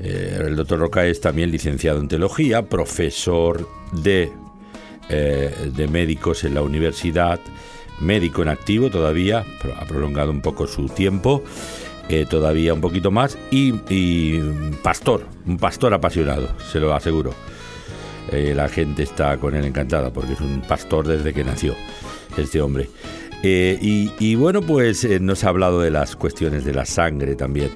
Eh, 0.00 0.44
el 0.46 0.56
doctor 0.56 0.78
Roca 0.78 1.06
es 1.06 1.20
también 1.20 1.50
licenciado 1.50 2.00
en 2.00 2.08
teología, 2.08 2.62
profesor 2.62 3.68
de, 3.92 4.30
eh, 5.08 5.54
de 5.74 5.88
médicos 5.88 6.44
en 6.44 6.54
la 6.54 6.62
universidad, 6.62 7.40
médico 8.00 8.42
en 8.42 8.48
activo 8.48 8.90
todavía, 8.90 9.44
ha 9.76 9.84
prolongado 9.86 10.30
un 10.30 10.40
poco 10.40 10.66
su 10.66 10.88
tiempo 10.88 11.42
eh, 12.08 12.26
todavía 12.28 12.72
un 12.72 12.80
poquito 12.80 13.10
más, 13.10 13.36
y, 13.50 14.38
pastor, 14.82 15.26
un 15.48 15.56
pastor 15.56 15.94
apasionado, 15.94 16.48
se 16.70 16.78
lo 16.78 16.94
aseguro. 16.94 17.32
Eh, 18.30 18.52
la 18.54 18.68
gente 18.68 19.02
está 19.02 19.38
con 19.38 19.54
él 19.54 19.64
encantada 19.64 20.12
porque 20.12 20.34
es 20.34 20.40
un 20.40 20.60
pastor 20.60 21.08
desde 21.08 21.32
que 21.32 21.42
nació 21.42 21.74
este 22.36 22.60
hombre. 22.60 22.90
Eh, 23.42 23.78
y, 23.80 24.34
bueno, 24.34 24.62
pues 24.62 25.08
nos 25.20 25.44
ha 25.44 25.48
hablado 25.48 25.80
de 25.80 25.90
las 25.90 26.16
cuestiones 26.16 26.64
de 26.64 26.74
la 26.74 26.84
sangre 26.84 27.34
también. 27.34 27.70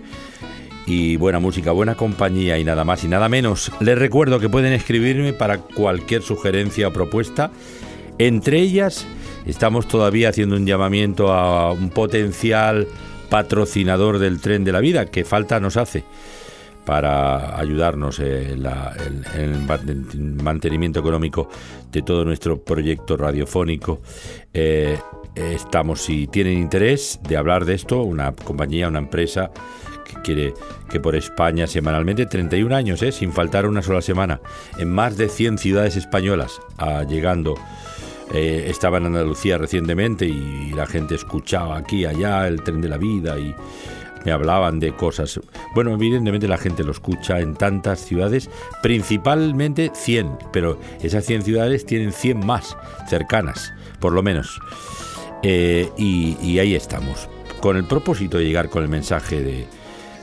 Y 0.87 1.17
buena 1.17 1.39
música, 1.39 1.71
buena 1.71 1.95
compañía 1.95 2.59
y 2.59 2.65
nada 2.65 2.85
más 2.85 3.05
y 3.05 3.09
nada 3.09 3.29
menos. 3.29 3.71
Les 3.81 3.97
recuerdo 3.97 4.41
que 4.41 4.49
pueden 4.49 4.73
escribirme 4.73 5.33
para 5.33 5.59
cualquier 5.59 6.23
sugerencia 6.23 6.89
o 6.89 6.93
propuesta. 6.93 7.53
Entre 8.19 8.59
ellas, 8.59 9.07
estamos 9.47 9.87
todavía 9.87 10.29
haciendo 10.29 10.57
un 10.57 10.67
llamamiento 10.67 11.33
a 11.33 11.73
un 11.73 11.91
potencial 11.91 12.89
patrocinador 13.31 14.19
del 14.19 14.41
tren 14.41 14.65
de 14.65 14.73
la 14.73 14.81
vida, 14.81 15.07
que 15.07 15.25
falta 15.25 15.61
nos 15.61 15.77
hace 15.77 16.05
para 16.85 17.59
ayudarnos 17.59 18.19
en, 18.19 18.67
el 19.37 20.43
mantenimiento 20.43 21.01
económico 21.01 21.49
de 21.91 22.03
todo 22.03 22.25
nuestro 22.25 22.63
proyecto 22.63 23.17
radiofónico. 23.17 24.01
Eh, 24.53 24.99
estamos, 25.35 26.03
si 26.03 26.27
tienen 26.27 26.59
interés 26.59 27.21
de 27.29 27.37
hablar 27.37 27.65
de 27.65 27.75
esto, 27.75 28.03
una 28.03 28.33
compañía, 28.33 28.89
una 28.89 28.99
empresa 28.99 29.51
que 30.05 30.21
quiere 30.23 30.55
que 30.91 31.01
por 31.01 31.15
España 31.15 31.67
semanalmente, 31.67 32.27
31 32.27 32.75
años, 32.75 33.03
eh, 33.03 33.13
sin 33.13 33.33
faltar 33.33 33.67
una 33.67 33.83
sola 33.83 34.03
semana, 34.03 34.41
en 34.79 34.91
más 34.93 35.17
de 35.17 35.29
100 35.29 35.59
ciudades 35.59 35.97
españolas, 35.97 36.61
ah, 36.79 37.05
llegando 37.09 37.55
eh, 38.35 38.67
estaba 38.69 38.97
en 38.97 39.07
Andalucía 39.07 39.59
recientemente 39.59 40.27
y 40.27 40.71
la 40.71 40.87
gente 40.87 41.15
escuchaba 41.15 41.77
aquí, 41.77 42.07
allá, 42.07 42.49
el 42.49 42.63
tren 42.63 42.81
de 42.81 42.89
la 42.89 42.97
vida 42.97 43.39
y 43.39 43.55
me 44.25 44.33
hablaban 44.33 44.81
de 44.81 44.95
cosas. 44.95 45.41
Bueno, 45.75 45.93
evidentemente 45.93 46.49
la 46.49 46.59
gente 46.59 46.85
lo 46.85 46.93
escucha 46.93 47.41
en 47.41 47.55
tantas 47.55 48.01
ciudades, 48.01 48.51
principalmente 48.83 49.91
100, 49.95 50.39
pero 50.53 50.79
esas 51.03 51.25
100 51.25 51.43
ciudades 51.43 51.87
tienen 51.87 52.13
100 52.13 52.45
más 52.45 52.77
cercanas, 53.09 53.73
por 54.01 54.13
lo 54.13 54.23
menos. 54.23 54.61
Eh, 55.43 55.89
y, 55.97 56.59
ahí 56.59 56.75
estamos, 56.75 57.29
con 57.61 57.77
el 57.77 57.85
propósito 57.85 58.39
de 58.39 58.45
llegar 58.45 58.69
con 58.69 58.83
el 58.83 58.89
mensaje 58.89 59.43
de, 59.43 59.67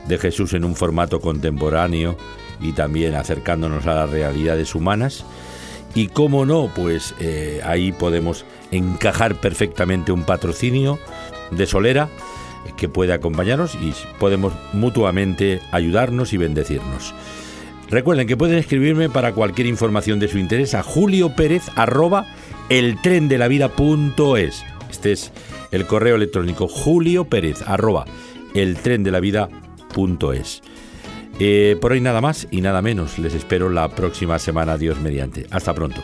de 0.08 0.18
Jesús 0.18 0.54
en 0.54 0.64
un 0.64 0.74
formato 0.74 1.20
contemporáneo 1.20 2.16
y 2.60 2.72
también 2.72 3.14
acercándonos 3.14 3.86
a 3.86 3.94
las 3.94 4.10
realidades 4.10 4.74
humanas 4.74 5.24
y 5.94 6.08
cómo 6.08 6.46
no, 6.46 6.70
pues 6.74 7.14
eh, 7.20 7.60
ahí 7.64 7.92
podemos 7.92 8.44
encajar 8.70 9.34
perfectamente 9.34 10.12
un 10.12 10.24
patrocinio 10.24 10.98
de 11.50 11.66
Solera 11.66 12.08
que 12.76 12.88
puede 12.88 13.12
acompañarnos 13.12 13.74
y 13.74 13.92
podemos 14.18 14.52
mutuamente 14.72 15.60
ayudarnos 15.72 16.32
y 16.32 16.36
bendecirnos. 16.36 17.14
Recuerden 17.90 18.28
que 18.28 18.36
pueden 18.36 18.58
escribirme 18.58 19.10
para 19.10 19.32
cualquier 19.32 19.66
información 19.66 20.20
de 20.20 20.28
su 20.28 20.38
interés 20.38 20.74
a 20.74 20.82
Julio 20.82 21.34
Pérez 21.34 21.64
arroba 21.74 22.26
eltrendelavida.es. 22.68 24.64
Este 24.90 25.12
es 25.12 25.32
el 25.72 25.86
correo 25.86 26.16
electrónico 26.16 26.68
Julio 26.68 27.24
Pérez 27.24 27.62
arroba 27.66 28.04
eltrendelavida.es. 28.54 30.62
Eh, 31.40 31.76
por 31.80 31.92
hoy 31.92 32.00
nada 32.00 32.20
más 32.20 32.46
y 32.50 32.60
nada 32.60 32.82
menos. 32.82 33.18
Les 33.18 33.34
espero 33.34 33.70
la 33.70 33.88
próxima 33.88 34.38
semana. 34.38 34.76
Dios 34.76 35.00
mediante. 35.00 35.46
Hasta 35.50 35.74
pronto. 35.74 36.02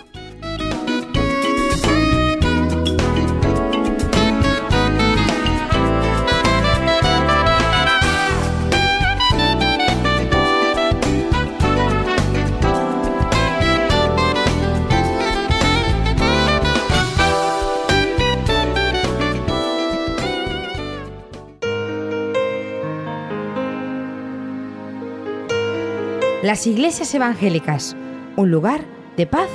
Las 26.46 26.64
iglesias 26.68 27.12
evangélicas, 27.12 27.96
un 28.36 28.52
lugar 28.52 28.82
de 29.16 29.26
paz 29.26 29.48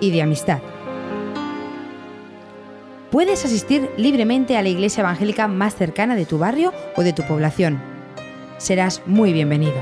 y 0.00 0.10
de 0.12 0.22
amistad. 0.22 0.60
Puedes 3.10 3.44
asistir 3.44 3.90
libremente 3.98 4.56
a 4.56 4.62
la 4.62 4.70
iglesia 4.70 5.02
evangélica 5.02 5.46
más 5.46 5.74
cercana 5.74 6.16
de 6.16 6.24
tu 6.24 6.38
barrio 6.38 6.72
o 6.96 7.02
de 7.02 7.12
tu 7.12 7.22
población. 7.24 7.82
Serás 8.56 9.02
muy 9.04 9.34
bienvenido. 9.34 9.74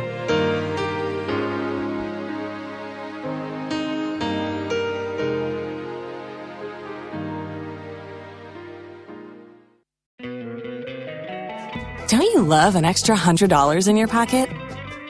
Don't 12.10 12.24
you 12.34 12.42
love 12.42 12.74
an 12.74 12.84
extra 12.84 13.14
$100 13.14 13.86
in 13.86 13.96
your 13.96 14.08
pocket? 14.08 14.48